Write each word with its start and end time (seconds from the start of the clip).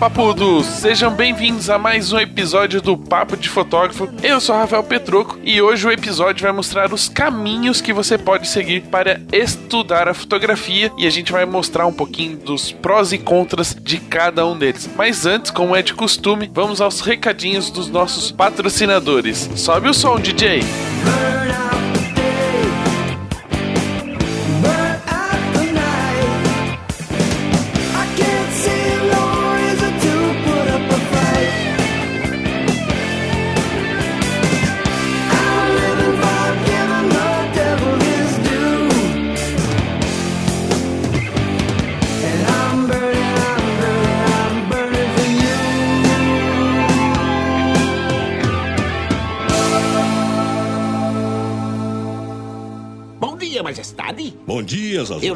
Papudos! 0.00 0.64
Sejam 0.64 1.12
bem-vindos 1.12 1.68
a 1.68 1.78
mais 1.78 2.10
um 2.10 2.18
episódio 2.18 2.80
do 2.80 2.96
Papo 2.96 3.36
de 3.36 3.50
Fotógrafo. 3.50 4.08
Eu 4.22 4.40
sou 4.40 4.56
Rafael 4.56 4.82
Petroco 4.82 5.38
e 5.44 5.60
hoje 5.60 5.86
o 5.86 5.92
episódio 5.92 6.42
vai 6.42 6.52
mostrar 6.52 6.90
os 6.90 7.06
caminhos 7.06 7.82
que 7.82 7.92
você 7.92 8.16
pode 8.16 8.48
seguir 8.48 8.80
para 8.84 9.20
estudar 9.30 10.08
a 10.08 10.14
fotografia 10.14 10.90
e 10.96 11.06
a 11.06 11.10
gente 11.10 11.30
vai 11.30 11.44
mostrar 11.44 11.86
um 11.86 11.92
pouquinho 11.92 12.38
dos 12.38 12.72
prós 12.72 13.12
e 13.12 13.18
contras 13.18 13.76
de 13.78 13.98
cada 13.98 14.46
um 14.46 14.56
deles. 14.56 14.88
Mas 14.96 15.26
antes, 15.26 15.50
como 15.50 15.76
é 15.76 15.82
de 15.82 15.92
costume, 15.92 16.50
vamos 16.50 16.80
aos 16.80 17.02
recadinhos 17.02 17.70
dos 17.70 17.90
nossos 17.90 18.32
patrocinadores. 18.32 19.50
Sobe 19.54 19.90
o 19.90 19.92
som, 19.92 20.18
DJ! 20.18 20.89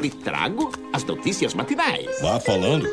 Lhe 0.04 0.10
trago 0.10 0.70
as 0.92 1.02
notícias 1.04 1.54
matinais. 1.54 2.20
Vá 2.20 2.38
falando. 2.38 2.86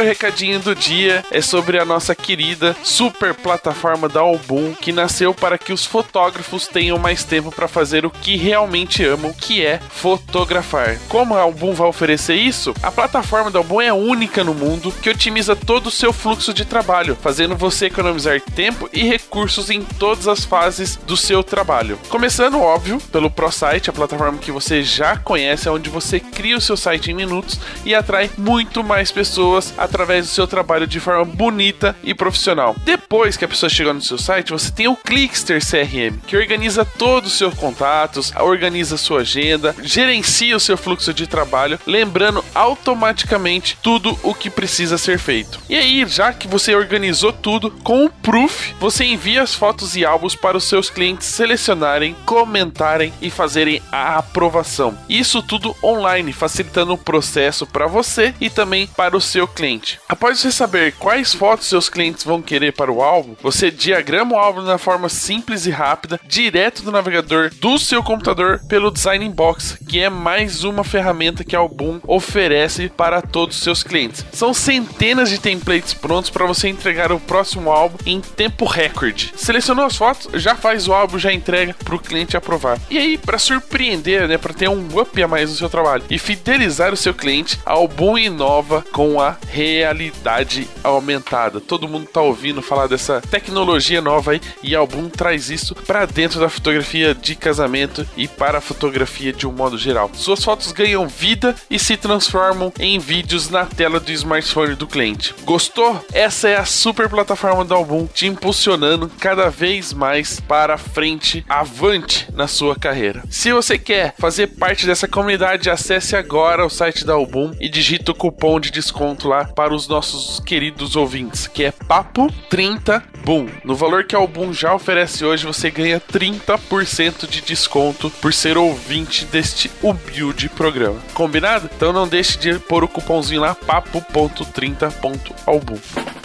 Primeiro 0.00 0.04
recadinho 0.04 0.60
do 0.60 0.74
dia 0.74 1.22
é 1.30 1.42
sobre 1.42 1.78
a 1.78 1.84
nossa 1.84 2.14
querida 2.14 2.74
super 2.82 3.34
plataforma 3.34 4.08
da 4.08 4.20
Album, 4.20 4.72
que 4.72 4.92
nasceu 4.92 5.34
para 5.34 5.58
que 5.58 5.72
os 5.72 5.84
fotógrafos 5.84 6.66
tenham 6.66 6.98
mais 6.98 7.22
tempo 7.22 7.50
para 7.50 7.68
fazer 7.68 8.06
o 8.06 8.10
que 8.10 8.36
realmente 8.36 9.04
amam, 9.04 9.32
que 9.32 9.64
é 9.64 9.78
fotografar. 9.78 10.98
Como 11.08 11.34
a 11.34 11.40
Album 11.40 11.74
vai 11.74 11.88
oferecer 11.88 12.34
isso? 12.34 12.74
A 12.82 12.90
plataforma 12.90 13.50
da 13.50 13.58
Album 13.58 13.80
é 13.80 13.92
única 13.92 14.42
no 14.42 14.54
mundo 14.54 14.92
que 15.02 15.10
otimiza 15.10 15.54
todo 15.54 15.88
o 15.88 15.90
seu 15.90 16.12
fluxo 16.12 16.54
de 16.54 16.64
trabalho, 16.64 17.16
fazendo 17.20 17.54
você 17.54 17.86
economizar 17.86 18.40
tempo 18.40 18.88
e 18.92 19.02
recursos 19.02 19.68
em 19.68 19.82
todas 19.82 20.26
as 20.26 20.44
fases 20.44 20.96
do 20.96 21.16
seu 21.16 21.42
trabalho. 21.42 21.98
Começando, 22.08 22.60
óbvio, 22.60 22.98
pelo 23.12 23.30
ProSite, 23.30 23.90
a 23.90 23.92
plataforma 23.92 24.38
que 24.38 24.52
você 24.52 24.82
já 24.82 25.16
conhece, 25.16 25.68
onde 25.68 25.90
você 25.90 26.18
cria 26.20 26.56
o 26.56 26.60
seu 26.60 26.76
site 26.76 27.10
em 27.10 27.14
minutos 27.14 27.60
e 27.84 27.94
atrai 27.94 28.30
muito 28.38 28.82
mais 28.82 29.10
pessoas 29.10 29.74
através 29.90 30.26
do 30.26 30.32
seu 30.32 30.46
trabalho 30.46 30.86
de 30.86 31.00
forma 31.00 31.24
bonita 31.24 31.94
e 32.02 32.14
profissional. 32.14 32.74
Depois 32.84 33.36
que 33.36 33.44
a 33.44 33.48
pessoa 33.48 33.68
chegou 33.68 33.92
no 33.92 34.00
seu 34.00 34.16
site, 34.16 34.52
você 34.52 34.70
tem 34.70 34.88
o 34.88 34.96
Clickster 34.96 35.60
CRM, 35.60 36.18
que 36.26 36.36
organiza 36.36 36.84
todos 36.84 37.32
os 37.32 37.38
seus 37.38 37.54
contatos, 37.54 38.32
organiza 38.36 38.96
sua 38.96 39.20
agenda, 39.20 39.74
gerencia 39.82 40.56
o 40.56 40.60
seu 40.60 40.76
fluxo 40.76 41.12
de 41.12 41.26
trabalho, 41.26 41.78
lembrando 41.86 42.44
automaticamente 42.54 43.76
tudo 43.82 44.18
o 44.22 44.32
que 44.32 44.48
precisa 44.48 44.96
ser 44.96 45.18
feito. 45.18 45.60
E 45.68 45.76
aí, 45.76 46.06
já 46.06 46.32
que 46.32 46.46
você 46.46 46.74
organizou 46.74 47.32
tudo, 47.32 47.70
com 47.82 48.04
o 48.04 48.10
Proof, 48.10 48.72
você 48.78 49.04
envia 49.04 49.42
as 49.42 49.54
fotos 49.54 49.96
e 49.96 50.04
álbuns 50.04 50.34
para 50.34 50.56
os 50.56 50.64
seus 50.64 50.88
clientes 50.88 51.26
selecionarem, 51.26 52.16
comentarem 52.24 53.12
e 53.20 53.30
fazerem 53.30 53.82
a 53.90 54.16
aprovação. 54.18 54.96
Isso 55.08 55.42
tudo 55.42 55.74
online, 55.82 56.32
facilitando 56.32 56.92
o 56.92 56.98
processo 56.98 57.66
para 57.66 57.86
você 57.86 58.34
e 58.40 58.48
também 58.48 58.86
para 58.86 59.16
o 59.16 59.20
seu 59.20 59.48
cliente. 59.48 59.79
Após 60.08 60.38
você 60.38 60.50
saber 60.50 60.92
quais 60.98 61.34
fotos 61.34 61.66
seus 61.66 61.88
clientes 61.88 62.24
vão 62.24 62.42
querer 62.42 62.72
para 62.72 62.92
o 62.92 63.02
álbum, 63.02 63.34
você 63.42 63.70
diagrama 63.70 64.36
o 64.36 64.38
álbum 64.38 64.62
na 64.62 64.78
forma 64.78 65.08
simples 65.08 65.66
e 65.66 65.70
rápida, 65.70 66.20
direto 66.26 66.82
do 66.82 66.92
navegador 66.92 67.50
do 67.60 67.78
seu 67.78 68.02
computador 68.02 68.60
pelo 68.68 68.90
Design 68.90 69.28
Box, 69.28 69.78
que 69.88 70.00
é 70.00 70.10
mais 70.10 70.64
uma 70.64 70.84
ferramenta 70.84 71.44
que 71.44 71.56
a 71.56 71.58
Album 71.58 72.00
oferece 72.06 72.88
para 72.88 73.22
todos 73.22 73.56
os 73.56 73.62
seus 73.62 73.82
clientes. 73.82 74.24
São 74.32 74.52
centenas 74.52 75.28
de 75.28 75.38
templates 75.38 75.94
prontos 75.94 76.30
para 76.30 76.46
você 76.46 76.68
entregar 76.68 77.12
o 77.12 77.20
próximo 77.20 77.70
álbum 77.70 77.98
em 78.04 78.20
tempo 78.20 78.64
recorde. 78.64 79.32
Selecionou 79.36 79.84
as 79.84 79.96
fotos, 79.96 80.28
já 80.40 80.54
faz 80.54 80.88
o 80.88 80.92
álbum, 80.92 81.18
já 81.18 81.32
entrega 81.32 81.74
para 81.74 81.94
o 81.94 81.98
cliente 81.98 82.36
aprovar. 82.36 82.78
E 82.90 82.98
aí, 82.98 83.18
para 83.18 83.38
surpreender, 83.38 84.28
né, 84.28 84.38
para 84.38 84.54
ter 84.54 84.68
um 84.68 84.86
up 84.98 85.22
a 85.22 85.28
mais 85.28 85.50
no 85.50 85.56
seu 85.56 85.68
trabalho 85.68 86.04
e 86.10 86.18
fidelizar 86.18 86.92
o 86.92 86.96
seu 86.96 87.14
cliente, 87.14 87.58
a 87.64 87.72
Album 87.72 88.18
inova 88.18 88.84
com 88.92 89.20
a 89.20 89.36
realidade 89.70 90.68
aumentada. 90.82 91.60
Todo 91.60 91.88
mundo 91.88 92.06
tá 92.06 92.20
ouvindo 92.20 92.62
falar 92.62 92.86
dessa 92.86 93.20
tecnologia 93.20 94.00
nova 94.00 94.32
aí 94.32 94.40
e 94.62 94.74
Album 94.74 95.08
traz 95.08 95.50
isso 95.50 95.74
para 95.74 96.06
dentro 96.06 96.40
da 96.40 96.48
fotografia 96.48 97.14
de 97.14 97.34
casamento 97.34 98.06
e 98.16 98.26
para 98.26 98.58
a 98.58 98.60
fotografia 98.60 99.32
de 99.32 99.46
um 99.46 99.52
modo 99.52 99.78
geral. 99.78 100.10
Suas 100.14 100.42
fotos 100.42 100.72
ganham 100.72 101.06
vida 101.06 101.54
e 101.68 101.78
se 101.78 101.96
transformam 101.96 102.72
em 102.78 102.98
vídeos 102.98 103.48
na 103.48 103.64
tela 103.66 104.00
do 104.00 104.12
smartphone 104.12 104.74
do 104.74 104.86
cliente. 104.86 105.34
Gostou? 105.44 106.04
Essa 106.12 106.48
é 106.48 106.56
a 106.56 106.64
super 106.64 107.08
plataforma 107.08 107.64
da 107.64 107.74
Album 107.74 108.06
te 108.06 108.26
impulsionando 108.26 109.10
cada 109.18 109.48
vez 109.48 109.92
mais 109.92 110.40
para 110.40 110.78
frente, 110.78 111.44
avante 111.48 112.28
na 112.32 112.46
sua 112.46 112.76
carreira. 112.76 113.22
Se 113.30 113.52
você 113.52 113.78
quer 113.78 114.14
fazer 114.18 114.48
parte 114.48 114.86
dessa 114.86 115.08
comunidade, 115.08 115.70
acesse 115.70 116.16
agora 116.16 116.64
o 116.64 116.70
site 116.70 117.04
da 117.04 117.12
Album 117.12 117.52
e 117.60 117.68
digita 117.68 118.12
o 118.12 118.14
cupom 118.14 118.60
de 118.60 118.70
desconto 118.70 119.28
lá 119.28 119.44
para 119.60 119.74
os 119.74 119.86
nossos 119.86 120.40
queridos 120.40 120.96
ouvintes, 120.96 121.46
que 121.46 121.64
é 121.64 121.70
Papo 121.70 122.32
30 122.48 123.04
Boom. 123.26 123.46
No 123.62 123.76
valor 123.76 124.04
que 124.04 124.16
a 124.16 124.18
Album 124.18 124.54
já 124.54 124.74
oferece 124.74 125.22
hoje, 125.22 125.44
você 125.44 125.70
ganha 125.70 126.00
30% 126.00 127.28
de 127.28 127.42
desconto 127.42 128.08
por 128.08 128.32
ser 128.32 128.56
ouvinte 128.56 129.26
deste 129.26 129.70
humilde 129.82 130.48
programa. 130.48 130.98
Combinado? 131.12 131.68
Então 131.76 131.92
não 131.92 132.08
deixe 132.08 132.38
de 132.38 132.58
pôr 132.58 132.84
o 132.84 132.88
cupomzinho 132.88 133.42
lá, 133.42 133.54
papo.30.album. 133.54 136.19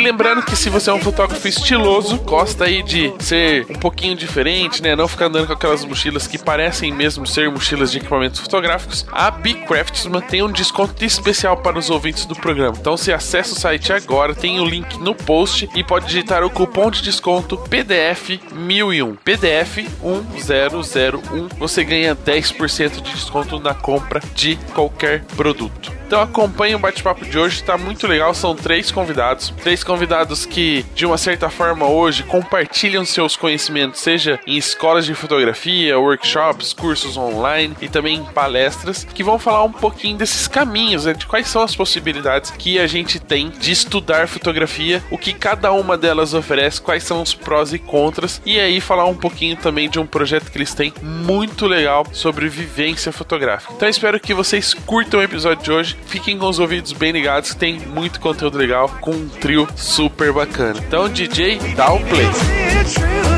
Lembrando 0.03 0.43
que 0.43 0.57
se 0.57 0.69
você 0.69 0.91
é 0.91 0.93
um 0.93 1.01
fotógrafo 1.01 1.47
estiloso, 1.47 2.19
gosta 2.19 2.65
aí 2.65 2.83
de 2.83 3.13
ser 3.19 3.67
um 3.71 3.75
pouquinho 3.75 4.17
diferente, 4.17 4.83
né? 4.83 4.95
Não 4.97 5.09
ficar 5.09 5.27
andando 5.27 5.47
com 5.47 5.53
aquelas 5.53 5.85
mochilas 5.85 6.27
que 6.27 6.39
parecem 6.39 6.93
mesmo 6.93 7.27
ser 7.27 7.51
mochilas 7.51 7.91
de 7.91 7.99
equipamentos 7.99 8.41
fotográficos, 8.41 9.07
a 9.13 9.31
Bcraftsman 9.31 10.21
tem 10.21 10.43
um 10.43 10.51
desconto 10.51 11.05
especial 11.05 11.57
para 11.57 11.79
os 11.79 11.91
ouvintes 11.91 12.27
do 12.27 12.35
programa. 12.35 12.77
Então 12.79 12.97
você 12.97 13.13
acessa 13.13 13.53
o 13.53 13.59
site 13.59 13.93
agora, 13.93 14.35
tem 14.35 14.61
o 14.61 14.65
link 14.65 14.99
no 14.99 15.15
post 15.15 15.69
e 15.75 15.85
pode 15.85 16.07
digitar 16.07 16.45
o 16.45 16.51
cupom 16.51 16.91
de 16.91 17.03
desconto 17.03 17.57
PDF 17.57 18.41
1001. 18.53 19.17
PDF 19.17 19.79
1001. 20.03 21.49
Você 21.59 21.85
ganha 21.85 22.17
10% 22.17 23.01
de 23.01 23.13
desconto 23.13 23.59
na 23.59 23.75
compra 23.75 24.21
de 24.35 24.57
qualquer 24.75 25.25
produto. 25.37 26.02
Então 26.13 26.21
acompanhe 26.21 26.75
o 26.75 26.79
bate-papo 26.79 27.25
de 27.25 27.39
hoje, 27.39 27.57
está 27.57 27.79
muito 27.79 28.07
legal. 28.07 28.35
São 28.35 28.55
três 28.55 28.91
convidados, 28.91 29.49
três 29.63 29.83
convidados 29.83 30.45
que, 30.45 30.85
de 30.95 31.07
uma 31.07 31.17
certa 31.17 31.49
forma, 31.49 31.89
hoje 31.89 32.23
compartilham 32.25 33.03
seus 33.03 33.35
conhecimentos, 33.35 34.01
seja 34.01 34.39
em 34.47 34.59
escolas 34.59 35.07
de 35.07 35.15
fotografia, 35.15 35.99
workshops, 35.99 36.75
cursos 36.75 37.17
online 37.17 37.75
e 37.81 37.89
também 37.89 38.17
em 38.17 38.25
palestras, 38.25 39.05
que 39.05 39.25
vão 39.25 39.39
falar 39.39 39.65
um 39.65 39.73
pouquinho 39.73 40.19
desses 40.19 40.47
caminhos, 40.47 41.07
né, 41.07 41.15
de 41.15 41.25
quais 41.25 41.49
são 41.49 41.63
as 41.63 41.75
possibilidades 41.75 42.51
que 42.51 42.79
a 42.79 42.87
gente 42.87 43.19
tem 43.19 43.49
de 43.49 43.73
estudar 43.73 44.29
fotografia, 44.29 45.03
o 45.11 45.17
que 45.17 45.33
cada 45.33 45.73
uma 45.73 45.97
delas 45.97 46.35
oferece, 46.35 46.79
quais 46.79 47.05
são 47.05 47.23
os 47.23 47.33
prós 47.33 47.73
e 47.73 47.79
contras, 47.79 48.39
e 48.45 48.61
aí 48.61 48.83
falar 48.83 49.07
um 49.07 49.17
pouquinho 49.17 49.57
também 49.57 49.89
de 49.89 49.99
um 49.99 50.07
projeto 50.07 50.51
que 50.51 50.59
eles 50.59 50.75
têm 50.75 50.93
muito 51.01 51.67
legal 51.67 52.07
sobre 52.13 52.51
vivência 52.51 53.11
fotográfica. 53.11 53.73
Então 53.73 53.89
espero 53.89 54.21
que 54.21 54.35
vocês 54.35 54.75
curtam 54.75 55.19
o 55.19 55.23
episódio 55.23 55.65
de 55.65 55.73
hoje 55.73 56.02
fiquem 56.07 56.39
com 56.39 56.49
os 56.49 56.59
ouvidos 56.59 56.93
bem 56.93 57.13
ligados, 57.13 57.55
tem 57.55 57.79
muito 57.81 58.21
conteúdo 58.21 58.59
legal 58.59 58.89
com 59.01 59.13
um 59.13 59.29
trio 59.29 59.67
super 59.77 60.33
bacana. 60.33 60.81
Então, 60.87 61.09
DJ, 61.09 61.59
dá 61.75 61.93
o 61.93 62.01
play. 62.01 63.32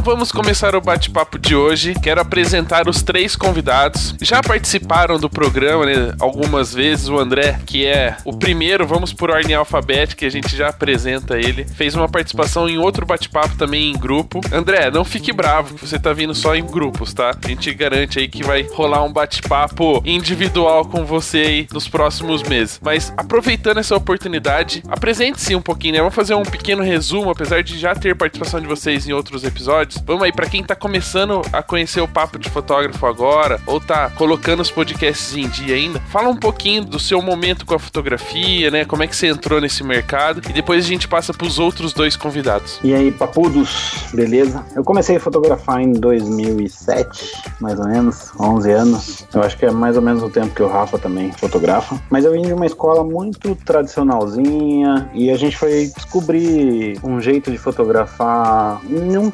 Então 0.00 0.14
vamos 0.14 0.32
começar 0.32 0.74
o 0.74 0.80
bate-papo 0.80 1.38
de 1.38 1.54
hoje. 1.54 1.94
Quero 2.02 2.22
apresentar 2.22 2.88
os 2.88 3.02
três 3.02 3.36
convidados. 3.36 4.14
Já 4.22 4.40
participaram 4.40 5.18
do 5.18 5.28
programa 5.28 5.84
né, 5.84 6.14
algumas 6.18 6.72
vezes. 6.72 7.10
O 7.10 7.18
André, 7.18 7.60
que 7.66 7.84
é 7.84 8.16
o 8.24 8.32
primeiro, 8.32 8.86
vamos 8.86 9.12
por 9.12 9.28
ordem 9.28 9.54
alfabética, 9.54 10.24
a 10.24 10.30
gente 10.30 10.56
já 10.56 10.68
apresenta 10.68 11.36
ele. 11.36 11.66
Fez 11.66 11.94
uma 11.94 12.08
participação 12.08 12.66
em 12.66 12.78
outro 12.78 13.04
bate-papo 13.04 13.56
também 13.56 13.90
em 13.90 13.98
grupo. 13.98 14.40
André, 14.50 14.90
não 14.90 15.04
fique 15.04 15.34
bravo, 15.34 15.76
você 15.76 15.98
tá 15.98 16.14
vindo 16.14 16.34
só 16.34 16.56
em 16.56 16.64
grupos, 16.64 17.12
tá? 17.12 17.36
A 17.44 17.48
gente 17.48 17.74
garante 17.74 18.18
aí 18.18 18.26
que 18.26 18.42
vai 18.42 18.62
rolar 18.72 19.04
um 19.04 19.12
bate-papo 19.12 20.00
individual 20.06 20.86
com 20.86 21.04
você 21.04 21.38
aí 21.38 21.66
nos 21.74 21.88
próximos 21.88 22.42
meses. 22.42 22.80
Mas 22.82 23.12
aproveitando 23.18 23.78
essa 23.78 23.94
oportunidade, 23.94 24.82
apresente-se 24.88 25.54
um 25.54 25.60
pouquinho, 25.60 25.94
né? 25.94 25.98
Vamos 25.98 26.14
fazer 26.14 26.34
um 26.34 26.42
pequeno 26.42 26.82
resumo, 26.82 27.28
apesar 27.28 27.62
de 27.62 27.78
já 27.78 27.94
ter 27.94 28.16
participação 28.16 28.60
de 28.60 28.66
vocês 28.66 29.06
em 29.06 29.12
outros 29.12 29.44
episódios. 29.44 29.89
Vamos 30.04 30.22
aí, 30.22 30.32
para 30.32 30.48
quem 30.48 30.62
tá 30.62 30.74
começando 30.74 31.42
a 31.52 31.62
conhecer 31.62 32.00
o 32.00 32.08
Papo 32.08 32.38
de 32.38 32.48
Fotógrafo 32.48 33.06
agora, 33.06 33.60
ou 33.66 33.80
tá 33.80 34.10
colocando 34.10 34.60
os 34.60 34.70
podcasts 34.70 35.36
em 35.36 35.48
dia 35.48 35.74
ainda, 35.74 36.00
fala 36.08 36.28
um 36.28 36.36
pouquinho 36.36 36.84
do 36.84 36.98
seu 36.98 37.20
momento 37.22 37.64
com 37.66 37.74
a 37.74 37.78
fotografia, 37.78 38.70
né? 38.70 38.84
Como 38.84 39.02
é 39.02 39.06
que 39.06 39.16
você 39.16 39.28
entrou 39.28 39.60
nesse 39.60 39.82
mercado, 39.82 40.40
e 40.48 40.52
depois 40.52 40.84
a 40.84 40.88
gente 40.88 41.08
passa 41.08 41.32
pros 41.32 41.58
outros 41.58 41.92
dois 41.92 42.16
convidados. 42.16 42.78
E 42.82 42.94
aí, 42.94 43.10
papudos, 43.10 44.06
beleza? 44.12 44.64
Eu 44.74 44.84
comecei 44.84 45.16
a 45.16 45.20
fotografar 45.20 45.80
em 45.80 45.92
2007, 45.92 47.42
mais 47.60 47.78
ou 47.78 47.86
menos, 47.86 48.32
11 48.38 48.70
anos. 48.70 49.26
Eu 49.34 49.42
acho 49.42 49.56
que 49.56 49.66
é 49.66 49.70
mais 49.70 49.96
ou 49.96 50.02
menos 50.02 50.22
o 50.22 50.30
tempo 50.30 50.54
que 50.54 50.62
o 50.62 50.68
Rafa 50.68 50.98
também 50.98 51.32
fotografa. 51.32 52.00
Mas 52.10 52.24
eu 52.24 52.32
vim 52.32 52.42
de 52.42 52.52
uma 52.52 52.66
escola 52.66 53.04
muito 53.04 53.54
tradicionalzinha 53.54 55.10
e 55.14 55.30
a 55.30 55.36
gente 55.36 55.56
foi 55.56 55.90
descobrir 55.94 56.98
um 57.02 57.20
jeito 57.20 57.50
de 57.50 57.58
fotografar 57.58 58.80
em 58.88 59.16
um 59.16 59.30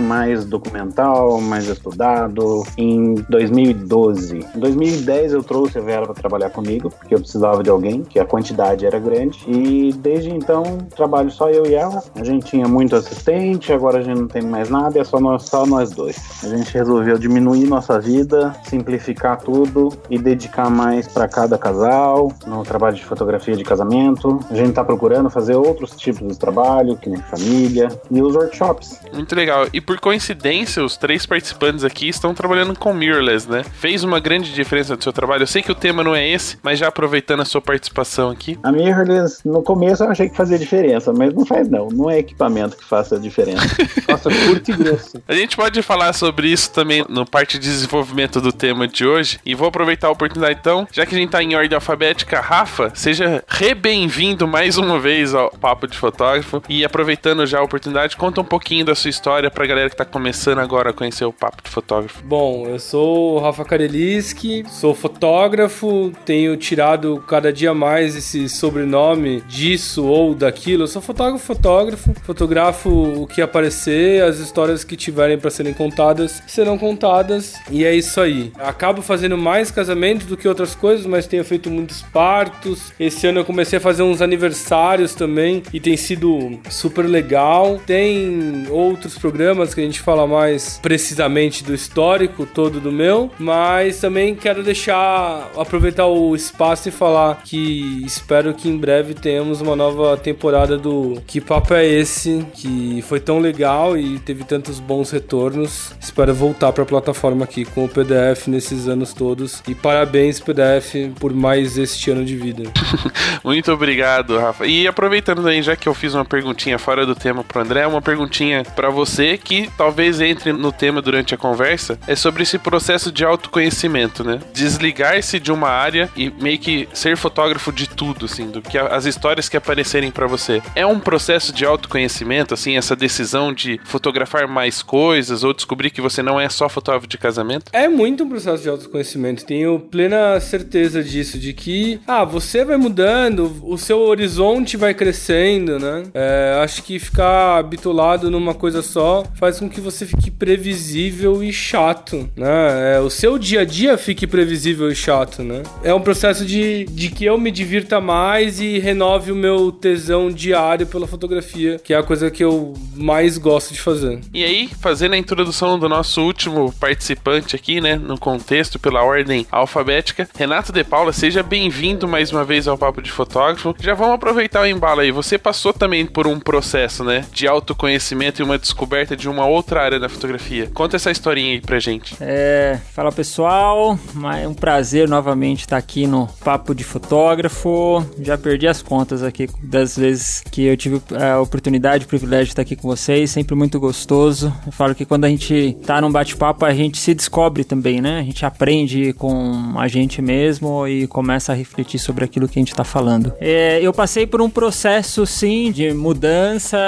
mais 0.00 0.44
documental, 0.44 1.40
mais 1.40 1.68
estudado, 1.68 2.62
em 2.76 3.14
2012. 3.28 4.46
Em 4.54 4.58
2010 4.58 5.32
eu 5.32 5.42
trouxe 5.42 5.78
a 5.78 5.80
Vera 5.80 6.06
para 6.06 6.14
trabalhar 6.14 6.50
comigo, 6.50 6.90
porque 6.90 7.14
eu 7.14 7.20
precisava 7.20 7.62
de 7.62 7.70
alguém, 7.70 8.02
que 8.02 8.18
a 8.18 8.24
quantidade 8.24 8.86
era 8.86 8.98
grande, 8.98 9.44
e 9.46 9.92
desde 9.92 10.30
então 10.30 10.78
trabalho 10.94 11.30
só 11.30 11.50
eu 11.50 11.66
e 11.66 11.74
ela. 11.74 12.02
A 12.14 12.24
gente 12.24 12.46
tinha 12.46 12.66
muito 12.66 12.96
assistente, 12.96 13.72
agora 13.72 13.98
a 13.98 14.02
gente 14.02 14.18
não 14.18 14.28
tem 14.28 14.42
mais 14.42 14.68
nada, 14.68 14.98
é 14.98 15.04
só 15.04 15.20
nós, 15.20 15.44
só 15.44 15.66
nós 15.66 15.90
dois. 15.90 16.16
A 16.42 16.48
gente 16.48 16.72
resolveu 16.72 17.18
diminuir 17.18 17.66
nossa 17.66 17.98
vida, 18.00 18.54
simplificar 18.64 19.38
tudo 19.38 19.90
e 20.08 20.18
dedicar 20.18 20.70
mais 20.70 21.06
para 21.08 21.28
cada 21.28 21.58
casal, 21.58 22.32
no 22.46 22.62
trabalho 22.62 22.96
de 22.96 23.04
fotografia 23.04 23.56
de 23.56 23.64
casamento. 23.64 24.40
A 24.50 24.54
gente 24.54 24.70
está 24.70 24.84
procurando 24.84 25.30
fazer 25.30 25.54
outros 25.54 25.92
tipos 25.92 26.26
de 26.28 26.38
trabalho, 26.38 26.96
que 26.96 27.08
nem 27.08 27.20
família, 27.22 27.88
e 28.10 28.22
os 28.22 28.34
workshops. 28.34 29.00
Muito 29.12 29.34
legal. 29.34 29.66
E 29.72 29.80
por 29.90 29.98
coincidência, 29.98 30.84
os 30.84 30.96
três 30.96 31.26
participantes 31.26 31.82
aqui 31.82 32.08
estão 32.08 32.32
trabalhando 32.32 32.78
com 32.78 32.94
mirrorless, 32.94 33.50
né? 33.50 33.64
Fez 33.64 34.04
uma 34.04 34.20
grande 34.20 34.54
diferença 34.54 34.94
no 34.94 35.02
seu 35.02 35.12
trabalho. 35.12 35.42
Eu 35.42 35.48
sei 35.48 35.62
que 35.62 35.72
o 35.72 35.74
tema 35.74 36.04
não 36.04 36.14
é 36.14 36.28
esse, 36.28 36.58
mas 36.62 36.78
já 36.78 36.86
aproveitando 36.86 37.40
a 37.40 37.44
sua 37.44 37.60
participação 37.60 38.30
aqui. 38.30 38.56
A 38.62 38.70
mirrorless, 38.70 39.40
no 39.44 39.64
começo 39.64 40.04
eu 40.04 40.08
achei 40.08 40.28
que 40.28 40.36
fazia 40.36 40.56
diferença, 40.56 41.12
mas 41.12 41.34
não 41.34 41.44
faz 41.44 41.68
não. 41.68 41.88
Não 41.88 42.08
é 42.08 42.20
equipamento 42.20 42.76
que 42.76 42.84
faça 42.84 43.16
a 43.16 43.18
diferença. 43.18 43.66
Nossa, 44.08 44.30
curto 44.30 44.70
e 44.70 44.76
grosso. 44.76 45.20
A 45.26 45.34
gente 45.34 45.56
pode 45.56 45.82
falar 45.82 46.12
sobre 46.12 46.46
isso 46.46 46.70
também 46.72 47.04
no 47.08 47.26
parte 47.26 47.58
de 47.58 47.68
desenvolvimento 47.68 48.40
do 48.40 48.52
tema 48.52 48.86
de 48.86 49.04
hoje. 49.04 49.40
E 49.44 49.56
vou 49.56 49.66
aproveitar 49.66 50.06
a 50.06 50.12
oportunidade 50.12 50.60
então, 50.60 50.86
já 50.92 51.04
que 51.04 51.16
a 51.16 51.18
gente 51.18 51.30
tá 51.30 51.42
em 51.42 51.56
ordem 51.56 51.74
alfabética, 51.74 52.40
Rafa, 52.40 52.92
seja 52.94 53.42
re-bem-vindo 53.48 54.46
mais 54.46 54.78
uma 54.78 55.00
vez 55.00 55.34
ao 55.34 55.50
Papo 55.50 55.88
de 55.88 55.98
Fotógrafo. 55.98 56.62
E 56.68 56.84
aproveitando 56.84 57.44
já 57.44 57.58
a 57.58 57.64
oportunidade, 57.64 58.16
conta 58.16 58.40
um 58.40 58.44
pouquinho 58.44 58.84
da 58.84 58.94
sua 58.94 59.10
história 59.10 59.50
pra 59.50 59.66
galera 59.66 59.79
que 59.88 59.96
tá 59.96 60.04
começando 60.04 60.58
agora 60.58 60.90
a 60.90 60.92
conhecer 60.92 61.24
o 61.24 61.32
Papo 61.32 61.62
de 61.62 61.70
Fotógrafo. 61.70 62.22
Bom, 62.24 62.66
eu 62.66 62.78
sou 62.78 63.36
o 63.36 63.38
Rafa 63.38 63.64
Kareliski, 63.64 64.64
sou 64.68 64.94
fotógrafo, 64.94 66.12
tenho 66.24 66.56
tirado 66.56 67.22
cada 67.26 67.52
dia 67.52 67.72
mais 67.72 68.16
esse 68.16 68.48
sobrenome 68.48 69.40
disso 69.42 70.04
ou 70.04 70.34
daquilo. 70.34 70.82
Eu 70.82 70.88
sou 70.88 71.00
fotógrafo, 71.00 71.44
fotógrafo, 71.44 72.14
fotografo 72.22 72.90
o 72.90 73.26
que 73.26 73.40
aparecer, 73.40 74.22
as 74.22 74.38
histórias 74.38 74.84
que 74.84 74.96
tiverem 74.96 75.38
para 75.38 75.50
serem 75.50 75.72
contadas 75.72 76.42
serão 76.46 76.76
contadas 76.76 77.54
e 77.70 77.84
é 77.84 77.94
isso 77.94 78.20
aí. 78.20 78.52
Acabo 78.58 79.02
fazendo 79.02 79.38
mais 79.38 79.70
casamentos 79.70 80.26
do 80.26 80.36
que 80.36 80.48
outras 80.48 80.74
coisas, 80.74 81.06
mas 81.06 81.26
tenho 81.26 81.44
feito 81.44 81.70
muitos 81.70 82.02
partos. 82.02 82.92
Esse 82.98 83.26
ano 83.26 83.40
eu 83.40 83.44
comecei 83.44 83.78
a 83.78 83.80
fazer 83.80 84.02
uns 84.02 84.20
aniversários 84.20 85.14
também 85.14 85.62
e 85.72 85.80
tem 85.80 85.96
sido 85.96 86.58
super 86.68 87.06
legal. 87.06 87.80
Tem 87.86 88.66
outros 88.68 89.18
programas 89.18 89.69
que 89.74 89.80
a 89.80 89.84
gente 89.84 90.00
fala 90.00 90.26
mais 90.26 90.78
precisamente 90.82 91.62
do 91.62 91.74
histórico 91.74 92.46
todo 92.46 92.80
do 92.80 92.90
meu, 92.90 93.30
mas 93.38 94.00
também 94.00 94.34
quero 94.34 94.62
deixar 94.62 95.50
aproveitar 95.56 96.06
o 96.06 96.34
espaço 96.34 96.88
e 96.88 96.92
falar 96.92 97.42
que 97.44 98.02
espero 98.04 98.54
que 98.54 98.68
em 98.68 98.76
breve 98.76 99.14
tenhamos 99.14 99.60
uma 99.60 99.76
nova 99.76 100.16
temporada 100.16 100.78
do 100.78 101.20
Que 101.26 101.40
Papo 101.40 101.74
é 101.74 101.86
esse, 101.86 102.44
que 102.54 103.02
foi 103.02 103.20
tão 103.20 103.38
legal 103.38 103.96
e 103.96 104.18
teve 104.18 104.44
tantos 104.44 104.80
bons 104.80 105.10
retornos. 105.10 105.92
Espero 106.00 106.34
voltar 106.34 106.72
para 106.72 106.82
a 106.82 106.86
plataforma 106.86 107.44
aqui 107.44 107.64
com 107.64 107.84
o 107.84 107.88
PDF 107.88 108.48
nesses 108.48 108.88
anos 108.88 109.12
todos 109.12 109.62
e 109.68 109.74
parabéns 109.74 110.40
PDF 110.40 111.14
por 111.18 111.32
mais 111.32 111.76
este 111.76 112.10
ano 112.10 112.24
de 112.24 112.36
vida. 112.36 112.64
Muito 113.44 113.72
obrigado, 113.72 114.38
Rafa. 114.38 114.66
E 114.66 114.86
aproveitando 114.86 115.46
aí, 115.46 115.62
já 115.62 115.76
que 115.76 115.88
eu 115.88 115.94
fiz 115.94 116.14
uma 116.14 116.24
perguntinha 116.24 116.78
fora 116.78 117.04
do 117.04 117.14
tema 117.14 117.44
pro 117.44 117.60
André, 117.60 117.86
uma 117.86 118.02
perguntinha 118.02 118.64
para 118.64 118.90
você 118.90 119.10
você 119.20 119.36
talvez 119.76 120.20
entre 120.20 120.52
no 120.52 120.72
tema 120.72 121.02
durante 121.02 121.34
a 121.34 121.38
conversa 121.38 121.98
é 122.06 122.14
sobre 122.14 122.42
esse 122.42 122.58
processo 122.58 123.10
de 123.10 123.24
autoconhecimento, 123.24 124.22
né? 124.24 124.40
Desligar-se 124.52 125.40
de 125.40 125.52
uma 125.52 125.68
área 125.68 126.10
e 126.16 126.30
meio 126.30 126.58
que 126.58 126.88
ser 126.92 127.16
fotógrafo 127.16 127.72
de 127.72 127.88
tudo, 127.88 128.26
assim, 128.26 128.48
do 128.48 128.62
que 128.62 128.78
as 128.78 129.04
histórias 129.04 129.48
que 129.48 129.56
aparecerem 129.56 130.10
para 130.10 130.26
você. 130.26 130.62
É 130.74 130.86
um 130.86 131.00
processo 131.00 131.52
de 131.52 131.64
autoconhecimento, 131.64 132.54
assim, 132.54 132.76
essa 132.76 132.94
decisão 132.94 133.52
de 133.52 133.80
fotografar 133.84 134.46
mais 134.46 134.82
coisas 134.82 135.44
ou 135.44 135.52
descobrir 135.52 135.90
que 135.90 136.00
você 136.00 136.22
não 136.22 136.40
é 136.40 136.48
só 136.48 136.68
fotógrafo 136.68 137.06
de 137.06 137.18
casamento? 137.18 137.70
É 137.72 137.88
muito 137.88 138.24
um 138.24 138.28
processo 138.28 138.62
de 138.62 138.68
autoconhecimento. 138.68 139.44
Tenho 139.44 139.78
plena 139.78 140.38
certeza 140.40 141.02
disso, 141.02 141.38
de 141.38 141.52
que, 141.52 142.00
ah, 142.06 142.24
você 142.24 142.64
vai 142.64 142.76
mudando, 142.76 143.60
o 143.62 143.76
seu 143.76 144.00
horizonte 144.00 144.76
vai 144.76 144.94
crescendo, 144.94 145.78
né? 145.78 146.04
É, 146.14 146.60
acho 146.62 146.82
que 146.82 146.98
ficar 146.98 147.62
bitolado 147.64 148.30
numa 148.30 148.54
coisa 148.54 148.82
só 148.82 149.24
faz 149.34 149.49
com 149.58 149.68
que 149.68 149.80
você 149.80 150.06
fique 150.06 150.30
previsível 150.30 151.42
e 151.42 151.52
chato, 151.52 152.28
né? 152.36 152.94
É, 152.96 153.00
o 153.00 153.10
seu 153.10 153.38
dia 153.38 153.60
a 153.60 153.64
dia 153.64 153.98
fique 153.98 154.26
previsível 154.26 154.90
e 154.90 154.94
chato, 154.94 155.42
né? 155.42 155.62
É 155.82 155.92
um 155.92 156.00
processo 156.00 156.44
de, 156.44 156.84
de 156.84 157.10
que 157.10 157.24
eu 157.24 157.38
me 157.38 157.50
divirta 157.50 158.00
mais 158.00 158.60
e 158.60 158.78
renove 158.78 159.32
o 159.32 159.36
meu 159.36 159.72
tesão 159.72 160.30
diário 160.30 160.86
pela 160.86 161.06
fotografia, 161.06 161.80
que 161.82 161.92
é 161.92 161.96
a 161.96 162.02
coisa 162.02 162.30
que 162.30 162.44
eu 162.44 162.74
mais 162.94 163.38
gosto 163.38 163.72
de 163.72 163.80
fazer. 163.80 164.20
E 164.32 164.44
aí, 164.44 164.68
fazendo 164.80 165.14
a 165.14 165.18
introdução 165.18 165.78
do 165.78 165.88
nosso 165.88 166.22
último 166.22 166.72
participante 166.78 167.56
aqui, 167.56 167.80
né, 167.80 167.96
no 167.96 168.18
contexto 168.18 168.78
pela 168.78 169.02
ordem 169.02 169.46
alfabética, 169.50 170.28
Renato 170.36 170.72
De 170.72 170.84
Paula, 170.84 171.12
seja 171.12 171.42
bem-vindo 171.42 172.06
mais 172.06 172.30
uma 172.32 172.44
vez 172.44 172.68
ao 172.68 172.78
Papo 172.78 173.02
de 173.02 173.10
Fotógrafo. 173.10 173.74
Já 173.80 173.94
vamos 173.94 174.14
aproveitar 174.14 174.62
o 174.62 174.66
embalo 174.66 175.00
aí. 175.00 175.10
Você 175.10 175.38
passou 175.38 175.72
também 175.72 176.06
por 176.06 176.26
um 176.26 176.38
processo, 176.38 177.04
né, 177.04 177.24
de 177.32 177.46
autoconhecimento 177.46 178.40
e 178.40 178.44
uma 178.44 178.58
descoberta 178.58 179.16
de 179.16 179.28
uma 179.28 179.39
outra 179.46 179.82
área 179.82 179.98
da 179.98 180.08
fotografia. 180.08 180.70
Conta 180.72 180.96
essa 180.96 181.10
historinha 181.10 181.52
aí 181.52 181.60
pra 181.60 181.78
gente. 181.78 182.16
É, 182.20 182.78
fala 182.92 183.10
pessoal, 183.12 183.98
é 184.40 184.46
um 184.46 184.54
prazer 184.54 185.08
novamente 185.08 185.60
estar 185.60 185.76
aqui 185.76 186.06
no 186.06 186.26
Papo 186.44 186.74
de 186.74 186.84
Fotógrafo. 186.84 188.04
Já 188.20 188.36
perdi 188.36 188.66
as 188.66 188.82
contas 188.82 189.22
aqui 189.22 189.48
das 189.62 189.96
vezes 189.96 190.42
que 190.50 190.64
eu 190.64 190.76
tive 190.76 191.00
a 191.14 191.40
oportunidade, 191.40 192.04
o 192.04 192.08
privilégio 192.08 192.46
de 192.46 192.52
estar 192.52 192.62
aqui 192.62 192.76
com 192.76 192.88
vocês, 192.88 193.30
sempre 193.30 193.54
muito 193.54 193.78
gostoso. 193.78 194.52
Eu 194.66 194.72
falo 194.72 194.94
que 194.94 195.04
quando 195.04 195.24
a 195.24 195.28
gente 195.28 195.76
tá 195.86 196.00
num 196.00 196.10
bate-papo, 196.10 196.64
a 196.64 196.74
gente 196.74 196.98
se 196.98 197.14
descobre 197.14 197.64
também, 197.64 198.00
né? 198.00 198.18
A 198.18 198.22
gente 198.22 198.44
aprende 198.44 199.12
com 199.14 199.74
a 199.76 199.88
gente 199.88 200.20
mesmo 200.20 200.86
e 200.86 201.06
começa 201.06 201.52
a 201.52 201.54
refletir 201.54 201.98
sobre 201.98 202.24
aquilo 202.24 202.48
que 202.48 202.58
a 202.58 202.62
gente 202.62 202.74
tá 202.74 202.84
falando. 202.84 203.32
É, 203.40 203.80
eu 203.80 203.92
passei 203.92 204.26
por 204.26 204.40
um 204.40 204.50
processo, 204.50 205.26
sim, 205.26 205.72
de 205.72 205.92
mudança, 205.92 206.78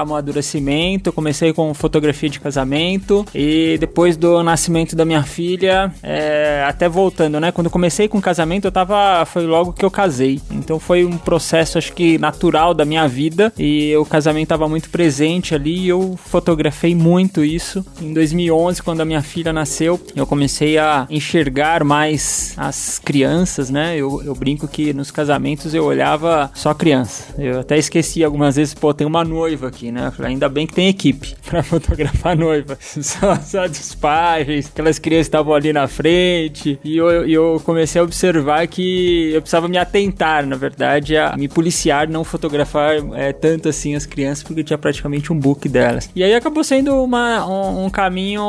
amadurecimento. 0.00 1.12
Comecei 1.12 1.52
com 1.52 1.72
fotografia 1.74 1.89
de 1.98 2.40
casamento 2.40 3.26
e 3.34 3.76
depois 3.78 4.16
do 4.16 4.42
nascimento 4.42 4.94
da 4.94 5.04
minha 5.04 5.22
filha, 5.22 5.92
é, 6.02 6.64
até 6.66 6.88
voltando, 6.88 7.40
né? 7.40 7.50
Quando 7.50 7.70
comecei 7.70 8.08
com 8.08 8.20
casamento, 8.20 8.66
eu 8.66 8.72
tava. 8.72 9.24
Foi 9.24 9.46
logo 9.46 9.72
que 9.72 9.84
eu 9.84 9.90
casei. 9.90 10.40
Então 10.50 10.78
foi 10.78 11.04
um 11.04 11.16
processo, 11.16 11.78
acho 11.78 11.92
que 11.92 12.18
natural 12.18 12.74
da 12.74 12.84
minha 12.84 13.06
vida 13.08 13.52
e 13.58 13.96
o 13.96 14.04
casamento 14.04 14.48
tava 14.48 14.68
muito 14.68 14.90
presente 14.90 15.54
ali 15.54 15.80
e 15.80 15.88
eu 15.88 16.16
fotografei 16.16 16.94
muito 16.94 17.44
isso. 17.44 17.84
Em 18.00 18.12
2011, 18.12 18.82
quando 18.82 19.00
a 19.00 19.04
minha 19.04 19.22
filha 19.22 19.52
nasceu, 19.52 20.00
eu 20.14 20.26
comecei 20.26 20.78
a 20.78 21.06
enxergar 21.08 21.84
mais 21.84 22.54
as 22.56 22.98
crianças, 22.98 23.70
né? 23.70 23.96
Eu, 23.96 24.22
eu 24.22 24.34
brinco 24.34 24.68
que 24.68 24.92
nos 24.92 25.10
casamentos 25.10 25.74
eu 25.74 25.84
olhava 25.84 26.50
só 26.54 26.74
criança. 26.74 27.34
Eu 27.38 27.60
até 27.60 27.78
esqueci 27.78 28.22
algumas 28.22 28.56
vezes, 28.56 28.74
pô, 28.74 28.92
tem 28.92 29.06
uma 29.06 29.24
noiva 29.24 29.68
aqui, 29.68 29.90
né? 29.90 30.12
Ainda 30.20 30.48
bem 30.48 30.66
que 30.66 30.74
tem 30.74 30.88
equipe 30.88 31.34
para 31.44 31.62
fotografar 31.90 32.32
a 32.32 32.36
noiva. 32.36 32.78
Só, 32.80 33.66
dos 33.66 33.94
pais, 33.94 34.66
aquelas 34.66 34.98
crianças 34.98 35.26
estavam 35.26 35.54
ali 35.54 35.72
na 35.72 35.88
frente. 35.88 36.78
E 36.84 36.96
eu, 36.96 37.28
eu 37.28 37.62
comecei 37.64 38.00
a 38.00 38.04
observar 38.04 38.66
que 38.66 39.32
eu 39.32 39.40
precisava 39.40 39.68
me 39.68 39.78
atentar, 39.78 40.46
na 40.46 40.56
verdade, 40.56 41.16
a 41.16 41.36
me 41.36 41.48
policiar, 41.48 42.08
não 42.08 42.24
fotografar 42.24 42.96
é, 43.14 43.32
tanto 43.32 43.68
assim 43.68 43.94
as 43.94 44.06
crianças, 44.06 44.42
porque 44.42 44.64
tinha 44.64 44.78
praticamente 44.78 45.32
um 45.32 45.38
book 45.38 45.68
delas. 45.68 46.10
E 46.14 46.22
aí 46.22 46.34
acabou 46.34 46.62
sendo 46.64 47.02
uma, 47.02 47.46
um, 47.46 47.86
um 47.86 47.90
caminho 47.90 48.42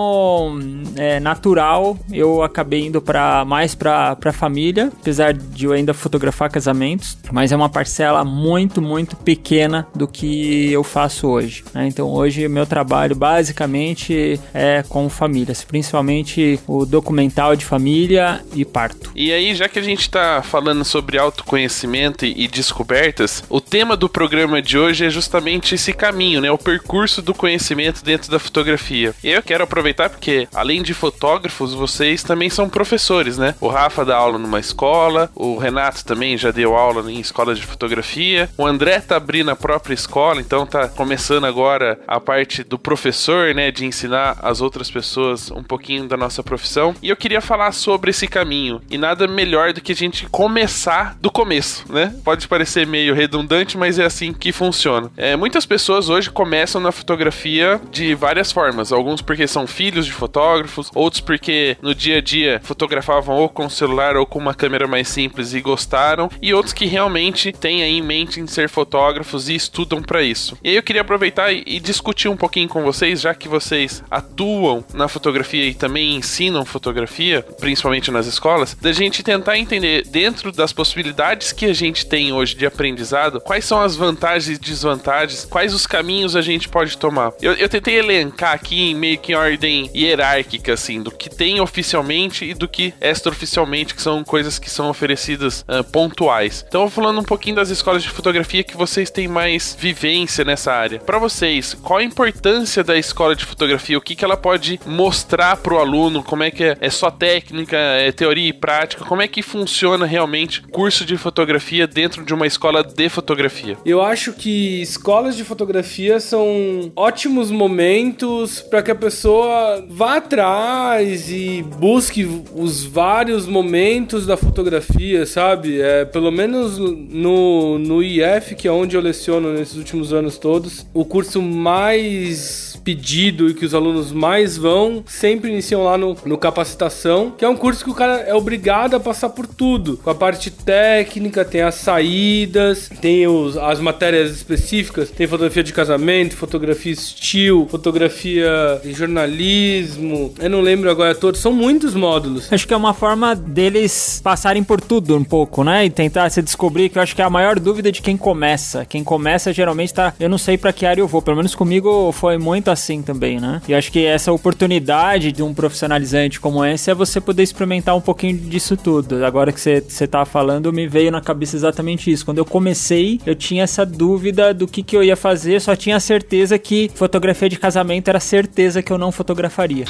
é, 0.96 1.20
natural. 1.20 1.98
Eu 2.12 2.44
acabei 2.44 2.86
indo 2.86 3.02
para 3.02 3.46
mais 3.46 3.76
para 3.76 4.32
família, 4.34 4.92
apesar 5.02 5.34
de 5.34 5.66
eu 5.66 5.72
ainda 5.72 5.94
fotografar 5.94 6.50
casamentos, 6.50 7.18
mas 7.32 7.52
é 7.52 7.56
uma 7.56 7.70
parcela 7.70 8.24
muito, 8.24 8.82
muito 8.82 9.16
pequena 9.16 9.88
do 9.96 10.08
que 10.08 10.72
eu 10.72 10.84
faço 10.84 11.28
hoje. 11.28 11.64
Né? 11.74 11.88
Então 11.88 12.10
hoje 12.10 12.48
meu 12.48 12.66
trabalho 12.66 13.16
basicamente 13.22 14.42
é 14.52 14.84
com 14.90 15.08
famílias, 15.08 15.64
principalmente 15.64 16.60
o 16.66 16.88
documental 16.88 17.56
de 17.56 17.64
família 17.64 18.44
e 18.56 18.66
parto. 18.66 19.12
E 19.16 19.32
aí, 19.32 19.54
já 19.54 19.70
que 19.70 19.78
a 19.78 19.84
gente 19.84 20.02
está 20.02 20.42
falando 20.42 20.84
sobre 20.84 21.20
autoconhecimento 21.20 22.26
e, 22.26 22.48
descobertas, 22.48 23.44
o 23.48 23.62
tema 23.62 23.96
do 23.96 24.10
programa 24.10 24.60
de 24.60 24.76
hoje 24.76 25.06
é 25.06 25.10
justamente 25.12 25.76
esse 25.76 25.94
caminho, 25.94 26.42
né? 26.42 26.50
O 26.50 26.58
percurso 26.58 27.22
do 27.22 27.32
conhecimento 27.32 28.04
dentro 28.04 28.32
da 28.32 28.40
fotografia. 28.40 29.14
E 29.24 29.30
eu 29.30 29.44
quero 29.44 29.66
aproveitar 29.66 30.10
porque, 30.10 30.48
além 30.52 30.82
de 30.82 30.96
fotógrafos, 30.96 31.76
vocês 31.76 32.24
também 32.24 32.50
são 32.50 32.68
professores, 32.68 33.38
né? 33.38 33.54
O 33.62 33.68
Rafa 33.68 34.04
dá 34.04 34.18
aula 34.18 34.40
numa 34.40 34.60
escola, 34.60 35.30
o 35.36 35.60
Renato 35.60 36.04
também 36.04 36.36
já 36.40 36.50
deu 36.50 36.76
aula 36.76 37.12
em 37.12 37.20
escola 37.20 37.54
de 37.54 37.62
fotografia, 37.62 38.50
o 38.58 38.66
André 38.66 39.00
tá 39.00 39.18
abrindo 39.18 39.52
a 39.52 39.56
própria 39.56 39.94
escola, 39.94 40.42
então 40.42 40.66
tá 40.66 40.88
começando 40.88 41.46
agora 41.46 42.00
a 42.08 42.20
parte 42.20 42.64
do 42.64 42.80
professor, 42.80 43.11
né? 43.54 43.72
De 43.72 43.86
ensinar 43.86 44.38
as 44.42 44.62
outras 44.62 44.90
pessoas 44.90 45.52
um 45.52 45.64
pouquinho 45.64 46.08
da 46.08 46.18
nossa 46.18 46.44
profissão. 46.44 46.96
E 47.02 47.10
eu 47.10 47.16
queria 47.16 47.42
falar 47.42 47.72
sobre 47.72 48.12
esse 48.12 48.28
caminho. 48.28 48.82
E 48.90 48.98
nada 48.98 49.28
melhor 49.28 49.74
do 49.74 49.82
que 49.82 49.92
a 49.92 49.96
gente 49.96 50.28
começar 50.28 51.18
do 51.20 51.32
começo, 51.32 51.92
né? 51.92 52.14
Pode 52.24 52.48
parecer 52.48 52.86
meio 52.88 53.14
redundante, 53.14 53.78
mas 53.78 54.00
é 54.00 54.06
assim 54.06 54.34
que 54.34 54.52
funciona. 54.52 55.12
É, 55.18 55.36
muitas 55.36 55.66
pessoas 55.66 56.10
hoje 56.10 56.30
começam 56.30 56.82
na 56.82 56.92
fotografia 56.92 57.80
de 57.92 58.14
várias 58.16 58.52
formas. 58.52 58.92
Alguns 58.92 59.22
porque 59.22 59.48
são 59.48 59.68
filhos 59.68 60.06
de 60.06 60.12
fotógrafos, 60.12 60.92
outros 60.94 61.22
porque 61.22 61.78
no 61.82 61.96
dia 61.96 62.18
a 62.18 62.22
dia 62.22 62.60
fotografavam 62.64 63.36
ou 63.36 63.50
com 63.50 63.70
celular 63.70 64.16
ou 64.16 64.26
com 64.26 64.40
uma 64.40 64.54
câmera 64.54 64.88
mais 64.88 65.08
simples 65.08 65.54
e 65.54 65.62
gostaram, 65.62 66.30
e 66.42 66.54
outros 66.54 66.74
que 66.74 66.86
realmente 66.86 67.52
têm 67.52 67.84
aí 67.84 67.98
em 67.98 68.02
mente 68.02 68.40
em 68.40 68.48
ser 68.48 68.70
fotógrafos 68.70 69.50
e 69.50 69.56
estudam 69.56 70.02
para 70.02 70.22
isso. 70.22 70.58
E 70.64 70.70
aí 70.70 70.76
eu 70.76 70.84
queria 70.84 71.02
aproveitar 71.02 71.52
e 71.52 71.80
discutir 71.80 72.28
um 72.28 72.38
pouquinho 72.38 72.68
com 72.68 72.84
vocês, 72.84 73.01
já 73.10 73.34
que 73.34 73.48
vocês 73.48 74.04
atuam 74.10 74.84
na 74.94 75.08
fotografia 75.08 75.66
e 75.66 75.74
também 75.74 76.16
ensinam 76.16 76.64
fotografia, 76.64 77.42
principalmente 77.60 78.12
nas 78.12 78.28
escolas, 78.28 78.76
da 78.80 78.92
gente 78.92 79.24
tentar 79.24 79.58
entender 79.58 80.06
dentro 80.08 80.52
das 80.52 80.72
possibilidades 80.72 81.52
que 81.52 81.66
a 81.66 81.74
gente 81.74 82.06
tem 82.06 82.32
hoje 82.32 82.56
de 82.56 82.66
aprendizado, 82.66 83.42
quais 83.42 83.66
são 83.66 83.82
as 83.82 83.96
vantagens 83.96 84.58
e 84.58 84.62
desvantagens, 84.62 85.46
quais 85.46 85.74
os 85.74 85.88
caminhos 85.88 86.36
a 86.36 86.42
gente 86.42 86.70
pode 86.70 86.98
tomar. 86.98 87.34
Eu, 87.42 87.54
eu 87.54 87.68
tentei 87.68 87.98
elencar 87.98 88.54
aqui 88.54 88.94
meio 88.94 89.18
que 89.18 89.32
em 89.32 89.36
ordem 89.36 89.90
hierárquica, 89.96 90.74
assim, 90.74 91.02
do 91.02 91.12
que 91.12 91.30
tem 91.30 91.60
oficialmente 91.60 92.46
e 92.46 92.54
do 92.54 92.68
que 92.68 92.94
extraoficialmente, 93.02 93.96
que 93.96 94.02
são 94.02 94.24
coisas 94.24 94.60
que 94.60 94.70
são 94.70 94.90
oferecidas 94.90 95.62
uh, 95.62 95.84
pontuais. 95.84 96.64
Então, 96.68 96.90
falando 96.90 97.20
um 97.20 97.24
pouquinho 97.24 97.56
das 97.56 97.70
escolas 97.70 98.04
de 98.04 98.10
fotografia 98.10 98.64
que 98.64 98.78
vocês 98.78 99.10
têm 99.10 99.28
mais 99.28 99.76
vivência 99.78 100.44
nessa 100.44 100.72
área. 100.72 101.00
Para 101.00 101.20
vocês, 101.20 101.74
qual 101.74 102.00
a 102.00 102.04
importância 102.04 102.84
da 102.84 102.91
escola 102.98 103.36
de 103.36 103.46
fotografia? 103.46 103.98
O 103.98 104.02
que, 104.02 104.16
que 104.16 104.26
ela 104.26 104.38
pode 104.38 104.80
mostrar 104.86 105.58
para 105.58 105.74
o 105.74 105.80
aluno? 105.80 106.24
Como 106.24 106.44
é 106.44 106.52
que 106.52 106.64
é, 106.64 106.78
é 106.80 106.90
só 106.90 107.10
técnica, 107.10 107.78
é 107.78 108.12
teoria 108.12 108.50
e 108.50 108.54
prática? 108.54 109.06
Como 109.06 109.22
é 109.22 109.28
que 109.28 109.42
funciona 109.42 110.06
realmente 110.06 110.62
curso 110.64 111.06
de 111.06 111.18
fotografia 111.18 111.88
dentro 111.88 112.24
de 112.24 112.34
uma 112.34 112.48
escola 112.48 112.84
de 112.84 113.10
fotografia? 113.10 113.78
Eu 113.86 114.02
acho 114.02 114.34
que 114.34 114.82
escolas 114.82 115.36
de 115.36 115.44
fotografia 115.44 116.20
são 116.20 116.92
ótimos 116.96 117.52
momentos 117.52 118.62
para 118.62 118.82
que 118.82 118.92
a 118.92 118.96
pessoa 118.96 119.86
vá 119.90 120.18
atrás 120.18 121.30
e 121.30 121.64
busque 121.78 122.26
os 122.54 122.84
vários 122.84 123.46
momentos 123.46 124.26
da 124.26 124.38
fotografia, 124.38 125.26
sabe? 125.26 125.82
É, 125.82 126.06
pelo 126.06 126.32
menos 126.32 126.78
no, 126.78 127.78
no 127.78 128.04
IF, 128.04 128.56
que 128.56 128.68
é 128.68 128.72
onde 128.72 128.96
eu 128.96 129.02
leciono 129.02 129.54
nesses 129.54 129.78
últimos 129.78 130.14
anos 130.14 130.38
todos, 130.38 130.86
o 130.94 131.06
curso 131.06 131.42
mais 131.42 132.81
pedido 132.84 133.50
e 133.50 133.54
que 133.54 133.66
os 133.66 133.74
alunos 133.74 134.12
mais 134.12 134.58
vão, 134.58 135.04
sempre 135.08 135.52
iniciam 135.52 135.84
lá 135.84 135.98
no, 135.98 136.16
no 136.26 136.38
capacitação, 136.38 137.32
que 137.38 137.46
é 137.46 137.50
um 137.50 137.56
curso 137.56 137.84
que 137.84 137.90
o 137.90 137.94
cara 137.94 138.20
é 138.22 138.34
obrigado 138.34 138.96
a 138.96 139.00
passar 139.00 139.30
por 139.30 139.46
tudo. 139.46 139.98
Com 139.98 140.10
a 140.10 140.16
parte 140.16 140.50
técnica, 140.50 141.46
tem 141.46 141.62
as 141.62 141.76
saídas, 141.76 142.90
tem 143.02 143.28
os, 143.28 143.58
as 143.58 143.80
matérias 143.80 144.32
específicas, 144.32 145.10
tem 145.10 145.28
fotografia 145.28 145.64
de 145.64 145.74
casamento, 145.74 146.36
fotografia 146.36 146.92
estilo, 146.92 147.68
fotografia 147.68 148.82
de 148.84 148.94
jornalismo. 148.94 150.34
Eu 150.40 150.50
não 150.50 150.62
lembro 150.62 150.90
agora 150.90 151.14
todos, 151.14 151.40
são 151.40 151.54
muitos 151.54 151.94
módulos. 151.94 152.52
Acho 152.52 152.68
que 152.68 152.74
é 152.74 152.78
uma 152.78 152.94
forma 152.94 153.36
deles 153.36 154.20
passarem 154.24 154.64
por 154.64 154.82
tudo 154.82 155.16
um 155.16 155.24
pouco, 155.24 155.64
né? 155.64 155.86
E 155.86 155.90
tentar 155.90 156.30
se 156.30 156.42
descobrir, 156.42 156.90
que 156.90 156.98
eu 156.98 157.02
acho 157.02 157.16
que 157.16 157.22
é 157.22 157.26
a 157.26 157.30
maior 157.30 157.60
dúvida 157.60 157.92
de 157.92 158.02
quem 158.02 158.18
começa. 158.18 158.86
Quem 158.86 159.04
começa 159.04 159.54
geralmente 159.54 159.94
tá, 159.94 160.14
eu 160.20 160.30
não 160.30 160.38
sei 160.38 160.58
para 160.58 160.74
que 160.74 160.86
área 160.86 161.02
eu 161.02 161.08
vou, 161.08 161.22
pelo 161.22 161.38
menos 161.38 161.54
comigo 161.54 162.12
foi 162.12 162.32
foi 162.32 162.38
assim 162.72 163.02
também, 163.02 163.40
né? 163.40 163.62
E 163.68 163.74
acho 163.74 163.92
que 163.92 164.06
essa 164.06 164.32
oportunidade 164.32 165.32
de 165.32 165.44
um 165.44 165.54
profissionalizante 165.54 166.40
como 166.40 166.64
esse 166.66 166.90
é 166.90 166.94
você 166.94 167.20
poder 167.20 167.44
experimentar 167.44 167.96
um 167.96 168.02
pouquinho 168.02 168.38
disso 168.38 168.76
tudo. 168.78 169.24
Agora 169.26 169.52
que 169.52 169.60
você, 169.60 169.82
você 169.82 170.08
tá 170.08 170.26
falando, 170.26 170.72
me 170.72 170.88
veio 170.88 171.12
na 171.12 171.22
cabeça 171.22 171.56
exatamente 171.56 172.12
isso. 172.12 172.26
Quando 172.26 172.38
eu 172.38 172.46
comecei, 172.46 173.20
eu 173.26 173.36
tinha 173.36 173.64
essa 173.64 173.86
dúvida 173.86 174.54
do 174.54 174.68
que, 174.68 174.84
que 174.84 174.96
eu 174.96 175.04
ia 175.04 175.16
fazer, 175.16 175.60
só 175.60 175.76
tinha 175.76 176.00
certeza 176.00 176.58
que 176.58 176.90
fotografia 176.96 177.50
de 177.50 177.58
casamento 177.58 178.10
era 178.10 178.20
certeza 178.20 178.82
que 178.82 178.92
eu 178.92 178.98
não 178.98 179.12
fotografaria. 179.12 179.86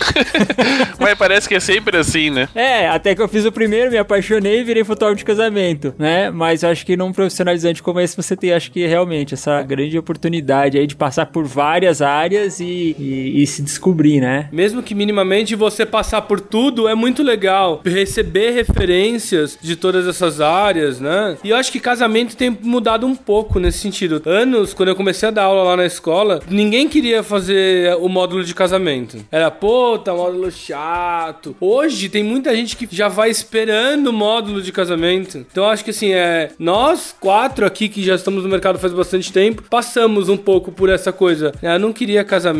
Mas 0.99 1.17
parece 1.17 1.47
que 1.47 1.55
é 1.55 1.59
sempre 1.59 1.97
assim, 1.97 2.29
né? 2.29 2.47
É, 2.55 2.87
até 2.87 3.15
que 3.15 3.21
eu 3.21 3.27
fiz 3.27 3.45
o 3.45 3.51
primeiro, 3.51 3.91
me 3.91 3.97
apaixonei 3.97 4.61
e 4.61 4.63
virei 4.63 4.83
fotógrafo 4.83 5.19
de 5.19 5.25
casamento, 5.25 5.93
né? 5.97 6.29
Mas 6.29 6.63
eu 6.63 6.69
acho 6.69 6.85
que 6.85 6.95
num 6.95 7.11
profissionalizante 7.11 7.83
como 7.83 7.99
esse, 7.99 8.15
você 8.15 8.35
tem, 8.35 8.53
acho 8.53 8.71
que 8.71 8.85
realmente, 8.85 9.33
essa 9.33 9.61
grande 9.61 9.97
oportunidade 9.97 10.77
aí 10.77 10.87
de 10.87 10.95
passar 10.95 11.25
por 11.25 11.45
várias 11.45 12.01
áreas 12.01 12.59
e, 12.61 12.95
e, 12.97 13.43
e 13.43 13.47
se 13.47 13.61
descobrir, 13.61 14.21
né? 14.21 14.47
Mesmo 14.51 14.83
que 14.83 14.95
minimamente 14.95 15.55
você 15.55 15.85
passar 15.85 16.21
por 16.23 16.39
tudo, 16.39 16.87
é 16.87 16.95
muito 16.95 17.23
legal 17.23 17.81
receber 17.83 18.51
referências 18.51 19.57
de 19.61 19.75
todas 19.75 20.07
essas 20.07 20.39
áreas, 20.39 20.99
né? 20.99 21.37
E 21.43 21.49
eu 21.49 21.57
acho 21.57 21.71
que 21.71 21.79
casamento 21.79 22.35
tem 22.35 22.55
mudado 22.61 23.05
um 23.05 23.15
pouco 23.15 23.59
nesse 23.59 23.79
sentido. 23.79 24.21
Anos, 24.25 24.73
quando 24.73 24.89
eu 24.89 24.95
comecei 24.95 25.29
a 25.29 25.31
dar 25.31 25.43
aula 25.43 25.63
lá 25.63 25.77
na 25.77 25.85
escola, 25.85 26.41
ninguém 26.49 26.87
queria 26.87 27.23
fazer 27.23 27.95
o 27.95 28.07
módulo 28.07 28.43
de 28.43 28.53
casamento. 28.53 29.17
Era, 29.31 29.49
pô, 29.49 29.97
tá 29.97 30.13
módulo 30.13 30.51
chato. 30.51 31.55
Hoje 31.59 32.09
tem 32.09 32.23
muita 32.23 32.55
gente 32.55 32.75
que 32.75 32.87
já 32.91 33.07
vai 33.07 33.29
esperando 33.29 34.07
o 34.07 34.13
módulo 34.13 34.61
de 34.61 34.71
casamento. 34.71 35.45
Então 35.51 35.69
acho 35.69 35.83
que 35.83 35.89
assim, 35.89 36.13
é. 36.13 36.51
Nós 36.59 37.15
quatro 37.19 37.65
aqui 37.65 37.89
que 37.89 38.03
já 38.03 38.15
estamos 38.15 38.43
no 38.43 38.49
mercado 38.49 38.77
faz 38.79 38.93
bastante 38.93 39.31
tempo, 39.31 39.63
passamos 39.69 40.29
um 40.29 40.37
pouco 40.37 40.71
por 40.71 40.89
essa 40.89 41.11
coisa. 41.11 41.51
Eu 41.61 41.79
não 41.79 41.93
queria 41.93 42.23
casamento. 42.23 42.50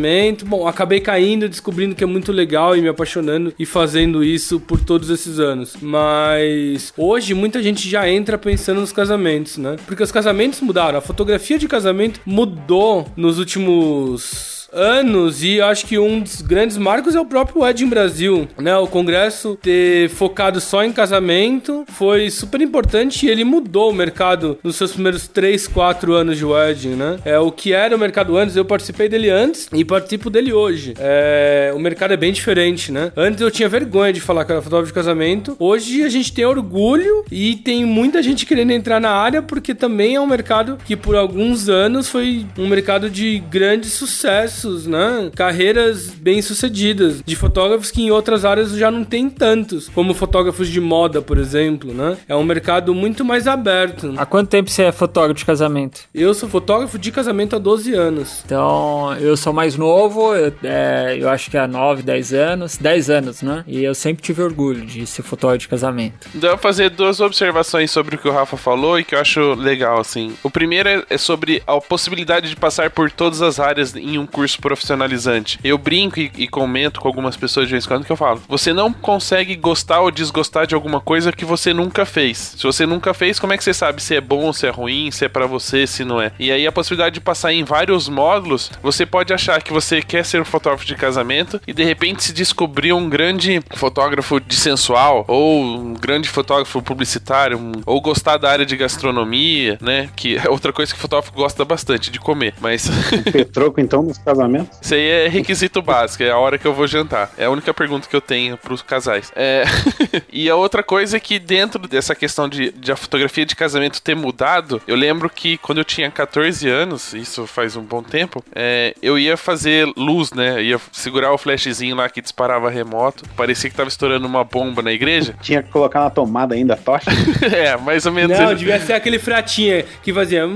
Bom, 0.44 0.66
acabei 0.66 1.00
caindo, 1.00 1.48
descobrindo 1.48 1.94
que 1.94 2.04
é 2.04 2.06
muito 2.06 2.32
legal 2.32 2.76
e 2.76 2.80
me 2.80 2.88
apaixonando 2.88 3.54
e 3.58 3.66
fazendo 3.66 4.22
isso 4.22 4.60
por 4.60 4.80
todos 4.80 5.10
esses 5.10 5.38
anos. 5.38 5.76
Mas 5.80 6.92
hoje 6.96 7.34
muita 7.34 7.62
gente 7.62 7.88
já 7.88 8.08
entra 8.08 8.38
pensando 8.38 8.80
nos 8.80 8.92
casamentos, 8.92 9.58
né? 9.58 9.76
Porque 9.86 10.02
os 10.02 10.12
casamentos 10.12 10.60
mudaram. 10.60 10.98
A 10.98 11.02
fotografia 11.02 11.58
de 11.58 11.68
casamento 11.68 12.20
mudou 12.24 13.06
nos 13.16 13.38
últimos 13.38 14.61
anos 14.72 15.42
e 15.44 15.60
acho 15.60 15.86
que 15.86 15.98
um 15.98 16.20
dos 16.20 16.40
grandes 16.40 16.76
marcos 16.76 17.14
é 17.14 17.20
o 17.20 17.26
próprio 17.26 17.62
Wedding 17.62 17.88
Brasil, 17.88 18.48
né? 18.58 18.76
O 18.76 18.86
congresso 18.86 19.58
ter 19.60 20.08
focado 20.10 20.60
só 20.60 20.82
em 20.82 20.92
casamento 20.92 21.84
foi 21.88 22.30
super 22.30 22.60
importante 22.60 23.26
e 23.26 23.28
ele 23.28 23.44
mudou 23.44 23.90
o 23.90 23.94
mercado 23.94 24.58
nos 24.62 24.76
seus 24.76 24.92
primeiros 24.92 25.28
3, 25.28 25.68
4 25.68 26.14
anos 26.14 26.38
de 26.38 26.44
Wedding, 26.44 26.94
né? 26.94 27.18
É 27.24 27.38
o 27.38 27.52
que 27.52 27.72
era 27.72 27.94
o 27.94 27.98
mercado 27.98 28.36
antes, 28.36 28.56
eu 28.56 28.64
participei 28.64 29.08
dele 29.08 29.30
antes 29.30 29.68
e 29.72 29.84
participo 29.84 30.30
dele 30.30 30.52
hoje. 30.52 30.94
É, 30.98 31.72
o 31.74 31.78
mercado 31.78 32.14
é 32.14 32.16
bem 32.16 32.32
diferente, 32.32 32.90
né? 32.90 33.12
Antes 33.16 33.40
eu 33.40 33.50
tinha 33.50 33.68
vergonha 33.68 34.12
de 34.12 34.20
falar 34.20 34.44
que 34.44 34.52
era 34.52 34.62
fotógrafo 34.62 34.90
de 34.90 34.94
casamento. 34.94 35.56
Hoje 35.58 36.02
a 36.02 36.08
gente 36.08 36.32
tem 36.32 36.44
orgulho 36.44 37.24
e 37.30 37.56
tem 37.56 37.84
muita 37.84 38.22
gente 38.22 38.46
querendo 38.46 38.70
entrar 38.70 39.00
na 39.00 39.10
área 39.10 39.42
porque 39.42 39.74
também 39.74 40.14
é 40.14 40.20
um 40.20 40.26
mercado 40.26 40.78
que 40.84 40.96
por 40.96 41.16
alguns 41.16 41.68
anos 41.68 42.08
foi 42.08 42.46
um 42.56 42.68
mercado 42.68 43.10
de 43.10 43.38
grande 43.50 43.88
sucesso 43.88 44.61
sucessos, 44.62 44.86
né? 44.86 45.30
Carreiras 45.34 46.08
bem-sucedidas 46.08 47.22
de 47.24 47.36
fotógrafos 47.36 47.90
que 47.90 48.02
em 48.02 48.10
outras 48.10 48.44
áreas 48.44 48.72
já 48.72 48.90
não 48.90 49.04
tem 49.04 49.28
tantos, 49.28 49.88
como 49.88 50.14
fotógrafos 50.14 50.68
de 50.68 50.80
moda, 50.80 51.20
por 51.20 51.38
exemplo, 51.38 51.92
né? 51.92 52.16
É 52.28 52.36
um 52.36 52.44
mercado 52.44 52.94
muito 52.94 53.24
mais 53.24 53.46
aberto. 53.46 54.14
Há 54.16 54.24
quanto 54.24 54.48
tempo 54.48 54.70
você 54.70 54.84
é 54.84 54.92
fotógrafo 54.92 55.34
de 55.34 55.44
casamento? 55.44 56.02
Eu 56.14 56.32
sou 56.34 56.48
fotógrafo 56.48 56.98
de 56.98 57.10
casamento 57.10 57.56
há 57.56 57.58
12 57.58 57.94
anos. 57.94 58.42
Então, 58.44 59.14
eu 59.20 59.36
sou 59.36 59.52
mais 59.52 59.76
novo, 59.76 60.34
eu, 60.34 60.52
é, 60.62 61.16
eu 61.18 61.28
acho 61.28 61.50
que 61.50 61.56
há 61.56 61.66
9, 61.66 62.02
10 62.02 62.32
anos, 62.32 62.76
10 62.76 63.10
anos, 63.10 63.42
né? 63.42 63.64
E 63.66 63.82
eu 63.82 63.94
sempre 63.94 64.22
tive 64.22 64.42
orgulho 64.42 64.86
de 64.86 65.06
ser 65.06 65.22
fotógrafo 65.22 65.58
de 65.60 65.68
casamento. 65.68 66.28
Dá 66.34 66.50
pra 66.50 66.58
fazer 66.58 66.90
duas 66.90 67.20
observações 67.20 67.90
sobre 67.90 68.14
o 68.16 68.18
que 68.18 68.28
o 68.28 68.32
Rafa 68.32 68.56
falou 68.56 68.98
e 68.98 69.04
que 69.04 69.14
eu 69.14 69.18
acho 69.18 69.54
legal, 69.54 70.00
assim. 70.00 70.34
O 70.42 70.50
primeiro 70.50 70.88
é, 70.88 71.04
é 71.10 71.18
sobre 71.18 71.62
a 71.66 71.80
possibilidade 71.80 72.48
de 72.48 72.56
passar 72.56 72.90
por 72.90 73.10
todas 73.10 73.42
as 73.42 73.58
áreas 73.58 73.94
em 73.96 74.18
um 74.18 74.26
curso 74.26 74.51
profissionalizante. 74.60 75.58
Eu 75.62 75.78
brinco 75.78 76.20
e, 76.20 76.30
e, 76.36 76.48
comento 76.48 77.00
com 77.00 77.08
algumas 77.08 77.36
pessoas 77.36 77.66
de 77.66 77.72
vez 77.72 77.84
em 77.84 77.88
quando 77.88 78.04
que 78.04 78.12
eu 78.12 78.16
falo: 78.16 78.42
você 78.48 78.72
não 78.72 78.92
consegue 78.92 79.56
gostar 79.56 80.00
ou 80.00 80.10
desgostar 80.10 80.66
de 80.66 80.74
alguma 80.74 81.00
coisa 81.00 81.32
que 81.32 81.44
você 81.44 81.72
nunca 81.72 82.04
fez. 82.04 82.54
Se 82.56 82.62
você 82.62 82.86
nunca 82.86 83.14
fez, 83.14 83.38
como 83.38 83.52
é 83.52 83.56
que 83.56 83.64
você 83.64 83.74
sabe 83.74 84.02
se 84.02 84.14
é 84.14 84.20
bom, 84.20 84.52
se 84.52 84.66
é 84.66 84.70
ruim, 84.70 85.10
se 85.10 85.24
é 85.24 85.28
para 85.28 85.46
você, 85.46 85.86
se 85.86 86.04
não 86.04 86.20
é? 86.20 86.32
E 86.38 86.50
aí 86.50 86.66
a 86.66 86.72
possibilidade 86.72 87.14
de 87.14 87.20
passar 87.20 87.52
em 87.52 87.64
vários 87.64 88.08
módulos, 88.08 88.70
você 88.82 89.06
pode 89.06 89.32
achar 89.32 89.62
que 89.62 89.72
você 89.72 90.02
quer 90.02 90.24
ser 90.24 90.40
um 90.40 90.44
fotógrafo 90.44 90.84
de 90.84 90.94
casamento 90.94 91.60
e 91.66 91.72
de 91.72 91.84
repente 91.84 92.24
se 92.24 92.32
descobrir 92.32 92.92
um 92.92 93.08
grande 93.08 93.60
fotógrafo 93.74 94.40
de 94.40 94.54
sensual 94.54 95.24
ou 95.28 95.62
um 95.62 95.94
grande 95.94 96.28
fotógrafo 96.28 96.82
publicitário 96.82 97.58
um, 97.58 97.72
ou 97.86 98.00
gostar 98.00 98.36
da 98.36 98.50
área 98.50 98.66
de 98.66 98.76
gastronomia, 98.76 99.78
né? 99.80 100.08
Que 100.14 100.36
é 100.36 100.48
outra 100.48 100.72
coisa 100.72 100.92
que 100.92 100.98
o 100.98 101.00
fotógrafo 101.00 101.32
gosta 101.32 101.64
bastante 101.64 102.10
de 102.10 102.18
comer. 102.18 102.54
Mas 102.60 102.88
Petroco 103.32 103.80
então 103.80 104.02
nos 104.02 104.18
casamentos 104.18 104.41
isso 104.80 104.94
aí 104.94 105.06
é 105.06 105.28
requisito 105.28 105.82
básico, 105.82 106.22
é 106.22 106.30
a 106.30 106.38
hora 106.38 106.58
que 106.58 106.66
eu 106.66 106.74
vou 106.74 106.86
jantar. 106.86 107.30
É 107.36 107.44
a 107.44 107.50
única 107.50 107.72
pergunta 107.72 108.08
que 108.08 108.16
eu 108.16 108.20
tenho 108.20 108.56
pros 108.56 108.82
casais. 108.82 109.32
É... 109.34 109.64
e 110.32 110.48
a 110.48 110.56
outra 110.56 110.82
coisa 110.82 111.16
é 111.16 111.20
que 111.20 111.38
dentro 111.38 111.86
dessa 111.86 112.14
questão 112.14 112.48
de, 112.48 112.70
de 112.72 112.92
a 112.92 112.96
fotografia 112.96 113.44
de 113.44 113.56
casamento 113.56 114.00
ter 114.00 114.14
mudado, 114.14 114.80
eu 114.86 114.96
lembro 114.96 115.28
que 115.28 115.58
quando 115.58 115.78
eu 115.78 115.84
tinha 115.84 116.10
14 116.10 116.68
anos, 116.68 117.14
isso 117.14 117.46
faz 117.46 117.76
um 117.76 117.82
bom 117.82 118.02
tempo, 118.02 118.44
é, 118.54 118.94
eu 119.02 119.18
ia 119.18 119.36
fazer 119.36 119.86
luz, 119.96 120.32
né? 120.32 120.54
Eu 120.54 120.62
ia 120.62 120.80
segurar 120.90 121.32
o 121.32 121.38
flashzinho 121.38 121.96
lá 121.96 122.08
que 122.08 122.20
disparava 122.20 122.70
remoto. 122.70 123.24
Parecia 123.36 123.70
que 123.70 123.76
tava 123.76 123.88
estourando 123.88 124.26
uma 124.26 124.44
bomba 124.44 124.82
na 124.82 124.92
igreja. 124.92 125.34
Tinha 125.40 125.62
que 125.62 125.70
colocar 125.70 126.00
na 126.00 126.10
tomada 126.10 126.54
ainda 126.54 126.74
a 126.74 126.76
tocha? 126.78 127.10
é, 127.54 127.76
mais 127.76 128.06
ou 128.06 128.12
menos. 128.12 128.38
Não, 128.38 128.50
ele... 128.50 128.58
devia 128.58 128.80
ser 128.80 128.94
aquele 128.94 129.18
fratinha 129.18 129.84
que 130.02 130.12
fazia. 130.12 130.46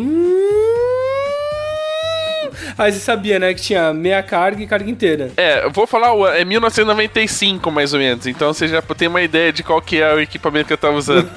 Aí 2.79 2.93
você 2.93 2.99
sabia, 2.99 3.39
né, 3.39 3.55
que 3.55 3.63
tinha 3.63 3.93
meia 3.93 4.23
carga 4.23 4.63
e 4.63 4.67
carga 4.67 4.91
inteira. 4.91 5.31
É, 5.37 5.65
eu 5.65 5.71
vou 5.71 5.87
falar, 5.87 6.37
é 6.37 6.45
1995 6.45 7.71
mais 7.71 7.93
ou 7.93 7.99
menos, 7.99 8.27
então 8.27 8.53
você 8.53 8.69
já 8.69 8.83
tem 8.83 9.09
uma 9.09 9.23
ideia 9.23 9.53
de 9.53 9.63
qual 9.63 9.81
que 9.81 10.01
é 10.01 10.15
o 10.15 10.21
equipamento 10.21 10.67
que 10.67 10.73
eu 10.73 10.79
tava 10.79 10.97
usando. 10.97 11.31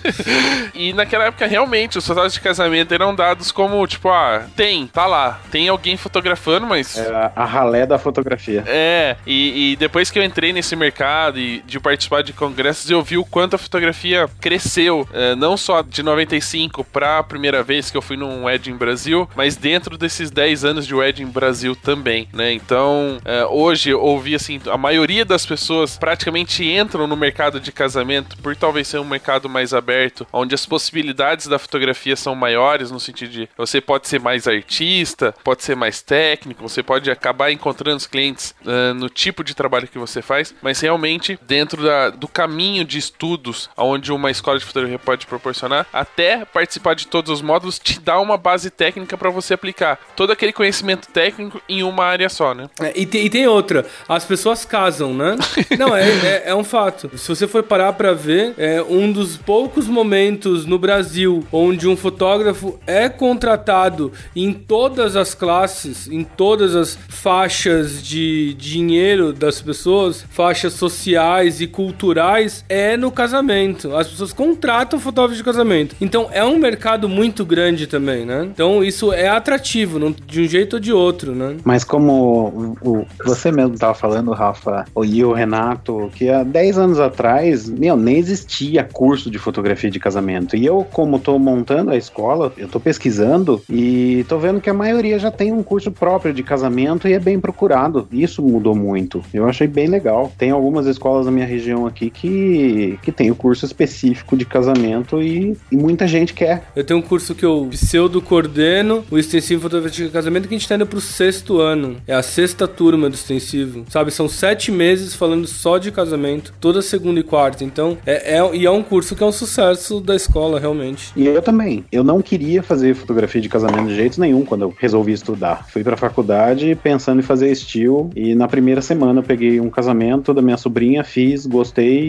e 0.74 0.92
naquela 0.92 1.26
época, 1.26 1.46
realmente, 1.46 1.98
os 1.98 2.06
fotógrafos 2.06 2.34
de 2.34 2.40
casamento 2.40 2.92
eram 2.92 3.14
dados 3.14 3.50
como, 3.50 3.84
tipo, 3.86 4.08
ah, 4.08 4.44
tem, 4.56 4.86
tá 4.86 5.06
lá, 5.06 5.40
tem 5.50 5.68
alguém 5.68 5.96
fotografando, 5.96 6.66
mas... 6.66 6.96
É 6.96 7.32
a 7.34 7.44
ralé 7.44 7.86
da 7.86 7.98
fotografia. 7.98 8.64
É, 8.66 9.16
e, 9.26 9.72
e 9.72 9.76
depois 9.76 10.10
que 10.10 10.18
eu 10.18 10.22
entrei 10.22 10.52
nesse 10.52 10.76
mercado 10.76 11.38
e 11.38 11.62
de 11.66 11.80
participar 11.80 12.22
de 12.22 12.32
congressos, 12.32 12.90
eu 12.90 13.02
vi 13.02 13.18
o 13.18 13.24
quanto 13.24 13.56
a 13.56 13.58
fotografia 13.58 14.28
cresceu, 14.40 15.08
é, 15.12 15.34
não 15.34 15.56
só 15.56 15.82
de 15.82 16.02
95 16.02 16.84
pra 16.84 17.22
primeira 17.22 17.62
vez 17.62 17.90
que 17.90 17.96
eu 17.96 18.02
fui 18.02 18.16
num 18.16 18.44
Wedding 18.44 18.76
Brasil, 18.76 19.28
mas 19.34 19.56
dentro 19.56 19.96
desses 19.98 20.30
10 20.30 20.50
10 20.50 20.64
anos 20.70 20.86
de 20.86 20.94
Wedding 20.94 21.26
Brasil 21.26 21.76
também, 21.76 22.28
né? 22.32 22.52
Então, 22.52 23.20
é, 23.24 23.44
hoje 23.44 23.90
eu 23.90 24.00
ouvi 24.00 24.34
assim, 24.34 24.60
a 24.70 24.78
maioria 24.78 25.24
das 25.24 25.44
pessoas 25.44 25.96
praticamente 25.96 26.64
entram 26.64 27.06
no 27.06 27.16
mercado 27.16 27.60
de 27.60 27.72
casamento 27.72 28.36
por 28.38 28.56
talvez 28.56 28.88
ser 28.88 28.98
um 28.98 29.04
mercado 29.04 29.48
mais 29.48 29.74
aberto, 29.74 30.26
onde 30.32 30.54
as 30.54 30.66
possibilidades 30.66 31.46
da 31.46 31.58
fotografia 31.58 32.16
são 32.16 32.34
maiores, 32.34 32.90
no 32.90 33.00
sentido 33.00 33.30
de 33.30 33.48
você 33.56 33.80
pode 33.80 34.08
ser 34.08 34.20
mais 34.20 34.46
artista, 34.46 35.34
pode 35.44 35.62
ser 35.62 35.76
mais 35.76 36.00
técnico, 36.00 36.68
você 36.68 36.82
pode 36.82 37.10
acabar 37.10 37.50
encontrando 37.50 37.96
os 37.96 38.06
clientes 38.06 38.54
uh, 38.64 38.94
no 38.94 39.08
tipo 39.08 39.44
de 39.44 39.54
trabalho 39.54 39.88
que 39.88 39.98
você 39.98 40.22
faz, 40.22 40.54
mas 40.62 40.80
realmente 40.80 41.38
dentro 41.42 41.82
da, 41.82 42.10
do 42.10 42.28
caminho 42.28 42.84
de 42.84 42.98
estudos 42.98 43.68
onde 43.76 44.12
uma 44.12 44.30
escola 44.30 44.58
de 44.58 44.64
fotografia 44.64 44.98
pode 44.98 45.26
proporcionar, 45.26 45.86
até 45.92 46.44
participar 46.44 46.94
de 46.94 47.06
todos 47.06 47.30
os 47.30 47.42
módulos 47.42 47.78
te 47.78 47.98
dá 47.98 48.18
uma 48.20 48.36
base 48.36 48.70
técnica 48.70 49.16
para 49.16 49.30
você 49.30 49.54
aplicar 49.54 49.98
todo 50.16 50.32
aquele 50.32 50.52
conhecimento 50.60 51.08
técnico 51.08 51.58
em 51.66 51.82
uma 51.82 52.04
área 52.04 52.28
só, 52.28 52.52
né? 52.52 52.68
É, 52.82 52.92
e, 52.94 53.06
tem, 53.06 53.24
e, 53.24 53.30
tem, 53.30 53.46
outra, 53.46 53.86
as 54.06 54.26
pessoas 54.26 54.62
casam, 54.62 55.14
né? 55.14 55.36
Não, 55.78 55.96
é, 55.96 56.02
é, 56.02 56.42
é, 56.48 56.54
um 56.54 56.62
fato. 56.62 57.10
Se 57.16 57.26
você 57.30 57.48
for 57.48 57.62
parar 57.62 57.94
pra 57.94 58.12
ver, 58.12 58.52
é 58.58 58.82
um 58.82 59.10
dos 59.10 59.38
poucos 59.38 59.86
momentos 59.86 60.66
no 60.66 60.78
Brasil 60.78 61.46
onde 61.50 61.88
um 61.88 61.96
fotógrafo 61.96 62.78
é 62.86 63.08
contratado 63.08 64.12
em 64.36 64.52
todas 64.52 65.16
as 65.16 65.34
classes, 65.34 66.06
em 66.08 66.24
todas 66.24 66.76
as 66.76 66.98
faixas 67.08 68.02
de 68.02 68.52
dinheiro 68.52 69.32
das 69.32 69.62
pessoas, 69.62 70.26
faixas 70.28 70.74
sociais 70.74 71.62
e 71.62 71.66
culturais, 71.66 72.66
é 72.68 72.98
no 72.98 73.10
casamento. 73.10 73.96
As 73.96 74.08
pessoas 74.08 74.34
contratam 74.34 75.00
fotógrafos 75.00 75.38
de 75.38 75.44
casamento. 75.44 75.96
Então 76.02 76.28
é 76.30 76.44
um 76.44 76.58
mercado 76.58 77.08
muito 77.08 77.46
grande 77.46 77.86
também, 77.86 78.26
né? 78.26 78.44
Então 78.44 78.84
isso 78.84 79.10
é 79.10 79.28
atrativo. 79.28 79.98
Não, 79.98 80.14
de 80.26 80.42
um 80.42 80.49
jeito 80.50 80.74
ou 80.74 80.80
de 80.80 80.92
outro, 80.92 81.34
né? 81.34 81.56
Mas 81.64 81.84
como 81.84 82.76
o, 82.82 82.90
o- 83.00 83.06
você 83.24 83.50
mesmo 83.52 83.74
estava 83.74 83.94
falando, 83.94 84.32
Rafa, 84.32 84.84
e 85.04 85.24
o 85.24 85.32
Renato, 85.32 86.10
que 86.14 86.28
há 86.28 86.42
10 86.42 86.78
anos 86.78 87.00
atrás, 87.00 87.68
meu, 87.68 87.96
nem 87.96 88.16
existia 88.18 88.84
curso 88.84 89.30
de 89.30 89.38
fotografia 89.38 89.90
de 89.90 89.98
casamento. 90.00 90.56
E 90.56 90.64
eu, 90.66 90.86
como 90.92 91.18
tô 91.18 91.38
montando 91.38 91.90
a 91.90 91.96
escola, 91.96 92.52
eu 92.56 92.68
tô 92.68 92.78
pesquisando 92.80 93.62
e 93.68 94.24
tô 94.28 94.38
vendo 94.38 94.60
que 94.60 94.70
a 94.70 94.74
maioria 94.74 95.18
já 95.18 95.30
tem 95.30 95.52
um 95.52 95.62
curso 95.62 95.90
próprio 95.90 96.32
de 96.32 96.42
casamento 96.42 97.06
e 97.08 97.12
é 97.12 97.18
bem 97.18 97.38
procurado. 97.40 98.06
Isso 98.12 98.42
mudou 98.42 98.74
muito. 98.74 99.22
Eu 99.32 99.46
achei 99.48 99.66
bem 99.66 99.86
legal. 99.86 100.32
Tem 100.38 100.50
algumas 100.50 100.86
escolas 100.86 101.26
na 101.26 101.32
minha 101.32 101.46
região 101.46 101.86
aqui 101.86 102.10
que, 102.10 102.98
que 103.02 103.12
tem 103.12 103.30
o 103.30 103.34
curso 103.34 103.64
específico 103.64 104.36
de 104.36 104.44
casamento 104.44 105.22
e, 105.22 105.56
e 105.70 105.76
muita 105.76 106.06
gente 106.06 106.34
quer. 106.34 106.64
Eu 106.74 106.84
tenho 106.84 106.98
um 107.00 107.02
curso 107.02 107.34
que 107.34 107.44
eu 107.44 107.68
pseudo 107.70 108.20
coordeno, 108.20 109.04
o 109.10 109.18
extensivo 109.18 109.62
fotografia 109.62 110.06
de 110.06 110.12
casamento, 110.12 110.39
que 110.48 110.54
a 110.54 110.58
gente 110.58 110.68
tá 110.68 110.74
indo 110.74 110.86
pro 110.86 111.00
sexto 111.00 111.58
ano. 111.60 111.96
É 112.06 112.14
a 112.14 112.22
sexta 112.22 112.66
turma 112.68 113.08
do 113.08 113.14
extensivo. 113.14 113.84
Sabe, 113.88 114.10
são 114.10 114.28
sete 114.28 114.70
meses 114.70 115.14
falando 115.14 115.46
só 115.46 115.78
de 115.78 115.90
casamento, 115.90 116.52
toda 116.60 116.82
segunda 116.82 117.20
e 117.20 117.22
quarta. 117.22 117.64
Então, 117.64 117.98
é, 118.06 118.36
é- 118.36 118.56
e 118.56 118.66
é 118.66 118.70
um 118.70 118.82
curso 118.82 119.14
que 119.14 119.22
é 119.22 119.26
um 119.26 119.32
sucesso 119.32 120.00
da 120.00 120.14
escola, 120.16 120.58
realmente. 120.60 121.12
E 121.16 121.26
eu 121.26 121.42
também. 121.42 121.84
Eu 121.92 122.02
não 122.04 122.20
queria 122.22 122.62
fazer 122.62 122.94
fotografia 122.94 123.40
de 123.40 123.48
casamento 123.48 123.88
de 123.88 123.94
jeito 123.96 124.20
nenhum 124.20 124.44
quando 124.44 124.62
eu 124.62 124.74
resolvi 124.78 125.12
estudar. 125.12 125.66
Fui 125.70 125.82
pra 125.82 125.96
faculdade 125.96 126.76
pensando 126.82 127.20
em 127.20 127.22
fazer 127.22 127.50
estilo 127.50 128.10
e 128.14 128.34
na 128.34 128.48
primeira 128.48 128.80
semana 128.82 129.20
eu 129.20 129.24
peguei 129.24 129.60
um 129.60 129.70
casamento 129.70 130.32
da 130.34 130.42
minha 130.42 130.56
sobrinha, 130.56 131.04
fiz, 131.04 131.46
gostei 131.46 132.00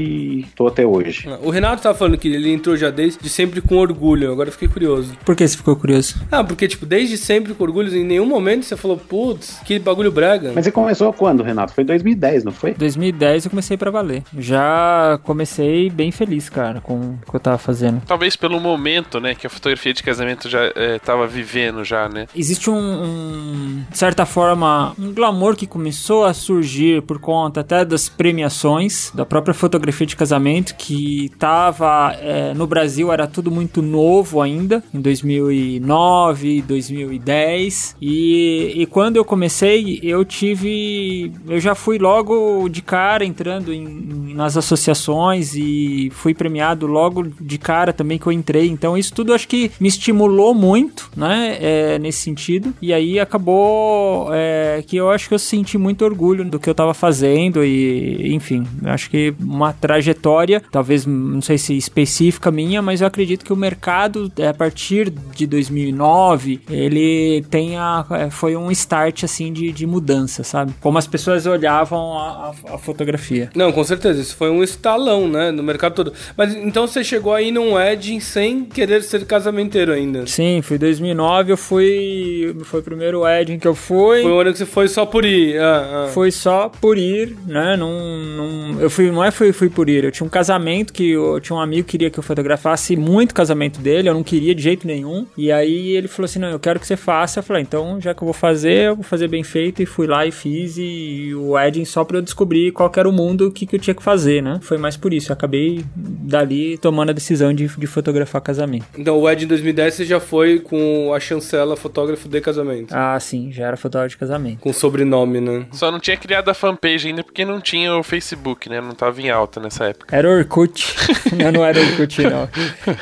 e 0.42 0.46
tô 0.56 0.68
até 0.68 0.86
hoje. 0.86 1.28
O 1.42 1.50
Renato 1.50 1.82
tava 1.84 1.98
falando 1.98 2.18
que 2.18 2.28
ele 2.28 2.52
entrou 2.52 2.76
já 2.78 2.90
desde 2.90 3.28
sempre 3.30 3.62
com 3.62 3.76
orgulho. 3.78 4.32
Agora 4.32 4.50
eu 4.50 4.54
fiquei 4.54 4.68
curioso. 4.68 5.14
Por 5.26 5.36
que 5.36 5.48
você 5.48 5.58
ficou 5.58 5.76
curioso? 5.76 6.16
Ah, 6.32 6.44
porque, 6.44 6.68
tipo, 6.68 6.86
desde 6.86 7.18
sempre 7.18 7.54
com 7.54 7.64
orgulho, 7.64 7.96
em 7.96 8.06
nenhum 8.12 8.26
momento 8.26 8.66
você 8.66 8.78
falou, 8.78 8.98
putz, 8.98 9.60
que 9.66 9.80
bagulho 9.80 10.12
brega. 10.12 10.52
Mas 10.54 10.66
você 10.66 10.72
começou 10.72 11.12
quando, 11.14 11.44
Renato? 11.44 11.74
Foi 11.74 11.84
em 11.84 11.88
2010, 11.88 12.44
não 12.44 12.52
foi? 12.52 12.74
2010 12.74 13.46
eu 13.46 13.50
comecei 13.50 13.78
pra 13.78 13.90
valer. 13.90 14.24
Já 14.38 15.20
comecei 15.24 15.90
bem 15.90 16.12
feliz, 16.12 16.50
cara, 16.50 16.82
com 16.82 16.96
o 16.96 17.20
que 17.30 17.36
eu 17.36 17.40
tava 17.40 17.58
fazendo. 17.58 18.02
Talvez 18.06 18.36
pelo 18.36 18.60
momento, 18.60 19.20
né, 19.20 19.34
que 19.34 19.48
a 19.48 19.50
fotografia 19.50 19.94
de 19.94 20.04
casamento 20.04 20.50
já 20.50 20.72
é, 20.76 21.00
tava 21.00 21.26
vivendo 21.26 21.84
já, 21.84 22.10
né? 22.10 22.28
Existe 22.36 22.70
um, 22.70 22.76
um, 22.76 23.84
de 23.90 23.98
certa 23.98 24.26
forma, 24.26 24.94
um 25.00 25.14
glamour 25.14 25.56
que 25.56 25.66
começou 25.66 26.26
a 26.26 26.34
surgir 26.34 27.02
por 27.04 27.20
conta 27.20 27.62
até 27.62 27.86
das 27.86 28.10
premiações 28.10 29.12
da 29.14 29.26
própria 29.26 29.54
fotografia 29.54 30.06
de 30.06 30.16
casamento, 30.16 30.76
que 30.76 31.32
tava 31.40 32.16
é, 32.20 32.54
no 32.54 32.68
Brasil, 32.68 33.12
era 33.12 33.28
tudo 33.28 33.50
muito 33.50 33.82
novo 33.82 34.42
ainda, 34.42 34.84
em 34.94 35.00
2009, 35.00 36.62
2010. 36.64 37.96
E, 38.02 38.74
e 38.76 38.86
quando 38.86 39.18
eu 39.18 39.26
comecei, 39.26 40.00
eu 40.02 40.26
tive. 40.26 41.32
Eu 41.48 41.60
já 41.60 41.76
fui 41.76 41.98
logo 41.98 42.68
de 42.70 42.82
cara 42.82 43.24
entrando 43.24 43.72
em, 43.74 44.34
nas 44.34 44.58
associações 44.58 45.54
e 45.56 46.10
fui 46.12 46.34
premiado 46.34 46.88
logo 46.88 47.24
de 47.40 47.58
cara 47.58 47.94
também 47.94 48.18
que 48.18 48.28
eu 48.28 48.32
entrei. 48.32 48.68
Então, 48.68 48.98
isso 48.98 49.14
tudo 49.14 49.34
acho 49.34 49.48
que 49.48 49.72
me 49.80 49.88
estimulou 49.88 50.54
muito, 50.54 51.10
né? 51.16 51.58
é, 51.60 52.00
nesse 52.00 52.20
sentido. 52.20 52.74
E 52.82 52.92
aí 52.94 53.20
acabou 53.20 54.30
é, 54.34 54.84
que 54.86 54.98
eu 54.98 55.10
acho 55.10 55.28
que 55.28 55.34
eu 55.34 55.40
senti 55.40 55.78
muito 55.78 56.04
orgulho 56.04 56.44
do 56.44 56.60
que 56.60 56.70
eu 56.70 56.76
tava 56.76 56.94
fazendo 56.94 57.64
e, 57.64 58.34
enfim, 58.34 58.66
acho 58.86 59.10
que 59.10 59.34
uma 59.40 59.72
trajetória, 59.72 60.62
talvez, 60.72 61.06
não 61.06 61.42
sei 61.42 61.58
se 61.58 61.78
específica 61.78 62.50
minha, 62.52 62.82
mas 62.82 63.02
eu 63.02 63.08
acredito 63.08 63.46
que 63.46 63.54
o 63.54 63.56
mercado, 63.56 64.32
é, 64.38 64.48
a 64.48 64.54
partir 64.54 65.10
de 65.10 65.46
2009, 65.46 66.62
ele 66.70 67.46
tenha, 67.50 67.91
é, 68.12 68.30
foi 68.30 68.56
um 68.56 68.72
start, 68.72 69.24
assim, 69.24 69.52
de, 69.52 69.72
de 69.72 69.86
mudança, 69.86 70.44
sabe? 70.44 70.74
Como 70.82 70.98
as 70.98 71.08
pessoas 71.08 71.46
olhavam 71.46 72.18
a, 72.18 72.54
a- 72.70 72.76
a 72.76 72.78
fotografia. 72.78 73.50
Não, 73.56 73.72
com 73.72 73.84
certeza. 73.84 74.22
Isso 74.22 74.36
foi 74.36 74.50
um 74.50 74.64
estalão, 74.64 75.28
né? 75.28 75.52
No 75.52 75.64
mercado 75.64 75.94
todo. 75.96 76.14
Mas 76.38 76.54
então 76.56 76.88
você 76.88 77.04
chegou 77.04 77.34
aí 77.34 77.52
num 77.52 77.80
Edge 77.80 78.20
sem 78.22 78.66
querer 78.66 79.02
ser 79.04 79.26
casamenteiro 79.26 79.92
ainda. 79.94 80.26
Sim, 80.28 80.62
fui 80.62 80.78
2009, 80.78 81.52
eu 81.54 81.58
fui, 81.58 82.56
foi 82.64 82.80
o 82.80 82.84
primeiro 82.84 83.22
wedding 83.22 83.60
que 83.60 83.68
eu 83.68 83.76
fui. 83.76 84.22
Foi 84.22 84.32
um 84.32 84.40
ano 84.40 84.52
que 84.52 84.58
você 84.58 84.66
foi 84.66 84.88
só 84.88 85.06
por 85.06 85.26
ir. 85.26 85.60
Ah, 85.60 86.06
ah. 86.06 86.08
Foi 86.14 86.32
só 86.32 86.70
por 86.70 86.98
ir, 86.98 87.36
né? 87.48 87.76
Não, 87.78 87.92
não, 87.92 88.82
eu 88.82 88.90
fui, 88.90 89.12
não 89.12 89.24
é 89.24 89.32
fui, 89.32 89.52
fui 89.52 89.70
por 89.70 89.90
ir. 89.90 90.04
Eu 90.04 90.12
tinha 90.12 90.26
um 90.26 90.30
casamento 90.30 90.94
que 90.94 91.12
eu, 91.12 91.40
tinha 91.40 91.56
um 91.56 91.60
amigo 91.60 91.86
que 91.86 91.92
queria 91.92 92.10
que 92.10 92.18
eu 92.20 92.24
fotografasse 92.24 92.96
muito 92.96 93.34
casamento 93.34 93.80
dele. 93.80 94.08
Eu 94.10 94.14
não 94.14 94.24
queria 94.24 94.56
de 94.56 94.62
jeito 94.62 94.88
nenhum. 94.88 95.26
E 95.38 95.52
aí 95.52 95.90
ele 95.96 96.08
falou 96.08 96.26
assim: 96.26 96.40
Não, 96.40 96.50
eu 96.50 96.60
quero 96.60 96.80
que 96.80 96.88
você 96.88 96.96
faça. 96.96 97.40
Eu 97.40 97.44
falei: 97.44 97.62
Então, 97.64 97.81
já 98.00 98.14
que 98.14 98.22
eu 98.22 98.26
vou 98.26 98.34
fazer, 98.34 98.90
eu 98.90 98.96
vou 98.96 99.04
fazer 99.04 99.28
bem 99.28 99.44
feito. 99.44 99.82
E 99.82 99.86
fui 99.86 100.08
lá 100.08 100.26
e 100.26 100.32
fiz. 100.32 100.78
E, 100.78 101.34
o 101.36 101.52
wedding 101.52 101.86
só 101.86 102.04
pra 102.04 102.18
eu 102.18 102.22
descobrir 102.22 102.72
qual 102.72 102.90
que 102.90 103.00
era 103.00 103.08
o 103.08 103.12
mundo, 103.12 103.48
o 103.48 103.52
que, 103.52 103.66
que 103.66 103.76
eu 103.76 103.80
tinha 103.80 103.94
que 103.94 104.04
fazer, 104.04 104.42
né? 104.42 104.60
Foi 104.62 104.78
mais 104.78 104.98
por 104.98 105.14
isso. 105.14 105.32
Eu 105.32 105.34
acabei 105.34 105.84
dali 105.96 106.78
tomando 106.78 107.10
a 107.10 107.14
decisão 107.14 107.54
de, 107.54 107.68
de 107.68 107.88
fotografar 107.88 108.42
casamento. 108.42 108.86
Então 108.98 109.18
o 109.18 109.32
em 109.32 109.48
2010 109.48 109.94
você 109.94 110.06
já 110.06 110.20
foi 110.20 110.60
com 110.60 111.14
a 111.14 111.20
chancela 111.20 111.76
fotógrafo 111.78 112.28
de 112.28 112.42
casamento. 112.42 112.92
Ah, 112.92 113.18
sim, 113.20 113.52
já 113.52 113.68
era 113.68 113.78
fotógrafo 113.78 114.10
de 114.10 114.18
casamento. 114.18 114.60
Com 114.60 114.74
sobrenome, 114.74 115.40
né? 115.40 115.66
Só 115.72 115.92
não 115.92 116.00
tinha 116.00 116.18
criado 116.18 116.50
a 116.50 116.54
fanpage 116.54 117.08
ainda 117.08 117.24
porque 117.24 117.46
não 117.46 117.62
tinha 117.62 117.96
o 117.96 118.04
Facebook, 118.04 118.70
né? 118.70 118.82
Não 118.82 118.92
tava 118.92 119.22
em 119.22 119.30
alta 119.30 119.60
nessa 119.60 119.86
época. 119.86 120.16
Era 120.16 120.30
Orkut. 120.30 120.86
não, 121.36 121.52
não 121.52 121.66
era 121.66 121.80
Orkut, 121.80 122.22
não. 122.24 122.50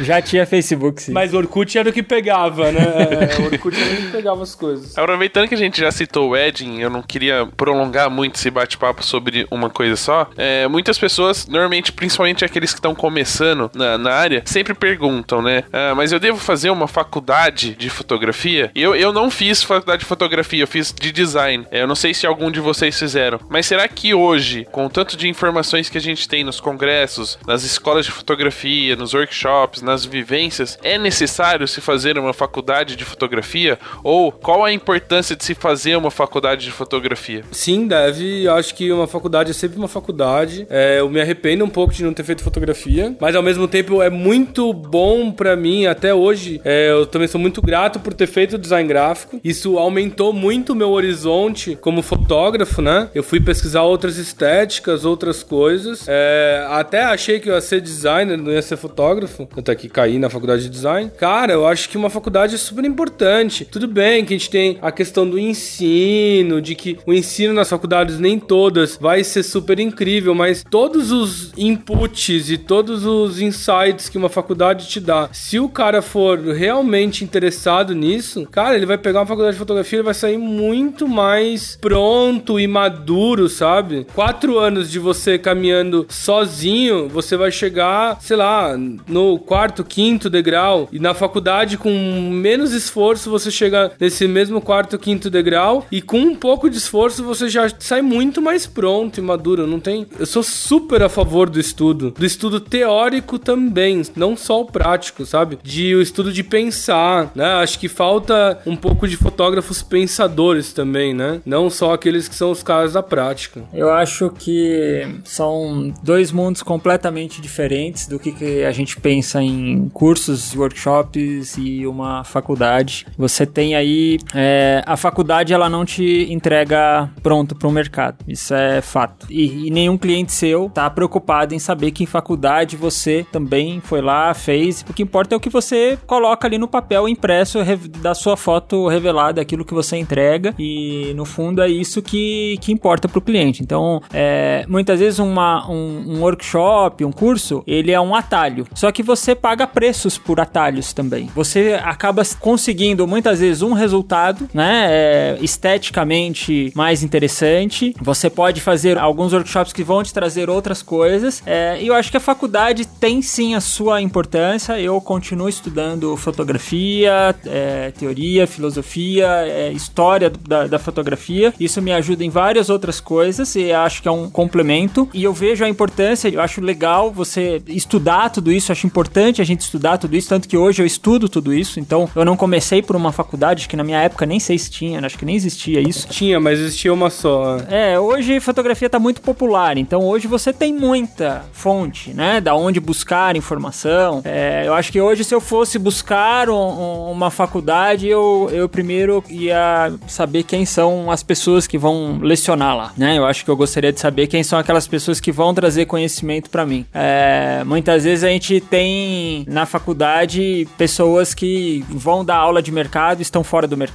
Já 0.02 0.22
tinha 0.22 0.46
Facebook, 0.46 1.02
sim. 1.02 1.12
Mas 1.12 1.34
Orkut 1.34 1.78
era 1.78 1.90
o 1.90 1.94
que 1.94 2.04
pegava, 2.04 2.72
né? 2.72 2.82
Orkut 3.52 3.76
era 3.76 3.94
o 3.94 3.98
que 3.98 4.12
pegava 4.12 4.44
as 4.44 4.56
coisas. 4.56 4.69
Aproveitando 4.96 5.48
que 5.48 5.56
a 5.56 5.58
gente 5.58 5.80
já 5.80 5.92
citou 5.92 6.28
o 6.28 6.32
Wedding, 6.32 6.80
eu 6.80 6.90
não 6.90 7.02
queria 7.02 7.48
prolongar 7.58 8.10
muito 8.10 8.36
esse 8.36 8.50
bate-papo 8.50 9.04
sobre 9.04 9.48
uma 9.50 9.70
coisa 9.70 9.96
só. 9.96 10.28
É, 10.38 10.68
muitas 10.68 10.98
pessoas, 10.98 11.48
normalmente, 11.48 11.92
principalmente 11.92 12.44
aqueles 12.46 12.72
que 12.72 12.80
estão 12.80 12.94
começando 12.96 13.70
na, 13.74 13.98
na 13.98 14.12
área, 14.12 14.42
sempre 14.46 14.74
perguntam, 14.74 15.42
né? 15.42 15.64
"Ah, 15.72 15.94
mas 15.96 16.12
eu 16.12 16.20
devo 16.20 16.38
fazer 16.38 16.70
uma 16.70 16.88
faculdade 16.88 17.76
de 17.76 17.90
fotografia? 17.90 18.72
Eu, 18.76 18.96
eu 18.96 19.12
não 19.12 19.30
fiz 19.32 19.64
faculdade 19.64 20.00
de 20.02 20.06
fotografia, 20.06 20.64
eu 20.64 20.68
fiz 20.68 20.94
de 20.94 21.12
design. 21.12 21.66
É, 21.72 21.82
eu 21.82 21.88
não 21.88 21.96
sei 21.96 22.14
se 22.14 22.26
algum 22.28 22.52
de 22.52 22.60
vocês 22.60 22.98
fizeram. 22.98 23.40
Mas 23.50 23.66
será 23.66 23.88
que 23.88 24.14
hoje, 24.14 24.68
com 24.72 24.86
o 24.86 24.90
tanto 24.90 25.18
de 25.18 25.28
informações 25.28 25.90
que 25.90 25.98
a 25.98 26.02
gente 26.02 26.28
tem 26.28 26.44
nos 26.44 26.60
congressos, 26.60 27.38
nas 27.48 27.64
escolas 27.64 28.06
de 28.06 28.12
fotografia, 28.12 28.96
nos 28.96 29.14
workshops, 29.14 29.82
nas 29.82 30.06
vivências, 30.06 30.78
é 30.84 30.98
necessário 30.98 31.68
se 31.68 31.82
fazer 31.82 32.18
uma 32.18 32.34
faculdade 32.34 32.96
de 32.96 33.06
fotografia? 33.06 33.80
Ou 34.04 34.32
qual 34.32 34.59
a 34.64 34.72
importância 34.72 35.36
de 35.36 35.44
se 35.44 35.54
fazer 35.56 35.96
uma 35.96 36.12
faculdade 36.12 36.66
de 36.66 36.72
fotografia? 36.72 37.44
Sim, 37.52 37.88
deve. 37.88 38.44
Eu 38.44 38.56
acho 38.56 38.74
que 38.76 38.92
uma 38.92 39.08
faculdade 39.08 39.52
é 39.52 39.54
sempre 39.54 39.78
uma 39.78 39.88
faculdade. 39.88 40.66
É, 40.70 41.00
eu 41.00 41.10
me 41.10 41.22
arrependo 41.22 41.64
um 41.66 41.70
pouco 41.70 41.94
de 41.94 42.04
não 42.04 42.14
ter 42.14 42.24
feito 42.24 42.44
fotografia, 42.44 43.16
mas 43.20 43.36
ao 43.36 43.44
mesmo 43.44 43.68
tempo 43.68 44.02
é 44.02 44.10
muito 44.10 44.72
bom 44.74 45.32
pra 45.32 45.56
mim 45.56 45.86
até 45.86 46.14
hoje. 46.14 46.62
É, 46.64 46.92
eu 46.92 47.06
também 47.06 47.28
sou 47.28 47.40
muito 47.40 47.62
grato 47.62 48.00
por 48.00 48.14
ter 48.14 48.28
feito 48.28 48.58
design 48.58 48.88
gráfico. 48.88 49.40
Isso 49.44 49.78
aumentou 49.78 50.34
muito 50.34 50.74
o 50.74 50.76
meu 50.76 50.90
horizonte 50.90 51.78
como 51.80 52.02
fotógrafo, 52.02 52.82
né? 52.82 53.10
Eu 53.14 53.24
fui 53.24 53.40
pesquisar 53.40 53.84
outras 53.84 54.18
estéticas, 54.18 55.06
outras 55.06 55.44
coisas. 55.44 56.06
É, 56.08 56.66
até 56.70 57.04
achei 57.04 57.40
que 57.40 57.50
eu 57.50 57.54
ia 57.54 57.62
ser 57.62 57.82
designer, 57.82 58.38
não 58.38 58.52
ia 58.52 58.62
ser 58.62 58.78
fotógrafo. 58.78 59.48
Até 59.58 59.76
que 59.76 59.90
caí 59.90 60.18
na 60.18 60.30
faculdade 60.30 60.64
de 60.64 60.70
design. 60.70 61.12
Cara, 61.18 61.54
eu 61.54 61.68
acho 61.68 61.90
que 61.90 61.98
uma 61.98 62.10
faculdade 62.10 62.56
é 62.56 62.58
super 62.58 62.86
importante. 62.86 63.66
Tudo 63.66 63.88
bem 63.88 64.26
que 64.26 64.34
a 64.34 64.38
gente 64.38 64.49
tem 64.50 64.78
a 64.82 64.92
questão 64.92 65.30
do 65.30 65.38
ensino, 65.38 66.62
de 66.62 66.76
que 66.76 66.98
o 67.06 67.14
ensino 67.14 67.54
nas 67.54 67.70
faculdades, 67.70 68.20
nem 68.20 68.40
todas, 68.40 68.98
vai 69.00 69.24
ser 69.24 69.44
super 69.44 69.80
incrível, 69.80 70.34
mas 70.34 70.64
todos 70.70 71.12
os 71.12 71.52
inputs 71.58 72.50
e 72.50 72.58
todos 72.58 73.06
os 73.06 73.40
insights 73.40 74.10
que 74.10 74.18
uma 74.18 74.30
faculdade 74.30 74.88
te 74.88 75.00
dá, 75.00 75.30
se 75.32 75.60
o 75.60 75.70
cara 75.70 76.02
for 76.02 76.40
realmente 76.40 77.24
interessado 77.24 77.94
nisso, 77.94 78.48
cara, 78.52 78.76
ele 78.76 78.86
vai 78.86 78.98
pegar 78.98 79.20
uma 79.20 79.26
faculdade 79.26 79.56
de 79.56 79.60
fotografia 79.60 80.00
e 80.00 80.04
vai 80.04 80.14
sair 80.14 80.38
muito 80.38 81.08
mais 81.08 81.78
pronto 81.80 82.60
e 82.60 82.68
maduro, 82.68 83.48
sabe? 83.50 84.06
Quatro 84.14 84.58
anos 84.58 84.90
de 84.90 85.00
você 85.00 85.38
caminhando 85.38 86.06
sozinho, 86.10 87.08
você 87.08 87.38
vai 87.38 87.52
chegar, 87.52 88.20
sei 88.22 88.38
lá, 88.38 88.78
no 89.08 89.38
quarto, 89.40 89.84
quinto 89.84 90.30
degrau, 90.30 90.88
e 90.92 91.00
na 91.00 91.14
faculdade 91.14 91.78
com 91.78 91.92
menos 92.32 92.74
esforço 92.74 93.30
você 93.30 93.52
chega 93.52 93.92
nesse 94.00 94.28
mesmo 94.28 94.39
quarto, 94.62 94.98
quinto 94.98 95.30
degrau, 95.30 95.86
e 95.92 96.02
com 96.02 96.20
um 96.20 96.36
pouco 96.36 96.70
de 96.70 96.78
esforço 96.78 97.24
você 97.24 97.50
já 97.50 97.68
sai 97.80 98.02
muito 98.02 98.42
mais 98.42 98.66
pronto 98.66 99.20
e 99.20 99.22
maduro, 99.22 99.68
não 99.68 99.80
tem? 99.80 100.06
Eu 100.18 100.26
sou 100.26 100.44
super 100.44 101.04
a 101.04 101.10
favor 101.10 101.50
do 101.50 101.60
estudo, 101.60 102.12
do 102.12 102.26
estudo 102.26 102.60
teórico 102.60 103.38
também, 103.38 104.02
não 104.16 104.36
só 104.36 104.62
o 104.62 104.66
prático, 104.66 105.26
sabe? 105.26 105.60
De 105.64 105.96
o 105.96 106.02
estudo 106.02 106.32
de 106.32 106.44
pensar, 106.44 107.32
né? 107.36 107.46
Acho 107.56 107.80
que 107.80 107.88
falta 107.88 108.60
um 108.66 108.76
pouco 108.76 109.08
de 109.08 109.18
fotógrafos 109.18 109.82
pensadores 109.82 110.74
também, 110.74 111.14
né? 111.14 111.42
Não 111.46 111.70
só 111.70 111.94
aqueles 111.94 112.28
que 112.28 112.36
são 112.36 112.52
os 112.52 112.64
caras 112.64 112.94
da 112.94 113.04
prática. 113.04 113.64
Eu 113.74 113.90
acho 113.90 114.30
que 114.30 115.08
são 115.24 115.94
dois 116.04 116.32
mundos 116.32 116.62
completamente 116.64 117.42
diferentes 117.42 118.08
do 118.08 118.20
que, 118.20 118.32
que 118.32 118.64
a 118.64 118.72
gente 118.72 119.00
pensa 119.00 119.42
em 119.42 119.90
cursos, 119.90 120.56
workshops 120.56 121.58
e 121.58 121.86
uma 121.86 122.24
faculdade. 122.24 123.06
Você 123.18 123.46
tem 123.46 123.76
aí 123.76 124.20
é, 124.34 124.84
a 124.86 124.96
faculdade 124.98 125.54
ela 125.54 125.70
não 125.70 125.86
te 125.86 126.32
entrega 126.32 127.10
pronto 127.22 127.56
para 127.56 127.68
o 127.68 127.72
mercado. 127.72 128.18
Isso 128.28 128.54
é 128.54 128.82
fato. 128.82 129.28
E, 129.30 129.68
e, 129.68 129.72
nenhum 129.72 129.98
cliente 129.98 130.32
seu 130.32 130.70
tá 130.70 130.90
preocupado 130.90 131.54
em 131.54 131.60
saber 131.60 131.92
que 131.92 132.04
em 132.04 132.08
faculdade 132.08 132.76
você 132.76 133.26
também 133.32 133.80
foi 133.80 134.02
lá, 134.02 134.34
fez. 134.34 134.86
O 134.90 134.94
que 134.94 135.04
importa 135.04 135.36
é 135.36 135.38
o 135.38 135.40
que 135.40 135.50
você 135.50 135.98
coloca 136.06 136.48
ali 136.48 136.58
no 136.58 136.68
papel 136.68 137.08
impresso 137.08 137.60
da 138.02 138.14
sua 138.14 138.38
foto 138.38 138.88
revelada, 138.88 139.42
aquilo 139.42 139.66
que 139.66 139.74
você 139.74 139.98
entrega. 139.98 140.54
E 140.58 141.14
no 141.16 141.26
fundo 141.26 141.62
é 141.62 141.70
isso 141.70 142.02
que, 142.02 142.58
que 142.62 142.72
importa 142.72 143.08
para 143.08 143.20
o 143.20 143.22
cliente. 143.22 143.64
Então, 143.64 144.02
é, 144.14 144.66
muitas 144.68 145.00
vezes 145.00 145.20
uma, 145.20 145.70
um, 145.70 146.04
um 146.08 146.22
workshop, 146.22 147.04
um 147.04 147.12
curso, 147.12 147.64
ele 147.66 147.92
é 147.92 148.00
um 148.00 148.16
atalho. 148.16 148.66
Só 148.74 148.92
que 148.92 149.04
você 149.04 149.36
paga 149.36 149.66
preços 149.66 150.18
por 150.18 150.40
atalhos 150.40 150.94
também. 150.94 151.30
Você 151.36 151.80
acaba 151.84 152.24
conseguindo 152.40 153.08
muitas 153.08 153.40
vezes 153.40 153.62
um 153.62 153.74
resultado, 153.74 154.09
né, 154.54 154.88
é, 154.90 155.38
esteticamente 155.42 156.72
mais 156.76 157.04
interessante. 157.04 157.96
Você 158.02 158.30
pode 158.30 158.62
fazer 158.62 158.98
alguns 158.98 159.34
workshops 159.34 159.74
que 159.74 159.84
vão 159.84 160.04
te 160.04 160.14
trazer 160.14 160.50
outras 160.50 160.82
coisas. 160.82 161.42
É, 161.46 161.82
e 161.82 161.88
eu 161.88 161.94
acho 161.94 162.12
que 162.12 162.18
a 162.18 162.20
faculdade 162.20 162.86
tem 162.86 163.22
sim 163.22 163.56
a 163.56 163.62
sua 163.62 164.02
importância. 164.02 164.80
Eu 164.80 165.00
continuo 165.00 165.50
estudando 165.50 166.16
fotografia, 166.18 167.36
é, 167.46 167.92
teoria, 167.92 168.48
filosofia, 168.48 169.28
é, 169.46 169.72
história 169.72 170.30
da, 170.30 170.68
da 170.68 170.80
fotografia. 170.80 171.54
Isso 171.60 171.82
me 171.82 171.92
ajuda 171.92 172.24
em 172.24 172.30
várias 172.30 172.70
outras 172.70 173.00
coisas 173.00 173.56
e 173.56 173.72
acho 173.72 174.02
que 174.02 174.08
é 174.08 174.12
um 174.12 174.30
complemento. 174.30 175.10
E 175.14 175.24
eu 175.24 175.34
vejo 175.34 175.64
a 175.64 175.70
importância, 175.70 176.30
eu 176.30 176.42
acho 176.42 176.62
legal 176.62 177.12
você 177.12 177.62
estudar 177.68 178.30
tudo 178.30 178.52
isso, 178.52 178.72
acho 178.72 178.88
importante 178.88 179.42
a 179.42 179.46
gente 179.46 179.62
estudar 179.62 179.98
tudo 179.98 180.16
isso, 180.16 180.30
tanto 180.30 180.48
que 180.48 180.58
hoje 180.58 180.82
eu 180.82 180.86
estudo 180.86 181.30
tudo 181.30 181.54
isso. 181.54 181.80
Então 181.80 182.10
eu 182.16 182.26
não 182.26 182.36
comecei 182.36 182.82
por 182.82 182.96
uma 182.96 183.12
faculdade, 183.12 183.68
que 183.68 183.76
na 183.76 183.84
minha 183.84 183.99
época 184.00 184.26
nem 184.26 184.40
sei 184.40 184.58
se 184.58 184.70
tinha, 184.70 185.00
acho 185.06 185.18
que 185.18 185.26
nem 185.26 185.36
existia 185.36 185.80
isso. 185.80 186.08
Tinha, 186.08 186.40
mas 186.40 186.60
existia 186.60 186.94
uma 186.94 187.10
só. 187.10 187.58
É, 187.70 188.00
hoje 188.00 188.40
fotografia 188.40 188.90
tá 188.90 189.00
muito 189.00 189.22
popular, 189.22 189.78
então 189.78 190.02
hoje 190.02 190.28
você 190.28 190.52
tem 190.54 190.74
muita 190.74 191.46
fonte, 191.52 192.12
né? 192.14 192.42
Da 192.42 192.56
onde 192.56 192.80
buscar 192.80 193.36
informação. 193.36 194.22
É, 194.24 194.64
eu 194.66 194.74
acho 194.74 194.92
que 194.92 195.02
hoje, 195.02 195.24
se 195.24 195.34
eu 195.34 195.42
fosse 195.42 195.78
buscar 195.78 196.50
um, 196.50 196.54
um, 196.54 197.12
uma 197.12 197.32
faculdade, 197.32 198.08
eu, 198.08 198.50
eu 198.52 198.70
primeiro 198.70 199.24
ia 199.30 199.92
saber 200.08 200.44
quem 200.44 200.66
são 200.66 201.12
as 201.12 201.24
pessoas 201.24 201.68
que 201.68 201.78
vão 201.78 202.20
lecionar 202.22 202.76
lá, 202.76 202.94
né? 202.98 203.18
Eu 203.18 203.26
acho 203.26 203.44
que 203.44 203.52
eu 203.52 203.58
gostaria 203.58 203.92
de 203.92 204.00
saber 204.00 204.28
quem 204.28 204.44
são 204.44 204.60
aquelas 204.60 204.88
pessoas 204.88 205.20
que 205.20 205.32
vão 205.32 205.54
trazer 205.54 205.86
conhecimento 205.86 206.50
para 206.50 206.66
mim. 206.66 206.86
É, 206.94 207.64
muitas 207.66 208.04
vezes 208.04 208.24
a 208.24 208.30
gente 208.30 208.60
tem 208.62 209.46
na 209.48 209.66
faculdade 209.66 210.68
pessoas 210.78 211.34
que 211.34 211.84
vão 211.90 212.24
dar 212.24 212.38
aula 212.38 212.62
de 212.62 212.72
mercado 212.72 213.20
e 213.20 213.22
estão 213.22 213.44
fora 213.44 213.68
do 213.68 213.76
mercado, 213.76 213.89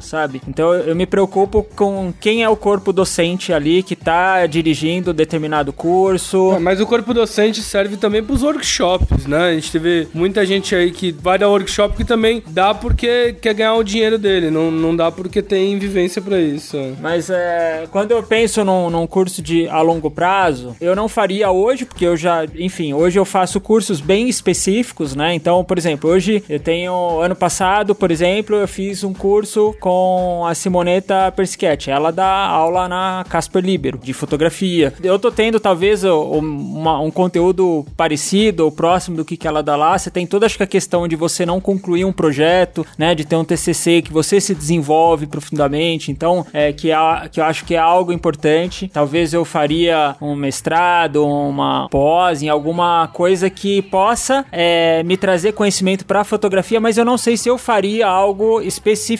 sabe? 0.00 0.40
Então 0.48 0.74
eu 0.74 0.94
me 0.94 1.06
preocupo 1.06 1.62
com 1.76 2.12
quem 2.20 2.42
é 2.42 2.48
o 2.48 2.56
corpo 2.56 2.92
docente 2.92 3.52
ali 3.52 3.82
que 3.82 3.96
tá 3.96 4.46
dirigindo 4.46 5.12
determinado 5.12 5.72
curso. 5.72 6.52
É, 6.52 6.58
mas 6.58 6.80
o 6.80 6.86
corpo 6.86 7.12
docente 7.12 7.60
serve 7.60 7.96
também 7.96 8.22
para 8.22 8.34
os 8.34 8.42
workshops, 8.42 9.26
né? 9.26 9.50
A 9.50 9.54
gente 9.54 9.72
teve 9.72 10.08
muita 10.14 10.44
gente 10.46 10.74
aí 10.74 10.90
que 10.90 11.12
vai 11.12 11.38
dar 11.38 11.48
workshop 11.48 11.96
que 11.96 12.04
também 12.04 12.42
dá 12.48 12.74
porque 12.74 13.34
quer 13.40 13.54
ganhar 13.54 13.74
o 13.74 13.82
dinheiro 13.82 14.18
dele, 14.18 14.50
não, 14.50 14.70
não 14.70 14.94
dá 14.94 15.10
porque 15.10 15.42
tem 15.42 15.78
vivência 15.78 16.20
para 16.20 16.40
isso. 16.40 16.76
Mas 17.00 17.30
é, 17.30 17.86
quando 17.90 18.12
eu 18.12 18.22
penso 18.22 18.64
num, 18.64 18.90
num 18.90 19.06
curso 19.06 19.42
de 19.42 19.68
a 19.68 19.80
longo 19.80 20.10
prazo, 20.10 20.76
eu 20.80 20.94
não 20.94 21.08
faria 21.08 21.50
hoje, 21.50 21.84
porque 21.84 22.04
eu 22.04 22.16
já, 22.16 22.44
enfim, 22.56 22.92
hoje 22.92 23.18
eu 23.18 23.24
faço 23.24 23.60
cursos 23.60 24.00
bem 24.00 24.28
específicos, 24.28 25.14
né? 25.14 25.34
Então, 25.34 25.64
por 25.64 25.78
exemplo, 25.78 26.10
hoje 26.10 26.42
eu 26.48 26.60
tenho, 26.60 27.20
ano 27.20 27.34
passado, 27.34 27.94
por 27.94 28.10
exemplo, 28.10 28.56
eu 28.56 28.68
fiz 28.68 29.04
um 29.04 29.12
curso 29.12 29.31
com 29.80 30.44
a 30.46 30.54
Simoneta 30.54 31.32
Perschetti. 31.34 31.90
Ela 31.90 32.10
dá 32.10 32.26
aula 32.26 32.86
na 32.88 33.24
Casper 33.28 33.64
Libero, 33.64 33.98
de 33.98 34.12
fotografia. 34.12 34.92
Eu 35.02 35.18
tô 35.18 35.32
tendo, 35.32 35.58
talvez, 35.58 36.04
uma, 36.04 37.00
um 37.00 37.10
conteúdo 37.10 37.86
parecido 37.96 38.64
ou 38.64 38.70
próximo 38.70 39.16
do 39.16 39.24
que, 39.24 39.36
que 39.36 39.48
ela 39.48 39.62
dá 39.62 39.74
lá. 39.74 39.96
Você 39.96 40.10
tem 40.10 40.26
toda, 40.26 40.44
acho 40.44 40.56
que 40.56 40.62
a 40.62 40.66
questão 40.66 41.08
de 41.08 41.16
você 41.16 41.46
não 41.46 41.60
concluir 41.60 42.04
um 42.04 42.12
projeto, 42.12 42.86
né? 42.98 43.14
De 43.14 43.24
ter 43.24 43.36
um 43.36 43.44
TCC 43.44 44.02
que 44.02 44.12
você 44.12 44.40
se 44.40 44.54
desenvolve 44.54 45.26
profundamente. 45.26 46.10
Então, 46.10 46.44
é, 46.52 46.72
que, 46.72 46.90
é, 46.90 47.28
que 47.30 47.40
eu 47.40 47.44
acho 47.44 47.64
que 47.64 47.74
é 47.74 47.78
algo 47.78 48.12
importante. 48.12 48.90
Talvez 48.92 49.32
eu 49.32 49.44
faria 49.44 50.14
um 50.20 50.34
mestrado, 50.34 51.26
uma 51.26 51.88
pós 51.88 52.42
em 52.42 52.48
alguma 52.48 53.08
coisa 53.08 53.48
que 53.48 53.80
possa 53.82 54.44
é, 54.52 55.02
me 55.04 55.16
trazer 55.16 55.52
conhecimento 55.52 56.04
para 56.04 56.24
fotografia, 56.24 56.80
mas 56.80 56.98
eu 56.98 57.04
não 57.04 57.16
sei 57.16 57.36
se 57.36 57.48
eu 57.48 57.56
faria 57.56 58.06
algo 58.06 58.60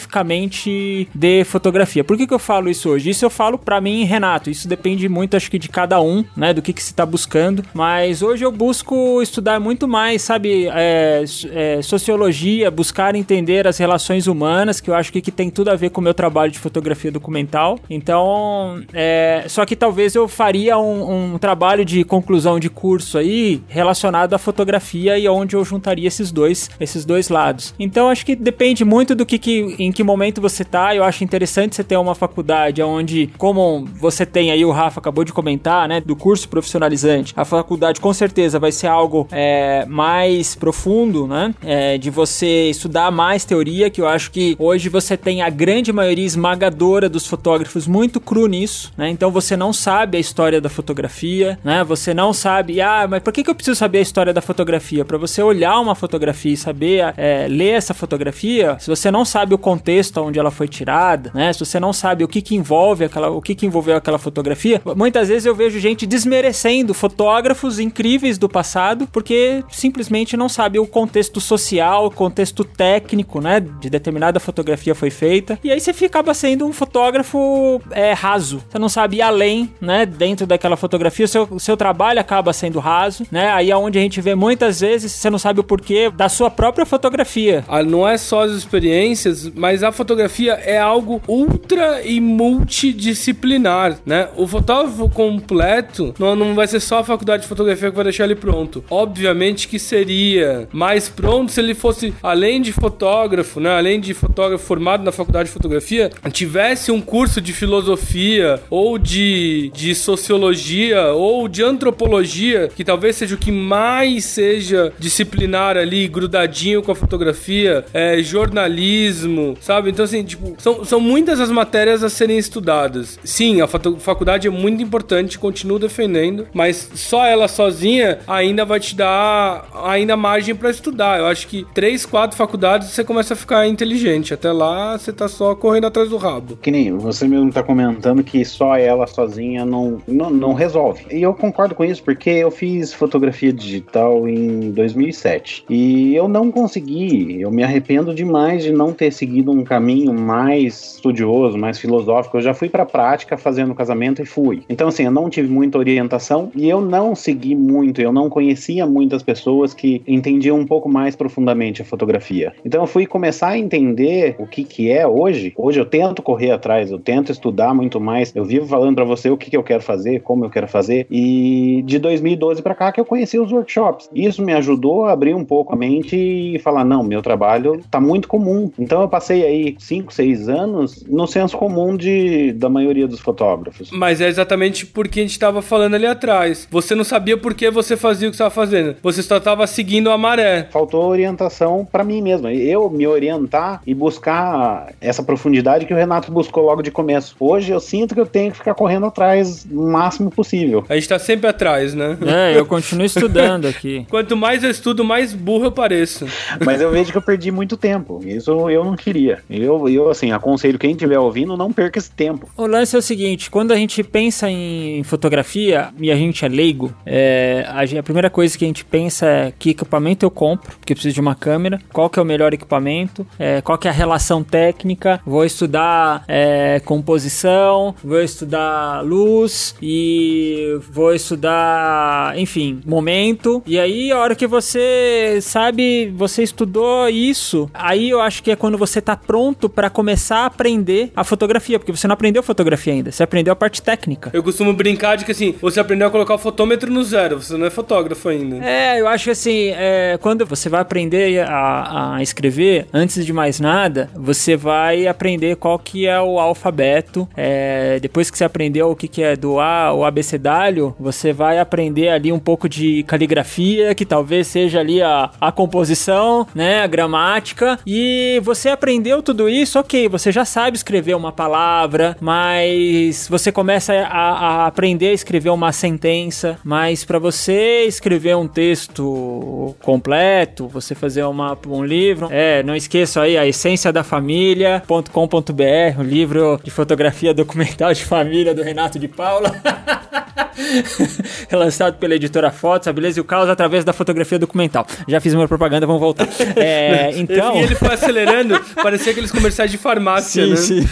especificamente 0.03 1.07
de 1.13 1.43
fotografia. 1.43 2.03
Por 2.03 2.17
que, 2.17 2.27
que 2.27 2.33
eu 2.33 2.39
falo 2.39 2.69
isso 2.69 2.89
hoje? 2.89 3.09
Isso 3.09 3.25
eu 3.25 3.29
falo 3.29 3.57
para 3.57 3.79
mim, 3.79 4.03
Renato. 4.03 4.49
Isso 4.49 4.67
depende 4.67 5.07
muito, 5.07 5.35
acho 5.35 5.49
que 5.49 5.57
de 5.57 5.69
cada 5.69 6.01
um, 6.01 6.23
né? 6.35 6.53
Do 6.53 6.61
que, 6.61 6.73
que 6.73 6.83
se 6.83 6.91
está 6.91 7.05
buscando. 7.05 7.63
Mas 7.73 8.21
hoje 8.21 8.43
eu 8.45 8.51
busco 8.51 9.21
estudar 9.21 9.59
muito 9.59 9.87
mais, 9.87 10.21
sabe, 10.21 10.67
é, 10.71 11.23
é, 11.51 11.81
sociologia, 11.81 12.69
buscar 12.69 13.15
entender 13.15 13.67
as 13.67 13.77
relações 13.77 14.27
humanas, 14.27 14.79
que 14.79 14.89
eu 14.89 14.95
acho 14.95 15.11
que, 15.11 15.21
que 15.21 15.31
tem 15.31 15.49
tudo 15.49 15.69
a 15.69 15.75
ver 15.75 15.89
com 15.89 16.01
o 16.01 16.03
meu 16.03 16.13
trabalho 16.13 16.51
de 16.51 16.59
fotografia 16.59 17.11
documental. 17.11 17.79
Então, 17.89 18.81
é, 18.93 19.45
só 19.47 19.65
que 19.65 19.75
talvez 19.75 20.15
eu 20.15 20.27
faria 20.27 20.77
um, 20.77 21.33
um 21.33 21.37
trabalho 21.37 21.85
de 21.85 22.03
conclusão 22.03 22.59
de 22.59 22.69
curso 22.69 23.17
aí 23.17 23.61
relacionado 23.67 24.33
à 24.33 24.37
fotografia 24.37 25.17
e 25.17 25.27
onde 25.27 25.55
eu 25.55 25.63
juntaria 25.63 26.07
esses 26.07 26.31
dois, 26.31 26.69
esses 26.79 27.05
dois 27.05 27.29
lados. 27.29 27.73
Então, 27.79 28.09
acho 28.09 28.25
que 28.25 28.35
depende 28.35 28.83
muito 28.83 29.15
do 29.15 29.25
que, 29.25 29.37
que 29.37 29.75
em 29.79 29.91
que 29.93 30.03
momento 30.03 30.41
você 30.41 30.65
tá. 30.65 30.95
Eu 30.95 31.03
acho 31.03 31.23
interessante 31.23 31.75
você 31.75 31.83
ter 31.83 31.97
uma 31.97 32.15
faculdade 32.15 32.81
onde, 32.81 33.29
como 33.37 33.85
você 33.99 34.25
tem 34.25 34.51
aí, 34.51 34.65
o 34.65 34.71
Rafa 34.71 34.99
acabou 34.99 35.23
de 35.23 35.31
comentar, 35.31 35.87
né, 35.87 36.01
do 36.01 36.15
curso 36.15 36.49
profissionalizante, 36.49 37.33
a 37.35 37.45
faculdade 37.45 38.01
com 38.01 38.13
certeza 38.13 38.59
vai 38.59 38.71
ser 38.71 38.87
algo 38.87 39.27
é, 39.31 39.85
mais 39.85 40.55
profundo, 40.55 41.27
né, 41.27 41.53
é, 41.63 41.97
de 41.97 42.09
você 42.09 42.69
estudar 42.69 43.11
mais 43.11 43.45
teoria, 43.45 43.89
que 43.89 44.01
eu 44.01 44.07
acho 44.07 44.31
que 44.31 44.55
hoje 44.59 44.89
você 44.89 45.15
tem 45.15 45.41
a 45.41 45.49
grande 45.49 45.93
maioria 45.93 46.25
esmagadora 46.25 47.07
dos 47.07 47.27
fotógrafos 47.27 47.87
muito 47.87 48.19
cru 48.19 48.47
nisso, 48.47 48.91
né, 48.97 49.09
então 49.09 49.31
você 49.31 49.55
não 49.55 49.71
sabe 49.71 50.17
a 50.17 50.19
história 50.19 50.59
da 50.59 50.69
fotografia, 50.69 51.59
né, 51.63 51.83
você 51.83 52.13
não 52.13 52.33
sabe, 52.33 52.81
ah, 52.81 53.07
mas 53.09 53.21
por 53.21 53.31
que, 53.31 53.43
que 53.43 53.49
eu 53.49 53.55
preciso 53.55 53.75
saber 53.75 53.99
a 53.99 54.01
história 54.01 54.33
da 54.33 54.41
fotografia? 54.41 55.05
Para 55.05 55.17
você 55.17 55.41
olhar 55.41 55.79
uma 55.79 55.95
fotografia 55.95 56.53
e 56.53 56.57
saber 56.57 57.13
é, 57.17 57.47
ler 57.47 57.71
essa 57.71 57.93
fotografia, 57.93 58.77
se 58.79 58.89
você 58.89 59.11
não 59.11 59.25
sabe 59.25 59.53
o 59.53 59.57
contexto 59.57 59.82
onde 60.17 60.39
ela 60.39 60.51
foi 60.51 60.67
tirada, 60.67 61.31
né, 61.33 61.51
se 61.51 61.59
você 61.59 61.79
não 61.79 61.93
sabe 61.93 62.23
o 62.23 62.27
que 62.27 62.41
que 62.41 62.55
envolve 62.55 63.05
aquela, 63.05 63.29
o 63.29 63.41
que 63.41 63.55
que 63.55 63.65
envolveu 63.65 63.95
aquela 63.95 64.17
fotografia, 64.17 64.81
muitas 64.95 65.29
vezes 65.29 65.45
eu 65.45 65.55
vejo 65.55 65.79
gente 65.79 66.05
desmerecendo 66.05 66.93
fotógrafos 66.93 67.79
incríveis 67.79 68.37
do 68.37 68.49
passado 68.49 69.07
porque 69.07 69.63
simplesmente 69.69 70.37
não 70.37 70.49
sabe 70.49 70.79
o 70.79 70.87
contexto 70.87 71.39
social, 71.39 72.05
o 72.05 72.11
contexto 72.11 72.63
técnico, 72.63 73.41
né, 73.41 73.59
de 73.59 73.89
determinada 73.89 74.39
fotografia 74.39 74.93
foi 74.93 75.09
feita. 75.09 75.59
E 75.63 75.71
aí 75.71 75.79
você 75.79 76.05
acaba 76.05 76.33
sendo 76.33 76.65
um 76.65 76.73
fotógrafo 76.73 77.81
é, 77.91 78.13
raso. 78.13 78.63
Você 78.69 78.79
não 78.79 78.89
sabe 78.89 79.17
ir 79.17 79.21
além, 79.21 79.71
né, 79.79 80.05
dentro 80.05 80.45
daquela 80.45 80.75
fotografia, 80.75 81.25
o 81.25 81.27
seu, 81.27 81.59
seu 81.59 81.77
trabalho 81.77 82.19
acaba 82.19 82.53
sendo 82.53 82.79
raso, 82.79 83.25
né? 83.31 83.49
Aí 83.49 83.71
é 83.71 83.77
onde 83.77 83.97
a 83.97 84.01
gente 84.01 84.21
vê 84.21 84.35
muitas 84.35 84.81
vezes, 84.81 85.11
você 85.11 85.29
não 85.29 85.39
sabe 85.39 85.59
o 85.59 85.63
porquê 85.63 86.11
da 86.11 86.29
sua 86.29 86.49
própria 86.49 86.85
fotografia. 86.85 87.63
Ah, 87.67 87.83
não 87.83 88.07
é 88.07 88.17
só 88.17 88.43
as 88.43 88.51
experiências, 88.51 89.49
mas 89.49 89.72
a 89.81 89.91
fotografia 89.91 90.53
é 90.53 90.77
algo 90.77 91.21
ultra 91.27 92.01
e 92.03 92.19
multidisciplinar, 92.19 93.97
né? 94.05 94.27
O 94.35 94.45
fotógrafo 94.45 95.09
completo 95.09 96.13
não, 96.19 96.35
não 96.35 96.53
vai 96.53 96.67
ser 96.67 96.79
só 96.79 96.99
a 96.99 97.03
faculdade 97.03 97.43
de 97.43 97.49
fotografia 97.49 97.89
que 97.89 97.95
vai 97.95 98.03
deixar 98.03 98.25
ele 98.25 98.35
pronto. 98.35 98.83
Obviamente 98.89 99.67
que 99.67 99.79
seria 99.79 100.67
mais 100.71 101.07
pronto 101.07 101.51
se 101.51 101.61
ele 101.61 101.73
fosse, 101.73 102.13
além 102.21 102.61
de 102.61 102.71
fotógrafo, 102.71 103.59
né? 103.59 103.71
Além 103.71 103.99
de 103.99 104.13
fotógrafo 104.13 104.65
formado 104.65 105.03
na 105.03 105.11
faculdade 105.11 105.47
de 105.47 105.53
fotografia, 105.53 106.11
tivesse 106.31 106.91
um 106.91 106.99
curso 106.99 107.39
de 107.39 107.53
filosofia 107.53 108.59
ou 108.69 108.97
de, 108.97 109.71
de 109.73 109.95
sociologia 109.95 111.13
ou 111.13 111.47
de 111.47 111.63
antropologia, 111.63 112.69
que 112.75 112.83
talvez 112.83 113.15
seja 113.15 113.35
o 113.35 113.37
que 113.37 113.51
mais 113.51 114.25
seja 114.25 114.91
disciplinar 114.99 115.77
ali, 115.77 116.07
grudadinho 116.07 116.81
com 116.81 116.91
a 116.91 116.95
fotografia, 116.95 117.85
é, 117.93 118.21
jornalismo, 118.21 119.52
sabe? 119.61 119.89
Então, 119.89 120.05
assim, 120.05 120.23
tipo, 120.23 120.53
são, 120.57 120.83
são 120.83 120.99
muitas 120.99 121.39
as 121.39 121.49
matérias 121.49 122.03
a 122.03 122.09
serem 122.09 122.37
estudadas. 122.37 123.19
Sim, 123.23 123.61
a 123.61 123.67
faculdade 123.67 124.47
é 124.47 124.51
muito 124.51 124.83
importante, 124.83 125.39
continuo 125.39 125.79
defendendo, 125.79 126.47
mas 126.53 126.89
só 126.95 127.25
ela 127.25 127.47
sozinha 127.47 128.19
ainda 128.27 128.65
vai 128.65 128.79
te 128.79 128.95
dar 128.95 129.67
ainda 129.83 130.15
margem 130.15 130.55
para 130.55 130.69
estudar. 130.69 131.19
Eu 131.19 131.27
acho 131.27 131.47
que 131.47 131.65
três, 131.73 132.05
quatro 132.05 132.37
faculdades 132.37 132.89
você 132.89 133.03
começa 133.03 133.33
a 133.33 133.37
ficar 133.37 133.67
inteligente. 133.67 134.33
Até 134.33 134.51
lá 134.51 134.97
você 134.97 135.11
tá 135.11 135.27
só 135.27 135.55
correndo 135.55 135.87
atrás 135.87 136.09
do 136.09 136.17
rabo. 136.17 136.57
Que 136.57 136.71
nem 136.71 136.95
você 136.97 137.27
mesmo 137.27 137.51
tá 137.51 137.63
comentando 137.63 138.23
que 138.23 138.43
só 138.45 138.75
ela 138.75 139.07
sozinha 139.07 139.65
não, 139.65 140.01
não, 140.07 140.29
não 140.29 140.53
resolve. 140.53 141.05
E 141.11 141.21
eu 141.21 141.33
concordo 141.33 141.75
com 141.75 141.83
isso 141.83 142.03
porque 142.03 142.29
eu 142.29 142.51
fiz 142.51 142.93
fotografia 142.93 143.51
digital 143.51 144.27
em 144.27 144.71
2007 144.71 145.65
e 145.69 146.15
eu 146.15 146.27
não 146.27 146.51
consegui, 146.51 147.41
eu 147.41 147.51
me 147.51 147.63
arrependo 147.63 148.13
demais 148.13 148.63
de 148.63 148.71
não 148.71 148.93
ter 148.93 149.11
seguido 149.11 149.42
seguido 149.43 149.51
um 149.51 149.63
caminho 149.63 150.13
mais 150.13 150.95
estudioso, 150.95 151.57
mais 151.57 151.77
filosófico. 151.77 152.37
Eu 152.37 152.41
já 152.41 152.53
fui 152.53 152.69
para 152.69 152.83
a 152.83 152.85
prática 152.85 153.37
fazendo 153.37 153.75
casamento 153.75 154.21
e 154.21 154.25
fui. 154.25 154.63
Então, 154.69 154.87
assim, 154.87 155.03
eu 155.03 155.11
não 155.11 155.29
tive 155.29 155.49
muita 155.49 155.77
orientação 155.77 156.49
e 156.55 156.69
eu 156.69 156.79
não 156.79 157.13
segui 157.13 157.55
muito, 157.55 158.01
eu 158.01 158.13
não 158.13 158.29
conhecia 158.29 158.85
muitas 158.85 159.21
pessoas 159.21 159.73
que 159.73 160.01
entendiam 160.07 160.57
um 160.57 160.65
pouco 160.65 160.87
mais 160.87 161.15
profundamente 161.15 161.81
a 161.81 161.85
fotografia. 161.85 162.53
Então, 162.63 162.81
eu 162.81 162.87
fui 162.87 163.05
começar 163.05 163.49
a 163.49 163.57
entender 163.57 164.35
o 164.39 164.47
que, 164.47 164.63
que 164.63 164.89
é 164.89 165.05
hoje. 165.05 165.53
Hoje 165.57 165.79
eu 165.79 165.85
tento 165.85 166.21
correr 166.21 166.51
atrás, 166.51 166.89
eu 166.89 166.99
tento 166.99 167.31
estudar 167.31 167.73
muito 167.73 167.99
mais. 167.99 168.33
Eu 168.35 168.45
vivo 168.45 168.65
falando 168.65 168.95
para 168.95 169.05
você 169.05 169.29
o 169.29 169.37
que, 169.37 169.49
que 169.49 169.57
eu 169.57 169.63
quero 169.63 169.83
fazer, 169.83 170.21
como 170.21 170.45
eu 170.45 170.49
quero 170.49 170.67
fazer. 170.67 171.05
E 171.11 171.83
de 171.85 171.99
2012 171.99 172.61
para 172.61 172.75
cá 172.75 172.91
que 172.91 172.99
eu 172.99 173.05
conheci 173.05 173.37
os 173.37 173.51
workshops. 173.51 174.09
Isso 174.13 174.41
me 174.41 174.53
ajudou 174.53 175.05
a 175.05 175.11
abrir 175.11 175.35
um 175.35 175.43
pouco 175.43 175.73
a 175.73 175.75
mente 175.75 176.15
e 176.15 176.59
falar: 176.59 176.85
não, 176.85 177.03
meu 177.03 177.21
trabalho 177.21 177.81
tá 177.89 177.99
muito 177.99 178.27
comum. 178.27 178.71
Então, 178.77 179.01
eu 179.01 179.09
passei 179.09 179.32
aí 179.41 179.75
5, 179.79 180.13
6 180.13 180.49
anos 180.49 181.03
no 181.07 181.25
senso 181.25 181.57
comum 181.57 181.95
de, 181.95 182.51
da 182.53 182.69
maioria 182.69 183.07
dos 183.07 183.19
fotógrafos. 183.19 183.89
Mas 183.91 184.21
é 184.21 184.27
exatamente 184.27 184.85
porque 184.85 185.21
a 185.21 185.23
gente 185.23 185.31
estava 185.31 185.61
falando 185.61 185.95
ali 185.95 186.05
atrás. 186.05 186.67
Você 186.69 186.93
não 186.93 187.03
sabia 187.03 187.37
por 187.37 187.53
que 187.53 187.69
você 187.71 187.95
fazia 187.95 188.27
o 188.27 188.31
que 188.31 188.35
estava 188.35 188.49
fazendo. 188.49 188.95
Você 189.01 189.23
só 189.23 189.37
estava 189.37 189.65
seguindo 189.65 190.11
a 190.11 190.17
maré. 190.17 190.67
Faltou 190.71 191.05
orientação 191.05 191.87
para 191.89 192.03
mim 192.03 192.21
mesmo. 192.21 192.49
Eu 192.49 192.89
me 192.89 193.07
orientar 193.07 193.81
e 193.85 193.93
buscar 193.93 194.93
essa 194.99 195.23
profundidade 195.23 195.85
que 195.85 195.93
o 195.93 195.97
Renato 195.97 196.31
buscou 196.31 196.65
logo 196.65 196.81
de 196.81 196.91
começo. 196.91 197.35
Hoje 197.39 197.71
eu 197.71 197.79
sinto 197.79 198.13
que 198.13 198.21
eu 198.21 198.25
tenho 198.25 198.51
que 198.51 198.57
ficar 198.57 198.73
correndo 198.73 199.05
atrás 199.05 199.65
o 199.71 199.87
máximo 199.87 200.29
possível. 200.29 200.83
A 200.89 200.95
gente 200.95 201.07
tá 201.07 201.19
sempre 201.19 201.47
atrás, 201.47 201.93
né? 201.93 202.17
É, 202.25 202.57
eu 202.57 202.65
continuo 202.65 203.05
estudando 203.05 203.67
aqui. 203.67 204.05
Quanto 204.09 204.35
mais 204.35 204.63
eu 204.63 204.69
estudo, 204.69 205.03
mais 205.03 205.33
burro 205.33 205.65
eu 205.65 205.71
pareço. 205.71 206.25
Mas 206.65 206.81
eu 206.81 206.91
vejo 206.91 207.11
que 207.11 207.17
eu 207.17 207.21
perdi 207.21 207.51
muito 207.51 207.77
tempo. 207.77 208.19
Isso 208.25 208.69
eu 208.69 208.83
não 208.83 208.95
queria. 208.95 209.22
Eu, 209.49 209.87
eu 209.89 210.09
assim, 210.09 210.31
aconselho 210.31 210.79
quem 210.79 210.91
estiver 210.91 211.19
ouvindo, 211.19 211.55
não 211.57 211.71
perca 211.71 211.99
esse 211.99 212.11
tempo. 212.11 212.49
O 212.57 212.65
lance 212.65 212.95
é 212.95 212.99
o 212.99 213.01
seguinte: 213.01 213.49
quando 213.49 213.71
a 213.71 213.75
gente 213.75 214.03
pensa 214.03 214.49
em 214.49 215.03
fotografia 215.03 215.89
e 215.99 216.11
a 216.11 216.15
gente 216.15 216.45
é 216.45 216.47
leigo, 216.47 216.93
é, 217.05 217.65
a, 217.67 218.03
primeira 218.03 218.29
coisa 218.29 218.57
que 218.57 218.65
a 218.65 218.67
gente 218.67 218.85
pensa 218.85 219.25
é 219.25 219.53
que 219.57 219.71
equipamento 219.71 220.25
eu 220.25 220.31
compro, 220.31 220.75
porque 220.77 220.93
eu 220.93 220.95
preciso 220.95 221.15
de 221.15 221.21
uma 221.21 221.35
câmera, 221.35 221.79
qual 221.91 222.09
que 222.09 222.19
é 222.19 222.21
o 222.21 222.25
melhor 222.25 222.53
equipamento, 222.53 223.25
é, 223.37 223.61
qual 223.61 223.77
que 223.77 223.87
é 223.87 223.91
a 223.91 223.93
relação 223.93 224.43
técnica, 224.43 225.21
vou 225.25 225.45
estudar 225.45 226.23
é, 226.27 226.79
composição, 226.85 227.95
vou 228.03 228.21
estudar 228.21 229.03
luz 229.03 229.75
e 229.81 230.77
vou 230.91 231.13
estudar, 231.13 232.37
enfim, 232.37 232.81
momento. 232.85 233.63
E 233.65 233.79
aí, 233.79 234.11
a 234.11 234.17
hora 234.17 234.35
que 234.35 234.47
você 234.47 235.39
sabe, 235.41 236.11
você 236.15 236.43
estudou 236.43 237.09
isso, 237.09 237.69
aí 237.73 238.09
eu 238.09 238.19
acho 238.19 238.43
que 238.43 238.51
é 238.51 238.55
quando 238.55 238.77
você 238.77 239.01
tá 239.01 239.12
pronto 239.15 239.69
para 239.69 239.89
começar 239.89 240.39
a 240.39 240.45
aprender 240.45 241.11
a 241.15 241.23
fotografia, 241.23 241.79
porque 241.79 241.91
você 241.91 242.07
não 242.07 242.13
aprendeu 242.13 242.43
fotografia 242.43 242.93
ainda, 242.93 243.11
você 243.11 243.23
aprendeu 243.23 243.53
a 243.53 243.55
parte 243.55 243.81
técnica. 243.81 244.29
Eu 244.33 244.43
costumo 244.43 244.73
brincar 244.73 245.15
de 245.15 245.25
que 245.25 245.31
assim, 245.31 245.55
você 245.61 245.79
aprendeu 245.79 246.07
a 246.07 246.11
colocar 246.11 246.35
o 246.35 246.37
fotômetro 246.37 246.91
no 246.91 247.03
zero, 247.03 247.41
você 247.41 247.57
não 247.57 247.65
é 247.65 247.69
fotógrafo 247.69 248.29
ainda. 248.29 248.63
É, 248.63 248.99
eu 248.99 249.07
acho 249.07 249.25
que 249.25 249.31
assim, 249.31 249.69
é, 249.75 250.17
quando 250.21 250.45
você 250.45 250.69
vai 250.69 250.81
aprender 250.81 251.41
a, 251.41 252.15
a, 252.15 252.23
escrever, 252.23 252.87
antes 252.93 253.25
de 253.25 253.33
mais 253.33 253.59
nada, 253.59 254.09
você 254.15 254.55
vai 254.55 255.07
aprender 255.07 255.55
qual 255.55 255.77
que 255.79 256.07
é 256.07 256.19
o 256.19 256.39
alfabeto. 256.39 257.27
É, 257.35 257.99
depois 257.99 258.29
que 258.29 258.37
você 258.37 258.43
aprendeu 258.43 258.89
o 258.89 258.95
que, 258.95 259.07
que 259.07 259.23
é 259.23 259.35
do 259.35 259.59
A, 259.59 259.93
o 259.93 260.03
abecedário, 260.03 260.95
você 260.99 261.33
vai 261.33 261.59
aprender 261.59 262.09
ali 262.09 262.31
um 262.31 262.39
pouco 262.39 262.67
de 262.69 263.03
caligrafia, 263.03 263.93
que 263.95 264.05
talvez 264.05 264.47
seja 264.47 264.79
ali 264.79 265.01
a, 265.01 265.29
a 265.39 265.51
composição, 265.51 266.47
né, 266.53 266.81
a 266.81 266.87
gramática, 266.87 267.79
e 267.85 268.41
você 268.43 268.69
aprendeu 269.03 269.21
tudo 269.21 269.49
isso, 269.49 269.77
ok, 269.77 270.07
você 270.07 270.31
já 270.31 270.45
sabe 270.45 270.77
escrever 270.77 271.13
uma 271.13 271.33
palavra, 271.33 272.15
mas 272.21 273.27
você 273.29 273.51
começa 273.51 273.93
a, 273.93 274.63
a 274.63 274.67
aprender 274.67 275.09
a 275.09 275.13
escrever 275.13 275.49
uma 275.49 275.73
sentença, 275.73 276.57
mas 276.63 277.03
para 277.03 277.19
você 277.19 277.83
escrever 277.83 278.37
um 278.37 278.47
texto 278.47 279.75
completo, 279.81 280.69
você 280.69 280.95
fazer 280.95 281.23
uma, 281.23 281.57
um 281.67 281.83
livro, 281.83 282.29
é, 282.31 282.63
não 282.63 282.73
esqueça 282.73 283.23
aí 283.23 283.37
a 283.37 283.45
essência 283.45 283.91
da 283.91 284.05
família.com.br, 284.05 285.99
o 285.99 286.03
livro 286.03 286.57
de 286.63 286.71
fotografia 286.71 287.33
documental 287.35 287.93
de 287.93 288.05
família 288.05 288.55
do 288.55 288.63
Renato 288.63 288.97
de 288.97 289.09
Paula. 289.09 289.51
Lançado 291.51 291.97
pela 291.97 292.15
editora 292.15 292.51
Fotos, 292.51 292.87
a 292.87 292.93
beleza 292.93 293.19
e 293.19 293.21
o 293.21 293.23
caos 293.23 293.49
através 293.49 293.83
da 293.83 293.93
fotografia 293.93 294.39
documental. 294.39 294.85
Já 295.07 295.19
fiz 295.19 295.33
uma 295.33 295.47
propaganda, 295.47 295.85
vamos 295.85 296.01
voltar. 296.01 296.27
É, 296.55 297.11
então. 297.17 297.57
E 297.57 297.63
ele 297.63 297.75
foi 297.75 297.93
acelerando, 297.93 298.59
parecia 298.93 299.11
aqueles 299.11 299.31
comerciais 299.31 299.71
de 299.71 299.77
farmácia, 299.77 300.43
sim, 300.43 300.49
né? 300.51 300.55
Sim. 300.55 300.89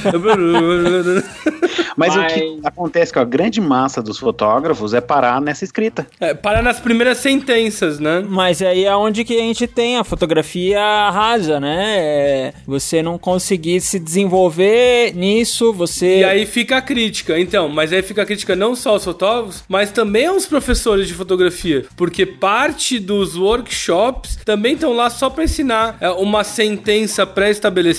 Mas, 1.96 2.16
Mas, 2.16 2.16
o 2.16 2.34
que 2.34 2.60
acontece 2.64 3.14
com 3.14 3.20
a 3.20 3.24
grande 3.24 3.62
massa 3.62 4.02
dos 4.02 4.18
fotógrafos 4.18 4.94
é 4.96 5.02
parar 5.02 5.40
nessa 5.40 5.64
escrita. 5.64 6.08
É, 6.20 6.34
parar 6.34 6.64
nas 6.64 6.80
primeiras 6.80 7.20
sentenças, 7.20 8.00
né? 8.00 8.26
Mas 8.28 8.62
aí 8.62 8.86
é 8.86 8.96
onde 8.96 9.24
que 9.24 9.38
a 9.38 9.42
gente 9.42 9.68
tem 9.68 9.98
a 9.98 10.04
fotografia 10.04 10.80
rasa, 11.12 11.60
né? 11.60 11.98
É 12.00 12.54
você 12.66 13.04
não 13.04 13.20
conseguir 13.20 13.82
se 13.82 14.00
desenvolver 14.00 15.14
nisso, 15.14 15.72
você. 15.72 16.20
E 16.20 16.24
aí 16.24 16.46
fica 16.48 16.78
a 16.78 16.82
crítica. 16.82 17.40
Então, 17.40 17.70
mas 17.70 17.94
aí 17.94 18.02
fica 18.02 18.24
a 18.24 18.26
crítica 18.26 18.56
não 18.56 18.76
só 18.76 18.92
aos 18.92 19.04
fotógrafos, 19.04 19.64
mas 19.70 19.92
também 19.92 20.26
aos 20.26 20.48
professores 20.48 21.08
de 21.08 21.14
fotografia. 21.14 21.86
Porque 21.96 22.26
parte 22.26 22.98
dos 22.98 23.36
workshops 23.36 24.40
também 24.44 24.74
estão 24.74 24.94
lá 24.94 25.10
só 25.10 25.30
para 25.30 25.44
ensinar 25.44 25.98
é, 26.02 26.10
uma 26.10 26.44
sentença 26.44 27.26
pré-estabelecida, 27.26 27.91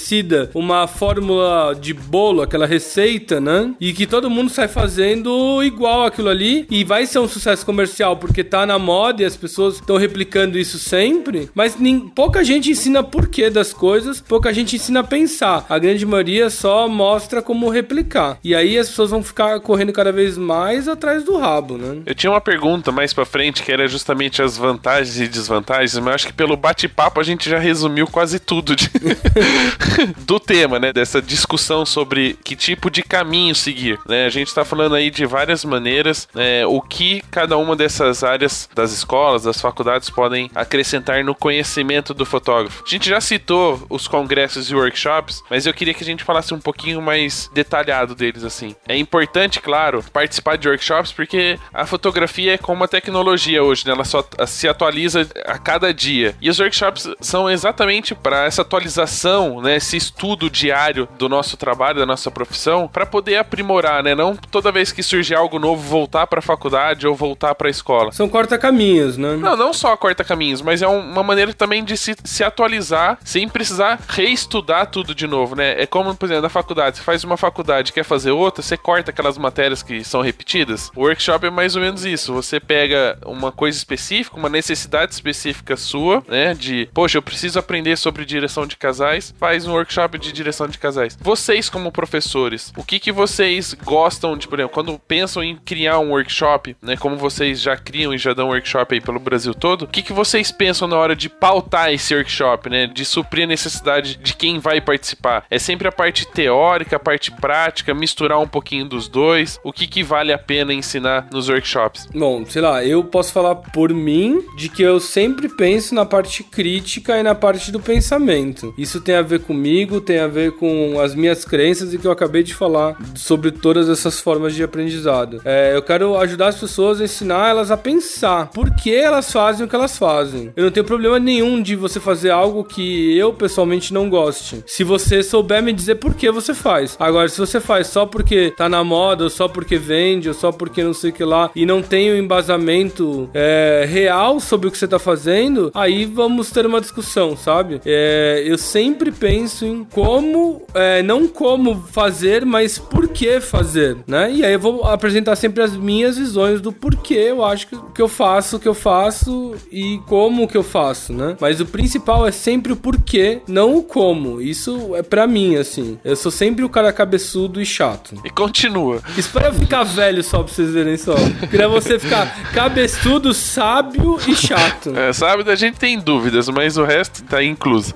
uma 0.55 0.87
fórmula 0.87 1.75
de 1.75 1.93
bolo, 1.93 2.43
aquela 2.43 2.67
receita, 2.67 3.41
né? 3.41 3.75
E 3.81 3.93
que 3.93 4.07
todo 4.07 4.31
mundo 4.31 4.51
sai 4.51 4.69
fazendo 4.69 5.63
igual 5.63 6.05
aquilo 6.05 6.29
ali 6.29 6.67
e 6.71 6.85
vai 6.85 7.07
ser 7.07 7.19
um 7.19 7.29
sucesso 7.29 7.65
comercial 7.65 8.17
porque 8.17 8.45
tá 8.45 8.67
na 8.67 8.79
moda 8.79 9.23
e 9.23 9.25
as 9.25 9.37
pessoas 9.37 9.77
estão 9.77 9.97
replicando 9.97 10.59
isso 10.59 10.79
sempre, 10.79 11.51
mas 11.55 11.79
nem, 11.79 12.01
pouca 12.01 12.45
gente 12.45 12.71
ensina 12.71 13.03
porquê 13.03 13.51
das 13.51 13.73
coisas, 13.73 14.21
pouca 14.21 14.53
gente 14.53 14.77
ensina 14.77 15.01
a 15.01 15.05
pensar. 15.05 15.67
A 15.69 15.79
grande 15.79 16.05
maioria 16.07 16.51
só 16.51 16.89
mostra 16.89 17.43
como 17.43 17.69
replicar. 17.69 18.39
E 18.43 18.55
aí 18.55 18.79
as 18.79 18.89
pessoas 18.89 19.11
vão 19.11 19.23
ficar 19.23 19.61
correndo 19.61 19.93
cada 19.93 20.13
vez 20.13 20.37
mais 20.37 20.89
atrás 20.89 21.25
do 21.25 21.37
rabo, 21.37 21.77
né? 21.77 22.03
Eu 22.07 22.15
tinha 22.15 22.31
uma 22.31 22.41
pergunta 22.41 22.93
mais 22.93 23.13
para 23.13 23.25
frente 23.25 23.63
que 23.63 23.73
era 23.73 23.87
justamente 23.87 24.43
as 24.43 24.57
vantagens 24.57 25.21
e 25.21 25.29
desvantagens, 25.29 25.99
mas 25.99 26.15
acho 26.15 26.27
que 26.29 26.33
pelo 26.33 26.57
bate-papo 26.57 27.21
a 27.21 27.23
gente 27.23 27.49
já 27.49 27.59
resumiu 27.59 28.07
quase 28.07 28.39
tudo 28.39 28.77
de... 28.77 28.91
do 30.27 30.39
tema, 30.39 30.79
né? 30.79 30.93
Dessa 30.93 31.21
discussão 31.21 31.85
sobre 31.85 32.39
que 32.45 32.57
tipo 32.57 32.91
de 32.91 33.03
caminho 33.03 33.55
seguir, 33.55 33.99
né? 34.07 34.27
A 34.27 34.31
gente 34.31 34.49
está 34.49 34.65
falando 34.65 34.95
aí 34.95 35.11
de 35.11 35.25
várias 35.27 35.65
maneiras, 35.65 36.29
né? 36.35 36.67
O 36.67 36.81
que 36.81 37.23
cada 37.31 37.57
uma 37.57 37.77
dessas 37.77 38.23
áreas 38.23 38.69
das 38.75 38.93
escolas, 38.93 39.45
das 39.45 39.61
faculdades 39.61 40.11
podem 40.11 40.51
acrescentar 40.55 41.25
no 41.25 41.35
conhecimento 41.35 42.15
do 42.15 42.25
fotógrafo. 42.25 42.85
A 42.87 42.91
gente 42.91 43.09
já 43.09 43.21
citou 43.21 43.85
os 43.89 44.09
congressos 44.09 44.71
e 44.71 44.75
workshops, 44.75 45.43
mas 45.49 45.67
eu 45.67 45.75
queria 45.75 45.95
que 45.95 46.03
a 46.03 46.07
gente 46.07 46.25
falasse 46.25 46.53
um 46.53 46.61
pouquinho 46.61 47.01
mais 47.01 47.51
detalhado 47.53 48.15
deles 48.15 48.45
assim. 48.45 48.75
É 48.87 48.97
importante, 48.97 49.61
claro, 49.61 50.05
participar 50.13 50.57
de 50.57 50.69
workshops 50.69 51.13
porque 51.13 51.59
a 51.73 51.87
fotografia 51.87 52.55
é 52.55 52.59
como 52.59 52.83
uma 52.83 52.89
tecnologia 52.89 53.63
hoje, 53.63 53.87
né? 53.87 53.93
Ela 53.93 54.05
só 54.05 54.25
se 54.47 54.69
atualiza 54.69 55.27
a 55.47 55.59
cada 55.59 55.93
dia. 55.93 56.35
E 56.41 56.51
os 56.51 56.59
workshops 56.59 57.09
são 57.21 57.49
exatamente 57.49 58.15
para 58.15 58.45
essa 58.45 58.63
atualização, 58.63 59.61
né? 59.63 59.77
Esse 59.77 59.97
estudo 59.97 60.51
diário 60.51 61.09
do 61.19 61.29
nosso 61.29 61.57
trabalho, 61.57 62.01
da 62.01 62.07
nossa 62.07 62.31
profissão, 62.31 62.89
para 62.89 63.07
poder 63.07 63.37
aprimorar, 63.37 64.03
né? 64.03 64.15
Não 64.15 64.37
toda 64.37 64.73
vez 64.73 64.93
que 64.93 65.03
surgir 65.03 65.35
algo 65.35 65.59
novo 65.59 65.83
voltar 65.83 66.27
para 66.27 66.41
a 66.41 66.43
faculdade 66.43 67.07
ou 67.07 67.15
voltar 67.15 67.55
para 67.55 67.69
a 67.69 67.71
escola. 67.71 68.13
São 68.13 68.29
corta-caminhos, 68.29 69.17
né? 69.17 69.37
Não, 69.37 69.57
não 69.57 69.73
só 69.73 69.97
corta-caminhos, 69.97 70.63
mas 70.63 70.83
é 70.83 70.89
uma 70.89 71.23
maneira 71.23 71.53
também 71.55 71.85
de 71.85 71.97
se, 71.97 72.15
se 72.25 72.43
atualizar 72.45 73.19
sem 73.25 73.49
precisar 73.49 74.01
reestudar 74.09 74.87
tudo 74.87 75.15
de 75.15 75.27
novo, 75.27 75.55
né? 75.55 75.81
É 75.81 75.87
como, 75.87 76.15
por 76.15 76.27
exemplo, 76.27 76.43
na 76.43 76.49
faculdade. 76.49 76.99
Você 76.99 77.03
faz 77.03 77.25
uma 77.25 77.37
faculdade 77.37 77.93
quer 77.93 78.05
fazer 78.05 78.31
outra, 78.31 78.63
você 78.63 78.77
corta 78.77 79.11
aquelas 79.11 79.39
matérias 79.39 79.83
que 79.83 80.03
são 80.03 80.21
repetidas. 80.21 80.91
O 80.97 81.03
workshop 81.03 81.47
é 81.47 81.51
mais 81.51 81.77
ou 81.77 81.83
menos 81.83 82.05
isso. 82.05 82.33
Você 82.33 82.59
pega 82.59 83.19
uma 83.25 83.53
coisa 83.53 83.77
específica, 83.77 84.37
uma 84.37 84.49
necessidade 84.49 85.13
específica 85.13 85.77
sua, 85.77 86.23
né? 86.27 86.55
De, 86.55 86.89
poxa, 86.93 87.19
eu 87.19 87.23
preciso 87.23 87.59
aprender 87.59 87.97
sobre 87.97 88.25
direção 88.25 88.67
de 88.67 88.77
casais, 88.77 89.35
faz 89.53 89.67
um 89.67 89.73
workshop 89.73 90.19
de 90.19 90.33
direção 90.33 90.67
de 90.67 90.79
casais. 90.79 91.19
Vocês, 91.21 91.69
como 91.69 91.93
professores, 91.93 92.73
o 92.75 92.83
que, 92.83 92.99
que 92.99 93.13
vocês 93.13 93.75
gostam 93.85 94.35
de, 94.35 94.49
por 94.49 94.59
exemplo, 94.59 94.73
quando 94.73 94.99
pensam 94.99 95.45
em 95.45 95.57
criar 95.57 95.99
um 95.99 96.13
workshop, 96.13 96.75
né? 96.81 96.97
Como 96.97 97.19
vocês 97.19 97.61
já 97.61 97.77
criam 97.77 98.15
e 98.15 98.19
já 98.19 98.33
dão 98.33 98.49
workshop 98.49 98.95
aí 98.95 99.01
pelo 99.03 99.21
Brasil 99.21 99.53
todo, 99.53 99.83
o 99.83 99.87
que, 99.87 100.01
que 100.01 100.13
vocês 100.13 100.51
pensam 100.51 100.89
na 100.89 100.97
hora 100.97 101.15
de 101.15 101.29
pautar 101.29 101.93
esse 101.93 102.15
workshop, 102.15 102.71
né? 102.71 102.87
De 102.87 103.05
suprir 103.05 103.45
a 103.45 103.47
necessidade 103.47 104.17
de 104.17 104.35
quem 104.35 104.59
vai 104.59 104.81
participar? 104.81 105.45
É 105.51 105.59
sempre 105.59 105.87
a 105.87 105.93
parte 105.93 106.27
teórica, 106.27 106.97
a 106.97 107.01
parte 107.01 107.31
prática, 107.31 107.93
misturar 107.93 108.41
um 108.41 108.49
pouquinho 108.49 108.89
dos 108.89 109.07
dois? 109.07 109.61
O 109.63 109.71
que, 109.71 109.87
que 109.87 110.03
vale 110.03 110.33
a 110.33 110.39
pena 110.39 110.73
ensinar? 110.73 111.29
nos 111.31 111.51
workshops? 111.51 112.09
Bom, 112.15 112.45
sei 112.47 112.63
lá, 112.63 112.83
eu 112.85 113.05
posso 113.05 113.33
falar 113.33 113.57
por 113.57 113.93
mim 113.93 114.43
de 114.57 114.71
que 114.71 114.83
eu 114.83 114.99
sempre 114.99 115.49
penso 115.49 115.95
na 115.95 116.07
parte 116.07 116.43
crítica 116.43 117.19
e 117.19 117.23
na 117.23 117.35
parte 117.35 117.71
do 117.71 117.81
pensamento. 117.81 118.73
Isso 118.79 119.01
tem 119.01 119.17
a 119.17 119.23
ver 119.23 119.42
comigo, 119.43 120.01
tem 120.01 120.19
a 120.19 120.27
ver 120.27 120.53
com 120.53 121.01
as 121.01 121.15
minhas 121.15 121.45
crenças 121.45 121.93
e 121.93 121.99
que 121.99 122.07
eu 122.07 122.13
acabei 122.13 122.43
de 122.43 122.55
falar 122.55 122.97
sobre 123.15 123.51
todas 123.51 123.89
essas 123.89 124.21
formas 124.21 124.55
de 124.55 124.63
aprendizado. 124.63 125.41
É, 125.45 125.75
eu 125.75 125.83
quero 125.83 126.17
ajudar 126.19 126.49
as 126.49 126.59
pessoas 126.59 127.01
a 127.01 127.05
ensinar 127.05 127.51
elas 127.51 127.71
a 127.71 127.77
pensar 127.77 128.51
por 128.51 128.75
que 128.75 128.95
elas 128.95 129.31
fazem 129.33 129.67
o 129.67 129.69
que 129.69 129.75
elas 129.75 129.99
fazem. 129.99 130.53
Eu 130.57 130.65
não 130.65 130.71
tenho 130.71 130.87
problema 130.87 131.19
nenhum 131.19 131.61
de 131.63 131.77
você 131.77 132.01
fazer 132.01 132.31
algo 132.31 132.65
que 132.65 133.17
eu 133.17 133.33
pessoalmente 133.33 133.93
não 133.93 134.09
goste. 134.09 134.63
Se 134.67 134.85
você 134.85 135.23
souber 135.23 135.63
me 135.63 135.73
dizer 135.73 135.97
por 135.97 136.15
que 136.15 136.31
você 136.31 136.55
faz. 136.55 136.97
Agora, 136.99 137.29
se 137.29 137.39
você 137.39 137.61
faz 137.61 137.87
só 137.89 138.07
porque 138.07 138.53
tá 138.57 138.69
na 138.69 138.85
moda, 138.85 139.25
ou 139.25 139.31
só 139.31 139.49
porque 139.49 139.77
vende, 139.77 140.29
ou 140.29 140.35
só 140.35 140.53
porque 140.53 140.83
não 140.83 140.95
sei 140.95 141.11
o 141.11 141.13
que 141.13 141.25
lá, 141.25 141.51
e 141.55 141.67
não 141.67 141.83
tem 141.83 142.11
o 142.11 142.15
um 142.15 142.19
embasamento 142.19 143.29
é, 143.35 143.85
real 143.89 144.41
sobre 144.41 144.69
o 144.69 144.71
que 144.71 144.79
você 144.79 144.89
tá 144.89 144.99
fazendo, 144.99 145.71
aí 145.75 146.05
vamos 146.05 146.51
ter 146.51 146.67
uma 146.67 146.81
discussão, 146.81 147.37
sabe? 147.37 147.81
É, 147.85 148.43
eu 148.47 148.59
sempre 148.59 149.11
penso 149.11 149.32
em 149.33 149.85
como, 149.85 150.63
é, 150.75 151.03
não 151.03 151.27
como 151.27 151.83
fazer, 151.93 152.45
mas 152.45 152.79
por 152.79 153.09
que 153.09 153.41
fazer, 153.41 153.97
né? 154.07 154.31
E 154.33 154.45
aí 154.45 154.53
eu 154.53 154.61
vou 154.61 154.85
apresentar 154.85 155.37
sempre 155.37 155.63
as 155.63 155.77
minhas 155.77 156.17
visões 156.17 156.61
do 156.61 156.73
porquê 156.73 157.15
eu 157.15 157.45
acho 157.45 157.67
que, 157.67 157.77
que 157.95 158.03
eu 158.03 158.09
faço 158.09 158.57
o 158.57 158.61
que 158.61 158.69
eu 158.69 158.75
faço 158.75 159.55
e 159.71 160.01
como 160.07 160.49
que 160.49 160.57
eu 160.57 160.63
faço, 160.63 161.13
né? 161.13 161.37
Mas 161.41 161.61
o 161.61 161.67
principal 161.67 162.27
é 162.27 162.31
sempre 162.31 162.73
o 162.73 162.77
porquê, 162.77 163.41
não 163.47 163.77
o 163.77 163.83
como. 163.83 164.41
Isso 164.41 164.95
é 164.97 165.03
para 165.03 165.27
mim, 165.27 165.57
assim. 165.57 165.99
Eu 166.05 166.17
sou 166.17 166.31
sempre 166.31 166.65
o 166.65 166.69
cara 166.69 166.93
cabeçudo 166.93 167.61
e 167.61 167.67
chato. 167.67 168.15
E 168.25 168.31
continua. 168.31 169.01
Espera 169.17 169.49
eu 169.49 169.55
ficar 169.55 169.85
velho 169.85 170.23
só 170.23 170.43
pra 170.43 170.53
vocês 170.53 170.71
verem 170.71 170.97
só. 170.97 171.15
Queria 171.51 171.69
você 171.69 171.99
ficar 171.99 172.53
cabeçudo, 172.53 173.33
sábio 173.35 174.19
e 174.27 174.35
chato. 174.35 174.97
É, 174.97 175.13
sábio 175.13 175.51
a 175.51 175.57
gente 175.57 175.79
tem 175.79 175.99
dúvidas, 175.99 176.49
mas 176.49 176.77
o 176.77 176.85
resto 176.85 177.23
tá 177.25 177.43
incluso. 177.43 177.95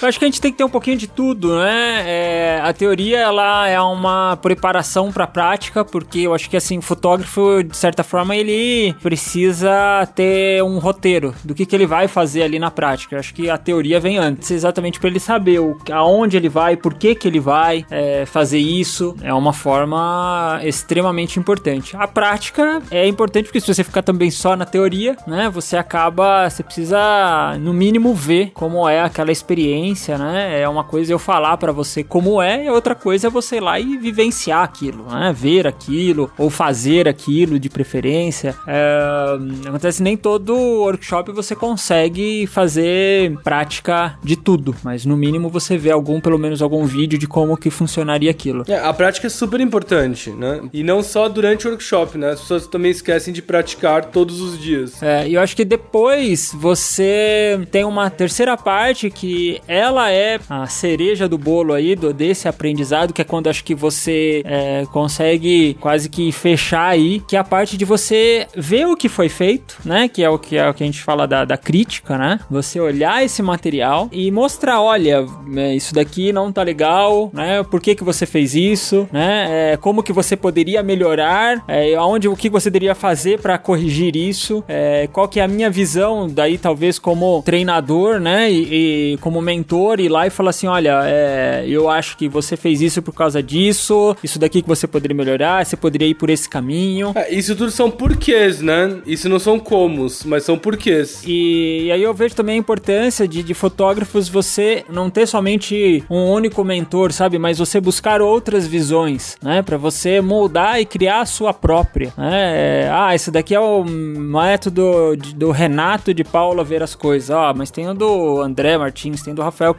Eu 0.00 0.08
acho 0.08 0.18
que 0.18 0.24
a 0.24 0.28
gente 0.28 0.40
tem 0.40 0.52
que 0.52 0.58
ter 0.58 0.64
um 0.64 0.70
pouquinho 0.76 0.98
de 0.98 1.06
tudo, 1.06 1.58
né? 1.58 2.02
É, 2.06 2.60
a 2.62 2.70
teoria, 2.70 3.20
ela 3.20 3.66
é 3.66 3.80
uma 3.80 4.36
preparação 4.36 5.10
pra 5.10 5.26
prática, 5.26 5.82
porque 5.82 6.20
eu 6.20 6.34
acho 6.34 6.50
que, 6.50 6.56
assim, 6.56 6.76
o 6.76 6.82
fotógrafo, 6.82 7.62
de 7.62 7.74
certa 7.74 8.04
forma, 8.04 8.36
ele 8.36 8.94
precisa 9.02 10.06
ter 10.14 10.62
um 10.62 10.78
roteiro 10.78 11.34
do 11.42 11.54
que, 11.54 11.64
que 11.64 11.74
ele 11.74 11.86
vai 11.86 12.08
fazer 12.08 12.42
ali 12.42 12.58
na 12.58 12.70
prática. 12.70 13.14
Eu 13.14 13.20
acho 13.20 13.32
que 13.32 13.48
a 13.48 13.56
teoria 13.56 13.98
vem 13.98 14.18
antes, 14.18 14.50
exatamente 14.50 15.00
para 15.00 15.08
ele 15.08 15.18
saber 15.18 15.60
o, 15.60 15.78
aonde 15.90 16.36
ele 16.36 16.50
vai, 16.50 16.76
por 16.76 16.92
que, 16.92 17.14
que 17.14 17.26
ele 17.26 17.40
vai 17.40 17.86
é, 17.90 18.26
fazer 18.26 18.58
isso. 18.58 19.16
É 19.22 19.32
uma 19.32 19.54
forma 19.54 20.60
extremamente 20.62 21.38
importante. 21.38 21.96
A 21.96 22.06
prática 22.06 22.82
é 22.90 23.06
importante 23.08 23.44
porque 23.44 23.60
se 23.62 23.72
você 23.72 23.82
ficar 23.82 24.02
também 24.02 24.30
só 24.30 24.54
na 24.54 24.66
teoria, 24.66 25.16
né, 25.26 25.48
você 25.48 25.78
acaba, 25.78 26.50
você 26.50 26.62
precisa 26.62 27.56
no 27.58 27.72
mínimo 27.72 28.14
ver 28.14 28.50
como 28.52 28.86
é 28.86 29.00
aquela 29.00 29.32
experiência, 29.32 30.18
né? 30.18 30.60
É 30.60 30.65
uma 30.68 30.84
coisa 30.84 31.12
eu 31.12 31.18
falar 31.18 31.56
para 31.56 31.72
você 31.72 32.02
como 32.02 32.40
é, 32.40 32.64
e 32.64 32.70
outra 32.70 32.94
coisa 32.94 33.26
é 33.26 33.30
você 33.30 33.56
ir 33.56 33.60
lá 33.60 33.78
e 33.78 33.96
vivenciar 33.96 34.62
aquilo, 34.62 35.06
né? 35.10 35.34
Ver 35.36 35.66
aquilo 35.66 36.30
ou 36.38 36.50
fazer 36.50 37.08
aquilo 37.08 37.58
de 37.58 37.68
preferência. 37.68 38.54
É, 38.66 39.68
acontece 39.68 40.02
nem 40.02 40.16
todo 40.16 40.54
workshop 40.56 41.32
você 41.32 41.54
consegue 41.54 42.46
fazer 42.46 43.36
prática 43.42 44.18
de 44.22 44.36
tudo, 44.36 44.74
mas 44.82 45.04
no 45.04 45.16
mínimo 45.16 45.48
você 45.48 45.76
vê 45.76 45.90
algum, 45.90 46.20
pelo 46.20 46.38
menos 46.38 46.62
algum 46.62 46.84
vídeo 46.84 47.18
de 47.18 47.26
como 47.26 47.56
que 47.56 47.70
funcionaria 47.70 48.30
aquilo. 48.30 48.64
É, 48.68 48.78
a 48.78 48.92
prática 48.92 49.26
é 49.26 49.30
super 49.30 49.60
importante, 49.60 50.30
né? 50.30 50.60
E 50.72 50.82
não 50.82 51.02
só 51.02 51.28
durante 51.28 51.66
o 51.66 51.70
workshop, 51.70 52.18
né? 52.18 52.30
As 52.30 52.40
pessoas 52.40 52.66
também 52.66 52.90
esquecem 52.90 53.32
de 53.32 53.42
praticar 53.42 54.06
todos 54.06 54.40
os 54.40 54.60
dias. 54.60 55.02
É, 55.02 55.28
e 55.28 55.34
eu 55.34 55.40
acho 55.40 55.54
que 55.54 55.64
depois 55.64 56.52
você 56.54 57.66
tem 57.70 57.84
uma 57.84 58.10
terceira 58.10 58.56
parte 58.56 59.10
que 59.10 59.60
ela 59.68 60.10
é 60.10 60.38
a 60.62 60.66
cereja 60.66 61.28
do 61.28 61.38
bolo 61.38 61.72
aí 61.72 61.94
do, 61.94 62.12
desse 62.12 62.48
aprendizado, 62.48 63.12
que 63.12 63.20
é 63.20 63.24
quando 63.24 63.48
acho 63.48 63.64
que 63.64 63.74
você 63.74 64.42
é, 64.44 64.84
consegue 64.92 65.74
quase 65.80 66.08
que 66.08 66.32
fechar 66.32 66.88
aí, 66.88 67.20
que 67.20 67.36
é 67.36 67.38
a 67.38 67.44
parte 67.44 67.76
de 67.76 67.84
você 67.84 68.46
ver 68.56 68.86
o 68.86 68.96
que 68.96 69.08
foi 69.08 69.28
feito, 69.28 69.78
né? 69.84 70.08
Que 70.08 70.22
é 70.22 70.30
o 70.30 70.38
que, 70.38 70.56
é 70.56 70.68
o 70.68 70.74
que 70.74 70.82
a 70.82 70.86
gente 70.86 71.02
fala 71.02 71.26
da, 71.26 71.44
da 71.44 71.56
crítica, 71.56 72.16
né? 72.16 72.40
Você 72.50 72.80
olhar 72.80 73.24
esse 73.24 73.42
material 73.42 74.08
e 74.12 74.30
mostrar, 74.30 74.80
olha, 74.80 75.26
é, 75.56 75.74
isso 75.74 75.94
daqui 75.94 76.32
não 76.32 76.52
tá 76.52 76.62
legal, 76.62 77.30
né? 77.32 77.62
Por 77.62 77.80
que 77.80 77.94
que 77.94 78.04
você 78.04 78.26
fez 78.26 78.54
isso, 78.54 79.08
né? 79.12 79.72
É, 79.72 79.76
como 79.76 80.02
que 80.02 80.12
você 80.12 80.36
poderia 80.36 80.82
melhorar, 80.82 81.64
é, 81.68 81.94
aonde, 81.94 82.28
o 82.28 82.36
que 82.36 82.48
você 82.48 82.70
deveria 82.70 82.94
fazer 82.94 83.40
para 83.40 83.58
corrigir 83.58 84.16
isso, 84.16 84.64
é, 84.68 85.08
qual 85.12 85.28
que 85.28 85.40
é 85.40 85.42
a 85.42 85.48
minha 85.48 85.70
visão 85.70 86.28
daí 86.28 86.58
talvez 86.58 86.98
como 86.98 87.42
treinador, 87.42 88.20
né? 88.20 88.50
E, 88.50 89.14
e 89.14 89.18
como 89.18 89.40
mentor 89.40 90.00
ir 90.00 90.08
lá 90.08 90.26
e 90.26 90.30
falar 90.30 90.45
assim, 90.48 90.66
olha, 90.66 91.00
é, 91.04 91.64
eu 91.66 91.88
acho 91.88 92.16
que 92.16 92.28
você 92.28 92.56
fez 92.56 92.80
isso 92.80 93.02
por 93.02 93.12
causa 93.12 93.42
disso, 93.42 94.16
isso 94.22 94.38
daqui 94.38 94.62
que 94.62 94.68
você 94.68 94.86
poderia 94.86 95.16
melhorar, 95.16 95.64
você 95.64 95.76
poderia 95.76 96.08
ir 96.08 96.14
por 96.14 96.30
esse 96.30 96.48
caminho. 96.48 97.12
É, 97.14 97.32
isso 97.32 97.54
tudo 97.54 97.70
são 97.70 97.90
porquês, 97.90 98.60
né? 98.60 99.00
Isso 99.06 99.28
não 99.28 99.38
são 99.38 99.58
comos, 99.58 100.24
mas 100.24 100.44
são 100.44 100.58
porquês. 100.58 101.22
E, 101.26 101.84
e 101.86 101.92
aí 101.92 102.02
eu 102.02 102.14
vejo 102.14 102.34
também 102.34 102.56
a 102.56 102.58
importância 102.58 103.26
de, 103.26 103.42
de 103.42 103.54
fotógrafos 103.54 104.28
você 104.28 104.84
não 104.88 105.10
ter 105.10 105.26
somente 105.26 106.04
um 106.10 106.30
único 106.30 106.64
mentor, 106.64 107.12
sabe? 107.12 107.38
Mas 107.38 107.58
você 107.58 107.80
buscar 107.80 108.20
outras 108.20 108.66
visões, 108.66 109.36
né? 109.42 109.62
Para 109.62 109.76
você 109.76 110.20
moldar 110.20 110.80
e 110.80 110.84
criar 110.84 111.20
a 111.20 111.26
sua 111.26 111.52
própria, 111.52 112.12
né? 112.16 112.84
É, 112.84 112.90
ah, 112.92 113.14
esse 113.14 113.30
daqui 113.30 113.54
é 113.54 113.60
o 113.60 113.84
método 113.84 115.16
de, 115.16 115.34
do 115.34 115.50
Renato 115.50 116.12
de 116.12 116.24
Paula 116.24 116.64
ver 116.64 116.82
as 116.82 116.94
coisas. 116.94 117.30
Ah, 117.30 117.52
mas 117.54 117.70
tem 117.70 117.88
o 117.88 117.94
do 117.94 118.40
André 118.40 118.76
Martins, 118.76 119.22
tem 119.22 119.32
o 119.32 119.36
do 119.36 119.42
Rafael 119.42 119.74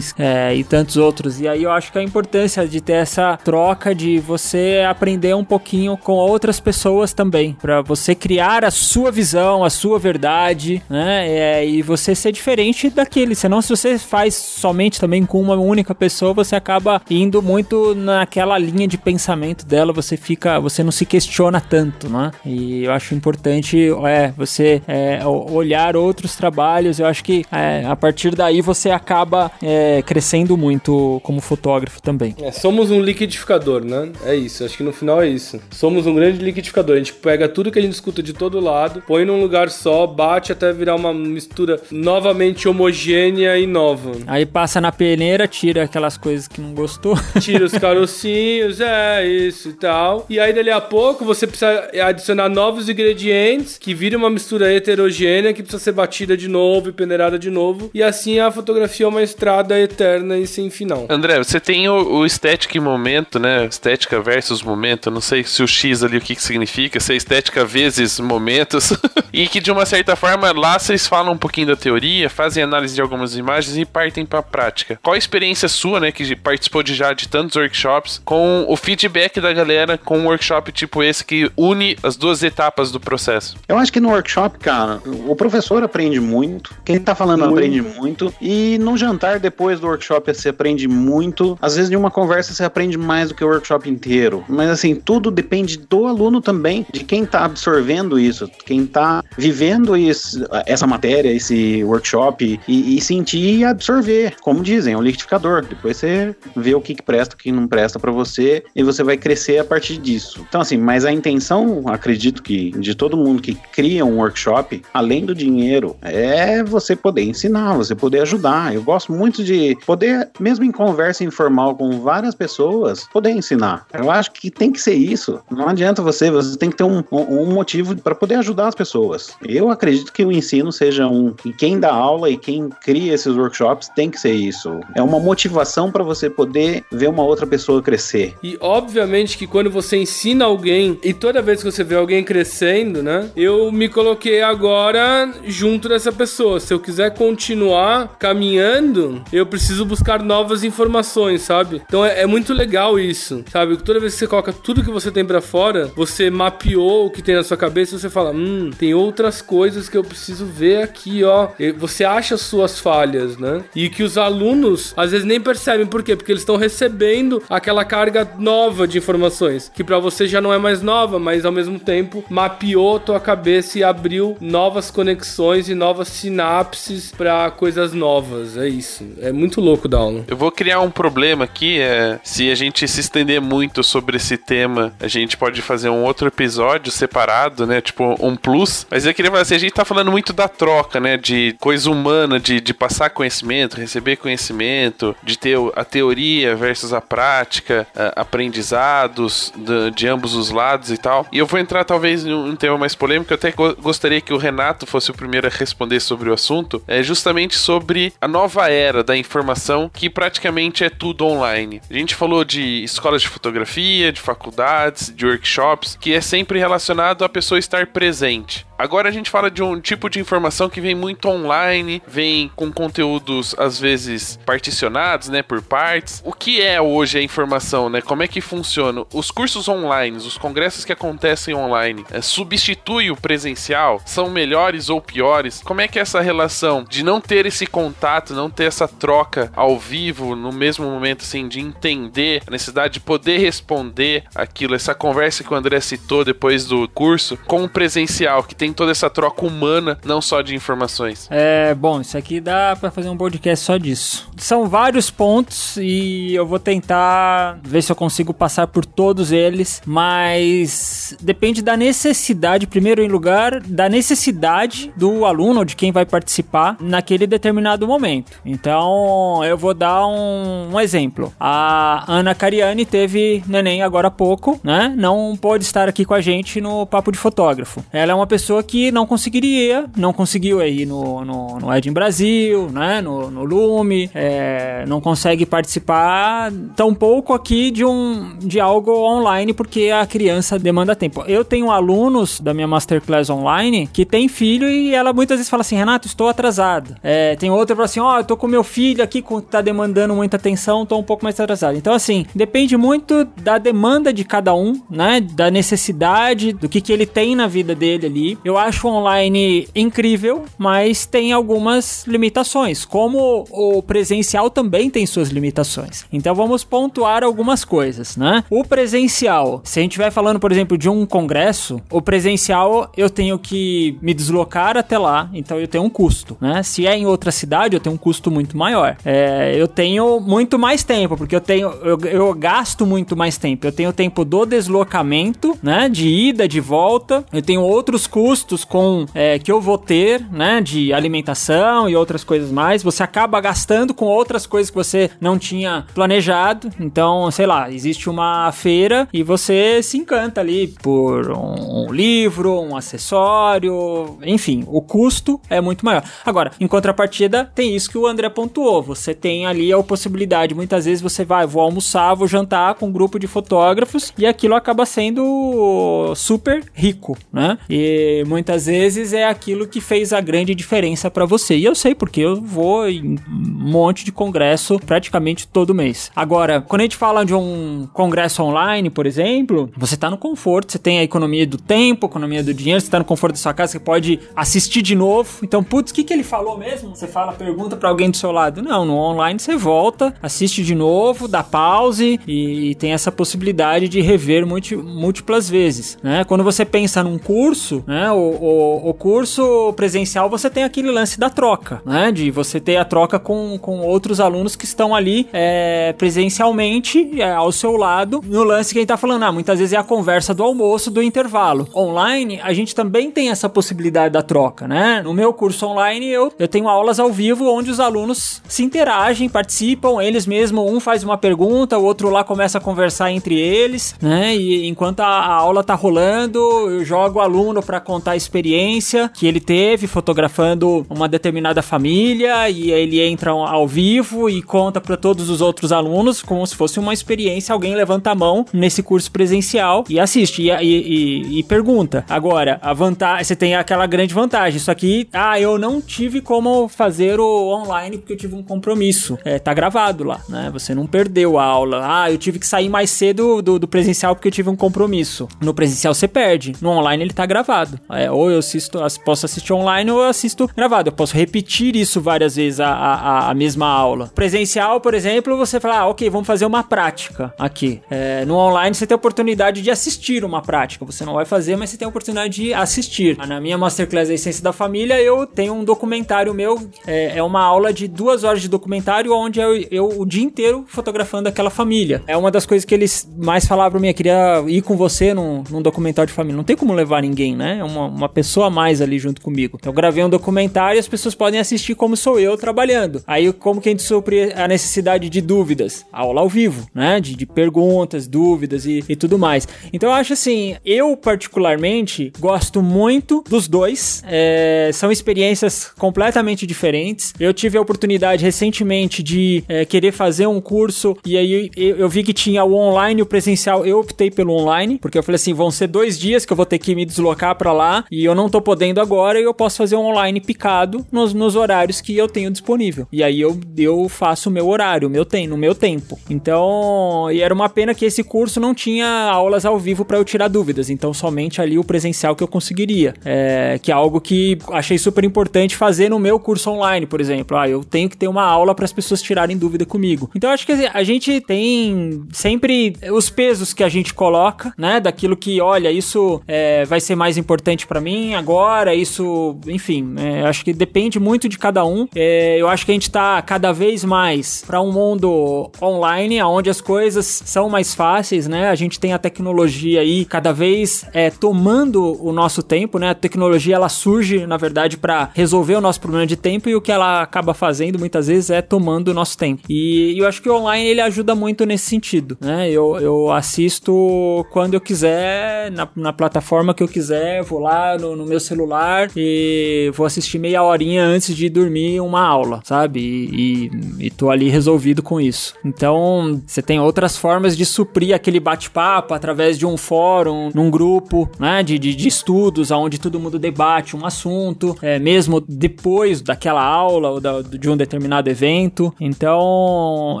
É, 0.18 0.54
e 0.54 0.64
tantos 0.64 0.96
outros. 0.96 1.40
E 1.40 1.48
aí 1.48 1.62
eu 1.62 1.70
acho 1.70 1.92
que 1.92 1.98
a 1.98 2.02
importância 2.02 2.66
de 2.66 2.80
ter 2.80 2.94
essa 2.94 3.38
troca 3.38 3.94
de 3.94 4.18
você 4.18 4.84
aprender 4.88 5.34
um 5.34 5.44
pouquinho 5.44 5.96
com 5.96 6.12
outras 6.12 6.60
pessoas 6.60 7.12
também, 7.12 7.56
para 7.60 7.80
você 7.82 8.14
criar 8.14 8.64
a 8.64 8.70
sua 8.70 9.10
visão, 9.10 9.64
a 9.64 9.70
sua 9.70 9.98
verdade, 9.98 10.82
né? 10.88 11.28
É, 11.28 11.66
e 11.66 11.82
você 11.82 12.14
ser 12.14 12.32
diferente 12.32 12.90
daquele. 12.90 13.34
Senão, 13.34 13.62
se 13.62 13.70
você 13.70 13.98
faz 13.98 14.34
somente 14.34 15.00
também 15.00 15.24
com 15.24 15.40
uma 15.40 15.54
única 15.54 15.94
pessoa, 15.94 16.32
você 16.32 16.56
acaba 16.56 17.00
indo 17.08 17.42
muito 17.42 17.94
naquela 17.94 18.58
linha 18.58 18.86
de 18.86 18.98
pensamento 18.98 19.64
dela. 19.64 19.92
Você 19.92 20.16
fica, 20.16 20.58
você 20.60 20.82
não 20.82 20.92
se 20.92 21.06
questiona 21.06 21.60
tanto, 21.60 22.08
né? 22.08 22.30
E 22.44 22.84
eu 22.84 22.92
acho 22.92 23.14
importante 23.14 23.88
é, 24.06 24.32
você 24.36 24.82
é, 24.86 25.20
olhar 25.26 25.96
outros 25.96 26.36
trabalhos. 26.36 26.98
Eu 26.98 27.06
acho 27.06 27.22
que 27.22 27.44
é, 27.50 27.84
a 27.86 27.96
partir 27.96 28.34
daí 28.34 28.60
você 28.60 28.90
acaba 28.90 29.50
é, 29.62 29.93
crescendo 30.02 30.56
muito 30.56 31.20
como 31.22 31.40
fotógrafo 31.40 32.00
também. 32.00 32.34
É, 32.40 32.50
somos 32.50 32.90
um 32.90 33.00
liquidificador, 33.00 33.84
né? 33.84 34.10
É 34.24 34.34
isso. 34.34 34.64
Acho 34.64 34.76
que 34.76 34.82
no 34.82 34.92
final 34.92 35.22
é 35.22 35.28
isso. 35.28 35.60
Somos 35.70 36.06
um 36.06 36.14
grande 36.14 36.44
liquidificador. 36.44 36.96
A 36.96 36.98
gente 36.98 37.12
pega 37.12 37.48
tudo 37.48 37.70
que 37.70 37.78
a 37.78 37.82
gente 37.82 37.92
escuta 37.92 38.22
de 38.22 38.32
todo 38.32 38.60
lado, 38.60 39.02
põe 39.06 39.24
num 39.24 39.40
lugar 39.40 39.70
só, 39.70 40.06
bate 40.06 40.52
até 40.52 40.72
virar 40.72 40.94
uma 40.94 41.12
mistura 41.12 41.80
novamente 41.90 42.68
homogênea 42.68 43.58
e 43.58 43.66
nova. 43.66 44.12
Aí 44.26 44.46
passa 44.46 44.80
na 44.80 44.92
peneira, 44.92 45.46
tira 45.46 45.84
aquelas 45.84 46.16
coisas 46.16 46.48
que 46.48 46.60
não 46.60 46.74
gostou. 46.74 47.16
Tira 47.40 47.64
os 47.64 47.72
carocinhos, 47.72 48.80
é 48.80 49.26
isso 49.26 49.70
e 49.70 49.72
tal. 49.72 50.26
E 50.28 50.38
aí 50.38 50.52
dali 50.52 50.70
a 50.70 50.80
pouco 50.80 51.24
você 51.24 51.46
precisa 51.46 51.90
adicionar 52.02 52.48
novos 52.48 52.88
ingredientes, 52.88 53.78
que 53.78 53.94
vira 53.94 54.16
uma 54.16 54.30
mistura 54.30 54.72
heterogênea 54.72 55.52
que 55.52 55.62
precisa 55.62 55.82
ser 55.82 55.92
batida 55.92 56.36
de 56.36 56.48
novo 56.48 56.88
e 56.88 56.92
peneirada 56.92 57.38
de 57.38 57.50
novo. 57.50 57.90
E 57.92 58.02
assim 58.02 58.38
a 58.38 58.50
fotografia 58.50 59.06
é 59.06 59.08
uma 59.08 59.22
estrada 59.22 59.78
eterna 59.84 60.38
e 60.38 60.46
sem 60.46 60.70
final. 60.70 61.06
André, 61.08 61.38
você 61.38 61.60
tem 61.60 61.88
o, 61.88 62.18
o 62.18 62.26
estética 62.26 62.76
e 62.76 62.80
momento, 62.80 63.38
né? 63.38 63.64
Estética 63.66 64.20
versus 64.20 64.62
momento. 64.62 65.10
Não 65.10 65.20
sei 65.20 65.44
se 65.44 65.62
o 65.62 65.68
X 65.68 66.02
ali 66.02 66.16
o 66.16 66.20
que, 66.20 66.34
que 66.34 66.42
significa, 66.42 67.00
se 67.00 67.12
é 67.12 67.16
estética 67.16 67.64
vezes 67.64 68.18
momentos. 68.20 68.92
e 69.32 69.46
que 69.48 69.60
de 69.60 69.70
uma 69.70 69.86
certa 69.86 70.16
forma 70.16 70.52
lá 70.52 70.78
vocês 70.78 71.06
falam 71.06 71.32
um 71.32 71.38
pouquinho 71.38 71.68
da 71.68 71.76
teoria, 71.76 72.30
fazem 72.30 72.62
análise 72.62 72.94
de 72.94 73.00
algumas 73.00 73.36
imagens 73.36 73.76
e 73.76 73.84
partem 73.84 74.24
para 74.24 74.38
a 74.38 74.42
prática. 74.42 74.98
Qual 75.02 75.14
a 75.14 75.18
experiência 75.18 75.68
sua, 75.68 76.00
né, 76.00 76.12
que 76.12 76.34
participou 76.36 76.82
de 76.82 76.94
já 76.94 77.12
de 77.12 77.28
tantos 77.28 77.56
workshops, 77.56 78.20
com 78.24 78.64
o 78.68 78.76
feedback 78.76 79.40
da 79.40 79.52
galera 79.52 79.98
com 79.98 80.18
um 80.18 80.26
workshop 80.26 80.72
tipo 80.72 81.02
esse 81.02 81.24
que 81.24 81.50
une 81.56 81.96
as 82.02 82.16
duas 82.16 82.42
etapas 82.42 82.90
do 82.90 83.00
processo? 83.00 83.56
Eu 83.68 83.78
acho 83.78 83.92
que 83.92 84.00
no 84.00 84.10
workshop, 84.10 84.58
cara, 84.58 85.00
o 85.26 85.34
professor 85.34 85.82
aprende 85.82 86.20
muito, 86.20 86.74
quem 86.84 86.98
tá 86.98 87.14
falando 87.14 87.40
muito. 87.40 87.52
aprende 87.52 87.82
muito, 87.82 88.34
e 88.40 88.78
no 88.78 88.96
jantar 88.96 89.38
depois 89.38 89.73
do 89.80 89.86
workshop 89.86 90.32
você 90.32 90.48
aprende 90.48 90.88
muito. 90.88 91.58
Às 91.60 91.76
vezes, 91.76 91.90
de 91.90 91.96
uma 91.96 92.10
conversa 92.10 92.52
você 92.52 92.64
aprende 92.64 92.96
mais 92.96 93.28
do 93.28 93.34
que 93.34 93.44
o 93.44 93.48
workshop 93.48 93.88
inteiro. 93.88 94.44
Mas 94.48 94.70
assim, 94.70 94.94
tudo 94.94 95.30
depende 95.30 95.78
do 95.78 96.06
aluno 96.06 96.40
também, 96.40 96.86
de 96.92 97.04
quem 97.04 97.24
tá 97.24 97.44
absorvendo 97.44 98.18
isso. 98.18 98.48
Quem 98.64 98.86
tá 98.86 99.22
vivendo 99.36 99.96
isso, 99.96 100.44
essa 100.66 100.86
matéria, 100.86 101.30
esse 101.30 101.82
workshop 101.84 102.60
e, 102.66 102.96
e 102.96 103.00
sentir 103.00 103.58
e 103.58 103.64
absorver. 103.64 104.36
Como 104.40 104.62
dizem, 104.62 104.94
é 104.94 104.96
um 104.96 105.02
liquidificador. 105.02 105.64
Depois 105.64 105.96
você 105.96 106.34
vê 106.56 106.74
o 106.74 106.80
que, 106.80 106.94
que 106.94 107.02
presta, 107.02 107.34
o 107.34 107.38
que 107.38 107.52
não 107.52 107.66
presta 107.66 107.98
para 107.98 108.10
você 108.10 108.64
e 108.74 108.82
você 108.82 109.02
vai 109.02 109.16
crescer 109.16 109.58
a 109.58 109.64
partir 109.64 109.98
disso. 109.98 110.44
Então, 110.48 110.60
assim, 110.60 110.76
mas 110.76 111.04
a 111.04 111.12
intenção, 111.12 111.84
acredito 111.86 112.42
que 112.42 112.70
de 112.78 112.94
todo 112.94 113.16
mundo 113.16 113.42
que 113.42 113.54
cria 113.72 114.04
um 114.04 114.18
workshop, 114.18 114.82
além 114.92 115.24
do 115.24 115.34
dinheiro, 115.34 115.96
é 116.02 116.62
você 116.62 116.94
poder 116.96 117.22
ensinar, 117.22 117.74
você 117.74 117.94
poder 117.94 118.20
ajudar. 118.20 118.74
Eu 118.74 118.82
gosto 118.82 119.12
muito 119.12 119.42
de 119.42 119.54
poder, 119.86 120.30
mesmo 120.38 120.64
em 120.64 120.72
conversa 120.72 121.24
informal 121.24 121.74
com 121.74 122.00
várias 122.00 122.34
pessoas, 122.34 123.08
poder 123.12 123.30
ensinar. 123.30 123.86
Eu 123.92 124.10
acho 124.10 124.32
que 124.32 124.50
tem 124.50 124.72
que 124.72 124.80
ser 124.80 124.94
isso. 124.94 125.40
Não 125.50 125.68
adianta 125.68 126.02
você, 126.02 126.30
você 126.30 126.56
tem 126.58 126.70
que 126.70 126.76
ter 126.76 126.84
um, 126.84 127.02
um, 127.10 127.52
motivo 127.52 127.96
para 127.96 128.14
poder 128.14 128.36
ajudar 128.36 128.68
as 128.68 128.74
pessoas. 128.74 129.34
Eu 129.44 129.70
acredito 129.70 130.12
que 130.12 130.24
o 130.24 130.32
ensino 130.32 130.72
seja 130.72 131.06
um. 131.06 131.34
E 131.44 131.52
quem 131.52 131.78
dá 131.78 131.92
aula 131.92 132.30
e 132.30 132.36
quem 132.36 132.68
cria 132.68 133.14
esses 133.14 133.36
workshops 133.36 133.88
tem 133.94 134.10
que 134.10 134.20
ser 134.20 134.32
isso. 134.32 134.80
É 134.94 135.02
uma 135.02 135.20
motivação 135.20 135.90
para 135.90 136.02
você 136.02 136.28
poder 136.28 136.84
ver 136.90 137.08
uma 137.08 137.22
outra 137.22 137.46
pessoa 137.46 137.82
crescer. 137.82 138.34
E 138.42 138.56
obviamente 138.60 139.38
que 139.38 139.46
quando 139.46 139.70
você 139.70 139.96
ensina 139.96 140.44
alguém 140.44 140.98
e 141.02 141.12
toda 141.12 141.42
vez 141.42 141.62
que 141.62 141.70
você 141.70 141.84
vê 141.84 141.94
alguém 141.94 142.24
crescendo, 142.24 143.02
né? 143.02 143.30
Eu 143.36 143.70
me 143.70 143.88
coloquei 143.88 144.42
agora 144.42 145.32
junto 145.44 145.88
dessa 145.88 146.12
pessoa. 146.12 146.60
Se 146.60 146.72
eu 146.72 146.80
quiser 146.80 147.14
continuar 147.14 148.16
caminhando, 148.18 149.22
eu 149.32 149.46
preciso 149.54 149.84
buscar 149.84 150.20
novas 150.20 150.64
informações, 150.64 151.42
sabe? 151.42 151.80
Então 151.86 152.04
é, 152.04 152.22
é 152.22 152.26
muito 152.26 152.52
legal 152.52 152.98
isso, 152.98 153.44
sabe? 153.52 153.76
Toda 153.76 154.00
vez 154.00 154.14
que 154.14 154.18
você 154.18 154.26
coloca 154.26 154.52
tudo 154.52 154.82
que 154.82 154.90
você 154.90 155.12
tem 155.12 155.24
para 155.24 155.40
fora, 155.40 155.86
você 155.94 156.28
mapeou 156.28 157.06
o 157.06 157.10
que 157.10 157.22
tem 157.22 157.36
na 157.36 157.44
sua 157.44 157.56
cabeça 157.56 157.94
e 157.94 158.00
você 158.00 158.10
fala: 158.10 158.32
hum, 158.32 158.70
tem 158.76 158.94
outras 158.94 159.40
coisas 159.40 159.88
que 159.88 159.96
eu 159.96 160.02
preciso 160.02 160.44
ver 160.44 160.82
aqui, 160.82 161.22
ó. 161.22 161.50
E 161.56 161.70
você 161.70 162.02
acha 162.02 162.36
suas 162.36 162.80
falhas, 162.80 163.36
né? 163.38 163.62
E 163.76 163.88
que 163.88 164.02
os 164.02 164.18
alunos 164.18 164.92
às 164.96 165.12
vezes 165.12 165.24
nem 165.24 165.40
percebem 165.40 165.86
por 165.86 166.02
quê? 166.02 166.16
Porque 166.16 166.32
eles 166.32 166.42
estão 166.42 166.56
recebendo 166.56 167.40
aquela 167.48 167.84
carga 167.84 168.28
nova 168.36 168.88
de 168.88 168.98
informações, 168.98 169.70
que 169.72 169.84
para 169.84 170.00
você 170.00 170.26
já 170.26 170.40
não 170.40 170.52
é 170.52 170.58
mais 170.58 170.82
nova, 170.82 171.20
mas 171.20 171.44
ao 171.44 171.52
mesmo 171.52 171.78
tempo 171.78 172.24
mapeou 172.28 172.98
tua 172.98 173.20
cabeça 173.20 173.78
e 173.78 173.84
abriu 173.84 174.36
novas 174.40 174.90
conexões 174.90 175.68
e 175.68 175.74
novas 175.74 176.08
sinapses 176.08 177.12
para 177.12 177.52
coisas 177.52 177.92
novas. 177.92 178.56
É 178.56 178.68
isso. 178.68 179.04
É 179.20 179.30
muito 179.30 179.43
louco 179.60 179.88
da 179.88 179.98
aula. 179.98 180.24
Eu 180.26 180.36
vou 180.36 180.50
criar 180.50 180.80
um 180.80 180.90
problema 180.90 181.44
aqui, 181.44 181.80
é, 181.80 182.18
se 182.22 182.50
a 182.50 182.54
gente 182.54 182.86
se 182.86 183.00
estender 183.00 183.40
muito 183.40 183.82
sobre 183.82 184.16
esse 184.16 184.36
tema, 184.36 184.92
a 185.00 185.08
gente 185.08 185.36
pode 185.36 185.60
fazer 185.62 185.88
um 185.88 186.02
outro 186.04 186.28
episódio 186.28 186.90
separado, 186.90 187.66
né? 187.66 187.80
Tipo, 187.80 188.16
um 188.20 188.36
plus. 188.36 188.86
Mas 188.90 189.06
eu 189.06 189.14
queria 189.14 189.30
falar 189.30 189.42
assim, 189.42 189.54
a 189.54 189.58
gente 189.58 189.72
tá 189.72 189.84
falando 189.84 190.10
muito 190.10 190.32
da 190.32 190.48
troca, 190.48 191.00
né? 191.00 191.16
De 191.16 191.56
coisa 191.60 191.90
humana, 191.90 192.38
de, 192.38 192.60
de 192.60 192.74
passar 192.74 193.10
conhecimento, 193.10 193.76
receber 193.76 194.16
conhecimento, 194.16 195.14
de 195.22 195.38
ter 195.38 195.58
a 195.74 195.84
teoria 195.84 196.54
versus 196.56 196.92
a 196.92 197.00
prática, 197.00 197.86
aprendizados 198.16 199.52
de, 199.56 199.90
de, 199.90 200.08
ambos 200.08 200.34
os 200.34 200.50
lados 200.50 200.90
e 200.90 200.98
tal. 200.98 201.26
E 201.32 201.38
eu 201.38 201.46
vou 201.46 201.58
entrar 201.58 201.84
talvez 201.84 202.24
em 202.24 202.32
um 202.32 202.56
tema 202.56 202.78
mais 202.78 202.94
polêmico, 202.94 203.32
eu 203.32 203.36
até 203.36 203.52
gostaria 203.52 204.20
que 204.20 204.32
o 204.32 204.38
Renato 204.38 204.86
fosse 204.86 205.10
o 205.10 205.14
primeiro 205.14 205.46
a 205.46 205.50
responder 205.50 206.00
sobre 206.00 206.30
o 206.30 206.32
assunto, 206.32 206.82
é 206.86 207.02
justamente 207.02 207.56
sobre 207.56 208.12
a 208.20 208.28
nova 208.28 208.70
era 208.70 209.02
da 209.02 209.16
informação 209.34 209.90
que 209.92 210.08
praticamente 210.08 210.84
é 210.84 210.90
tudo 210.90 211.26
online. 211.26 211.80
A 211.90 211.94
gente 211.94 212.14
falou 212.14 212.44
de 212.44 212.84
escolas 212.84 213.20
de 213.20 213.28
fotografia, 213.28 214.12
de 214.12 214.20
faculdades, 214.20 215.12
de 215.14 215.26
workshops, 215.26 215.98
que 216.00 216.14
é 216.14 216.20
sempre 216.20 216.60
relacionado 216.60 217.24
a 217.24 217.28
pessoa 217.28 217.58
estar 217.58 217.88
presente. 217.88 218.64
Agora 218.76 219.08
a 219.08 219.12
gente 219.12 219.30
fala 219.30 219.50
de 219.50 219.62
um 219.62 219.80
tipo 219.80 220.10
de 220.10 220.18
informação 220.18 220.68
que 220.68 220.80
vem 220.80 220.94
muito 220.94 221.28
online, 221.28 222.02
vem 222.06 222.50
com 222.56 222.72
conteúdos 222.72 223.54
às 223.56 223.78
vezes 223.78 224.38
particionados, 224.44 225.28
né, 225.28 225.42
por 225.42 225.62
partes. 225.62 226.20
O 226.24 226.32
que 226.32 226.60
é 226.60 226.80
hoje 226.80 227.18
a 227.18 227.22
informação, 227.22 227.88
né? 227.88 228.00
Como 228.00 228.22
é 228.22 228.28
que 228.28 228.40
funciona? 228.40 229.04
Os 229.12 229.30
cursos 229.30 229.68
online, 229.68 230.16
os 230.16 230.36
congressos 230.36 230.84
que 230.84 230.92
acontecem 230.92 231.54
online, 231.54 232.04
é, 232.10 232.20
substitui 232.20 233.10
o 233.10 233.16
presencial? 233.16 234.00
São 234.04 234.28
melhores 234.28 234.88
ou 234.88 235.00
piores? 235.00 235.62
Como 235.64 235.80
é 235.80 235.88
que 235.88 235.98
é 235.98 236.02
essa 236.02 236.20
relação 236.20 236.84
de 236.88 237.04
não 237.04 237.20
ter 237.20 237.46
esse 237.46 237.66
contato, 237.66 238.34
não 238.34 238.50
ter 238.50 238.64
essa 238.64 238.88
troca 238.88 239.52
ao 239.54 239.78
vivo 239.78 240.34
no 240.34 240.52
mesmo 240.52 240.84
momento, 240.84 241.22
assim, 241.22 241.46
de 241.46 241.60
entender 241.60 242.42
a 242.46 242.50
necessidade 242.50 242.94
de 242.94 243.00
poder 243.00 243.38
responder 243.38 244.24
aquilo, 244.34 244.74
essa 244.74 244.94
conversa 244.94 245.44
que 245.44 245.52
o 245.52 245.56
André 245.56 245.80
citou 245.80 246.24
depois 246.24 246.66
do 246.66 246.88
curso, 246.88 247.36
com 247.46 247.64
o 247.64 247.68
presencial, 247.68 248.42
que 248.42 248.54
tem 248.54 248.63
toda 248.72 248.92
essa 248.92 249.10
troca 249.10 249.44
humana, 249.44 249.98
não 250.04 250.20
só 250.20 250.42
de 250.42 250.54
informações. 250.54 251.28
É, 251.30 251.74
bom, 251.74 252.00
isso 252.00 252.16
aqui 252.16 252.40
dá 252.40 252.76
para 252.78 252.90
fazer 252.90 253.08
um 253.08 253.16
podcast 253.16 253.64
só 253.64 253.76
disso. 253.76 254.28
São 254.36 254.68
vários 254.68 255.10
pontos 255.10 255.76
e 255.76 256.34
eu 256.34 256.46
vou 256.46 256.58
tentar 256.58 257.58
ver 257.62 257.82
se 257.82 257.90
eu 257.90 257.96
consigo 257.96 258.32
passar 258.32 258.66
por 258.66 258.84
todos 258.84 259.32
eles, 259.32 259.82
mas 259.86 261.16
depende 261.20 261.62
da 261.62 261.76
necessidade, 261.76 262.66
primeiro 262.66 263.02
em 263.02 263.08
lugar, 263.08 263.60
da 263.60 263.88
necessidade 263.88 264.92
do 264.96 265.24
aluno 265.24 265.60
ou 265.60 265.64
de 265.64 265.76
quem 265.76 265.92
vai 265.92 266.04
participar 266.04 266.76
naquele 266.80 267.26
determinado 267.26 267.86
momento. 267.86 268.40
Então, 268.44 269.42
eu 269.44 269.56
vou 269.56 269.74
dar 269.74 270.06
um, 270.06 270.70
um 270.72 270.80
exemplo. 270.80 271.32
A 271.38 272.04
Ana 272.06 272.34
Cariani 272.34 272.84
teve 272.84 273.42
neném 273.46 273.82
agora 273.82 274.08
há 274.08 274.10
pouco, 274.10 274.60
né? 274.62 274.92
Não 274.96 275.36
pôde 275.40 275.64
estar 275.64 275.88
aqui 275.88 276.04
com 276.04 276.14
a 276.14 276.20
gente 276.20 276.60
no 276.60 276.86
Papo 276.86 277.10
de 277.10 277.18
Fotógrafo. 277.18 277.84
Ela 277.92 278.12
é 278.12 278.14
uma 278.14 278.26
pessoa 278.26 278.53
que 278.62 278.90
não 278.90 279.06
conseguiria, 279.06 279.86
não 279.96 280.12
conseguiu 280.12 280.60
aí 280.60 280.86
no, 280.86 281.24
no, 281.24 281.58
no 281.58 281.74
Ed 281.74 281.90
Brasil, 281.90 282.68
né? 282.70 283.00
No, 283.00 283.30
no 283.30 283.44
Lume, 283.44 284.10
é, 284.14 284.84
não 284.86 285.00
consegue 285.00 285.46
participar 285.46 286.52
tão 286.76 286.94
pouco 286.94 287.32
aqui 287.32 287.70
de 287.70 287.84
um 287.84 288.36
de 288.38 288.60
algo 288.60 288.92
online 288.92 289.52
porque 289.52 289.90
a 289.90 290.06
criança 290.06 290.58
demanda 290.58 290.94
tempo. 290.94 291.24
Eu 291.26 291.44
tenho 291.44 291.70
alunos 291.70 292.40
da 292.40 292.52
minha 292.54 292.66
masterclass 292.66 293.30
online 293.30 293.88
que 293.92 294.04
tem 294.04 294.28
filho 294.28 294.68
e 294.68 294.94
ela 294.94 295.12
muitas 295.12 295.38
vezes 295.38 295.50
fala 295.50 295.62
assim, 295.62 295.76
Renato, 295.76 296.06
estou 296.06 296.28
atrasada. 296.28 296.96
É, 297.02 297.36
tem 297.36 297.50
outra 297.50 297.74
que 297.74 297.76
fala 297.76 297.84
assim, 297.84 298.00
ó, 298.00 298.14
oh, 298.14 298.18
eu 298.18 298.24
tô 298.24 298.36
com 298.36 298.46
meu 298.46 298.64
filho 298.64 299.02
aqui 299.02 299.22
que 299.22 299.42
tá 299.42 299.60
demandando 299.60 300.14
muita 300.14 300.36
atenção, 300.36 300.86
tô 300.86 300.98
um 300.98 301.02
pouco 301.02 301.24
mais 301.24 301.38
atrasado. 301.38 301.76
Então 301.76 301.92
assim, 301.92 302.26
depende 302.34 302.76
muito 302.76 303.24
da 303.36 303.58
demanda 303.58 304.12
de 304.12 304.24
cada 304.24 304.54
um, 304.54 304.80
né? 304.90 305.20
Da 305.20 305.50
necessidade, 305.50 306.52
do 306.52 306.68
que 306.68 306.80
que 306.80 306.92
ele 306.92 307.06
tem 307.06 307.34
na 307.34 307.46
vida 307.46 307.74
dele 307.74 308.06
ali. 308.06 308.38
Eu 308.44 308.58
acho 308.58 308.86
online 308.86 309.66
incrível, 309.74 310.44
mas 310.58 311.06
tem 311.06 311.32
algumas 311.32 312.06
limitações, 312.06 312.84
como 312.84 313.46
o 313.50 313.82
presencial 313.82 314.50
também 314.50 314.90
tem 314.90 315.06
suas 315.06 315.30
limitações. 315.30 316.04
Então 316.12 316.34
vamos 316.34 316.62
pontuar 316.62 317.24
algumas 317.24 317.64
coisas, 317.64 318.18
né? 318.18 318.44
O 318.50 318.62
presencial, 318.62 319.62
se 319.64 319.78
a 319.78 319.82
gente 319.82 319.92
estiver 319.92 320.10
falando, 320.10 320.38
por 320.38 320.52
exemplo, 320.52 320.76
de 320.76 320.90
um 320.90 321.06
congresso, 321.06 321.80
o 321.90 322.02
presencial 322.02 322.92
eu 322.94 323.08
tenho 323.08 323.38
que 323.38 323.96
me 324.02 324.12
deslocar 324.12 324.76
até 324.76 324.98
lá, 324.98 325.30
então 325.32 325.58
eu 325.58 325.66
tenho 325.66 325.84
um 325.84 325.90
custo, 325.90 326.36
né? 326.38 326.62
Se 326.62 326.86
é 326.86 326.94
em 326.94 327.06
outra 327.06 327.30
cidade, 327.30 327.74
eu 327.74 327.80
tenho 327.80 327.94
um 327.94 327.98
custo 327.98 328.30
muito 328.30 328.58
maior. 328.58 328.98
É, 329.06 329.54
eu 329.56 329.66
tenho 329.66 330.20
muito 330.20 330.58
mais 330.58 330.84
tempo, 330.84 331.16
porque 331.16 331.34
eu 331.34 331.40
tenho, 331.40 331.70
eu, 331.82 331.98
eu 332.00 332.34
gasto 332.34 332.84
muito 332.84 333.16
mais 333.16 333.38
tempo. 333.38 333.66
Eu 333.66 333.72
tenho 333.72 333.88
o 333.88 333.92
tempo 333.92 334.22
do 334.22 334.44
deslocamento, 334.44 335.56
né? 335.62 335.88
De 335.88 336.06
ida, 336.06 336.46
de 336.46 336.60
volta. 336.60 337.24
Eu 337.32 337.40
tenho 337.40 337.62
outros 337.62 338.06
custos 338.06 338.33
custos 338.34 338.64
com 338.64 339.06
é, 339.14 339.38
que 339.38 339.52
eu 339.52 339.60
vou 339.60 339.78
ter, 339.78 340.20
né, 340.32 340.60
de 340.60 340.92
alimentação 340.92 341.88
e 341.88 341.94
outras 341.94 342.24
coisas 342.24 342.50
mais, 342.50 342.82
você 342.82 343.00
acaba 343.00 343.40
gastando 343.40 343.94
com 343.94 344.06
outras 344.06 344.44
coisas 344.44 344.70
que 344.70 344.76
você 344.76 345.08
não 345.20 345.38
tinha 345.38 345.86
planejado. 345.94 346.68
Então, 346.80 347.30
sei 347.30 347.46
lá, 347.46 347.70
existe 347.70 348.10
uma 348.10 348.50
feira 348.50 349.08
e 349.12 349.22
você 349.22 349.80
se 349.84 349.96
encanta 349.96 350.40
ali 350.40 350.66
por 350.82 351.30
um, 351.30 351.92
livro, 351.92 352.60
um 352.60 352.76
acessório, 352.76 354.18
enfim, 354.24 354.64
o 354.66 354.82
custo 354.82 355.40
é 355.48 355.60
muito 355.60 355.84
maior. 355.84 356.02
Agora, 356.26 356.50
em 356.58 356.66
contrapartida, 356.66 357.48
tem 357.54 357.76
isso 357.76 357.88
que 357.88 357.98
o 357.98 358.08
André 358.08 358.28
pontuou. 358.28 358.82
Você 358.82 359.14
tem 359.14 359.46
ali 359.46 359.72
a 359.72 359.80
possibilidade, 359.80 360.56
muitas 360.56 360.86
vezes 360.86 361.00
você 361.00 361.24
vai, 361.24 361.46
vou 361.46 361.62
almoçar, 361.62 362.14
vou 362.14 362.26
jantar 362.26 362.74
com 362.74 362.86
um 362.86 362.92
grupo 362.92 363.16
de 363.16 363.28
fotógrafos 363.28 364.12
e 364.18 364.26
aquilo 364.26 364.56
acaba 364.56 364.84
sendo 364.84 366.12
super 366.16 366.64
rico, 366.74 367.16
né? 367.32 367.58
E 367.70 368.23
muitas 368.24 368.66
vezes 368.66 369.12
é 369.12 369.24
aquilo 369.24 369.66
que 369.66 369.80
fez 369.80 370.12
a 370.12 370.20
grande 370.20 370.54
diferença 370.54 371.10
para 371.10 371.24
você. 371.24 371.56
E 371.56 371.64
eu 371.64 371.74
sei 371.74 371.94
porque 371.94 372.20
eu 372.20 372.40
vou 372.40 372.88
em 372.88 373.18
um 373.28 373.70
monte 373.70 374.04
de 374.04 374.12
congresso 374.12 374.78
praticamente 374.78 375.46
todo 375.46 375.74
mês. 375.74 376.10
Agora, 376.14 376.60
quando 376.60 376.80
a 376.80 376.84
gente 376.84 376.96
fala 376.96 377.24
de 377.24 377.34
um 377.34 377.88
congresso 377.92 378.42
online, 378.42 378.90
por 378.90 379.06
exemplo, 379.06 379.70
você 379.76 379.96
tá 379.96 380.10
no 380.10 380.18
conforto, 380.18 380.72
você 380.72 380.78
tem 380.78 380.98
a 380.98 381.02
economia 381.02 381.46
do 381.46 381.58
tempo, 381.58 382.06
economia 382.06 382.42
do 382.42 382.52
dinheiro, 382.52 382.80
você 382.80 382.90
tá 382.90 382.98
no 382.98 383.04
conforto 383.04 383.34
da 383.34 383.38
sua 383.38 383.54
casa, 383.54 383.72
você 383.72 383.80
pode 383.80 384.20
assistir 384.34 384.82
de 384.82 384.94
novo. 384.94 385.38
Então, 385.42 385.62
putz, 385.62 385.90
o 385.90 385.94
que, 385.94 386.04
que 386.04 386.12
ele 386.12 386.22
falou 386.22 386.58
mesmo? 386.58 386.94
Você 386.94 387.06
fala, 387.06 387.32
pergunta 387.32 387.76
para 387.76 387.88
alguém 387.88 388.10
do 388.10 388.16
seu 388.16 388.32
lado. 388.32 388.62
Não, 388.62 388.84
no 388.84 388.94
online 388.94 389.38
você 389.38 389.56
volta, 389.56 390.14
assiste 390.22 390.62
de 390.62 390.74
novo, 390.74 391.28
dá 391.28 391.42
pause 391.42 392.20
e 392.26 392.74
tem 392.76 392.92
essa 392.92 393.10
possibilidade 393.10 393.88
de 393.88 394.00
rever 394.00 394.46
múltiplas 394.46 395.48
vezes, 395.48 395.98
né? 396.02 396.24
Quando 396.24 396.44
você 396.44 396.64
pensa 396.64 397.02
num 397.02 397.18
curso, 397.18 397.84
né? 397.86 398.10
O, 398.14 398.84
o, 398.86 398.90
o 398.90 398.94
curso 398.94 399.72
presencial 399.74 400.30
você 400.30 400.48
tem 400.48 400.64
aquele 400.64 400.90
lance 400.90 401.18
da 401.18 401.28
troca, 401.28 401.82
né? 401.84 402.12
De 402.12 402.30
você 402.30 402.60
ter 402.60 402.76
a 402.76 402.84
troca 402.84 403.18
com, 403.18 403.58
com 403.58 403.80
outros 403.80 404.20
alunos 404.20 404.56
que 404.56 404.64
estão 404.64 404.94
ali 404.94 405.28
é, 405.32 405.92
presencialmente 405.98 407.20
é, 407.20 407.32
ao 407.32 407.50
seu 407.50 407.76
lado. 407.76 408.22
No 408.24 408.44
lance 408.44 408.72
que 408.72 408.78
a 408.78 408.82
gente 408.82 408.88
tá 408.88 408.96
falando, 408.96 409.24
ah, 409.24 409.32
muitas 409.32 409.58
vezes 409.58 409.72
é 409.72 409.76
a 409.76 409.82
conversa 409.82 410.32
do 410.32 410.42
almoço, 410.42 410.90
do 410.90 411.02
intervalo. 411.02 411.68
Online, 411.74 412.40
a 412.42 412.52
gente 412.52 412.74
também 412.74 413.10
tem 413.10 413.30
essa 413.30 413.48
possibilidade 413.48 414.12
da 414.12 414.22
troca, 414.22 414.68
né? 414.68 415.02
No 415.02 415.12
meu 415.12 415.32
curso 415.32 415.66
online, 415.66 416.06
eu, 416.08 416.32
eu 416.38 416.48
tenho 416.48 416.68
aulas 416.68 417.00
ao 417.00 417.10
vivo 417.10 417.46
onde 417.50 417.70
os 417.70 417.80
alunos 417.80 418.42
se 418.48 418.62
interagem, 418.62 419.28
participam, 419.28 420.02
eles 420.02 420.26
mesmos, 420.26 420.70
um 420.70 420.78
faz 420.78 421.02
uma 421.02 421.18
pergunta, 421.18 421.78
o 421.78 421.84
outro 421.84 422.10
lá 422.10 422.22
começa 422.22 422.58
a 422.58 422.60
conversar 422.60 423.10
entre 423.10 423.38
eles, 423.38 423.94
né? 424.00 424.34
E 424.36 424.66
enquanto 424.68 425.00
a, 425.00 425.06
a 425.06 425.34
aula 425.34 425.64
tá 425.64 425.74
rolando, 425.74 426.38
eu 426.38 426.84
jogo 426.84 427.18
o 427.18 427.22
aluno 427.22 427.62
para 427.62 427.80
contar 427.80 428.03
a 428.12 428.16
experiência 428.16 429.10
que 429.12 429.26
ele 429.26 429.40
teve 429.40 429.86
fotografando 429.86 430.86
uma 430.88 431.08
determinada 431.08 431.62
família 431.62 432.48
e 432.50 432.70
ele 432.70 433.00
entra 433.00 433.30
ao 433.30 433.66
vivo 433.66 434.28
e 434.28 434.42
conta 434.42 434.80
para 434.80 434.96
todos 434.96 435.30
os 435.30 435.40
outros 435.40 435.72
alunos 435.72 436.22
como 436.22 436.46
se 436.46 436.56
fosse 436.56 436.78
uma 436.78 436.92
experiência. 436.92 437.52
Alguém 437.52 437.74
levanta 437.74 438.10
a 438.10 438.14
mão 438.14 438.44
nesse 438.52 438.82
curso 438.82 439.10
presencial 439.10 439.84
e 439.88 439.98
assiste 439.98 440.42
e, 440.42 440.50
e, 440.50 440.62
e, 440.62 441.38
e 441.38 441.42
pergunta. 441.42 442.04
Agora, 442.08 442.58
a 442.62 442.72
vantagem, 442.72 443.24
você 443.24 443.36
tem 443.36 443.54
aquela 443.54 443.86
grande 443.86 444.14
vantagem. 444.14 444.56
Isso 444.56 444.70
aqui, 444.70 445.08
ah, 445.12 445.38
eu 445.40 445.58
não 445.58 445.80
tive 445.80 446.20
como 446.20 446.68
fazer 446.68 447.20
o 447.20 447.48
online 447.48 447.98
porque 447.98 448.12
eu 448.12 448.16
tive 448.16 448.34
um 448.34 448.42
compromisso. 448.42 449.18
É, 449.24 449.38
tá 449.38 449.52
gravado 449.54 450.04
lá, 450.04 450.20
né? 450.28 450.50
Você 450.52 450.74
não 450.74 450.86
perdeu 450.86 451.38
a 451.38 451.44
aula. 451.44 451.82
Ah, 451.84 452.10
eu 452.10 452.18
tive 452.18 452.38
que 452.38 452.46
sair 452.46 452.68
mais 452.68 452.90
cedo 452.90 453.42
do, 453.42 453.58
do 453.58 453.68
presencial 453.68 454.14
porque 454.14 454.28
eu 454.28 454.32
tive 454.32 454.50
um 454.50 454.56
compromisso. 454.56 455.28
No 455.40 455.54
presencial 455.54 455.94
você 455.94 456.08
perde. 456.08 456.54
No 456.60 456.70
online 456.70 457.04
ele 457.04 457.12
tá 457.12 457.26
gravado. 457.26 457.78
É, 457.96 458.10
ou 458.10 458.30
eu 458.30 458.38
assisto, 458.38 458.78
posso 459.04 459.26
assistir 459.26 459.52
online 459.52 459.90
ou 459.90 460.02
eu 460.02 460.08
assisto 460.08 460.48
gravado. 460.56 460.88
Eu 460.88 460.92
posso 460.92 461.14
repetir 461.14 461.76
isso 461.76 462.00
várias 462.00 462.36
vezes 462.36 462.60
a, 462.60 462.68
a, 462.68 463.30
a 463.30 463.34
mesma 463.34 463.66
aula. 463.66 464.10
Presencial, 464.14 464.80
por 464.80 464.94
exemplo, 464.94 465.36
você 465.36 465.60
fala, 465.60 465.78
ah, 465.78 465.88
ok, 465.88 466.08
vamos 466.10 466.26
fazer 466.26 466.46
uma 466.46 466.62
prática 466.62 467.32
aqui. 467.38 467.80
É, 467.90 468.24
no 468.24 468.36
online 468.36 468.74
você 468.74 468.86
tem 468.86 468.94
a 468.94 468.96
oportunidade 468.96 469.62
de 469.62 469.70
assistir 469.70 470.24
uma 470.24 470.42
prática. 470.42 470.84
Você 470.84 471.04
não 471.04 471.14
vai 471.14 471.24
fazer, 471.24 471.56
mas 471.56 471.70
você 471.70 471.76
tem 471.76 471.86
a 471.86 471.88
oportunidade 471.88 472.34
de 472.34 472.54
assistir. 472.54 473.16
Na 473.26 473.40
minha 473.40 473.56
Masterclass 473.56 474.08
da 474.08 474.14
Essência 474.14 474.42
da 474.42 474.52
Família, 474.52 475.00
eu 475.00 475.26
tenho 475.26 475.54
um 475.54 475.64
documentário 475.64 476.34
meu, 476.34 476.68
é, 476.86 477.18
é 477.18 477.22
uma 477.22 477.42
aula 477.42 477.72
de 477.72 477.88
duas 477.88 478.24
horas 478.24 478.42
de 478.42 478.48
documentário, 478.48 479.14
onde 479.14 479.40
eu, 479.40 479.56
eu 479.70 480.00
o 480.00 480.06
dia 480.06 480.22
inteiro 480.22 480.64
fotografando 480.68 481.28
aquela 481.28 481.50
família. 481.50 482.02
É 482.06 482.16
uma 482.16 482.30
das 482.30 482.46
coisas 482.46 482.64
que 482.64 482.74
eles 482.74 483.08
mais 483.16 483.46
falavam 483.46 483.72
pra 483.72 483.80
mim, 483.80 483.88
eu 483.88 483.94
queria 483.94 484.44
ir 484.46 484.62
com 484.62 484.76
você 484.76 485.14
num, 485.14 485.42
num 485.50 485.62
documentário 485.62 486.08
de 486.08 486.14
família. 486.14 486.36
Não 486.36 486.44
tem 486.44 486.56
como 486.56 486.72
levar 486.72 487.02
ninguém, 487.02 487.36
né? 487.36 487.58
É 487.58 487.64
uma, 487.64 487.83
uma 487.88 488.08
pessoa 488.08 488.46
a 488.46 488.50
mais 488.50 488.80
ali 488.80 488.98
junto 488.98 489.20
comigo. 489.20 489.56
Então 489.60 489.70
eu 489.70 489.74
gravei 489.74 490.04
um 490.04 490.08
documentário 490.08 490.78
e 490.78 490.80
as 490.80 490.88
pessoas 490.88 491.14
podem 491.14 491.40
assistir 491.40 491.74
como 491.74 491.96
sou 491.96 492.18
eu 492.18 492.36
trabalhando. 492.36 493.02
Aí 493.06 493.32
como 493.32 493.60
que 493.60 493.68
a 493.68 493.72
gente 493.72 493.82
supre 493.82 494.32
a 494.34 494.48
necessidade 494.48 495.08
de 495.08 495.20
dúvidas? 495.20 495.84
Aula 495.92 496.20
ao 496.20 496.28
vivo, 496.28 496.68
né? 496.74 497.00
De, 497.00 497.14
de 497.14 497.26
perguntas, 497.26 498.06
dúvidas 498.06 498.66
e, 498.66 498.84
e 498.88 498.96
tudo 498.96 499.18
mais. 499.18 499.46
Então 499.72 499.88
eu 499.88 499.94
acho 499.94 500.12
assim, 500.12 500.56
eu 500.64 500.96
particularmente 500.96 502.12
gosto 502.18 502.62
muito 502.62 503.24
dos 503.28 503.48
dois. 503.48 504.02
É, 504.06 504.70
são 504.72 504.90
experiências 504.90 505.70
completamente 505.78 506.46
diferentes. 506.46 507.12
Eu 507.18 507.32
tive 507.32 507.58
a 507.58 507.60
oportunidade 507.60 508.24
recentemente 508.24 509.02
de 509.02 509.44
é, 509.48 509.64
querer 509.64 509.92
fazer 509.92 510.26
um 510.26 510.40
curso 510.40 510.96
e 511.04 511.16
aí 511.16 511.50
eu, 511.56 511.76
eu 511.76 511.88
vi 511.88 512.02
que 512.02 512.12
tinha 512.12 512.44
o 512.44 512.54
online 512.54 513.00
e 513.00 513.02
o 513.02 513.06
presencial. 513.06 513.64
Eu 513.64 513.80
optei 513.80 514.10
pelo 514.10 514.32
online, 514.32 514.78
porque 514.78 514.98
eu 514.98 515.02
falei 515.02 515.16
assim, 515.16 515.32
vão 515.32 515.50
ser 515.50 515.66
dois 515.66 515.98
dias 515.98 516.24
que 516.24 516.32
eu 516.32 516.36
vou 516.36 516.46
ter 516.46 516.58
que 516.58 516.74
me 516.74 516.84
deslocar 516.84 517.34
para 517.36 517.52
lá 517.52 517.63
e 517.90 518.04
eu 518.04 518.14
não 518.14 518.28
tô 518.28 518.40
podendo 518.40 518.80
agora 518.80 519.20
e 519.20 519.24
eu 519.24 519.34
posso 519.34 519.58
fazer 519.58 519.76
um 519.76 519.86
online 519.86 520.20
picado 520.20 520.84
nos, 520.90 521.12
nos 521.14 521.36
horários 521.36 521.80
que 521.80 521.96
eu 521.96 522.08
tenho 522.08 522.30
disponível. 522.30 522.86
E 522.92 523.02
aí 523.02 523.20
eu, 523.20 523.38
eu 523.56 523.88
faço 523.88 524.28
o 524.28 524.32
meu 524.32 524.48
horário, 524.48 524.90
meu 524.90 525.04
tem, 525.04 525.26
no 525.26 525.36
meu 525.36 525.54
tempo. 525.54 525.98
Então, 526.08 527.08
e 527.10 527.20
era 527.20 527.32
uma 527.32 527.48
pena 527.48 527.74
que 527.74 527.84
esse 527.84 528.02
curso 528.02 528.40
não 528.40 528.54
tinha 528.54 528.86
aulas 528.86 529.44
ao 529.44 529.58
vivo 529.58 529.84
para 529.84 529.98
eu 529.98 530.04
tirar 530.04 530.28
dúvidas. 530.28 530.70
Então, 530.70 530.92
somente 530.92 531.40
ali 531.40 531.58
o 531.58 531.64
presencial 531.64 532.16
que 532.16 532.22
eu 532.22 532.28
conseguiria. 532.28 532.94
É, 533.04 533.58
que 533.62 533.70
é 533.70 533.74
algo 533.74 534.00
que 534.00 534.38
achei 534.50 534.78
super 534.78 535.04
importante 535.04 535.56
fazer 535.56 535.88
no 535.88 535.98
meu 535.98 536.18
curso 536.18 536.50
online, 536.50 536.86
por 536.86 537.00
exemplo. 537.00 537.36
Ah, 537.36 537.48
eu 537.48 537.62
tenho 537.64 537.88
que 537.88 537.96
ter 537.96 538.08
uma 538.08 538.24
aula 538.24 538.54
para 538.54 538.64
as 538.64 538.72
pessoas 538.72 539.02
tirarem 539.02 539.36
dúvida 539.36 539.64
comigo. 539.64 540.10
Então, 540.14 540.30
acho 540.30 540.46
que 540.46 540.52
a 540.52 540.82
gente 540.82 541.20
tem 541.20 542.04
sempre 542.12 542.76
os 542.92 543.10
pesos 543.10 543.52
que 543.52 543.62
a 543.62 543.68
gente 543.68 543.94
coloca, 543.94 544.52
né? 544.58 544.80
Daquilo 544.80 545.16
que, 545.16 545.40
olha, 545.40 545.70
isso 545.70 546.20
é, 546.26 546.64
vai 546.64 546.80
ser 546.80 546.94
mais 546.94 547.16
importante 547.16 547.53
para 547.66 547.80
mim 547.80 548.14
agora, 548.14 548.74
isso, 548.74 549.36
enfim, 549.46 549.94
é, 549.98 550.22
acho 550.26 550.44
que 550.44 550.52
depende 550.52 550.98
muito 550.98 551.28
de 551.28 551.38
cada 551.38 551.64
um. 551.64 551.86
É, 551.94 552.36
eu 552.38 552.48
acho 552.48 552.64
que 552.64 552.72
a 552.72 552.74
gente 552.74 552.90
tá 552.90 553.20
cada 553.22 553.52
vez 553.52 553.84
mais 553.84 554.42
para 554.46 554.60
um 554.60 554.72
mundo 554.72 555.50
online, 555.62 556.22
onde 556.22 556.50
as 556.50 556.60
coisas 556.60 557.06
são 557.06 557.48
mais 557.48 557.74
fáceis, 557.74 558.26
né? 558.26 558.48
A 558.48 558.54
gente 558.54 558.80
tem 558.80 558.92
a 558.92 558.98
tecnologia 558.98 559.80
aí 559.80 560.04
cada 560.04 560.32
vez 560.32 560.84
é, 560.92 561.10
tomando 561.10 562.02
o 562.04 562.12
nosso 562.12 562.42
tempo, 562.42 562.78
né? 562.78 562.90
A 562.90 562.94
tecnologia 562.94 563.54
ela 563.54 563.68
surge, 563.68 564.26
na 564.26 564.36
verdade, 564.36 564.76
para 564.76 565.10
resolver 565.14 565.54
o 565.54 565.60
nosso 565.60 565.80
problema 565.80 566.06
de 566.06 566.16
tempo 566.16 566.48
e 566.48 566.54
o 566.54 566.60
que 566.60 566.72
ela 566.72 567.02
acaba 567.02 567.34
fazendo 567.34 567.78
muitas 567.78 568.06
vezes 568.08 568.30
é 568.30 568.42
tomando 568.42 568.88
o 568.88 568.94
nosso 568.94 569.16
tempo. 569.16 569.42
E, 569.48 569.94
eu 569.98 570.06
acho 570.06 570.20
que 570.22 570.28
o 570.28 570.36
online 570.36 570.68
ele 570.68 570.80
ajuda 570.80 571.14
muito 571.14 571.44
nesse 571.44 571.66
sentido, 571.66 572.16
né? 572.20 572.50
Eu, 572.50 572.76
eu 572.78 573.12
assisto 573.12 574.26
quando 574.30 574.54
eu 574.54 574.60
quiser, 574.60 575.50
na, 575.50 575.68
na 575.76 575.92
plataforma 575.92 576.54
que 576.54 576.62
eu 576.62 576.68
quiser, 576.68 577.22
vou 577.22 577.38
lá 577.44 577.76
no, 577.78 577.94
no 577.94 578.06
meu 578.06 578.18
celular 578.18 578.90
e 578.96 579.70
vou 579.74 579.84
assistir 579.84 580.18
meia 580.18 580.42
horinha 580.42 580.82
antes 580.84 581.14
de 581.14 581.28
dormir 581.28 581.80
uma 581.80 582.00
aula, 582.00 582.40
sabe? 582.44 582.80
E, 582.80 583.50
e, 583.78 583.86
e 583.86 583.90
tô 583.90 584.10
ali 584.10 584.28
resolvido 584.28 584.82
com 584.82 585.00
isso. 585.00 585.34
Então, 585.44 586.22
você 586.26 586.40
tem 586.40 586.58
outras 586.58 586.96
formas 586.96 587.36
de 587.36 587.44
suprir 587.44 587.94
aquele 587.94 588.18
bate-papo 588.18 588.94
através 588.94 589.38
de 589.38 589.44
um 589.44 589.56
fórum, 589.56 590.30
num 590.34 590.50
grupo, 590.50 591.08
né? 591.18 591.42
De, 591.42 591.58
de, 591.58 591.74
de 591.74 591.88
estudos, 591.88 592.50
onde 592.50 592.80
todo 592.80 592.98
mundo 592.98 593.18
debate 593.18 593.76
um 593.76 593.84
assunto, 593.84 594.56
é, 594.62 594.78
mesmo 594.78 595.20
depois 595.20 596.00
daquela 596.00 596.42
aula 596.42 596.90
ou 596.90 597.00
da, 597.00 597.20
de 597.20 597.50
um 597.50 597.56
determinado 597.56 598.08
evento. 598.08 598.74
Então, 598.80 600.00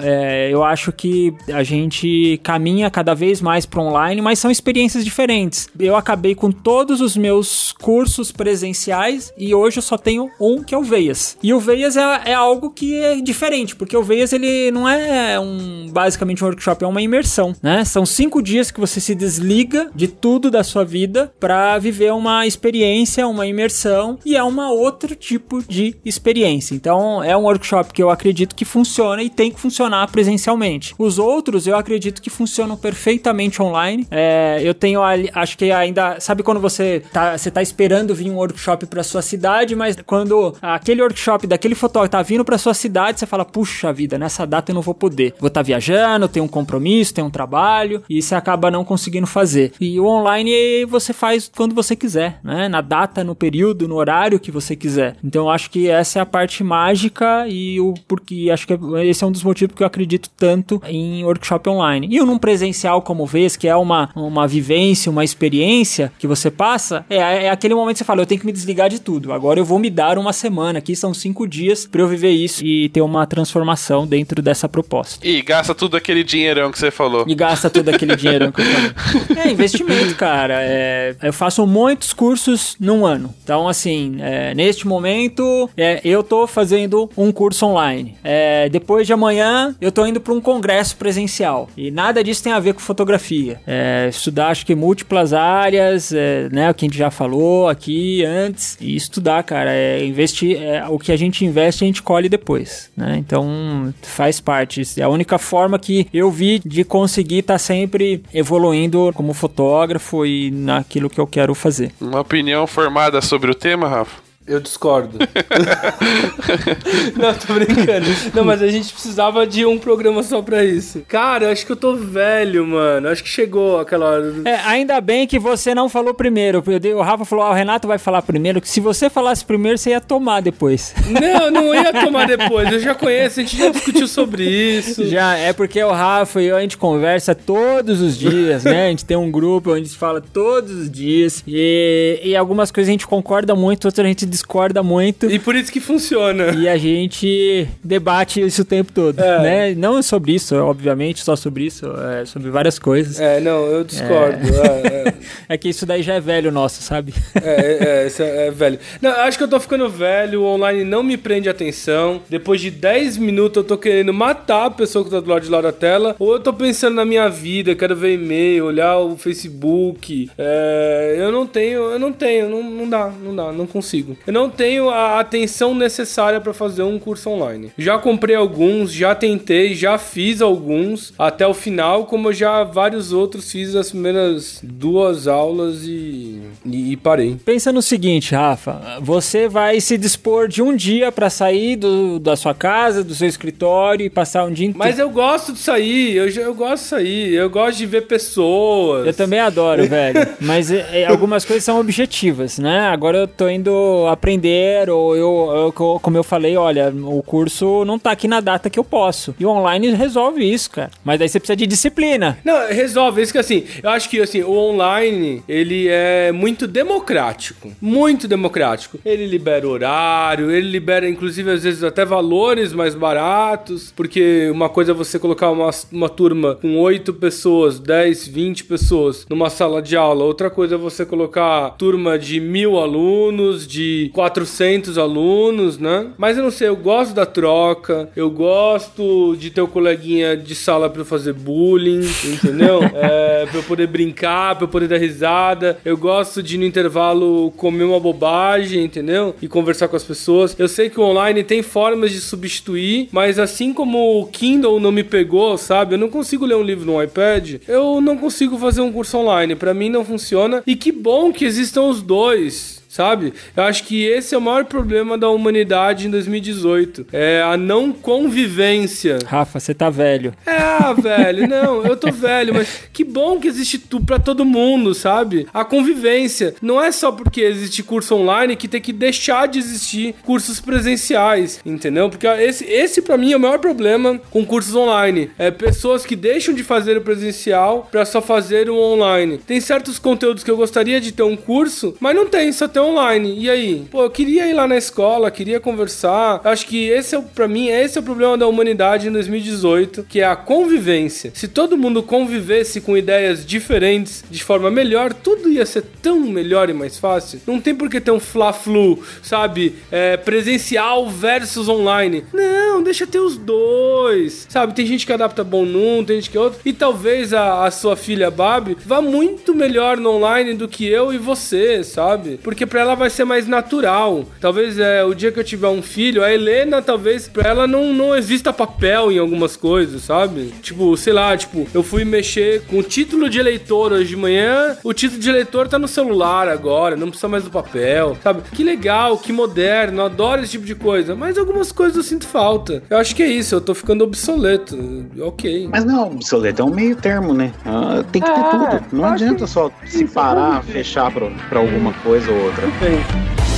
é, 0.00 0.48
eu 0.50 0.62
acho 0.62 0.92
que 0.92 1.34
a 1.52 1.62
gente 1.62 2.38
caminha 2.42 2.90
cada 2.90 3.14
vez 3.14 3.40
mais 3.40 3.66
para 3.66 3.82
online, 3.82 4.20
mas 4.20 4.38
são 4.38 4.50
experiências 4.50 5.04
diferentes. 5.04 5.68
Eu 5.78 5.96
acabei 5.96 6.34
com 6.34 6.52
todos 6.52 7.00
os 7.00 7.16
meus 7.16 7.31
cursos 7.78 8.32
presenciais 8.32 9.32
e 9.36 9.54
hoje 9.54 9.78
eu 9.78 9.82
só 9.82 9.96
tenho 9.96 10.30
um 10.40 10.62
que 10.62 10.74
é 10.74 10.78
o 10.78 10.82
Veias. 10.82 11.36
E 11.42 11.54
o 11.54 11.60
Veias 11.60 11.96
é, 11.96 12.22
é 12.26 12.34
algo 12.34 12.70
que 12.70 12.96
é 12.96 13.20
diferente, 13.20 13.76
porque 13.76 13.96
o 13.96 14.02
Veias 14.02 14.32
ele 14.32 14.70
não 14.70 14.88
é 14.88 15.38
um 15.38 15.88
basicamente 15.90 16.42
um 16.42 16.46
workshop, 16.46 16.84
é 16.84 16.86
uma 16.86 17.02
imersão, 17.02 17.54
né? 17.62 17.84
São 17.84 18.04
cinco 18.04 18.42
dias 18.42 18.70
que 18.70 18.80
você 18.80 19.00
se 19.00 19.14
desliga 19.14 19.90
de 19.94 20.08
tudo 20.08 20.50
da 20.50 20.64
sua 20.64 20.84
vida 20.84 21.32
para 21.38 21.78
viver 21.78 22.12
uma 22.12 22.46
experiência, 22.46 23.26
uma 23.26 23.46
imersão 23.46 24.18
e 24.24 24.36
é 24.36 24.42
uma 24.42 24.70
outro 24.70 25.14
tipo 25.14 25.62
de 25.62 25.96
experiência. 26.04 26.74
Então 26.74 27.22
é 27.22 27.36
um 27.36 27.42
workshop 27.42 27.92
que 27.92 28.02
eu 28.02 28.10
acredito 28.10 28.54
que 28.54 28.64
funciona 28.64 29.22
e 29.22 29.30
tem 29.30 29.50
que 29.50 29.60
funcionar 29.60 30.10
presencialmente. 30.10 30.94
Os 30.98 31.18
outros 31.18 31.66
eu 31.66 31.76
acredito 31.76 32.20
que 32.20 32.30
funcionam 32.30 32.76
perfeitamente 32.76 33.62
online. 33.62 34.06
É, 34.10 34.60
eu 34.62 34.74
tenho 34.74 35.00
acho 35.02 35.58
que 35.58 35.70
ainda 35.70 36.18
sabe 36.20 36.42
quando 36.42 36.60
você 36.60 37.02
tá 37.22 37.38
você 37.38 37.50
tá 37.50 37.62
esperando 37.62 38.14
vir 38.14 38.30
um 38.30 38.36
workshop 38.36 38.86
para 38.86 39.02
sua 39.02 39.22
cidade, 39.22 39.74
mas 39.76 39.96
quando 40.04 40.54
aquele 40.60 41.02
workshop 41.02 41.46
daquele 41.46 41.74
fotógrafo 41.74 42.10
tá 42.10 42.22
vindo 42.22 42.44
para 42.44 42.58
sua 42.58 42.74
cidade, 42.74 43.20
você 43.20 43.26
fala 43.26 43.44
puxa 43.44 43.92
vida, 43.92 44.18
nessa 44.18 44.46
data 44.46 44.70
eu 44.70 44.74
não 44.74 44.82
vou 44.82 44.94
poder. 44.94 45.34
Vou 45.38 45.48
estar 45.48 45.60
tá 45.60 45.66
viajando, 45.66 46.28
tenho 46.28 46.44
um 46.44 46.48
compromisso, 46.48 47.14
tenho 47.14 47.26
um 47.26 47.30
trabalho 47.30 48.02
e 48.08 48.20
você 48.20 48.34
acaba 48.34 48.70
não 48.70 48.84
conseguindo 48.84 49.26
fazer. 49.26 49.72
E 49.80 49.98
o 50.00 50.06
online 50.06 50.84
você 50.86 51.12
faz 51.12 51.50
quando 51.54 51.74
você 51.74 51.94
quiser, 51.94 52.40
né? 52.42 52.68
Na 52.68 52.80
data, 52.80 53.22
no 53.22 53.34
período, 53.34 53.86
no 53.86 53.96
horário 53.96 54.40
que 54.40 54.50
você 54.50 54.74
quiser. 54.74 55.16
Então 55.22 55.44
eu 55.44 55.50
acho 55.50 55.70
que 55.70 55.88
essa 55.88 56.18
é 56.18 56.22
a 56.22 56.26
parte 56.26 56.64
mágica 56.64 57.46
e 57.48 57.80
o 57.80 57.94
porque 58.08 58.50
acho 58.52 58.66
que 58.66 58.78
esse 59.04 59.22
é 59.22 59.26
um 59.26 59.32
dos 59.32 59.42
motivos 59.42 59.74
que 59.76 59.82
eu 59.82 59.86
acredito 59.86 60.28
tanto 60.36 60.82
em 60.86 61.24
workshop 61.24 61.68
online. 61.68 62.08
E 62.10 62.22
num 62.22 62.38
presencial 62.38 63.02
como 63.02 63.26
vez, 63.26 63.56
que 63.56 63.68
é 63.68 63.76
uma, 63.76 64.10
uma 64.14 64.46
vivência, 64.46 65.10
uma 65.10 65.24
experiência 65.24 66.12
que 66.18 66.26
você 66.26 66.50
passa, 66.50 67.04
é, 67.16 67.44
é 67.44 67.50
aquele 67.50 67.74
momento 67.74 67.94
que 67.94 67.98
você 67.98 68.04
fala, 68.04 68.22
eu 68.22 68.26
tenho 68.26 68.40
que 68.40 68.46
me 68.46 68.52
desligar 68.52 68.88
de 68.88 69.00
tudo. 69.00 69.32
Agora 69.32 69.58
eu 69.58 69.64
vou 69.64 69.78
me 69.78 69.90
dar 69.90 70.18
uma 70.18 70.32
semana 70.32 70.78
aqui, 70.78 70.94
são 70.96 71.12
cinco 71.12 71.46
dias 71.46 71.86
para 71.86 72.00
eu 72.00 72.08
viver 72.08 72.30
isso 72.30 72.64
e 72.64 72.88
ter 72.88 73.00
uma 73.00 73.26
transformação 73.26 74.06
dentro 74.06 74.42
dessa 74.42 74.68
proposta. 74.68 75.26
E 75.26 75.42
gasta 75.42 75.74
tudo 75.74 75.96
aquele 75.96 76.24
dinheirão 76.24 76.70
que 76.70 76.78
você 76.78 76.90
falou. 76.90 77.24
E 77.26 77.34
gasta 77.34 77.70
tudo 77.70 77.88
aquele 77.90 78.16
dinheirão 78.16 78.50
que 78.52 78.60
eu 78.60 78.64
falei. 78.64 78.92
É 79.42 79.50
investimento, 79.50 80.14
cara. 80.14 80.58
É, 80.60 81.16
eu 81.22 81.32
faço 81.32 81.66
muitos 81.66 82.12
cursos 82.12 82.76
num 82.78 83.04
ano. 83.04 83.34
Então, 83.42 83.68
assim, 83.68 84.16
é, 84.20 84.54
neste 84.54 84.86
momento, 84.86 85.68
é, 85.76 86.00
eu 86.04 86.22
tô 86.22 86.46
fazendo 86.46 87.10
um 87.16 87.32
curso 87.32 87.66
online. 87.66 88.16
É, 88.22 88.68
depois 88.68 89.06
de 89.06 89.12
amanhã, 89.12 89.74
eu 89.80 89.90
tô 89.90 90.06
indo 90.06 90.20
para 90.20 90.32
um 90.32 90.40
congresso 90.40 90.96
presencial. 90.96 91.68
E 91.76 91.90
nada 91.90 92.22
disso 92.22 92.42
tem 92.42 92.52
a 92.52 92.60
ver 92.60 92.74
com 92.74 92.80
fotografia. 92.80 93.60
É, 93.66 94.08
estudar, 94.08 94.48
acho 94.48 94.66
que 94.66 94.74
múltiplas 94.74 95.32
áreas, 95.32 96.12
é, 96.12 96.48
né? 96.50 96.70
O 96.70 96.74
que 96.74 96.84
a 96.84 96.88
gente 96.88 96.98
já 97.02 97.10
falou 97.10 97.68
aqui 97.68 98.24
antes. 98.24 98.78
E 98.80 98.94
estudar, 98.94 99.42
cara, 99.42 99.72
é 99.72 100.04
investir. 100.04 100.60
É, 100.60 100.86
o 100.88 100.98
que 100.98 101.10
a 101.10 101.16
gente 101.16 101.44
investe, 101.44 101.84
a 101.84 101.86
gente 101.86 102.02
colhe 102.02 102.28
depois, 102.28 102.90
né? 102.96 103.16
Então 103.18 103.92
faz 104.02 104.40
parte. 104.40 104.82
É 104.98 105.02
a 105.02 105.08
única 105.08 105.38
forma 105.38 105.78
que 105.78 106.06
eu 106.14 106.30
vi 106.30 106.60
de 106.64 106.84
conseguir 106.84 107.38
estar 107.38 107.54
tá 107.54 107.58
sempre 107.58 108.22
evoluindo 108.32 109.12
como 109.14 109.34
fotógrafo 109.34 110.24
e 110.24 110.50
naquilo 110.50 111.10
que 111.10 111.20
eu 111.20 111.26
quero 111.26 111.54
fazer. 111.54 111.92
Uma 112.00 112.20
opinião 112.20 112.66
formada 112.66 113.20
sobre 113.20 113.50
o 113.50 113.54
tema, 113.54 113.88
Rafa? 113.88 114.31
Eu 114.44 114.58
discordo. 114.58 115.18
não, 117.16 117.32
tô 117.34 117.54
brincando. 117.54 118.06
Não, 118.34 118.44
mas 118.44 118.60
a 118.60 118.66
gente 118.66 118.92
precisava 118.92 119.46
de 119.46 119.64
um 119.64 119.78
programa 119.78 120.20
só 120.24 120.42
pra 120.42 120.64
isso. 120.64 121.02
Cara, 121.06 121.52
acho 121.52 121.64
que 121.64 121.70
eu 121.70 121.76
tô 121.76 121.94
velho, 121.94 122.66
mano. 122.66 123.08
Acho 123.08 123.22
que 123.22 123.28
chegou 123.28 123.78
aquela 123.78 124.06
hora. 124.06 124.34
É, 124.44 124.56
ainda 124.64 125.00
bem 125.00 125.28
que 125.28 125.38
você 125.38 125.76
não 125.76 125.88
falou 125.88 126.12
primeiro. 126.12 126.62
O 126.96 127.02
Rafa 127.02 127.24
falou, 127.24 127.44
ah, 127.44 127.50
o 127.50 127.54
Renato 127.54 127.86
vai 127.86 127.98
falar 127.98 128.20
primeiro. 128.22 128.60
Que 128.60 128.68
se 128.68 128.80
você 128.80 129.08
falasse 129.08 129.44
primeiro, 129.44 129.78
você 129.78 129.90
ia 129.90 130.00
tomar 130.00 130.40
depois. 130.40 130.92
Não, 131.22 131.50
não 131.50 131.74
ia 131.74 131.92
tomar 131.92 132.26
depois. 132.26 132.72
Eu 132.72 132.80
já 132.80 132.94
conheço, 132.94 133.40
a 133.40 133.42
gente 133.42 133.56
já 133.56 133.68
discutiu 133.68 134.08
sobre 134.08 134.44
isso. 134.44 135.06
Já, 135.06 135.36
é 135.36 135.52
porque 135.52 135.82
o 135.82 135.90
Rafa 135.90 136.42
e 136.42 136.46
eu, 136.46 136.56
a 136.56 136.60
gente 136.60 136.76
conversa 136.76 137.34
todos 137.34 138.00
os 138.00 138.18
dias, 138.18 138.64
né? 138.64 138.86
A 138.86 138.90
gente 138.90 139.04
tem 139.04 139.16
um 139.16 139.30
grupo 139.30 139.70
onde 139.70 139.80
a 139.80 139.84
gente 139.84 139.96
fala 139.96 140.20
todos 140.20 140.72
os 140.72 140.90
dias. 140.90 141.44
E, 141.46 142.20
e 142.24 142.34
algumas 142.34 142.70
coisas 142.70 142.88
a 142.88 142.92
gente 142.92 143.06
concorda 143.06 143.54
muito, 143.54 143.84
outras 143.84 144.04
a 144.04 144.08
gente 144.08 144.26
discorda 144.32 144.82
muito. 144.82 145.30
E 145.30 145.38
por 145.38 145.54
isso 145.54 145.70
que 145.70 145.80
funciona. 145.80 146.52
E 146.52 146.68
a 146.68 146.76
gente 146.76 147.68
debate 147.84 148.40
isso 148.40 148.62
o 148.62 148.64
tempo 148.64 148.90
todo, 148.92 149.20
é. 149.20 149.42
né? 149.42 149.74
Não 149.74 150.02
sobre 150.02 150.32
isso, 150.32 150.56
obviamente, 150.56 151.22
só 151.22 151.36
sobre 151.36 151.66
isso, 151.66 151.86
é 152.20 152.24
sobre 152.24 152.50
várias 152.50 152.78
coisas. 152.78 153.20
É, 153.20 153.40
não, 153.40 153.66
eu 153.66 153.84
discordo. 153.84 154.38
É, 154.48 155.08
é. 155.08 155.14
é 155.54 155.58
que 155.58 155.68
isso 155.68 155.84
daí 155.84 156.02
já 156.02 156.14
é 156.14 156.20
velho 156.20 156.50
nosso, 156.50 156.82
sabe? 156.82 157.14
É, 157.34 158.08
é, 158.08 158.46
é, 158.46 158.50
velho. 158.50 158.78
Não, 159.00 159.10
acho 159.10 159.36
que 159.36 159.44
eu 159.44 159.48
tô 159.48 159.60
ficando 159.60 159.88
velho, 159.88 160.42
o 160.42 160.44
online 160.44 160.84
não 160.84 161.02
me 161.02 161.16
prende 161.16 161.48
atenção. 161.48 162.22
Depois 162.28 162.60
de 162.60 162.70
10 162.70 163.18
minutos 163.18 163.58
eu 163.58 163.64
tô 163.64 163.76
querendo 163.76 164.12
matar 164.12 164.66
a 164.66 164.70
pessoa 164.70 165.04
que 165.04 165.10
tá 165.10 165.20
do 165.20 165.28
lado 165.28 165.42
de 165.42 165.50
lá 165.50 165.60
da 165.60 165.72
tela, 165.72 166.16
ou 166.18 166.32
eu 166.32 166.40
tô 166.40 166.52
pensando 166.52 166.94
na 166.94 167.04
minha 167.04 167.28
vida, 167.28 167.74
quero 167.74 167.94
ver 167.94 168.14
e-mail, 168.14 168.66
olhar 168.66 168.98
o 168.98 169.16
Facebook. 169.16 170.30
É, 170.38 171.16
eu 171.18 171.30
não 171.30 171.46
tenho, 171.46 171.82
eu 171.82 171.98
não 171.98 172.12
tenho, 172.12 172.48
não, 172.48 172.62
não 172.62 172.88
dá, 172.88 173.12
não 173.22 173.36
dá, 173.36 173.52
não 173.52 173.66
consigo. 173.66 174.16
Eu 174.26 174.32
não 174.32 174.48
tenho 174.48 174.88
a 174.88 175.20
atenção 175.20 175.74
necessária 175.74 176.40
para 176.40 176.52
fazer 176.52 176.82
um 176.82 176.98
curso 176.98 177.30
online. 177.30 177.72
Já 177.76 177.98
comprei 177.98 178.36
alguns, 178.36 178.92
já 178.92 179.14
tentei, 179.14 179.74
já 179.74 179.98
fiz 179.98 180.40
alguns 180.40 181.12
até 181.18 181.46
o 181.46 181.54
final, 181.54 182.06
como 182.06 182.32
já 182.32 182.62
vários 182.64 183.12
outros 183.12 183.50
fiz 183.50 183.74
as 183.74 183.90
primeiras 183.90 184.60
duas 184.62 185.26
aulas 185.26 185.82
e, 185.84 186.40
e, 186.64 186.92
e 186.92 186.96
parei. 186.96 187.36
Pensa 187.44 187.72
no 187.72 187.82
seguinte, 187.82 188.34
Rafa, 188.34 188.98
você 189.00 189.48
vai 189.48 189.80
se 189.80 189.98
dispor 189.98 190.48
de 190.48 190.62
um 190.62 190.74
dia 190.74 191.10
para 191.10 191.28
sair 191.28 191.76
do, 191.76 192.18
da 192.18 192.36
sua 192.36 192.54
casa, 192.54 193.02
do 193.02 193.14
seu 193.14 193.28
escritório 193.28 194.06
e 194.06 194.10
passar 194.10 194.44
um 194.44 194.52
dia 194.52 194.66
inteiro. 194.66 194.78
Mas 194.78 194.98
eu 194.98 195.10
gosto 195.10 195.52
de 195.52 195.58
sair, 195.58 196.16
eu, 196.16 196.28
eu 196.28 196.54
gosto 196.54 196.82
de 196.82 196.88
sair, 196.88 197.34
eu 197.34 197.50
gosto 197.50 197.78
de 197.78 197.86
ver 197.86 198.02
pessoas. 198.02 199.06
Eu 199.06 199.14
também 199.14 199.40
adoro, 199.40 199.86
velho. 199.86 200.28
Mas 200.40 200.70
é, 200.70 201.06
algumas 201.06 201.44
coisas 201.44 201.64
são 201.64 201.80
objetivas, 201.80 202.58
né? 202.58 202.80
Agora 202.88 203.18
eu 203.18 203.28
tô 203.28 203.48
indo 203.48 204.06
aprender, 204.12 204.88
ou 204.90 205.16
eu, 205.16 205.50
eu, 205.54 205.72
como 205.72 206.16
eu 206.16 206.22
falei, 206.22 206.56
olha, 206.56 206.92
o 207.02 207.22
curso 207.22 207.84
não 207.84 207.98
tá 207.98 208.10
aqui 208.12 208.28
na 208.28 208.40
data 208.40 208.70
que 208.70 208.78
eu 208.78 208.84
posso. 208.84 209.34
E 209.38 209.44
o 209.44 209.50
online 209.50 209.90
resolve 209.94 210.42
isso, 210.42 210.70
cara. 210.70 210.90
Mas 211.04 211.18
daí 211.18 211.28
você 211.28 211.38
precisa 211.38 211.56
de 211.56 211.66
disciplina. 211.66 212.38
Não, 212.44 212.68
resolve. 212.68 213.22
Isso 213.22 213.32
que 213.32 213.38
assim, 213.38 213.64
eu 213.82 213.90
acho 213.90 214.08
que 214.08 214.20
assim, 214.20 214.42
o 214.42 214.52
online, 214.52 215.42
ele 215.48 215.88
é 215.88 216.32
muito 216.32 216.66
democrático. 216.66 217.72
Muito 217.80 218.28
democrático. 218.28 218.98
Ele 219.04 219.26
libera 219.26 219.66
horário, 219.66 220.50
ele 220.50 220.68
libera, 220.68 221.08
inclusive, 221.08 221.50
às 221.50 221.62
vezes 221.62 221.82
até 221.82 222.04
valores 222.04 222.72
mais 222.72 222.94
baratos. 222.94 223.92
Porque 223.94 224.50
uma 224.50 224.68
coisa 224.68 224.92
é 224.92 224.94
você 224.94 225.18
colocar 225.18 225.50
uma, 225.50 225.70
uma 225.90 226.08
turma 226.08 226.56
com 226.56 226.78
8 226.78 227.12
pessoas, 227.14 227.78
10, 227.78 228.26
20 228.28 228.64
pessoas 228.64 229.26
numa 229.28 229.50
sala 229.50 229.80
de 229.80 229.96
aula. 229.96 230.24
Outra 230.24 230.50
coisa 230.50 230.74
é 230.74 230.78
você 230.78 231.04
colocar 231.04 231.70
turma 231.70 232.18
de 232.18 232.40
mil 232.40 232.78
alunos, 232.78 233.66
de 233.66 234.01
400 234.10 234.98
alunos, 234.98 235.78
né? 235.78 236.08
Mas 236.18 236.36
eu 236.36 236.42
não 236.42 236.50
sei, 236.50 236.68
eu 236.68 236.76
gosto 236.76 237.14
da 237.14 237.26
troca, 237.26 238.08
eu 238.16 238.30
gosto 238.30 239.36
de 239.36 239.50
ter 239.50 239.60
o 239.60 239.64
um 239.64 239.68
coleguinha 239.68 240.36
de 240.36 240.54
sala 240.54 240.88
para 240.88 241.04
fazer 241.04 241.32
bullying, 241.32 242.06
entendeu? 242.24 242.80
é, 242.94 243.46
pra 243.46 243.58
eu 243.58 243.62
poder 243.62 243.86
brincar, 243.86 244.56
pra 244.56 244.64
eu 244.64 244.68
poder 244.68 244.88
dar 244.88 244.98
risada. 244.98 245.78
Eu 245.84 245.96
gosto 245.96 246.42
de 246.42 246.58
no 246.58 246.64
intervalo 246.64 247.52
comer 247.56 247.84
uma 247.84 248.00
bobagem, 248.00 248.84
entendeu? 248.84 249.34
E 249.40 249.48
conversar 249.48 249.88
com 249.88 249.96
as 249.96 250.04
pessoas. 250.04 250.54
Eu 250.58 250.68
sei 250.68 250.90
que 250.90 251.00
o 251.00 251.04
online 251.04 251.42
tem 251.44 251.62
formas 251.62 252.10
de 252.10 252.20
substituir, 252.20 253.08
mas 253.12 253.38
assim 253.38 253.72
como 253.72 254.20
o 254.20 254.26
Kindle 254.26 254.80
não 254.80 254.92
me 254.92 255.04
pegou, 255.04 255.56
sabe? 255.56 255.94
Eu 255.94 255.98
não 255.98 256.08
consigo 256.08 256.46
ler 256.46 256.56
um 256.56 256.62
livro 256.62 256.84
no 256.84 257.02
iPad, 257.02 257.56
eu 257.68 258.00
não 258.00 258.16
consigo 258.16 258.58
fazer 258.58 258.80
um 258.80 258.92
curso 258.92 259.18
online. 259.18 259.54
Para 259.54 259.74
mim 259.74 259.88
não 259.88 260.04
funciona. 260.04 260.62
E 260.66 260.76
que 260.76 260.92
bom 260.92 261.32
que 261.32 261.44
existam 261.44 261.82
os 261.82 262.02
dois 262.02 262.81
sabe? 262.92 263.32
Eu 263.56 263.62
acho 263.62 263.84
que 263.84 264.04
esse 264.04 264.34
é 264.34 264.38
o 264.38 264.40
maior 264.40 264.66
problema 264.66 265.16
da 265.16 265.30
humanidade 265.30 266.06
em 266.06 266.10
2018. 266.10 267.06
É 267.10 267.40
a 267.40 267.56
não 267.56 267.90
convivência. 267.90 269.18
Rafa, 269.26 269.58
você 269.58 269.72
tá 269.72 269.88
velho. 269.88 270.34
É, 270.44 270.58
ah, 270.58 270.92
velho, 270.92 271.48
não, 271.48 271.82
eu 271.86 271.96
tô 271.96 272.12
velho, 272.12 272.52
mas 272.52 272.82
que 272.92 273.02
bom 273.02 273.40
que 273.40 273.48
existe 273.48 273.78
tudo 273.78 274.04
para 274.04 274.18
todo 274.18 274.44
mundo, 274.44 274.92
sabe? 274.92 275.48
A 275.54 275.64
convivência. 275.64 276.54
Não 276.60 276.82
é 276.82 276.92
só 276.92 277.10
porque 277.10 277.40
existe 277.40 277.82
curso 277.82 278.14
online 278.14 278.56
que 278.56 278.68
tem 278.68 278.80
que 278.80 278.92
deixar 278.92 279.48
de 279.48 279.58
existir 279.58 280.14
cursos 280.22 280.60
presenciais, 280.60 281.60
entendeu? 281.64 282.10
Porque 282.10 282.26
esse, 282.26 282.66
esse 282.66 283.00
para 283.00 283.16
mim 283.16 283.32
é 283.32 283.36
o 283.36 283.40
maior 283.40 283.58
problema 283.58 284.20
com 284.30 284.44
cursos 284.44 284.74
online. 284.74 285.30
É 285.38 285.50
pessoas 285.50 286.04
que 286.04 286.14
deixam 286.14 286.54
de 286.54 286.62
fazer 286.62 286.98
o 286.98 287.00
presencial 287.00 287.88
para 287.90 288.04
só 288.04 288.20
fazer 288.20 288.68
o 288.68 288.76
online. 288.76 289.38
Tem 289.38 289.60
certos 289.62 289.98
conteúdos 289.98 290.44
que 290.44 290.50
eu 290.50 290.58
gostaria 290.58 291.00
de 291.00 291.10
ter 291.10 291.22
um 291.22 291.36
curso, 291.36 291.96
mas 291.98 292.14
não 292.14 292.26
tem, 292.26 292.52
só 292.52 292.68
tem 292.68 292.81
online. 292.82 293.36
E 293.38 293.50
aí? 293.50 293.86
Pô, 293.90 294.04
eu 294.04 294.10
queria 294.10 294.46
ir 294.46 294.52
lá 294.52 294.66
na 294.66 294.76
escola, 294.76 295.30
queria 295.30 295.60
conversar. 295.60 296.40
Acho 296.44 296.66
que 296.66 296.88
esse 296.88 297.14
é, 297.14 297.20
para 297.20 297.48
mim, 297.48 297.68
esse 297.68 297.98
é 297.98 298.00
o 298.00 298.04
problema 298.04 298.36
da 298.36 298.46
humanidade 298.46 299.08
em 299.08 299.12
2018, 299.12 300.04
que 300.08 300.20
é 300.20 300.24
a 300.24 300.36
convivência. 300.36 301.32
Se 301.34 301.48
todo 301.48 301.76
mundo 301.76 302.02
convivesse 302.02 302.80
com 302.80 302.96
ideias 302.96 303.44
diferentes 303.44 304.24
de 304.30 304.42
forma 304.42 304.70
melhor, 304.70 305.12
tudo 305.12 305.48
ia 305.48 305.66
ser 305.66 305.84
tão 306.02 306.20
melhor 306.20 306.68
e 306.70 306.72
mais 306.72 306.98
fácil. 306.98 307.40
Não 307.46 307.60
tem 307.60 307.74
por 307.74 307.88
que 307.88 308.00
ter 308.00 308.10
um 308.10 308.20
fla-flu, 308.20 309.02
sabe? 309.22 309.76
É, 309.90 310.16
presencial 310.16 311.08
versus 311.08 311.68
online. 311.68 312.24
Não, 312.32 312.82
deixa 312.82 313.06
ter 313.06 313.20
os 313.20 313.36
dois. 313.36 314.46
Sabe? 314.48 314.74
Tem 314.74 314.86
gente 314.86 315.06
que 315.06 315.12
adapta 315.12 315.44
bom 315.44 315.64
num, 315.64 316.04
tem 316.04 316.16
gente 316.16 316.30
que 316.30 316.38
outro. 316.38 316.60
E 316.64 316.72
talvez 316.72 317.32
a, 317.32 317.64
a 317.64 317.70
sua 317.70 317.96
filha 317.96 318.30
Babi 318.30 318.76
vá 318.84 319.00
muito 319.00 319.54
melhor 319.54 319.96
no 319.96 320.10
online 320.10 320.54
do 320.54 320.68
que 320.68 320.86
eu 320.86 321.12
e 321.12 321.18
você, 321.18 321.84
sabe? 321.84 322.38
Porque 322.42 322.66
pra 322.72 322.80
ela 322.80 322.94
vai 322.94 323.10
ser 323.10 323.26
mais 323.26 323.46
natural. 323.46 324.24
Talvez 324.40 324.78
é, 324.78 325.04
o 325.04 325.12
dia 325.12 325.30
que 325.30 325.38
eu 325.38 325.44
tiver 325.44 325.68
um 325.68 325.82
filho, 325.82 326.24
a 326.24 326.32
Helena, 326.32 326.80
talvez 326.80 327.28
pra 327.28 327.46
ela 327.46 327.66
não, 327.66 327.92
não 327.92 328.16
exista 328.16 328.50
papel 328.50 329.12
em 329.12 329.18
algumas 329.18 329.58
coisas, 329.58 330.00
sabe? 330.00 330.54
Tipo, 330.62 330.96
sei 330.96 331.12
lá, 331.12 331.36
tipo, 331.36 331.68
eu 331.74 331.82
fui 331.82 332.02
mexer 332.02 332.62
com 332.62 332.78
o 332.78 332.82
título 332.82 333.28
de 333.28 333.38
eleitor 333.38 333.92
hoje 333.92 334.08
de 334.08 334.16
manhã, 334.16 334.74
o 334.82 334.94
título 334.94 335.20
de 335.20 335.28
eleitor 335.28 335.68
tá 335.68 335.78
no 335.78 335.86
celular 335.86 336.48
agora, 336.48 336.96
não 336.96 337.08
precisa 337.08 337.28
mais 337.28 337.44
do 337.44 337.50
papel, 337.50 338.16
sabe? 338.22 338.40
Que 338.50 338.64
legal, 338.64 339.18
que 339.18 339.34
moderno, 339.34 340.02
adoro 340.02 340.40
esse 340.40 340.52
tipo 340.52 340.64
de 340.64 340.74
coisa. 340.74 341.14
Mas 341.14 341.36
algumas 341.36 341.72
coisas 341.72 341.98
eu 341.98 342.02
sinto 342.02 342.26
falta. 342.26 342.82
Eu 342.88 342.96
acho 342.96 343.14
que 343.14 343.22
é 343.22 343.28
isso, 343.28 343.54
eu 343.54 343.60
tô 343.60 343.74
ficando 343.74 344.02
obsoleto. 344.02 344.78
Ok. 345.20 345.68
Mas 345.70 345.84
não, 345.84 346.06
obsoleto 346.06 346.62
é 346.62 346.64
um 346.64 346.70
meio 346.74 346.96
termo, 346.96 347.34
né? 347.34 347.52
Ah, 347.66 348.02
tem 348.10 348.22
que 348.22 348.32
ter 348.32 348.40
é, 348.40 348.50
tudo. 348.50 348.96
Não 348.96 349.04
adianta 349.04 349.46
só 349.46 349.70
se 349.84 350.06
parar, 350.06 350.64
fechar 350.64 351.10
pra, 351.10 351.30
pra 351.50 351.60
alguma 351.60 351.92
coisa 352.02 352.32
ou 352.32 352.44
outra. 352.44 352.61
Bem. 352.62 353.51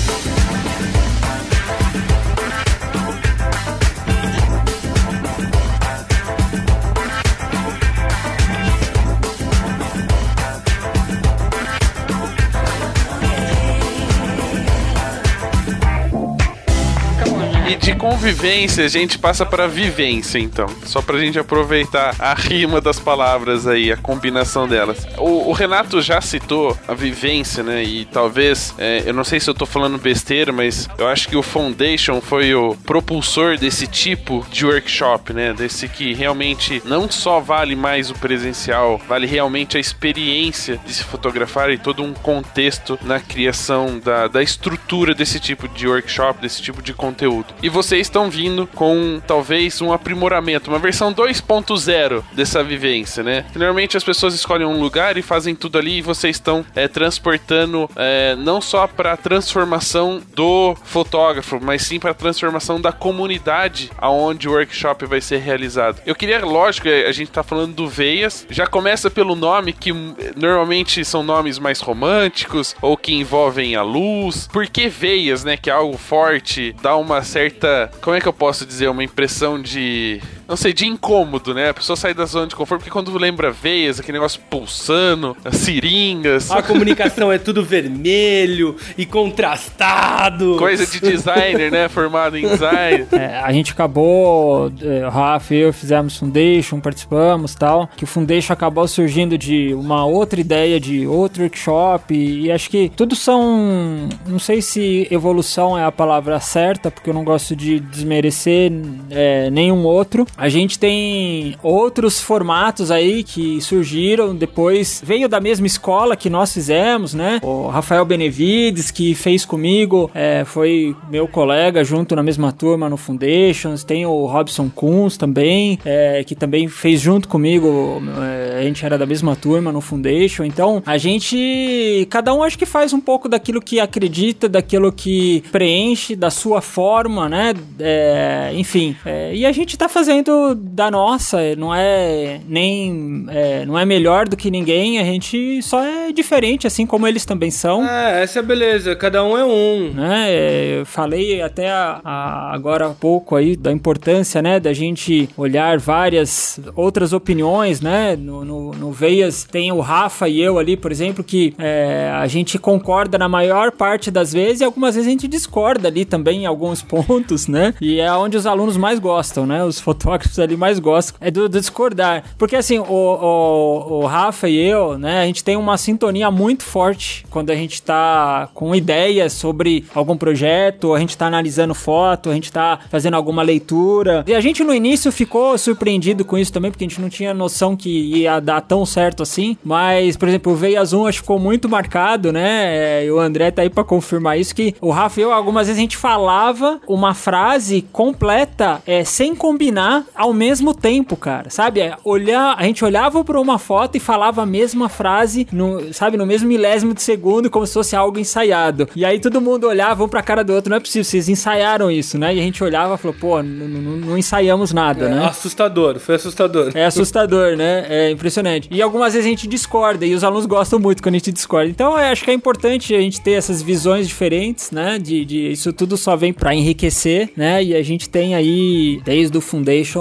Convivência, 18.04 18.84
a 18.84 18.88
gente 18.88 19.18
passa 19.18 19.46
pra 19.46 19.66
vivência, 19.66 20.38
então. 20.38 20.66
Só 20.84 21.00
pra 21.00 21.18
gente 21.18 21.38
aproveitar 21.38 22.14
a 22.18 22.34
rima 22.34 22.78
das 22.78 23.00
palavras 23.00 23.66
aí, 23.66 23.90
a 23.90 23.96
combinação 23.96 24.68
delas. 24.68 25.06
O, 25.16 25.48
o 25.48 25.52
Renato 25.52 26.02
já 26.02 26.20
citou 26.20 26.76
a 26.86 26.92
vivência, 26.92 27.62
né? 27.62 27.82
E 27.82 28.04
talvez, 28.04 28.74
é, 28.76 29.04
eu 29.06 29.14
não 29.14 29.24
sei 29.24 29.40
se 29.40 29.48
eu 29.48 29.54
tô 29.54 29.64
falando 29.64 29.96
besteira, 29.96 30.52
mas 30.52 30.86
eu 30.98 31.08
acho 31.08 31.26
que 31.26 31.34
o 31.34 31.42
Foundation 31.42 32.20
foi 32.20 32.54
o 32.54 32.76
propulsor 32.84 33.56
desse 33.56 33.86
tipo 33.86 34.46
de 34.50 34.66
workshop, 34.66 35.32
né? 35.32 35.54
Desse 35.54 35.88
que 35.88 36.12
realmente 36.12 36.82
não 36.84 37.10
só 37.10 37.40
vale 37.40 37.74
mais 37.74 38.10
o 38.10 38.14
presencial, 38.14 39.00
vale 39.08 39.26
realmente 39.26 39.78
a 39.78 39.80
experiência 39.80 40.78
de 40.84 40.92
se 40.92 41.04
fotografar 41.04 41.70
e 41.70 41.78
todo 41.78 42.02
um 42.02 42.12
contexto 42.12 42.98
na 43.00 43.18
criação 43.18 43.98
da, 43.98 44.28
da 44.28 44.42
estrutura 44.42 45.14
desse 45.14 45.40
tipo 45.40 45.66
de 45.66 45.88
workshop, 45.88 46.42
desse 46.42 46.60
tipo 46.60 46.82
de 46.82 46.92
conteúdo. 46.92 47.46
E 47.62 47.70
vocês 47.94 48.08
estão 48.08 48.28
vindo 48.28 48.66
com 48.66 49.22
talvez 49.24 49.80
um 49.80 49.92
aprimoramento, 49.92 50.68
uma 50.68 50.80
versão 50.80 51.14
2.0 51.14 52.24
dessa 52.32 52.60
vivência, 52.64 53.22
né? 53.22 53.46
Normalmente 53.54 53.96
as 53.96 54.02
pessoas 54.02 54.34
escolhem 54.34 54.66
um 54.66 54.80
lugar 54.80 55.16
e 55.16 55.22
fazem 55.22 55.54
tudo 55.54 55.78
ali 55.78 55.98
e 55.98 56.02
vocês 56.02 56.34
estão 56.34 56.66
é, 56.74 56.88
transportando 56.88 57.88
é, 57.94 58.34
não 58.34 58.60
só 58.60 58.88
para 58.88 59.16
transformação 59.16 60.20
do 60.34 60.74
fotógrafo, 60.82 61.60
mas 61.62 61.82
sim 61.82 62.00
para 62.00 62.12
transformação 62.12 62.80
da 62.80 62.90
comunidade 62.90 63.92
aonde 63.96 64.48
o 64.48 64.52
workshop 64.54 65.06
vai 65.06 65.20
ser 65.20 65.38
realizado. 65.38 66.02
Eu 66.04 66.16
queria, 66.16 66.44
lógico, 66.44 66.88
a 66.88 67.12
gente 67.12 67.30
tá 67.30 67.44
falando 67.44 67.74
do 67.74 67.86
Veias, 67.86 68.44
já 68.50 68.66
começa 68.66 69.08
pelo 69.08 69.36
nome 69.36 69.72
que 69.72 69.92
normalmente 70.34 71.04
são 71.04 71.22
nomes 71.22 71.60
mais 71.60 71.80
românticos 71.80 72.74
ou 72.82 72.96
que 72.96 73.14
envolvem 73.14 73.76
a 73.76 73.82
luz. 73.82 74.48
Por 74.52 74.66
que 74.66 74.88
Veias, 74.88 75.44
né, 75.44 75.56
que 75.56 75.70
é 75.70 75.72
algo 75.72 75.96
forte, 75.96 76.74
dá 76.82 76.96
uma 76.96 77.22
certa, 77.22 77.83
como 78.00 78.16
é 78.16 78.20
que 78.20 78.28
eu 78.28 78.32
posso 78.32 78.66
dizer, 78.66 78.88
uma 78.88 79.04
impressão 79.04 79.60
de 79.60 80.20
não 80.48 80.56
sei, 80.56 80.72
de 80.72 80.86
incômodo, 80.86 81.54
né? 81.54 81.70
A 81.70 81.74
pessoa 81.74 81.96
sai 81.96 82.14
da 82.14 82.24
zona 82.24 82.46
de 82.46 82.54
conforto, 82.54 82.80
porque 82.80 82.90
quando 82.90 83.16
lembra 83.16 83.50
veias, 83.50 83.98
aquele 83.98 84.18
negócio 84.18 84.40
pulsando, 84.50 85.36
as 85.44 85.56
seringas. 85.56 86.50
A 86.50 86.62
comunicação 86.62 87.32
é 87.32 87.38
tudo 87.38 87.64
vermelho 87.64 88.76
e 88.96 89.06
contrastado. 89.06 90.56
Coisa 90.56 90.86
de 90.86 91.00
designer, 91.00 91.70
né? 91.70 91.88
Formado 91.88 92.36
em 92.36 92.46
design. 92.46 93.06
É, 93.14 93.38
a 93.38 93.52
gente 93.52 93.72
acabou, 93.72 94.72
é, 94.82 95.06
o 95.06 95.10
Rafa 95.10 95.54
e 95.54 95.58
eu 95.58 95.72
fizemos 95.72 96.16
Foundation, 96.16 96.80
participamos 96.80 97.54
tal, 97.54 97.88
que 97.96 98.04
o 98.04 98.06
Foundation 98.06 98.52
acabou 98.52 98.86
surgindo 98.88 99.38
de 99.38 99.72
uma 99.74 100.04
outra 100.04 100.40
ideia, 100.40 100.80
de 100.80 101.06
outro 101.06 101.42
workshop, 101.42 102.12
e, 102.12 102.46
e 102.46 102.52
acho 102.52 102.68
que 102.68 102.90
tudo 102.96 103.14
são, 103.14 104.08
não 104.26 104.38
sei 104.38 104.60
se 104.60 105.06
evolução 105.10 105.78
é 105.78 105.84
a 105.84 105.92
palavra 105.92 106.40
certa, 106.40 106.90
porque 106.90 107.10
eu 107.10 107.14
não 107.14 107.24
gosto 107.24 107.54
de 107.54 107.78
desmerecer 107.78 108.72
é, 109.10 109.50
nenhum 109.50 109.84
outro, 109.84 110.26
a 110.36 110.48
gente 110.48 110.78
tem 110.78 111.56
outros 111.62 112.20
formatos 112.20 112.90
aí 112.90 113.22
que 113.22 113.60
surgiram 113.60 114.34
depois, 114.34 115.02
veio 115.04 115.28
da 115.28 115.40
mesma 115.40 115.66
escola 115.66 116.16
que 116.16 116.28
nós 116.28 116.52
fizemos, 116.52 117.14
né? 117.14 117.40
O 117.42 117.68
Rafael 117.68 118.04
Benevides, 118.04 118.90
que 118.90 119.14
fez 119.14 119.44
comigo, 119.44 120.10
é, 120.14 120.44
foi 120.44 120.96
meu 121.10 121.28
colega 121.28 121.84
junto 121.84 122.16
na 122.16 122.22
mesma 122.22 122.52
turma 122.52 122.88
no 122.88 122.96
Foundations. 122.96 123.84
Tem 123.84 124.04
o 124.06 124.26
Robson 124.26 124.68
Kunz 124.68 125.16
também, 125.16 125.78
é, 125.84 126.24
que 126.24 126.34
também 126.34 126.68
fez 126.68 127.00
junto 127.00 127.28
comigo. 127.28 128.02
É, 128.22 128.58
a 128.58 128.62
gente 128.62 128.84
era 128.84 128.98
da 128.98 129.06
mesma 129.06 129.36
turma 129.36 129.70
no 129.70 129.80
Foundation. 129.80 130.44
Então, 130.44 130.82
a 130.84 130.98
gente, 130.98 132.06
cada 132.10 132.34
um 132.34 132.42
acho 132.42 132.58
que 132.58 132.66
faz 132.66 132.92
um 132.92 133.00
pouco 133.00 133.28
daquilo 133.28 133.60
que 133.60 133.78
acredita, 133.78 134.48
daquilo 134.48 134.92
que 134.92 135.42
preenche, 135.52 136.16
da 136.16 136.30
sua 136.30 136.60
forma, 136.60 137.28
né? 137.28 137.54
É, 137.78 138.50
enfim, 138.54 138.96
é, 139.04 139.34
e 139.34 139.46
a 139.46 139.52
gente 139.52 139.76
tá 139.76 139.88
fazendo 139.88 140.23
da 140.54 140.90
nossa, 140.90 141.38
não 141.56 141.74
é 141.74 142.40
nem 142.46 143.26
é, 143.28 143.64
não 143.66 143.78
é 143.78 143.84
melhor 143.84 144.28
do 144.28 144.36
que 144.36 144.50
ninguém, 144.50 144.98
a 144.98 145.04
gente 145.04 145.60
só 145.62 145.82
é 145.82 146.12
diferente, 146.12 146.66
assim 146.66 146.86
como 146.86 147.06
eles 147.06 147.24
também 147.24 147.50
são. 147.50 147.84
É, 147.86 148.22
essa 148.22 148.38
é 148.38 148.40
a 148.40 148.42
beleza, 148.42 148.94
cada 148.96 149.24
um 149.24 149.36
é 149.36 149.44
um. 149.44 149.92
Né? 149.92 150.26
É, 150.28 150.80
eu 150.80 150.86
falei 150.86 151.42
até 151.42 151.70
a, 151.70 152.00
a, 152.04 152.54
agora 152.54 152.86
há 152.86 152.90
pouco 152.90 153.36
aí 153.36 153.56
da 153.56 153.72
importância, 153.72 154.40
né, 154.42 154.58
da 154.58 154.72
gente 154.72 155.28
olhar 155.36 155.78
várias 155.78 156.60
outras 156.74 157.12
opiniões, 157.12 157.80
né? 157.80 158.16
No, 158.16 158.44
no, 158.44 158.70
no 158.72 158.92
Veias 158.92 159.44
tem 159.44 159.72
o 159.72 159.80
Rafa 159.80 160.28
e 160.28 160.40
eu 160.40 160.58
ali, 160.58 160.76
por 160.76 160.90
exemplo, 160.90 161.22
que 161.22 161.54
é, 161.58 162.10
a 162.14 162.26
gente 162.26 162.58
concorda 162.58 163.18
na 163.18 163.28
maior 163.28 163.72
parte 163.72 164.10
das 164.10 164.32
vezes 164.32 164.60
e 164.60 164.64
algumas 164.64 164.94
vezes 164.94 165.08
a 165.08 165.10
gente 165.10 165.28
discorda 165.28 165.88
ali 165.88 166.04
também 166.04 166.42
em 166.42 166.46
alguns 166.46 166.82
pontos, 166.82 167.46
né? 167.46 167.74
E 167.80 168.00
é 168.00 168.12
onde 168.12 168.36
os 168.36 168.46
alunos 168.46 168.76
mais 168.76 168.98
gostam, 168.98 169.46
né? 169.46 169.64
Os 169.64 169.80
fotógrafos 169.80 170.13
ali 170.38 170.56
mais 170.56 170.78
gostam 170.78 171.16
é 171.20 171.30
do, 171.30 171.48
do 171.48 171.60
discordar. 171.60 172.24
Porque 172.38 172.56
assim, 172.56 172.78
o, 172.78 172.84
o, 172.84 174.00
o, 174.00 174.06
Rafa 174.06 174.48
e 174.48 174.56
eu, 174.56 174.98
né, 174.98 175.22
a 175.22 175.26
gente 175.26 175.42
tem 175.42 175.56
uma 175.56 175.76
sintonia 175.76 176.30
muito 176.30 176.64
forte 176.64 177.24
quando 177.30 177.50
a 177.50 177.54
gente 177.54 177.82
tá 177.82 178.48
com 178.54 178.74
ideias 178.74 179.32
sobre 179.32 179.84
algum 179.94 180.16
projeto, 180.16 180.94
a 180.94 181.00
gente 181.00 181.16
tá 181.16 181.26
analisando 181.26 181.74
foto, 181.74 182.30
a 182.30 182.34
gente 182.34 182.52
tá 182.52 182.78
fazendo 182.90 183.14
alguma 183.14 183.42
leitura. 183.42 184.24
E 184.26 184.34
a 184.34 184.40
gente 184.40 184.62
no 184.62 184.74
início 184.74 185.10
ficou 185.12 185.56
surpreendido 185.58 186.24
com 186.24 186.36
isso 186.36 186.52
também, 186.52 186.70
porque 186.70 186.84
a 186.84 186.88
gente 186.88 187.00
não 187.00 187.08
tinha 187.08 187.34
noção 187.34 187.76
que 187.76 187.90
ia 187.90 188.40
dar 188.40 188.60
tão 188.60 188.84
certo 188.84 189.22
assim. 189.22 189.56
Mas, 189.64 190.16
por 190.16 190.28
exemplo, 190.28 190.52
o 190.52 190.56
Veia 190.56 190.84
Zoom 190.84 191.06
acho 191.06 191.18
que 191.18 191.22
ficou 191.22 191.38
muito 191.38 191.68
marcado, 191.68 192.32
né? 192.32 193.04
E 193.04 193.10
o 193.10 193.18
André 193.18 193.50
tá 193.50 193.62
aí 193.62 193.70
pra 193.70 193.84
confirmar 193.84 194.38
isso, 194.38 194.54
que 194.54 194.74
o 194.80 194.90
Rafa 194.90 195.20
e 195.20 195.22
eu, 195.22 195.32
algumas 195.32 195.66
vezes 195.66 195.78
a 195.78 195.82
gente 195.82 195.96
falava 195.96 196.80
uma 196.86 197.14
frase 197.14 197.82
completa 197.92 198.82
é, 198.86 199.04
sem 199.04 199.34
combinar 199.34 200.03
ao 200.14 200.32
mesmo 200.32 200.74
tempo, 200.74 201.16
cara. 201.16 201.50
Sabe? 201.50 201.80
É, 201.80 201.96
olhar, 202.04 202.54
a 202.58 202.62
gente 202.64 202.84
olhava 202.84 203.24
para 203.24 203.40
uma 203.40 203.58
foto 203.58 203.96
e 203.96 204.00
falava 204.00 204.42
a 204.42 204.46
mesma 204.46 204.88
frase, 204.88 205.46
no, 205.52 205.92
sabe, 205.92 206.16
no 206.16 206.26
mesmo 206.26 206.48
milésimo 206.48 206.94
de 206.94 207.02
segundo, 207.02 207.50
como 207.50 207.66
se 207.66 207.74
fosse 207.74 207.94
algo 207.94 208.18
ensaiado. 208.18 208.88
E 208.94 209.04
aí 209.04 209.18
todo 209.18 209.40
mundo 209.40 209.66
olhava 209.66 210.04
um 210.04 210.08
pra 210.08 210.22
cara 210.22 210.42
do 210.42 210.52
outro, 210.52 210.70
não 210.70 210.76
é 210.76 210.80
possível, 210.80 211.04
vocês 211.04 211.28
ensaiaram 211.28 211.90
isso, 211.90 212.18
né? 212.18 212.34
E 212.34 212.40
a 212.40 212.42
gente 212.42 212.62
olhava 212.62 212.94
e 212.94 212.98
falou, 212.98 213.16
pô, 213.18 213.42
não 213.42 214.16
ensaiamos 214.16 214.72
nada, 214.72 215.06
é, 215.06 215.08
né? 215.08 215.26
Assustador, 215.26 215.98
foi 215.98 216.16
assustador. 216.16 216.72
É 216.74 216.84
assustador, 216.84 217.56
né? 217.56 217.86
É 217.88 218.10
impressionante. 218.10 218.68
E 218.70 218.82
algumas 218.82 219.12
vezes 219.12 219.26
a 219.26 219.30
gente 219.30 219.46
discorda, 219.46 220.04
e 220.04 220.14
os 220.14 220.24
alunos 220.24 220.46
gostam 220.46 220.78
muito 220.78 221.02
quando 221.02 221.14
a 221.14 221.18
gente 221.18 221.32
discorda. 221.32 221.70
Então 221.70 221.92
eu 221.92 222.04
acho 222.12 222.24
que 222.24 222.30
é 222.30 222.34
importante 222.34 222.94
a 222.94 223.00
gente 223.00 223.20
ter 223.20 223.32
essas 223.32 223.62
visões 223.62 224.08
diferentes, 224.08 224.70
né? 224.70 224.98
De, 224.98 225.24
de 225.24 225.52
isso 225.52 225.72
tudo 225.72 225.96
só 225.96 226.16
vem 226.16 226.32
para 226.32 226.54
enriquecer, 226.54 227.30
né? 227.36 227.62
E 227.62 227.74
a 227.74 227.82
gente 227.82 228.08
tem 228.08 228.34
aí, 228.34 229.00
desde 229.04 229.36
o 229.36 229.40
Foundation, 229.40 229.93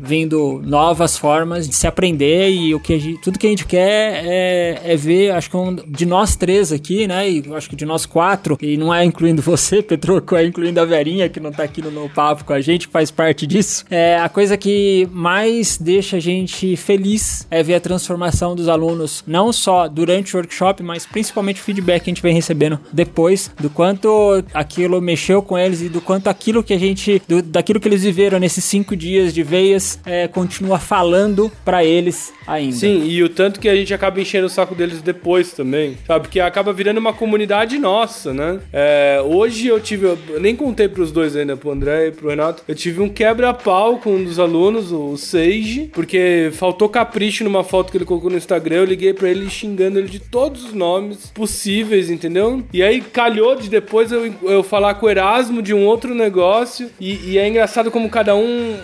vindo 0.00 0.60
novas 0.64 1.16
formas 1.16 1.68
de 1.68 1.74
se 1.74 1.86
aprender 1.86 2.50
e 2.50 2.74
o 2.74 2.80
que 2.80 2.98
gente, 2.98 3.20
tudo 3.20 3.38
que 3.38 3.46
a 3.46 3.50
gente 3.50 3.66
quer 3.66 4.24
é, 4.24 4.80
é 4.84 4.96
ver, 4.96 5.32
acho 5.32 5.50
que 5.50 5.56
um, 5.56 5.74
de 5.74 6.06
nós 6.06 6.36
três 6.36 6.72
aqui, 6.72 7.06
né? 7.06 7.28
E 7.28 7.44
acho 7.54 7.68
que 7.68 7.76
de 7.76 7.84
nós 7.84 8.06
quatro, 8.06 8.58
e 8.60 8.76
não 8.76 8.92
é 8.92 9.04
incluindo 9.04 9.42
você, 9.42 9.82
Petroco, 9.82 10.36
é 10.36 10.44
incluindo 10.44 10.80
a 10.80 10.84
Verinha, 10.84 11.28
que 11.28 11.40
não 11.40 11.52
tá 11.52 11.62
aqui 11.62 11.82
no, 11.82 11.90
no 11.90 12.08
papo 12.08 12.44
com 12.44 12.52
a 12.52 12.60
gente, 12.60 12.88
faz 12.88 13.10
parte 13.10 13.46
disso. 13.46 13.84
É 13.90 14.18
a 14.18 14.28
coisa 14.28 14.56
que 14.56 15.08
mais 15.12 15.78
deixa 15.78 16.16
a 16.16 16.20
gente 16.20 16.76
feliz 16.76 17.46
é 17.50 17.62
ver 17.62 17.74
a 17.74 17.80
transformação 17.80 18.54
dos 18.54 18.68
alunos, 18.68 19.24
não 19.26 19.52
só 19.52 19.88
durante 19.88 20.34
o 20.34 20.38
workshop, 20.38 20.82
mas 20.82 21.06
principalmente 21.06 21.60
o 21.60 21.64
feedback 21.64 22.04
que 22.04 22.10
a 22.10 22.12
gente 22.12 22.22
vem 22.22 22.34
recebendo 22.34 22.78
depois, 22.92 23.50
do 23.60 23.70
quanto 23.70 24.44
aquilo 24.52 25.00
mexeu 25.00 25.42
com 25.42 25.58
eles 25.58 25.80
e 25.80 25.88
do 25.88 26.00
quanto 26.00 26.28
aquilo 26.28 26.62
que 26.62 26.72
a 26.72 26.78
gente, 26.78 27.22
do, 27.28 27.42
daquilo 27.42 27.80
que 27.80 27.88
eles 27.88 28.02
viveram 28.02 28.38
nesses 28.38 28.64
cinco 28.64 28.96
dias 28.96 29.32
de 29.32 29.39
veias, 29.42 29.98
é, 30.04 30.28
continua 30.28 30.78
falando 30.78 31.50
para 31.64 31.84
eles 31.84 32.32
ainda. 32.46 32.76
Sim, 32.76 33.04
e 33.04 33.22
o 33.22 33.28
tanto 33.28 33.60
que 33.60 33.68
a 33.68 33.74
gente 33.74 33.92
acaba 33.94 34.20
enchendo 34.20 34.46
o 34.46 34.50
saco 34.50 34.74
deles 34.74 35.00
depois 35.02 35.52
também, 35.52 35.96
sabe? 36.06 36.28
Que 36.28 36.40
acaba 36.40 36.72
virando 36.72 36.98
uma 36.98 37.12
comunidade 37.12 37.78
nossa, 37.78 38.32
né? 38.32 38.60
É, 38.72 39.20
hoje 39.24 39.66
eu 39.66 39.80
tive, 39.80 40.06
eu 40.06 40.40
nem 40.40 40.56
contei 40.56 40.88
pros 40.88 41.12
dois 41.12 41.36
ainda, 41.36 41.56
pro 41.56 41.70
André 41.70 42.08
e 42.08 42.12
pro 42.12 42.28
Renato, 42.28 42.62
eu 42.66 42.74
tive 42.74 43.00
um 43.00 43.08
quebra-pau 43.08 43.98
com 43.98 44.14
um 44.16 44.24
dos 44.24 44.38
alunos, 44.38 44.92
o 44.92 45.16
Sage, 45.16 45.90
porque 45.92 46.50
faltou 46.52 46.88
capricho 46.88 47.44
numa 47.44 47.62
foto 47.62 47.90
que 47.90 47.98
ele 47.98 48.04
colocou 48.04 48.30
no 48.30 48.36
Instagram, 48.36 48.76
eu 48.76 48.84
liguei 48.84 49.12
pra 49.12 49.28
ele 49.28 49.48
xingando 49.48 49.98
ele 49.98 50.08
de 50.08 50.18
todos 50.18 50.64
os 50.64 50.72
nomes 50.72 51.30
possíveis, 51.34 52.10
entendeu? 52.10 52.62
E 52.72 52.82
aí 52.82 53.00
calhou 53.00 53.54
de 53.56 53.68
depois 53.68 54.10
eu, 54.12 54.32
eu 54.42 54.62
falar 54.62 54.94
com 54.94 55.06
o 55.06 55.10
Erasmo 55.10 55.62
de 55.62 55.74
um 55.74 55.84
outro 55.84 56.14
negócio, 56.14 56.90
e, 57.00 57.30
e 57.30 57.38
é 57.38 57.48
engraçado 57.48 57.90
como 57.90 58.08
cada 58.08 58.34
um 58.34 58.76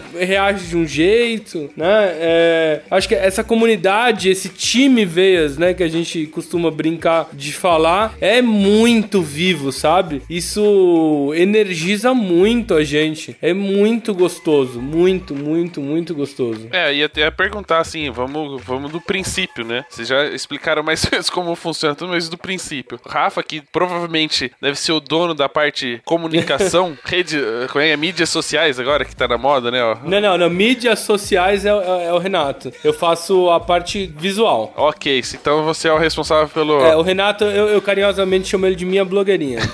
age 0.46 0.66
de 0.66 0.76
um 0.76 0.86
jeito, 0.86 1.70
né? 1.76 1.86
É, 2.18 2.80
acho 2.90 3.08
que 3.08 3.14
essa 3.14 3.42
comunidade, 3.42 4.28
esse 4.28 4.48
time 4.48 5.04
Veias, 5.04 5.56
né, 5.56 5.74
que 5.74 5.82
a 5.82 5.88
gente 5.88 6.26
costuma 6.26 6.70
brincar 6.70 7.28
de 7.32 7.52
falar, 7.52 8.14
é 8.20 8.42
muito 8.42 9.22
vivo, 9.22 9.72
sabe? 9.72 10.22
Isso 10.28 11.32
energiza 11.34 12.12
muito 12.14 12.74
a 12.74 12.84
gente. 12.84 13.36
É 13.40 13.52
muito 13.52 14.14
gostoso, 14.14 14.80
muito, 14.80 15.34
muito, 15.34 15.80
muito 15.80 16.14
gostoso. 16.14 16.68
É, 16.72 16.94
ia 16.94 17.06
até 17.06 17.30
perguntar 17.30 17.78
assim, 17.78 18.10
vamos, 18.10 18.62
vamos 18.62 18.90
do 18.90 19.00
princípio, 19.00 19.64
né? 19.64 19.84
Vocês 19.88 20.08
já 20.08 20.26
explicaram 20.26 20.82
mais 20.82 21.04
ou 21.04 21.10
menos 21.12 21.30
como 21.30 21.54
funciona 21.54 21.94
tudo, 21.94 22.10
mas 22.10 22.28
do 22.28 22.38
princípio. 22.38 22.98
Rafa, 23.06 23.42
que 23.42 23.62
provavelmente 23.72 24.52
deve 24.60 24.78
ser 24.78 24.92
o 24.92 25.00
dono 25.00 25.34
da 25.34 25.48
parte 25.48 26.00
comunicação, 26.04 26.96
rede, 27.04 27.38
como 27.70 27.84
é, 27.84 27.96
mídias 27.96 28.28
sociais 28.28 28.78
agora, 28.78 29.04
que 29.04 29.14
tá 29.14 29.28
na 29.28 29.38
moda, 29.38 29.70
né? 29.70 29.82
ó. 29.82 29.96
Não, 30.04 30.20
não, 30.20 30.35
não. 30.38 30.50
Mídias 30.50 31.00
sociais 31.00 31.64
é, 31.64 31.70
é- 31.70 32.06
é 32.08 32.12
o 32.12 32.18
Renato. 32.18 32.72
Eu 32.82 32.92
faço 32.92 33.50
a 33.50 33.60
parte 33.60 34.12
visual. 34.18 34.72
Ok, 34.76 35.22
então 35.34 35.64
você 35.64 35.88
é 35.88 35.92
o 35.92 35.98
responsável 35.98 36.48
pelo. 36.48 36.80
É, 36.84 36.96
o 36.96 37.02
Renato, 37.02 37.44
eu, 37.44 37.68
eu 37.68 37.82
carinhosamente 37.82 38.48
chamo 38.48 38.66
ele 38.66 38.74
de 38.76 38.84
minha 38.84 39.04
blogueirinha. 39.04 39.60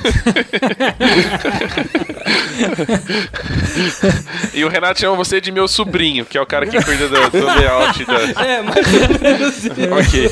E 4.55 4.65
o 4.65 4.69
Renato 4.69 5.01
chama 5.01 5.17
você 5.17 5.41
de 5.41 5.51
meu 5.51 5.67
sobrinho, 5.67 6.25
que 6.25 6.37
é 6.37 6.41
o 6.41 6.47
cara 6.47 6.67
que 6.67 6.83
cuida 6.83 7.09
do, 7.09 7.31
do 7.31 7.47
layout 7.47 8.05
da. 8.05 8.15
é, 8.45 8.63
isso. 9.49 9.71
Ok. 9.71 10.31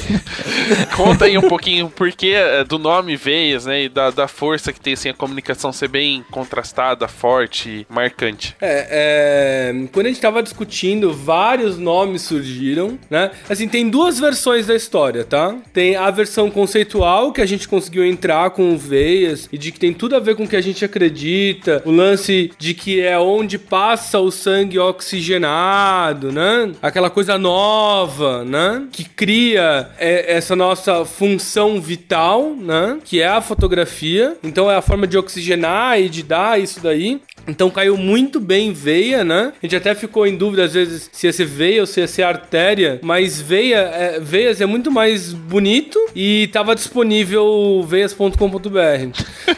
Conta 0.96 1.24
aí 1.24 1.38
um 1.38 1.48
pouquinho 1.48 1.88
por 1.88 2.10
que 2.12 2.34
eh, 2.34 2.64
do 2.64 2.78
nome 2.78 3.16
Veias, 3.16 3.64
né? 3.66 3.84
E 3.84 3.88
da, 3.88 4.10
da 4.10 4.28
força 4.28 4.72
que 4.72 4.80
tem 4.80 4.92
assim, 4.92 5.08
a 5.08 5.14
comunicação 5.14 5.72
ser 5.72 5.88
bem 5.88 6.24
contrastada, 6.30 7.08
forte, 7.08 7.86
marcante. 7.88 8.54
É, 8.60 9.72
é, 9.72 9.86
quando 9.92 10.06
gente 10.10 10.20
tava 10.20 10.42
discutindo, 10.42 11.12
vários 11.12 11.78
nomes 11.78 12.22
surgiram, 12.22 12.98
né? 13.08 13.30
Assim, 13.48 13.68
tem 13.68 13.88
duas 13.88 14.18
versões 14.18 14.66
da 14.66 14.74
história, 14.74 15.24
tá? 15.24 15.56
Tem 15.72 15.96
a 15.96 16.10
versão 16.10 16.50
conceitual, 16.50 17.32
que 17.32 17.40
a 17.40 17.46
gente 17.46 17.68
conseguiu 17.68 18.04
entrar 18.04 18.50
com 18.50 18.76
Veias, 18.76 19.48
e 19.52 19.58
de 19.58 19.72
que 19.72 19.80
tem 19.80 19.92
tudo 19.92 20.16
a 20.16 20.20
ver 20.20 20.36
com 20.36 20.44
o 20.44 20.48
que 20.48 20.56
a 20.56 20.60
gente 20.60 20.84
acredita, 20.84 21.82
o 21.84 21.90
lance 21.90 22.50
de 22.58 22.74
que 22.74 23.00
é 23.00 23.18
onde 23.18 23.58
passa 23.58 24.18
o 24.18 24.30
sangue 24.30 24.78
oxigenado, 24.78 26.32
né? 26.32 26.72
Aquela 26.82 27.10
coisa 27.10 27.38
nova, 27.38 28.44
né? 28.44 28.86
Que 28.92 29.04
cria 29.04 29.90
é, 29.98 30.36
essa 30.36 30.54
nossa 30.54 31.04
função 31.04 31.80
vital, 31.80 32.54
né? 32.54 32.98
Que 33.04 33.20
é 33.20 33.28
a 33.28 33.40
fotografia. 33.40 34.36
Então 34.42 34.70
é 34.70 34.76
a 34.76 34.82
forma 34.82 35.06
de 35.06 35.16
oxigenar 35.16 36.00
e 36.00 36.08
de 36.08 36.22
dar 36.22 36.60
isso 36.60 36.80
daí. 36.80 37.20
Então 37.50 37.68
caiu 37.68 37.96
muito 37.96 38.38
bem 38.38 38.72
veia, 38.72 39.24
né? 39.24 39.52
A 39.60 39.66
gente 39.66 39.74
até 39.74 39.92
ficou 39.94 40.24
em 40.26 40.36
dúvida 40.36 40.64
às 40.64 40.72
vezes 40.72 41.10
se 41.12 41.26
ia 41.26 41.32
ser 41.32 41.44
veia 41.44 41.80
ou 41.80 41.86
se 41.86 42.00
ia 42.00 42.06
ser 42.06 42.22
artéria, 42.22 43.00
mas 43.02 43.40
veia, 43.40 43.78
é, 43.78 44.20
veias 44.20 44.60
é 44.60 44.66
muito 44.66 44.90
mais 44.90 45.32
bonito 45.32 45.98
e 46.14 46.48
tava 46.52 46.74
disponível 46.74 47.84
veias.com.br. 47.86 48.30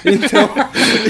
Então, 0.05 0.51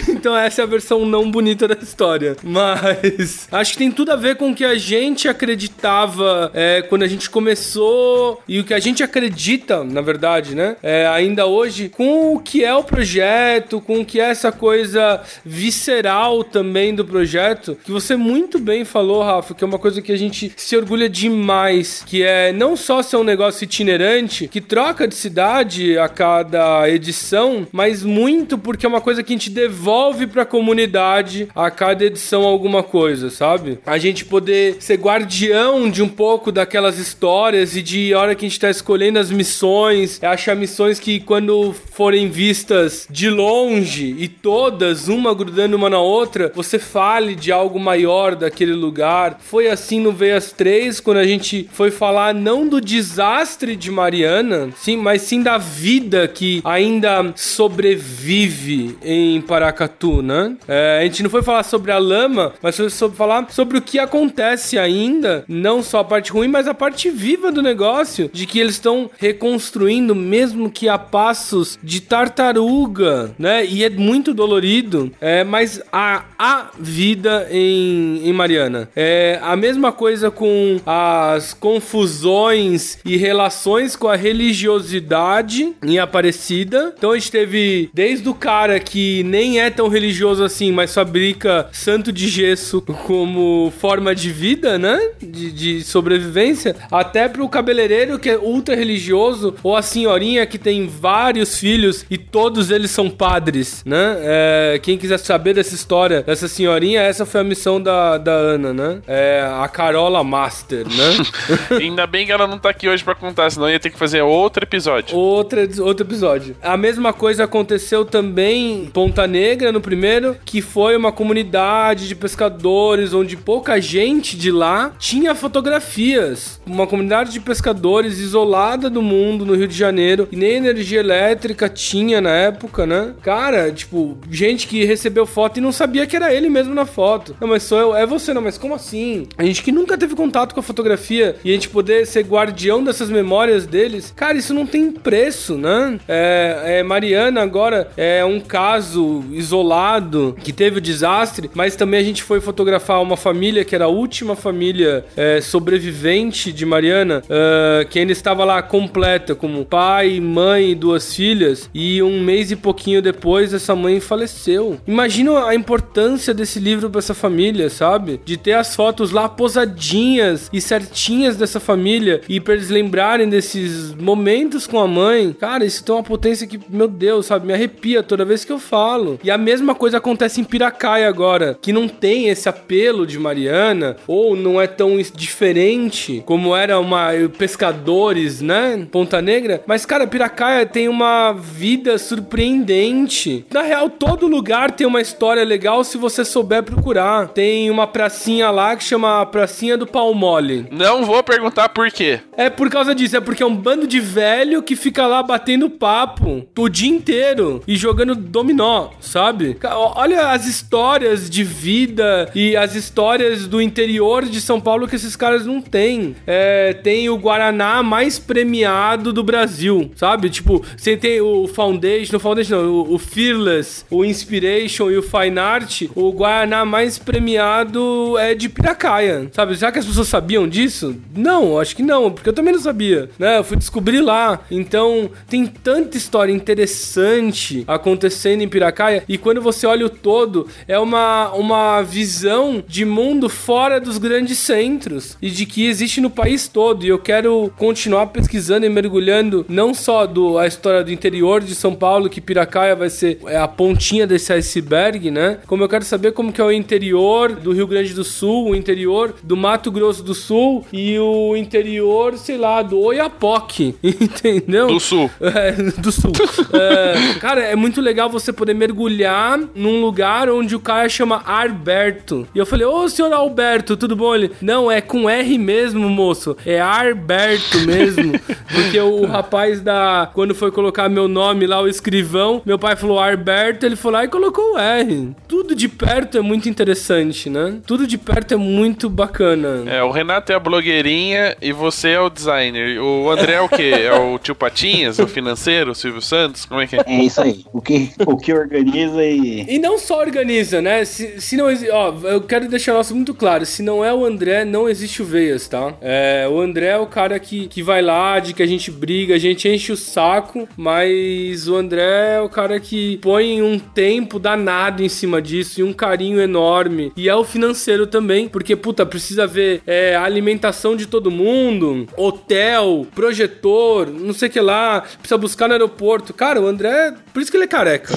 então 0.08 0.36
essa 0.36 0.60
é 0.60 0.64
a 0.64 0.66
versão 0.66 1.06
não 1.06 1.30
bonita 1.30 1.66
da 1.66 1.74
história. 1.74 2.36
Mas 2.42 3.48
acho 3.50 3.72
que 3.72 3.78
tem 3.78 3.90
tudo 3.90 4.12
a 4.12 4.16
ver 4.16 4.36
com 4.36 4.50
o 4.50 4.54
que 4.54 4.64
a 4.64 4.76
gente 4.76 5.28
acreditava 5.28 6.50
é, 6.52 6.82
quando 6.82 7.02
a 7.02 7.06
gente 7.06 7.30
começou 7.30 8.42
e 8.46 8.60
o 8.60 8.64
que 8.64 8.74
a 8.74 8.78
gente 8.78 9.02
acredita, 9.02 9.82
na 9.84 10.00
verdade, 10.00 10.54
né? 10.54 10.76
É, 10.82 11.06
ainda 11.06 11.46
hoje, 11.46 11.88
com 11.88 12.34
o 12.34 12.40
que 12.40 12.64
é 12.64 12.74
o 12.74 12.84
projeto, 12.84 13.80
com 13.80 14.00
o 14.00 14.04
que 14.04 14.20
é 14.20 14.30
essa 14.30 14.52
coisa 14.52 15.22
visceral 15.44 16.44
também 16.44 16.71
do 16.94 17.04
projeto, 17.04 17.76
que 17.84 17.90
você 17.90 18.16
muito 18.16 18.58
bem 18.58 18.84
falou, 18.84 19.22
Rafa, 19.22 19.54
que 19.54 19.62
é 19.62 19.66
uma 19.66 19.78
coisa 19.78 20.00
que 20.00 20.12
a 20.12 20.16
gente 20.16 20.52
se 20.56 20.76
orgulha 20.76 21.08
demais, 21.08 22.02
que 22.06 22.22
é 22.22 22.52
não 22.52 22.76
só 22.76 23.02
ser 23.02 23.16
um 23.16 23.24
negócio 23.24 23.64
itinerante, 23.64 24.48
que 24.48 24.60
troca 24.60 25.06
de 25.06 25.14
cidade 25.14 25.98
a 25.98 26.08
cada 26.08 26.88
edição, 26.88 27.66
mas 27.70 28.02
muito 28.02 28.56
porque 28.56 28.86
é 28.86 28.88
uma 28.88 29.00
coisa 29.00 29.22
que 29.22 29.32
a 29.32 29.36
gente 29.36 29.50
devolve 29.50 30.26
pra 30.26 30.44
comunidade 30.44 31.48
a 31.54 31.70
cada 31.70 32.04
edição 32.04 32.42
alguma 32.44 32.82
coisa, 32.82 33.30
sabe? 33.30 33.78
A 33.84 33.98
gente 33.98 34.24
poder 34.24 34.76
ser 34.80 34.96
guardião 34.96 35.90
de 35.90 36.02
um 36.02 36.08
pouco 36.08 36.50
daquelas 36.50 36.98
histórias 36.98 37.76
e 37.76 37.82
de 37.82 38.14
hora 38.14 38.34
que 38.34 38.44
a 38.44 38.48
gente 38.48 38.60
tá 38.60 38.70
escolhendo 38.70 39.18
as 39.18 39.30
missões, 39.30 40.18
é 40.22 40.26
achar 40.26 40.56
missões 40.56 40.98
que 40.98 41.20
quando 41.20 41.74
forem 41.92 42.28
vistas 42.28 43.06
de 43.10 43.28
longe 43.28 44.16
e 44.18 44.28
todas, 44.28 45.08
uma 45.08 45.34
grudando 45.34 45.76
uma 45.76 45.90
na 45.90 46.00
outra, 46.00 46.52
você 46.62 46.78
fale 46.78 47.34
de 47.34 47.50
algo 47.50 47.78
maior 47.78 48.34
daquele 48.34 48.72
lugar. 48.72 49.38
Foi 49.40 49.68
assim 49.68 50.00
no 50.00 50.12
Veias 50.12 50.52
3, 50.52 51.00
quando 51.00 51.18
a 51.18 51.26
gente 51.26 51.68
foi 51.72 51.90
falar 51.90 52.34
não 52.34 52.66
do 52.66 52.80
desastre 52.80 53.76
de 53.76 53.90
Mariana, 53.90 54.70
sim, 54.76 54.96
mas 54.96 55.22
sim 55.22 55.42
da 55.42 55.58
vida 55.58 56.28
que 56.28 56.60
ainda 56.64 57.32
sobrevive 57.36 58.96
em 59.02 59.40
Paracatu, 59.40 60.22
né? 60.22 60.56
É, 60.68 61.00
a 61.00 61.04
gente 61.04 61.22
não 61.22 61.30
foi 61.30 61.42
falar 61.42 61.62
sobre 61.62 61.92
a 61.92 61.98
lama, 61.98 62.52
mas 62.62 62.76
foi 62.76 62.90
sobre 62.90 63.16
falar 63.16 63.50
sobre 63.50 63.78
o 63.78 63.82
que 63.82 63.98
acontece 63.98 64.78
ainda, 64.78 65.44
não 65.48 65.82
só 65.82 66.00
a 66.00 66.04
parte 66.04 66.30
ruim, 66.30 66.48
mas 66.48 66.68
a 66.68 66.74
parte 66.74 67.10
viva 67.10 67.50
do 67.50 67.62
negócio, 67.62 68.30
de 68.32 68.46
que 68.46 68.58
eles 68.58 68.74
estão 68.74 69.10
reconstruindo, 69.18 70.14
mesmo 70.14 70.70
que 70.70 70.88
a 70.88 70.98
passos 70.98 71.78
de 71.82 72.00
tartaruga, 72.00 73.34
né? 73.38 73.64
E 73.64 73.84
é 73.84 73.90
muito 73.90 74.32
dolorido, 74.34 75.12
é, 75.20 75.44
mas 75.44 75.80
a, 75.92 76.24
a 76.42 76.70
vida 76.76 77.46
em, 77.52 78.28
em 78.28 78.32
Mariana. 78.32 78.88
É 78.96 79.38
a 79.42 79.54
mesma 79.54 79.92
coisa 79.92 80.28
com 80.28 80.80
as 80.84 81.54
confusões 81.54 82.98
e 83.04 83.16
relações 83.16 83.94
com 83.94 84.08
a 84.08 84.16
religiosidade 84.16 85.72
em 85.80 86.00
Aparecida. 86.00 86.92
Então 86.98 87.12
a 87.12 87.14
gente 87.14 87.30
teve 87.30 87.90
desde 87.94 88.28
o 88.28 88.34
cara 88.34 88.80
que 88.80 89.22
nem 89.22 89.60
é 89.60 89.70
tão 89.70 89.86
religioso 89.86 90.42
assim, 90.42 90.72
mas 90.72 90.92
fabrica 90.92 91.68
santo 91.70 92.10
de 92.10 92.26
gesso 92.26 92.82
como 93.06 93.72
forma 93.78 94.12
de 94.12 94.32
vida, 94.32 94.76
né? 94.76 95.00
De, 95.22 95.52
de 95.52 95.84
sobrevivência, 95.84 96.74
até 96.90 97.28
pro 97.28 97.48
cabeleireiro 97.48 98.18
que 98.18 98.30
é 98.30 98.36
ultra 98.36 98.74
religioso, 98.74 99.54
ou 99.62 99.76
a 99.76 99.82
senhorinha 99.82 100.44
que 100.44 100.58
tem 100.58 100.88
vários 100.88 101.56
filhos 101.56 102.04
e 102.10 102.18
todos 102.18 102.72
eles 102.72 102.90
são 102.90 103.08
padres, 103.08 103.84
né? 103.86 104.16
É, 104.22 104.80
quem 104.82 104.98
quiser 104.98 105.18
saber 105.18 105.54
dessa 105.54 105.76
história 105.76 106.31
dessa 106.32 106.48
senhorinha, 106.48 107.02
essa 107.02 107.26
foi 107.26 107.42
a 107.42 107.44
missão 107.44 107.80
da, 107.80 108.16
da 108.16 108.32
Ana, 108.32 108.72
né? 108.72 109.02
É 109.06 109.46
a 109.60 109.68
Carola 109.68 110.24
Master, 110.24 110.86
né? 110.86 111.26
Ainda 111.78 112.06
bem 112.06 112.24
que 112.24 112.32
ela 112.32 112.46
não 112.46 112.58
tá 112.58 112.70
aqui 112.70 112.88
hoje 112.88 113.04
pra 113.04 113.14
contar, 113.14 113.50
senão 113.50 113.68
ia 113.68 113.78
ter 113.78 113.90
que 113.90 113.98
fazer 113.98 114.22
outro 114.22 114.64
episódio. 114.64 115.16
Outra, 115.16 115.68
outro 115.80 116.06
episódio. 116.06 116.56
A 116.62 116.76
mesma 116.76 117.12
coisa 117.12 117.44
aconteceu 117.44 118.04
também 118.04 118.84
em 118.84 118.86
Ponta 118.86 119.26
Negra, 119.26 119.70
no 119.70 119.80
primeiro, 119.80 120.36
que 120.44 120.62
foi 120.62 120.96
uma 120.96 121.12
comunidade 121.12 122.08
de 122.08 122.14
pescadores, 122.14 123.12
onde 123.12 123.36
pouca 123.36 123.80
gente 123.80 124.36
de 124.36 124.50
lá 124.50 124.92
tinha 124.98 125.34
fotografias. 125.34 126.60
Uma 126.66 126.86
comunidade 126.86 127.32
de 127.32 127.40
pescadores 127.40 128.18
isolada 128.18 128.88
do 128.88 129.02
mundo, 129.02 129.44
no 129.44 129.54
Rio 129.54 129.68
de 129.68 129.76
Janeiro, 129.76 130.28
e 130.32 130.36
nem 130.36 130.54
energia 130.54 131.00
elétrica 131.00 131.68
tinha 131.68 132.20
na 132.20 132.30
época, 132.30 132.86
né? 132.86 133.12
Cara, 133.22 133.70
tipo, 133.70 134.16
gente 134.30 134.66
que 134.66 134.84
recebeu 134.84 135.26
foto 135.26 135.58
e 135.58 135.60
não 135.60 135.72
sabia 135.72 136.06
que 136.06 136.16
era 136.16 136.21
ele 136.30 136.50
mesmo 136.50 136.74
na 136.74 136.84
foto. 136.84 137.34
Não, 137.40 137.48
mas 137.48 137.62
sou 137.62 137.78
eu, 137.78 137.96
é 137.96 138.04
você, 138.04 138.34
não, 138.34 138.42
mas 138.42 138.58
como 138.58 138.74
assim? 138.74 139.26
A 139.38 139.44
gente 139.44 139.62
que 139.62 139.72
nunca 139.72 139.96
teve 139.96 140.14
contato 140.14 140.52
com 140.52 140.60
a 140.60 140.62
fotografia 140.62 141.36
e 141.44 141.50
a 141.50 141.54
gente 141.54 141.68
poder 141.68 142.06
ser 142.06 142.24
guardião 142.24 142.84
dessas 142.84 143.08
memórias 143.08 143.66
deles, 143.66 144.12
cara, 144.14 144.36
isso 144.36 144.52
não 144.52 144.66
tem 144.66 144.90
preço, 144.90 145.56
né? 145.56 145.98
É, 146.06 146.78
é, 146.78 146.82
Mariana 146.82 147.42
agora 147.42 147.90
é 147.96 148.24
um 148.24 148.40
caso 148.40 149.24
isolado 149.32 150.36
que 150.42 150.52
teve 150.52 150.78
o 150.78 150.80
desastre, 150.80 151.50
mas 151.54 151.76
também 151.76 152.00
a 152.00 152.04
gente 152.04 152.22
foi 152.22 152.40
fotografar 152.40 153.00
uma 153.00 153.16
família 153.16 153.64
que 153.64 153.74
era 153.74 153.86
a 153.86 153.88
última 153.88 154.36
família 154.36 155.04
é, 155.16 155.40
sobrevivente 155.40 156.52
de 156.52 156.66
Mariana, 156.66 157.22
é, 157.28 157.84
que 157.84 157.98
ainda 157.98 158.12
estava 158.12 158.44
lá 158.44 158.62
completa, 158.62 159.34
como 159.34 159.64
pai, 159.64 160.20
mãe 160.20 160.70
e 160.70 160.74
duas 160.74 161.14
filhas, 161.14 161.68
e 161.74 162.02
um 162.02 162.20
mês 162.20 162.50
e 162.50 162.56
pouquinho 162.56 163.00
depois 163.00 163.54
essa 163.54 163.74
mãe 163.74 164.00
faleceu. 164.00 164.78
Imagina 164.86 165.46
a 165.46 165.54
importância 165.54 166.11
desse 166.34 166.58
livro 166.58 166.90
para 166.90 166.98
essa 166.98 167.14
família, 167.14 167.68
sabe? 167.70 168.20
De 168.24 168.36
ter 168.36 168.52
as 168.52 168.74
fotos 168.74 169.10
lá 169.10 169.28
posadinhas 169.28 170.48
e 170.52 170.60
certinhas 170.60 171.36
dessa 171.36 171.60
família 171.60 172.20
e 172.28 172.40
para 172.40 172.54
eles 172.54 172.68
lembrarem 172.68 173.28
desses 173.28 173.94
momentos 173.94 174.66
com 174.66 174.78
a 174.78 174.86
mãe. 174.86 175.34
Cara, 175.38 175.64
isso 175.64 175.84
tem 175.84 175.94
uma 175.94 176.02
potência 176.02 176.46
que, 176.46 176.60
meu 176.68 176.88
Deus, 176.88 177.26
sabe, 177.26 177.46
me 177.46 177.52
arrepia 177.52 178.02
toda 178.02 178.24
vez 178.24 178.44
que 178.44 178.52
eu 178.52 178.58
falo. 178.58 179.18
E 179.22 179.30
a 179.30 179.38
mesma 179.38 179.74
coisa 179.74 179.98
acontece 179.98 180.40
em 180.40 180.44
Piracaia 180.44 181.08
agora, 181.08 181.58
que 181.60 181.72
não 181.72 181.88
tem 181.88 182.28
esse 182.28 182.48
apelo 182.48 183.06
de 183.06 183.18
Mariana, 183.18 183.96
ou 184.06 184.36
não 184.36 184.60
é 184.60 184.66
tão 184.66 184.98
diferente 185.14 186.22
como 186.26 186.54
era 186.54 186.78
uma 186.78 187.10
pescadores, 187.38 188.40
né? 188.40 188.86
Ponta 188.90 189.20
Negra. 189.20 189.62
Mas, 189.66 189.84
cara, 189.86 190.06
Piracaia 190.06 190.66
tem 190.66 190.88
uma 190.88 191.32
vida 191.32 191.98
surpreendente. 191.98 193.44
Na 193.50 193.62
real, 193.62 193.88
todo 193.88 194.26
lugar 194.26 194.70
tem 194.70 194.86
uma 194.86 195.00
história 195.00 195.44
legal 195.44 195.84
se 195.84 195.98
você 196.02 196.24
souber 196.24 196.62
procurar. 196.62 197.28
Tem 197.28 197.70
uma 197.70 197.86
pracinha 197.86 198.50
lá 198.50 198.76
que 198.76 198.84
chama 198.84 199.24
Pracinha 199.26 199.76
do 199.76 199.86
Palmole. 199.86 200.66
Não 200.70 201.04
vou 201.04 201.22
perguntar 201.22 201.68
por 201.70 201.90
quê. 201.90 202.20
É 202.36 202.50
por 202.50 202.68
causa 202.70 202.94
disso, 202.94 203.16
é 203.16 203.20
porque 203.20 203.42
é 203.42 203.46
um 203.46 203.56
bando 203.56 203.86
de 203.86 204.00
velho 204.00 204.62
que 204.62 204.76
fica 204.76 205.06
lá 205.06 205.22
batendo 205.22 205.70
papo 205.70 206.46
o 206.56 206.68
dia 206.68 206.90
inteiro 206.90 207.62
e 207.66 207.76
jogando 207.76 208.14
dominó, 208.14 208.90
sabe? 209.00 209.56
Olha 209.64 210.28
as 210.28 210.46
histórias 210.46 211.28
de 211.28 211.42
vida 211.42 212.30
e 212.34 212.56
as 212.56 212.74
histórias 212.74 213.46
do 213.46 213.60
interior 213.60 214.24
de 214.24 214.40
São 214.40 214.60
Paulo 214.60 214.86
que 214.86 214.96
esses 214.96 215.16
caras 215.16 215.44
não 215.44 215.60
têm. 215.60 216.14
É, 216.26 216.72
tem 216.72 217.08
o 217.08 217.16
Guaraná 217.16 217.82
mais 217.82 218.18
premiado 218.18 219.12
do 219.12 219.22
Brasil, 219.22 219.90
sabe? 219.96 220.30
Tipo, 220.30 220.64
você 220.76 220.96
tem 220.96 221.20
o 221.20 221.48
Foundation, 221.48 222.16
o 222.16 222.20
Foundation 222.20 222.52
não, 222.52 222.70
o, 222.70 222.94
o 222.94 222.98
Fearless, 222.98 223.84
o 223.90 224.04
Inspiration 224.04 224.90
e 224.90 224.96
o 224.96 225.02
Fine 225.02 225.38
Art, 225.38 225.82
o 225.94 226.12
Guaraná 226.12 226.64
mais 226.64 226.98
premiado 226.98 228.16
é 228.18 228.34
de 228.34 228.48
Piracaia, 228.48 229.30
sabe? 229.32 229.54
Já 229.54 229.70
que 229.70 229.78
as 229.78 229.86
pessoas 229.86 230.08
sabiam 230.08 230.48
disso? 230.48 230.96
Não, 231.14 231.58
acho 231.58 231.76
que 231.76 231.82
não, 231.82 232.10
porque 232.10 232.28
eu 232.28 232.32
também 232.32 232.52
não 232.52 232.60
sabia, 232.60 233.10
né? 233.18 233.38
Eu 233.38 233.44
fui 233.44 233.56
descobrir 233.56 234.00
lá. 234.00 234.40
Então, 234.50 235.10
tem 235.28 235.46
tanta 235.46 235.96
história 235.96 236.32
interessante 236.32 237.64
acontecendo 237.66 238.42
em 238.42 238.48
Piracaia 238.48 239.04
e 239.08 239.18
quando 239.18 239.40
você 239.40 239.66
olha 239.66 239.86
o 239.86 239.90
todo, 239.90 240.46
é 240.66 240.78
uma, 240.78 241.32
uma 241.32 241.82
visão 241.82 242.62
de 242.66 242.84
mundo 242.84 243.28
fora 243.28 243.80
dos 243.80 243.98
grandes 243.98 244.38
centros 244.38 245.16
e 245.20 245.30
de 245.30 245.46
que 245.46 245.66
existe 245.66 246.00
no 246.00 246.10
país 246.10 246.48
todo. 246.48 246.84
E 246.84 246.88
eu 246.88 246.98
quero 246.98 247.52
continuar 247.56 248.06
pesquisando 248.06 248.66
e 248.66 248.68
mergulhando 248.68 249.44
não 249.48 249.74
só 249.74 250.06
do, 250.06 250.38
a 250.38 250.46
história 250.46 250.82
do 250.82 250.92
interior 250.92 251.42
de 251.42 251.54
São 251.54 251.74
Paulo, 251.74 252.08
que 252.08 252.20
Piracaia 252.20 252.74
vai 252.74 252.90
ser 252.90 253.18
é, 253.26 253.36
a 253.36 253.48
pontinha 253.48 254.06
desse 254.06 254.32
iceberg, 254.32 255.10
né? 255.10 255.38
Como 255.46 255.62
eu 255.62 255.68
quero 255.68 255.81
saber 255.84 256.12
como 256.12 256.32
que 256.32 256.40
é 256.40 256.44
o 256.44 256.52
interior 256.52 257.32
do 257.32 257.52
Rio 257.52 257.66
Grande 257.66 257.94
do 257.94 258.04
Sul, 258.04 258.50
o 258.50 258.54
interior 258.54 259.14
do 259.22 259.36
Mato 259.36 259.70
Grosso 259.70 260.02
do 260.02 260.14
Sul 260.14 260.64
e 260.72 260.98
o 260.98 261.36
interior, 261.36 262.16
sei 262.16 262.36
lá, 262.36 262.62
do 262.62 262.78
Oiapoque, 262.78 263.74
entendeu? 263.82 264.66
Do 264.66 264.80
Sul. 264.80 265.10
É, 265.32 265.52
do 265.52 265.90
Sul. 265.90 266.12
é, 266.52 267.18
cara, 267.18 267.40
é 267.40 267.56
muito 267.56 267.80
legal 267.80 268.10
você 268.10 268.32
poder 268.32 268.54
mergulhar 268.54 269.40
num 269.54 269.80
lugar 269.80 270.28
onde 270.28 270.54
o 270.54 270.60
cara 270.60 270.88
chama 270.88 271.22
Alberto. 271.24 272.26
E 272.34 272.38
eu 272.38 272.44
falei, 272.44 272.66
ô 272.66 272.88
senhor 272.88 273.12
Alberto, 273.12 273.76
tudo 273.76 273.96
bom? 273.96 274.14
Ele, 274.14 274.30
não, 274.40 274.70
é 274.70 274.80
com 274.80 275.08
R 275.08 275.38
mesmo, 275.38 275.88
moço. 275.88 276.36
É 276.44 276.60
Alberto 276.60 277.60
mesmo. 277.60 278.12
Porque 278.52 278.78
o 278.78 279.04
rapaz 279.06 279.60
da. 279.60 280.10
Quando 280.12 280.34
foi 280.34 280.50
colocar 280.50 280.88
meu 280.88 281.08
nome 281.08 281.46
lá, 281.46 281.60
o 281.60 281.68
escrivão, 281.68 282.42
meu 282.44 282.58
pai 282.58 282.76
falou 282.76 282.98
Alberto, 282.98 283.64
ele 283.64 283.76
foi 283.76 283.92
lá 283.92 284.04
e 284.04 284.08
colocou 284.08 284.54
o 284.54 284.58
R. 284.58 285.10
Tudo 285.26 285.54
de 285.54 285.68
perto 285.72 286.18
é 286.18 286.20
muito 286.20 286.48
interessante, 286.48 287.28
né? 287.28 287.58
Tudo 287.66 287.86
de 287.86 287.98
perto 287.98 288.34
é 288.34 288.36
muito 288.36 288.88
bacana. 288.88 289.64
É, 289.66 289.82
o 289.82 289.90
Renato 289.90 290.32
é 290.32 290.34
a 290.34 290.40
blogueirinha 290.40 291.36
e 291.40 291.52
você 291.52 291.90
é 291.90 292.00
o 292.00 292.10
designer. 292.10 292.80
O 292.80 293.10
André 293.10 293.34
é 293.34 293.40
o 293.40 293.48
quê? 293.48 293.72
É 293.82 293.94
o 293.94 294.18
tio 294.18 294.34
Patinhas, 294.34 294.98
o 294.98 295.06
financeiro, 295.06 295.72
o 295.72 295.74
Silvio 295.74 296.00
Santos? 296.00 296.44
Como 296.44 296.60
é 296.60 296.66
que 296.66 296.76
é? 296.76 296.82
É 296.86 297.02
isso 297.02 297.20
aí. 297.20 297.44
O 297.52 297.60
que, 297.60 297.90
o 298.06 298.16
que 298.16 298.32
organiza 298.32 299.02
e. 299.04 299.44
E 299.48 299.58
não 299.58 299.78
só 299.78 300.00
organiza, 300.00 300.60
né? 300.60 300.84
Se, 300.84 301.20
se 301.20 301.36
não 301.36 301.50
existe. 301.50 301.70
Ó, 301.72 301.94
eu 302.04 302.20
quero 302.22 302.48
deixar 302.48 302.72
nosso 302.72 302.94
muito 302.94 303.14
claro: 303.14 303.44
se 303.44 303.62
não 303.62 303.84
é 303.84 303.92
o 303.92 304.04
André, 304.04 304.44
não 304.44 304.68
existe 304.68 305.02
o 305.02 305.04
Veias, 305.04 305.48
tá? 305.48 305.74
É, 305.80 306.26
o 306.30 306.40
André 306.40 306.68
é 306.68 306.78
o 306.78 306.86
cara 306.86 307.18
que, 307.18 307.48
que 307.48 307.62
vai 307.62 307.82
lá, 307.82 308.18
de 308.18 308.32
que 308.34 308.42
a 308.42 308.46
gente 308.46 308.70
briga, 308.70 309.14
a 309.14 309.18
gente 309.18 309.48
enche 309.48 309.72
o 309.72 309.76
saco, 309.76 310.48
mas 310.56 311.48
o 311.48 311.56
André 311.56 312.16
é 312.16 312.20
o 312.20 312.28
cara 312.28 312.58
que 312.60 312.98
põe 312.98 313.42
um 313.42 313.58
tempo 313.58 314.18
danado 314.18 314.82
em 314.82 314.88
cima 314.88 315.20
disso 315.20 315.51
e 315.58 315.62
um 315.62 315.72
carinho 315.72 316.20
enorme. 316.20 316.92
E 316.96 317.08
é 317.08 317.14
o 317.14 317.24
financeiro 317.24 317.86
também, 317.86 318.28
porque, 318.28 318.56
puta, 318.56 318.84
precisa 318.84 319.26
ver 319.26 319.62
é, 319.66 319.96
a 319.96 320.04
alimentação 320.04 320.76
de 320.76 320.86
todo 320.86 321.10
mundo, 321.10 321.86
hotel, 321.96 322.86
projetor, 322.94 323.88
não 323.88 324.12
sei 324.12 324.28
o 324.28 324.32
que 324.32 324.40
lá, 324.40 324.82
precisa 324.98 325.18
buscar 325.18 325.48
no 325.48 325.54
aeroporto. 325.54 326.14
Cara, 326.14 326.40
o 326.40 326.46
André, 326.46 326.94
por 327.12 327.22
isso 327.22 327.30
que 327.30 327.36
ele 327.36 327.44
é 327.44 327.48
careca. 327.48 327.92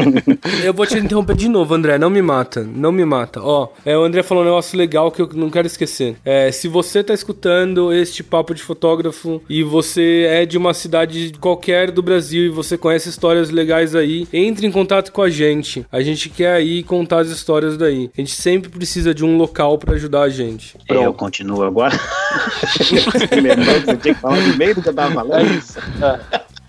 eu 0.64 0.72
vou 0.72 0.86
te 0.86 0.98
interromper 0.98 1.36
de 1.36 1.48
novo, 1.48 1.74
André, 1.74 1.98
não 1.98 2.10
me 2.10 2.22
mata, 2.22 2.62
não 2.62 2.92
me 2.92 3.04
mata. 3.04 3.40
Ó, 3.42 3.68
é, 3.84 3.96
o 3.96 4.02
André 4.02 4.22
falou 4.22 4.42
um 4.42 4.46
negócio 4.46 4.76
legal 4.76 5.10
que 5.10 5.22
eu 5.22 5.28
não 5.34 5.50
quero 5.50 5.66
esquecer. 5.66 6.16
É, 6.24 6.50
se 6.50 6.68
você 6.68 7.02
tá 7.02 7.14
escutando 7.14 7.92
este 7.92 8.22
papo 8.22 8.54
de 8.54 8.62
fotógrafo 8.62 9.42
e 9.48 9.62
você 9.62 10.26
é 10.28 10.46
de 10.46 10.58
uma 10.58 10.74
cidade 10.74 11.32
qualquer 11.40 11.90
do 11.90 12.02
Brasil 12.02 12.44
e 12.44 12.48
você 12.48 12.76
conhece 12.76 13.08
histórias 13.08 13.50
legais 13.50 13.94
aí, 13.94 14.26
entre 14.32 14.66
em 14.66 14.72
contato 14.72 15.12
com 15.12 15.22
a 15.22 15.30
gente. 15.30 15.86
A 15.90 16.02
gente 16.02 16.28
quer 16.28 16.54
aí 16.54 16.82
contar 16.94 17.18
as 17.20 17.28
histórias 17.28 17.76
daí. 17.76 18.08
A 18.16 18.20
gente 18.20 18.32
sempre 18.32 18.70
precisa 18.70 19.12
de 19.12 19.24
um 19.24 19.36
local 19.36 19.76
para 19.78 19.94
ajudar 19.94 20.22
a 20.22 20.28
gente. 20.28 20.76
Eu 20.88 21.12
continuo 21.12 21.64
agora. 21.64 21.98
Você 22.70 22.84
tinha 23.96 23.96
que 23.96 24.14
falar 24.14 24.40
no 24.40 24.56
meio 24.56 24.76
do 24.76 24.82
que 24.82 24.88
eu 24.88 24.94
tava 24.94 25.12
falando? 25.12 25.62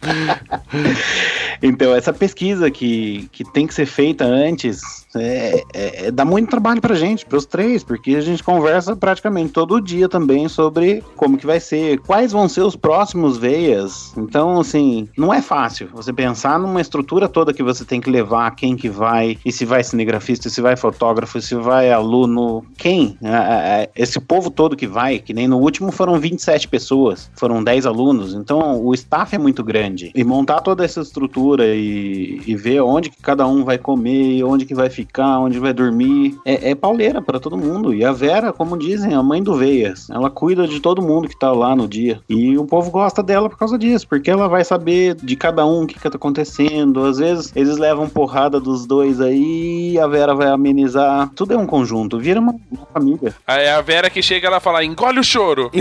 então, 1.62 1.94
essa 1.96 2.14
pesquisa 2.14 2.70
que, 2.70 3.30
que 3.32 3.44
tem 3.52 3.68
que 3.68 3.74
ser 3.74 3.86
feita 3.86 4.26
antes 4.26 5.06
é, 5.16 5.64
é, 5.74 6.08
é, 6.08 6.12
dá 6.12 6.26
muito 6.26 6.50
trabalho 6.50 6.82
pra 6.82 6.96
gente, 6.96 7.26
pros 7.26 7.46
três, 7.46 7.84
porque 7.84 8.16
a 8.16 8.22
gente 8.22 8.44
conversa 8.44 8.96
praticamente 8.96 9.54
todo 9.54 9.82
dia 9.82 10.10
também 10.10 10.48
sobre 10.48 11.04
como 11.16 11.38
que 11.38 11.46
vai 11.46 11.60
ser, 11.60 12.00
quais 12.00 12.32
vão 12.32 12.48
ser 12.50 12.62
os 12.62 12.76
próximos 12.76 13.38
veias. 13.38 14.14
Então, 14.18 14.60
assim, 14.60 15.08
não 15.18 15.34
é 15.34 15.42
fácil 15.42 15.88
você 15.94 16.12
pensar 16.12 16.60
numa 16.60 16.82
estrutura 16.82 17.30
toda 17.30 17.54
que 17.54 17.64
você 17.64 17.86
tem 17.86 18.02
que 18.02 18.10
levar, 18.10 18.56
quem 18.56 18.76
que 18.76 18.90
vai, 18.90 19.38
e 19.46 19.52
se 19.52 19.66
vai 19.66 19.84
cinegrafista, 19.84 20.50
se 20.50 20.62
vai 20.62 20.76
fotógrafo, 20.76 21.42
se 21.42 21.56
vai 21.56 21.92
aluno, 21.92 22.66
quem? 22.78 23.18
É, 23.24 23.30
é, 23.30 23.90
esse 23.96 24.20
povo 24.20 24.50
todo 24.50 24.76
que 24.76 24.88
vai, 24.88 25.20
que 25.20 25.34
nem 25.34 25.48
no 25.48 25.58
último 25.58 25.92
foram 25.92 26.20
27 26.20 26.68
pessoas, 26.68 27.32
foram 27.36 27.64
10 27.64 27.86
alunos, 27.86 28.34
então 28.34 28.84
o 28.84 28.94
staff 28.94 29.34
é 29.34 29.40
muito 29.40 29.64
grande. 29.64 30.12
E 30.14 30.24
montar 30.24 30.62
toda 30.62 30.84
essa 30.84 31.02
estrutura 31.02 31.45
e, 31.54 32.42
e 32.46 32.56
ver 32.56 32.82
onde 32.82 33.10
que 33.10 33.22
cada 33.22 33.46
um 33.48 33.64
vai 33.64 33.78
comer, 33.78 34.44
onde 34.44 34.66
que 34.66 34.74
vai 34.74 34.90
ficar 34.90 35.40
onde 35.40 35.60
vai 35.60 35.74
dormir. 35.74 36.38
É, 36.46 36.72
é 36.72 36.76
pauleira 36.76 37.22
para 37.22 37.40
todo 37.40 37.58
mundo. 37.58 37.94
E 37.94 38.04
a 38.04 38.12
Vera, 38.12 38.52
como 38.52 38.78
dizem, 38.78 39.14
a 39.14 39.22
mãe 39.22 39.42
do 39.44 39.56
Veias, 39.56 40.10
ela 40.10 40.30
cuida 40.30 40.68
de 40.68 40.80
todo 40.80 41.02
mundo 41.02 41.28
que 41.28 41.38
tá 41.38 41.52
lá 41.52 41.76
no 41.76 41.88
dia. 41.88 42.20
E 42.30 42.58
o 42.58 42.66
povo 42.66 42.90
gosta 42.92 43.22
dela 43.22 43.50
por 43.50 43.58
causa 43.58 43.78
disso, 43.78 44.08
porque 44.08 44.32
ela 44.32 44.48
vai 44.48 44.64
saber 44.64 45.16
de 45.16 45.36
cada 45.36 45.66
um 45.66 45.84
o 45.84 45.88
que, 45.88 46.00
que 46.00 46.10
tá 46.10 46.16
acontecendo. 46.16 47.06
Às 47.06 47.18
vezes 47.18 47.52
eles 47.56 47.78
levam 47.78 48.10
porrada 48.10 48.60
dos 48.60 48.86
dois 48.86 49.22
aí, 49.22 49.98
a 50.00 50.08
Vera 50.08 50.34
vai 50.34 50.48
amenizar. 50.48 51.30
Tudo 51.36 51.54
é 51.54 51.58
um 51.58 51.66
conjunto, 51.66 52.20
vira 52.20 52.40
uma, 52.40 52.56
uma 52.72 52.86
família. 52.94 53.34
Aí 53.46 53.68
a 53.68 53.82
Vera 53.82 54.10
que 54.10 54.22
chega 54.22 54.50
lá 54.50 54.60
fala: 54.60 54.84
engole 54.84 55.20
o 55.20 55.24
choro. 55.24 55.70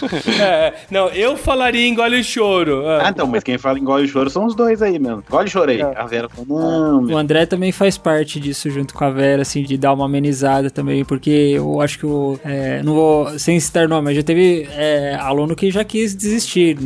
é, 0.40 0.74
não, 0.90 1.08
eu 1.08 1.36
falaria 1.36 1.86
engole 1.86 2.20
o 2.20 2.24
choro. 2.24 2.86
Ah. 2.86 3.06
ah, 3.06 3.10
então, 3.10 3.26
mas 3.26 3.42
quem 3.42 3.58
fala 3.58 3.78
engole 3.78 3.99
o 4.02 4.08
choro 4.08 4.28
são 4.28 4.46
os 4.46 4.54
dois 4.54 4.82
aí 4.82 4.98
mesmo. 4.98 5.22
Choro 5.46 5.70
aí. 5.70 5.80
É. 5.80 5.94
A 5.96 6.06
Vera 6.06 6.28
falou: 6.28 6.46
não, 6.60 7.02
meu. 7.02 7.16
O 7.16 7.18
André 7.18 7.46
também 7.46 7.60
também 7.60 7.72
faz 7.72 7.98
parte 7.98 8.40
disso 8.40 8.70
junto 8.70 8.94
com 8.94 9.04
a 9.04 9.10
Vera, 9.10 9.42
assim, 9.42 9.62
de 9.62 9.76
dar 9.76 9.92
uma 9.92 10.06
amenizada 10.06 10.70
também, 10.70 11.04
porque 11.04 11.30
eu 11.30 11.80
acho 11.80 11.98
que 11.98 12.06
o. 12.06 12.38
É, 12.44 12.82
não 12.82 12.94
vou. 12.94 13.38
Sem 13.38 13.60
citar 13.60 13.86
nome, 13.88 14.04
mas 14.04 14.16
já 14.16 14.22
teve 14.22 14.66
é, 14.72 15.14
aluno 15.20 15.54
que 15.54 15.70
já 15.70 15.84
quis 15.84 16.14
desistir 16.14 16.78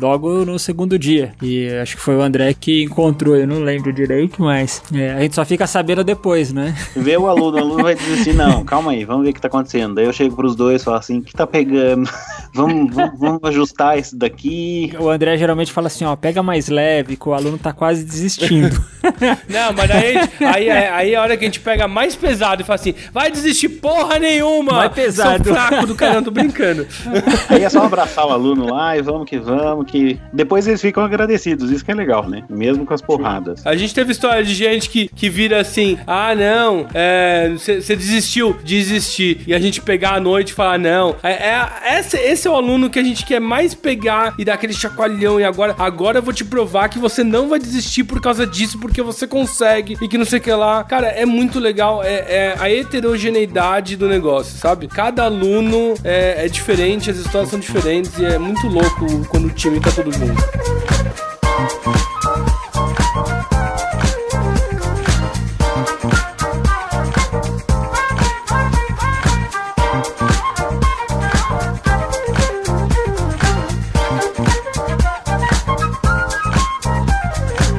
logo 0.00 0.44
no 0.44 0.58
segundo 0.58 0.98
dia. 0.98 1.32
E 1.42 1.68
acho 1.68 1.96
que 1.96 2.02
foi 2.02 2.16
o 2.16 2.22
André 2.22 2.54
que 2.54 2.84
encontrou, 2.84 3.36
eu 3.36 3.46
não 3.46 3.60
lembro 3.60 3.92
direito, 3.92 4.42
mas 4.42 4.82
é, 4.92 5.12
a 5.12 5.20
gente 5.20 5.34
só 5.34 5.44
fica 5.44 5.66
sabendo 5.66 6.02
depois, 6.02 6.52
né? 6.52 6.74
Vê 6.96 7.16
o 7.16 7.26
aluno, 7.26 7.58
o 7.58 7.60
aluno 7.60 7.82
vai 7.82 7.94
dizer 7.94 8.20
assim: 8.20 8.32
não, 8.32 8.64
calma 8.64 8.92
aí, 8.92 9.04
vamos 9.04 9.24
ver 9.24 9.30
o 9.30 9.34
que 9.34 9.40
tá 9.40 9.48
acontecendo. 9.48 9.94
Daí 9.94 10.06
eu 10.06 10.12
chego 10.12 10.34
pros 10.34 10.56
dois 10.56 10.82
e 10.82 10.84
falo 10.84 10.96
assim: 10.96 11.18
o 11.18 11.22
que 11.22 11.34
tá 11.34 11.46
pegando? 11.46 12.08
vamos, 12.54 12.94
vamos, 12.94 13.20
vamos 13.20 13.40
ajustar 13.44 13.98
isso 13.98 14.16
daqui. 14.16 14.92
O 14.98 15.10
André 15.10 15.36
geralmente 15.36 15.72
fala 15.72 15.88
assim: 15.88 16.04
ó, 16.04 16.16
pega 16.16 16.42
mais 16.46 16.68
leve, 16.68 17.16
que 17.16 17.28
o 17.28 17.34
aluno 17.34 17.58
tá 17.58 17.72
quase 17.72 18.04
desistindo. 18.04 18.82
Não, 19.48 19.72
mas 19.76 19.90
aí, 19.90 20.16
aí, 20.40 20.70
aí 20.70 21.12
é 21.12 21.16
a 21.16 21.22
hora 21.22 21.36
que 21.36 21.44
a 21.44 21.48
gente 21.48 21.60
pega 21.60 21.86
mais 21.86 22.16
pesado 22.16 22.62
e 22.62 22.64
fala 22.64 22.76
assim: 22.76 22.94
vai 23.12 23.30
desistir 23.30 23.68
porra 23.68 24.18
nenhuma! 24.18 24.72
Mais 24.72 24.92
pesado. 24.92 25.44
Seu 25.44 25.54
fraco 25.54 25.86
do 25.86 25.94
caramba, 25.94 26.22
tô 26.22 26.30
brincando. 26.30 26.86
Aí 27.48 27.62
é 27.62 27.68
só 27.68 27.84
abraçar 27.84 28.26
o 28.26 28.30
aluno 28.30 28.72
lá 28.72 28.96
e 28.96 29.02
vamos 29.02 29.28
que 29.28 29.38
vamos, 29.38 29.90
que 29.90 30.18
depois 30.32 30.66
eles 30.66 30.80
ficam 30.80 31.04
agradecidos, 31.04 31.70
isso 31.70 31.84
que 31.84 31.90
é 31.90 31.94
legal, 31.94 32.28
né? 32.28 32.42
Mesmo 32.48 32.84
com 32.84 32.94
as 32.94 33.00
porradas. 33.00 33.64
A 33.66 33.76
gente 33.76 33.94
teve 33.94 34.12
história 34.12 34.42
de 34.42 34.54
gente 34.54 34.88
que, 34.88 35.08
que 35.08 35.28
vira 35.28 35.60
assim: 35.60 35.98
ah, 36.06 36.34
não, 36.34 36.86
você 37.56 37.96
desistiu, 37.96 38.56
desistir. 38.64 39.42
E 39.46 39.54
a 39.54 39.58
gente 39.58 39.80
pegar 39.80 40.14
à 40.14 40.20
noite 40.20 40.50
e 40.50 40.54
falar: 40.54 40.78
não. 40.78 41.16
É, 41.22 41.32
é- 41.32 41.98
esse, 41.98 42.16
esse 42.16 42.48
é 42.48 42.50
o 42.50 42.54
aluno 42.54 42.90
que 42.90 42.98
a 42.98 43.02
gente 43.02 43.24
quer 43.24 43.40
mais 43.40 43.74
pegar 43.74 44.34
e 44.38 44.44
dar 44.44 44.54
aquele 44.54 44.72
chacoalhão. 44.72 45.40
E 45.40 45.44
agora, 45.44 45.74
agora 45.78 46.20
vou 46.26 46.34
te 46.34 46.44
provar 46.44 46.88
que 46.88 46.98
você 46.98 47.22
não 47.22 47.48
vai 47.48 47.58
desistir 47.58 48.04
por 48.04 48.20
causa 48.20 48.46
disso, 48.46 48.78
porque 48.78 49.00
você 49.00 49.26
consegue 49.26 49.96
e 50.02 50.08
que 50.08 50.18
não 50.18 50.24
sei 50.24 50.40
o 50.40 50.42
que 50.42 50.52
lá. 50.52 50.82
Cara, 50.84 51.06
é 51.06 51.24
muito 51.24 51.58
legal. 51.60 52.02
É, 52.02 52.14
é 52.14 52.56
a 52.58 52.70
heterogeneidade 52.70 53.96
do 53.96 54.08
negócio, 54.08 54.58
sabe? 54.58 54.88
Cada 54.88 55.24
aluno 55.24 55.94
é, 56.02 56.44
é 56.44 56.48
diferente, 56.48 57.10
as 57.10 57.16
histórias 57.16 57.50
são 57.50 57.60
diferentes 57.60 58.18
e 58.18 58.24
é 58.24 58.38
muito 58.38 58.66
louco 58.66 59.24
quando 59.28 59.46
o 59.46 59.50
time 59.50 59.80
tá 59.80 59.90
todo 59.92 60.12
junto. 60.12 60.42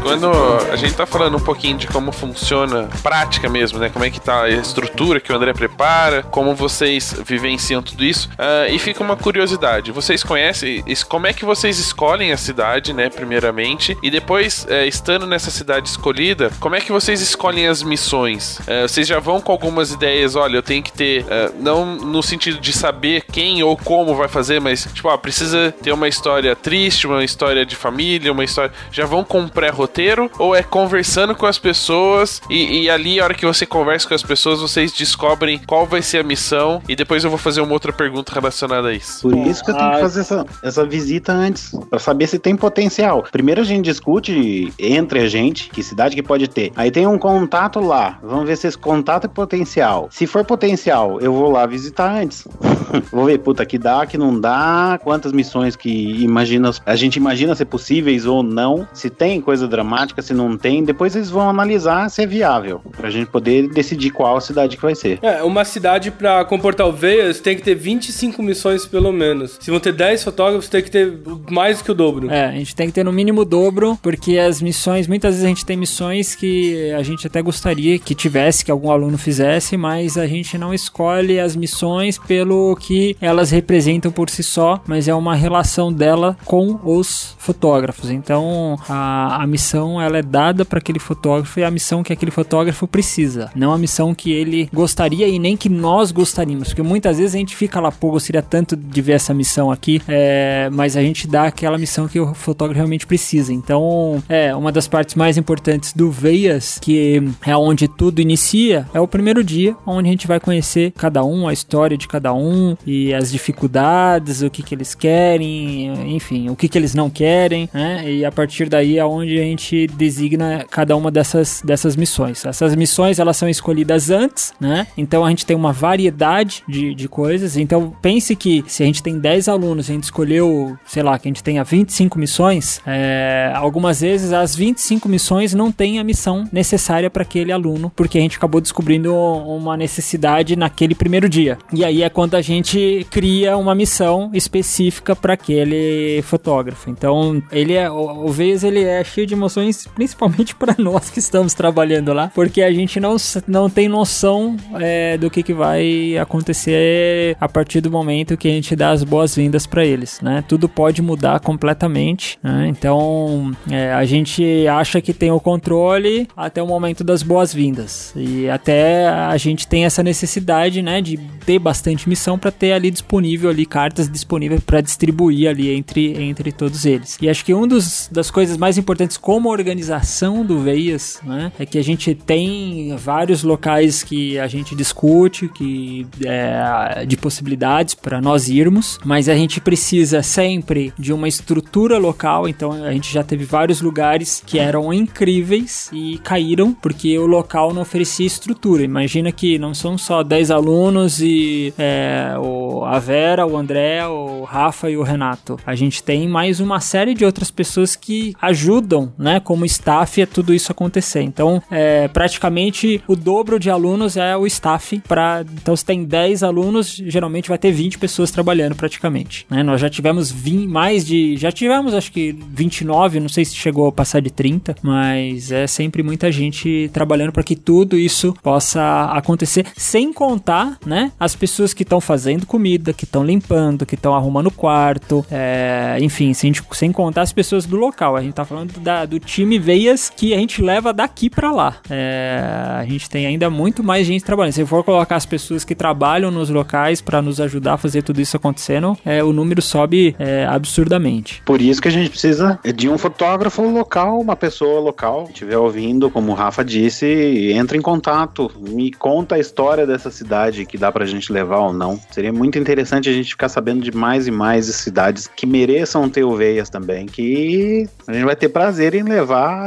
Quando 0.07 0.31
a 0.71 0.75
gente 0.75 0.93
tá 0.93 1.05
falando 1.05 1.37
um 1.37 1.39
pouquinho 1.39 1.77
de 1.77 1.87
como 1.87 2.11
funciona 2.11 2.89
a 2.91 2.97
prática 2.99 3.49
mesmo, 3.49 3.79
né? 3.79 3.89
Como 3.89 4.05
é 4.05 4.09
que 4.09 4.19
tá 4.19 4.43
a 4.43 4.49
estrutura 4.49 5.19
que 5.19 5.31
o 5.31 5.35
André 5.35 5.53
prepara, 5.53 6.23
como 6.23 6.55
vocês 6.55 7.15
vivenciam 7.25 7.81
tudo 7.81 8.03
isso. 8.03 8.29
ah, 8.37 8.67
e 8.69 8.79
fica 8.79 9.03
uma 9.03 9.15
curiosidade: 9.15 9.91
vocês 9.91 10.23
conhecem 10.23 10.83
como 11.07 11.27
é 11.27 11.33
que 11.33 11.45
vocês 11.45 11.79
escolhem 11.79 12.31
a 12.31 12.37
cidade, 12.37 12.93
né? 12.93 13.09
Primeiramente, 13.09 13.97
e 14.01 14.09
depois, 14.09 14.65
eh, 14.69 14.85
estando 14.87 15.25
nessa 15.27 15.51
cidade 15.51 15.89
escolhida, 15.89 16.51
como 16.59 16.75
é 16.75 16.81
que 16.81 16.91
vocês 16.91 17.21
escolhem 17.21 17.67
as 17.67 17.83
missões? 17.83 18.59
Eh, 18.67 18.87
vocês 18.87 19.07
já 19.07 19.19
vão 19.19 19.41
com 19.41 19.51
algumas 19.51 19.91
ideias, 19.91 20.35
olha, 20.35 20.57
eu 20.57 20.63
tenho 20.63 20.83
que 20.83 20.91
ter, 20.91 21.25
eh, 21.29 21.51
não 21.59 21.95
no 21.97 22.21
sentido 22.23 22.59
de 22.59 22.73
saber 22.73 23.23
quem 23.31 23.61
ou 23.63 23.75
como 23.77 24.15
vai 24.15 24.27
fazer, 24.27 24.59
mas 24.59 24.87
tipo, 24.93 25.09
ah, 25.09 25.17
precisa 25.17 25.73
ter 25.81 25.91
uma 25.91 26.07
história 26.07 26.55
triste, 26.55 27.07
uma 27.07 27.23
história 27.23 27.65
de 27.65 27.75
família, 27.75 28.31
uma 28.31 28.43
história. 28.43 28.71
Já 28.91 29.05
vão 29.05 29.23
com 29.23 29.41
um 29.41 29.47
pré-roteiro? 29.47 29.97
Ou 30.39 30.55
é 30.55 30.63
conversando 30.63 31.35
com 31.35 31.45
as 31.45 31.59
pessoas 31.59 32.41
e, 32.49 32.83
e 32.83 32.89
ali, 32.89 33.19
a 33.19 33.25
hora 33.25 33.33
que 33.33 33.45
você 33.45 33.65
conversa 33.65 34.07
com 34.07 34.13
as 34.13 34.23
pessoas, 34.23 34.61
vocês 34.61 34.91
descobrem 34.93 35.59
qual 35.59 35.85
vai 35.85 36.01
ser 36.01 36.19
a 36.19 36.23
missão? 36.23 36.81
E 36.87 36.95
depois 36.95 37.23
eu 37.23 37.29
vou 37.29 37.39
fazer 37.39 37.61
uma 37.61 37.73
outra 37.73 37.91
pergunta 37.91 38.33
relacionada 38.33 38.87
a 38.87 38.93
isso. 38.93 39.21
Por 39.21 39.35
isso 39.35 39.63
que 39.63 39.71
eu 39.71 39.75
tenho 39.75 39.91
que 39.91 39.99
fazer 39.99 40.21
essa, 40.21 40.45
essa 40.63 40.85
visita 40.85 41.33
antes, 41.33 41.71
pra 41.89 41.99
saber 41.99 42.27
se 42.27 42.39
tem 42.39 42.55
potencial. 42.55 43.23
Primeiro 43.31 43.61
a 43.61 43.63
gente 43.63 43.85
discute 43.85 44.73
entre 44.79 45.19
a 45.19 45.27
gente, 45.27 45.69
que 45.69 45.83
cidade 45.83 46.15
que 46.15 46.23
pode 46.23 46.47
ter. 46.47 46.71
Aí 46.75 46.89
tem 46.91 47.05
um 47.05 47.17
contato 47.17 47.79
lá, 47.79 48.19
vamos 48.23 48.47
ver 48.47 48.55
se 48.55 48.67
esse 48.67 48.77
contato 48.77 49.25
é 49.25 49.27
potencial. 49.27 50.07
Se 50.11 50.25
for 50.25 50.45
potencial, 50.45 51.19
eu 51.19 51.33
vou 51.33 51.51
lá 51.51 51.65
visitar 51.65 52.11
antes. 52.11 52.47
vou 53.11 53.25
ver, 53.25 53.39
puta, 53.39 53.65
que 53.65 53.77
dá, 53.77 54.05
que 54.05 54.17
não 54.17 54.39
dá, 54.39 54.99
quantas 55.03 55.31
missões 55.31 55.75
que 55.75 56.23
imagina, 56.23 56.71
a 56.85 56.95
gente 56.95 57.17
imagina 57.17 57.55
ser 57.55 57.65
possíveis 57.65 58.25
ou 58.25 58.41
não, 58.41 58.87
se 58.93 59.09
tem 59.09 59.41
coisa 59.41 59.67
dramática, 59.67 59.86
se 60.21 60.33
não 60.33 60.57
tem, 60.57 60.83
depois 60.83 61.15
eles 61.15 61.29
vão 61.29 61.49
analisar 61.49 62.09
se 62.09 62.21
é 62.21 62.25
viável, 62.25 62.81
pra 62.95 63.09
gente 63.09 63.27
poder 63.29 63.67
decidir 63.69 64.11
qual 64.11 64.39
cidade 64.41 64.75
que 64.75 64.81
vai 64.81 64.95
ser. 64.95 65.19
É, 65.21 65.43
uma 65.43 65.63
cidade 65.65 66.11
pra 66.11 66.43
comportar 66.45 66.87
o 66.87 66.91
Veias 66.91 67.39
tem 67.39 67.55
que 67.55 67.61
ter 67.61 67.75
25 67.75 68.41
missões 68.41 68.85
pelo 68.85 69.11
menos. 69.11 69.57
Se 69.59 69.71
vão 69.71 69.79
ter 69.79 69.93
10 69.93 70.23
fotógrafos, 70.23 70.69
tem 70.69 70.81
que 70.81 70.91
ter 70.91 71.19
mais 71.49 71.81
que 71.81 71.91
o 71.91 71.93
dobro. 71.93 72.29
É, 72.29 72.45
a 72.45 72.51
gente 72.51 72.75
tem 72.75 72.87
que 72.87 72.93
ter 72.93 73.03
no 73.03 73.11
mínimo 73.11 73.41
o 73.41 73.45
dobro, 73.45 73.97
porque 74.01 74.37
as 74.37 74.61
missões, 74.61 75.07
muitas 75.07 75.35
vezes 75.35 75.45
a 75.45 75.49
gente 75.49 75.65
tem 75.65 75.77
missões 75.77 76.35
que 76.35 76.91
a 76.91 77.03
gente 77.03 77.27
até 77.27 77.41
gostaria 77.41 77.99
que 77.99 78.15
tivesse, 78.15 78.65
que 78.65 78.71
algum 78.71 78.91
aluno 78.91 79.17
fizesse, 79.17 79.77
mas 79.77 80.17
a 80.17 80.27
gente 80.27 80.57
não 80.57 80.73
escolhe 80.73 81.39
as 81.39 81.55
missões 81.55 82.17
pelo 82.17 82.75
que 82.75 83.15
elas 83.21 83.51
representam 83.51 84.11
por 84.11 84.29
si 84.29 84.43
só, 84.43 84.81
mas 84.87 85.07
é 85.07 85.13
uma 85.13 85.35
relação 85.35 85.91
dela 85.91 86.37
com 86.45 86.79
os 86.83 87.35
fotógrafos. 87.37 88.09
Então, 88.09 88.77
a, 88.87 89.43
a 89.43 89.47
missão 89.47 89.76
ela 90.01 90.17
é 90.17 90.21
dada 90.21 90.65
para 90.65 90.79
aquele 90.79 90.99
fotógrafo 90.99 91.59
e 91.59 91.63
a 91.63 91.71
missão 91.71 92.03
que 92.03 92.13
aquele 92.13 92.31
fotógrafo 92.31 92.87
precisa, 92.87 93.51
não 93.55 93.73
a 93.73 93.77
missão 93.77 94.13
que 94.13 94.31
ele 94.31 94.69
gostaria 94.73 95.27
e 95.27 95.39
nem 95.39 95.55
que 95.55 95.69
nós 95.69 96.11
gostaríamos, 96.11 96.69
porque 96.69 96.81
muitas 96.81 97.17
vezes 97.17 97.35
a 97.35 97.37
gente 97.37 97.55
fica 97.55 97.79
lá, 97.79 97.91
pô, 97.91 98.11
gostaria 98.11 98.41
tanto 98.41 98.75
de 98.75 99.01
ver 99.01 99.13
essa 99.13 99.33
missão 99.33 99.71
aqui, 99.71 100.01
é, 100.07 100.69
mas 100.71 100.95
a 100.95 101.01
gente 101.01 101.27
dá 101.27 101.43
aquela 101.43 101.77
missão 101.77 102.07
que 102.07 102.19
o 102.19 102.33
fotógrafo 102.33 102.77
realmente 102.77 103.05
precisa. 103.05 103.53
Então, 103.53 104.23
é 104.29 104.55
uma 104.55 104.71
das 104.71 104.87
partes 104.87 105.15
mais 105.15 105.37
importantes 105.37 105.93
do 105.93 106.09
Veias, 106.11 106.79
que 106.79 107.21
é 107.45 107.55
onde 107.55 107.87
tudo 107.87 108.21
inicia, 108.21 108.87
é 108.93 108.99
o 108.99 109.07
primeiro 109.07 109.43
dia, 109.43 109.75
onde 109.85 110.07
a 110.07 110.11
gente 110.11 110.27
vai 110.27 110.39
conhecer 110.39 110.91
cada 110.97 111.23
um, 111.23 111.47
a 111.47 111.53
história 111.53 111.97
de 111.97 112.07
cada 112.07 112.33
um 112.33 112.75
e 112.85 113.13
as 113.13 113.31
dificuldades, 113.31 114.41
o 114.41 114.49
que 114.49 114.63
que 114.63 114.75
eles 114.75 114.95
querem, 114.95 116.15
enfim, 116.15 116.49
o 116.49 116.55
que 116.55 116.67
que 116.67 116.77
eles 116.77 116.93
não 116.93 117.09
querem, 117.09 117.69
né? 117.73 118.03
E 118.09 118.25
a 118.25 118.31
partir 118.31 118.69
daí 118.69 118.97
é 118.97 119.05
onde 119.05 119.39
a 119.39 119.43
gente 119.43 119.66
designa 119.87 120.65
cada 120.69 120.95
uma 120.95 121.11
dessas, 121.11 121.61
dessas 121.63 121.95
missões. 121.95 122.45
Essas 122.45 122.75
missões, 122.75 123.19
elas 123.19 123.35
são 123.35 123.49
escolhidas 123.49 124.09
antes, 124.09 124.53
né? 124.59 124.87
Então 124.95 125.25
a 125.25 125.29
gente 125.29 125.45
tem 125.45 125.55
uma 125.55 125.73
variedade 125.73 126.63
de, 126.67 126.95
de 126.95 127.09
coisas. 127.09 127.57
Então 127.57 127.93
pense 128.01 128.35
que 128.35 128.63
se 128.67 128.83
a 128.83 128.85
gente 128.85 129.03
tem 129.03 129.19
10 129.19 129.49
alunos, 129.49 129.89
a 129.89 129.93
gente 129.93 130.03
escolheu, 130.03 130.77
sei 130.85 131.03
lá, 131.03 131.19
que 131.19 131.27
a 131.27 131.29
gente 131.29 131.43
tenha 131.43 131.63
25 131.63 132.17
missões, 132.17 132.81
é, 132.85 133.51
algumas 133.55 134.01
vezes 134.01 134.31
as 134.31 134.55
25 134.55 135.09
missões 135.09 135.53
não 135.53 135.71
têm 135.71 135.99
a 135.99 136.03
missão 136.03 136.47
necessária 136.51 137.09
para 137.09 137.23
aquele 137.23 137.51
aluno, 137.51 137.91
porque 137.95 138.17
a 138.17 138.21
gente 138.21 138.37
acabou 138.37 138.61
descobrindo 138.61 139.13
uma 139.13 139.75
necessidade 139.75 140.55
naquele 140.55 140.95
primeiro 140.95 141.27
dia. 141.27 141.57
E 141.73 141.83
aí 141.83 142.03
é 142.03 142.09
quando 142.09 142.35
a 142.35 142.41
gente 142.41 143.05
cria 143.09 143.57
uma 143.57 143.75
missão 143.75 144.29
específica 144.33 145.15
para 145.15 145.33
aquele 145.33 146.21
fotógrafo. 146.23 146.89
Então, 146.89 147.41
ele 147.51 147.73
é 147.73 147.89
o, 147.89 148.27
Veias 148.31 148.63
ele 148.63 148.83
é 148.83 149.03
cheio 149.03 149.25
de 149.25 149.33
emoções, 149.33 149.56
principalmente 149.93 150.55
para 150.55 150.75
nós 150.79 151.09
que 151.09 151.19
estamos 151.19 151.53
trabalhando 151.53 152.13
lá, 152.13 152.31
porque 152.33 152.61
a 152.61 152.71
gente 152.71 152.99
não, 152.99 153.15
não 153.47 153.69
tem 153.69 153.87
noção 153.87 154.55
é, 154.79 155.17
do 155.17 155.29
que, 155.29 155.43
que 155.43 155.53
vai 155.53 156.17
acontecer 156.17 157.35
a 157.39 157.49
partir 157.49 157.81
do 157.81 157.91
momento 157.91 158.37
que 158.37 158.47
a 158.47 158.51
gente 158.51 158.75
dá 158.75 158.91
as 158.91 159.03
boas-vindas 159.03 159.65
para 159.65 159.85
eles, 159.85 160.21
né? 160.21 160.43
Tudo 160.47 160.69
pode 160.69 161.01
mudar 161.01 161.39
completamente, 161.39 162.37
né? 162.41 162.67
Então, 162.67 163.55
é, 163.69 163.91
a 163.93 164.05
gente 164.05 164.67
acha 164.67 165.01
que 165.01 165.13
tem 165.13 165.31
o 165.31 165.39
controle 165.39 166.27
até 166.35 166.61
o 166.61 166.67
momento 166.67 167.03
das 167.03 167.23
boas-vindas 167.23 168.13
e 168.15 168.49
até 168.49 169.07
a 169.07 169.37
gente 169.37 169.67
tem 169.67 169.85
essa 169.85 170.03
necessidade, 170.03 170.81
né, 170.81 171.01
de 171.01 171.17
ter 171.45 171.59
bastante 171.59 172.07
missão 172.07 172.37
para 172.37 172.51
ter 172.51 172.73
ali 172.73 172.91
disponível 172.91 173.49
ali 173.49 173.65
cartas 173.65 174.09
disponíveis 174.09 174.61
para 174.61 174.81
distribuir 174.81 175.49
ali 175.49 175.71
entre, 175.71 176.21
entre 176.21 176.51
todos 176.51 176.85
eles. 176.85 177.17
E 177.21 177.29
acho 177.29 177.43
que 177.43 177.53
um 177.53 177.67
dos 177.67 178.09
das 178.11 178.29
coisas 178.31 178.57
mais 178.57 178.77
importantes 178.77 179.17
como 179.17 179.46
organização 179.51 180.45
do 180.45 180.59
Veias, 180.59 181.19
né, 181.23 181.51
é 181.59 181.65
que 181.65 181.77
a 181.77 181.83
gente 181.83 182.13
tem 182.13 182.95
vários 182.97 183.43
locais 183.43 184.03
que 184.03 184.37
a 184.39 184.47
gente 184.47 184.75
discute, 184.75 185.47
que 185.49 186.07
é, 186.25 187.05
de 187.05 187.17
possibilidades 187.17 187.93
para 187.93 188.21
nós 188.21 188.49
irmos, 188.49 188.99
mas 189.05 189.29
a 189.29 189.35
gente 189.35 189.59
precisa 189.59 190.21
sempre 190.21 190.93
de 190.97 191.13
uma 191.13 191.27
estrutura 191.27 191.97
local. 191.97 192.47
Então 192.47 192.71
a 192.71 192.91
gente 192.91 193.11
já 193.13 193.23
teve 193.23 193.45
vários 193.45 193.81
lugares 193.81 194.41
que 194.45 194.59
eram 194.59 194.93
incríveis 194.93 195.89
e 195.93 196.17
caíram 196.19 196.73
porque 196.73 197.17
o 197.17 197.25
local 197.25 197.73
não 197.73 197.81
oferecia 197.81 198.25
estrutura. 198.25 198.83
Imagina 198.83 199.31
que 199.31 199.57
não 199.57 199.73
são 199.73 199.97
só 199.97 200.23
10 200.23 200.51
alunos 200.51 201.21
e 201.21 201.73
é, 201.77 202.35
o, 202.37 202.83
a 202.85 202.99
Vera, 202.99 203.45
o 203.45 203.57
André, 203.57 204.05
o 204.07 204.43
Rafa 204.43 204.89
e 204.89 204.97
o 204.97 205.03
Renato. 205.03 205.57
A 205.65 205.75
gente 205.75 206.03
tem 206.03 206.27
mais 206.27 206.59
uma 206.59 206.79
série 206.79 207.13
de 207.13 207.25
outras 207.25 207.51
pessoas 207.51 207.95
que 207.95 208.33
ajudam, 208.41 209.13
né, 209.17 209.36
como 209.39 209.65
staff 209.65 210.21
a 210.21 210.27
tudo 210.27 210.53
isso 210.53 210.71
acontecer. 210.71 211.21
Então, 211.21 211.61
é, 211.71 212.07
praticamente 212.07 213.01
o 213.07 213.15
dobro 213.15 213.59
de 213.59 213.69
alunos 213.69 214.17
é 214.17 214.35
o 214.35 214.45
staff 214.47 215.01
para 215.07 215.43
então 215.61 215.75
se 215.75 215.85
tem 215.85 216.03
10 216.03 216.43
alunos, 216.43 216.95
geralmente 217.05 217.49
vai 217.49 217.57
ter 217.57 217.71
20 217.71 217.97
pessoas 217.97 218.31
trabalhando 218.31 218.75
praticamente, 218.75 219.45
né? 219.49 219.63
Nós 219.63 219.79
já 219.81 219.89
tivemos 219.89 220.31
20, 220.31 220.67
mais 220.67 221.05
de 221.05 221.37
já 221.37 221.51
tivemos 221.51 221.93
acho 221.93 222.11
que 222.11 222.35
29, 222.49 223.19
não 223.19 223.29
sei 223.29 223.45
se 223.45 223.55
chegou 223.55 223.87
a 223.87 223.91
passar 223.91 224.21
de 224.21 224.29
30, 224.29 224.75
mas 224.81 225.51
é 225.51 225.67
sempre 225.67 226.03
muita 226.03 226.31
gente 226.31 226.89
trabalhando 226.93 227.31
para 227.31 227.43
que 227.43 227.55
tudo 227.55 227.97
isso 227.97 228.33
possa 228.43 229.05
acontecer, 229.13 229.65
sem 229.75 230.11
contar, 230.13 230.77
né, 230.85 231.11
as 231.19 231.35
pessoas 231.35 231.73
que 231.73 231.83
estão 231.83 231.99
fazendo 232.01 232.45
comida, 232.45 232.93
que 232.93 233.03
estão 233.05 233.23
limpando, 233.25 233.85
que 233.85 233.95
estão 233.95 234.13
arrumando 234.15 234.51
quarto, 234.51 235.25
é, 235.31 235.97
enfim, 236.01 236.33
sem, 236.33 236.51
sem 236.71 236.91
contar 236.91 237.21
as 237.21 237.33
pessoas 237.33 237.65
do 237.65 237.75
local. 237.77 238.15
A 238.15 238.21
gente 238.21 238.33
tá 238.33 238.45
falando 238.45 238.79
da- 238.79 239.05
do 239.05 239.19
time 239.27 239.59
Veias 239.59 240.09
que 240.09 240.33
a 240.33 240.37
gente 240.37 240.61
leva 240.61 240.93
daqui 240.93 241.29
pra 241.29 241.51
lá. 241.51 241.75
É, 241.89 242.41
a 242.79 242.85
gente 242.85 243.09
tem 243.09 243.27
ainda 243.27 243.49
muito 243.49 243.83
mais 243.83 244.07
gente 244.07 244.23
trabalhando. 244.23 244.53
Se 244.53 244.65
for 244.65 244.83
colocar 244.83 245.17
as 245.17 245.25
pessoas 245.25 245.63
que 245.65 245.75
trabalham 245.75 246.31
nos 246.31 246.49
locais 246.49 247.01
pra 247.01 247.21
nos 247.21 247.41
ajudar 247.41 247.73
a 247.73 247.77
fazer 247.77 248.01
tudo 248.01 248.21
isso 248.21 248.37
acontecendo, 248.37 248.97
é, 249.05 249.21
o 249.23 249.33
número 249.33 249.61
sobe 249.61 250.15
é, 250.17 250.45
absurdamente. 250.45 251.41
Por 251.45 251.61
isso 251.61 251.81
que 251.81 251.89
a 251.89 251.91
gente 251.91 252.09
precisa 252.09 252.57
de 252.75 252.87
um 252.87 252.97
fotógrafo 252.97 253.61
local, 253.63 254.19
uma 254.19 254.35
pessoa 254.35 254.79
local, 254.79 255.25
estiver 255.27 255.57
ouvindo, 255.57 256.09
como 256.09 256.31
o 256.31 256.35
Rafa 256.35 256.63
disse, 256.63 257.51
entra 257.51 257.75
em 257.75 257.81
contato, 257.81 258.49
me 258.57 258.91
conta 258.91 259.35
a 259.35 259.39
história 259.39 259.85
dessa 259.85 260.09
cidade 260.09 260.65
que 260.65 260.77
dá 260.77 260.89
pra 260.91 261.05
gente 261.05 261.33
levar 261.33 261.59
ou 261.59 261.73
não. 261.73 261.99
Seria 262.11 262.31
muito 262.31 262.57
interessante 262.57 263.09
a 263.09 263.13
gente 263.13 263.31
ficar 263.31 263.49
sabendo 263.49 263.81
de 263.81 263.91
mais 263.91 264.25
e 264.25 264.31
mais 264.31 264.65
cidades 264.67 265.27
que 265.27 265.45
mereçam 265.45 266.09
ter 266.09 266.23
uveias 266.23 266.69
também, 266.69 267.05
que 267.05 267.87
a 268.07 268.13
gente 268.13 268.25
vai 268.25 268.35
ter 268.35 268.47
prazer 268.47 268.95
em 268.95 269.03
levar 269.03 269.16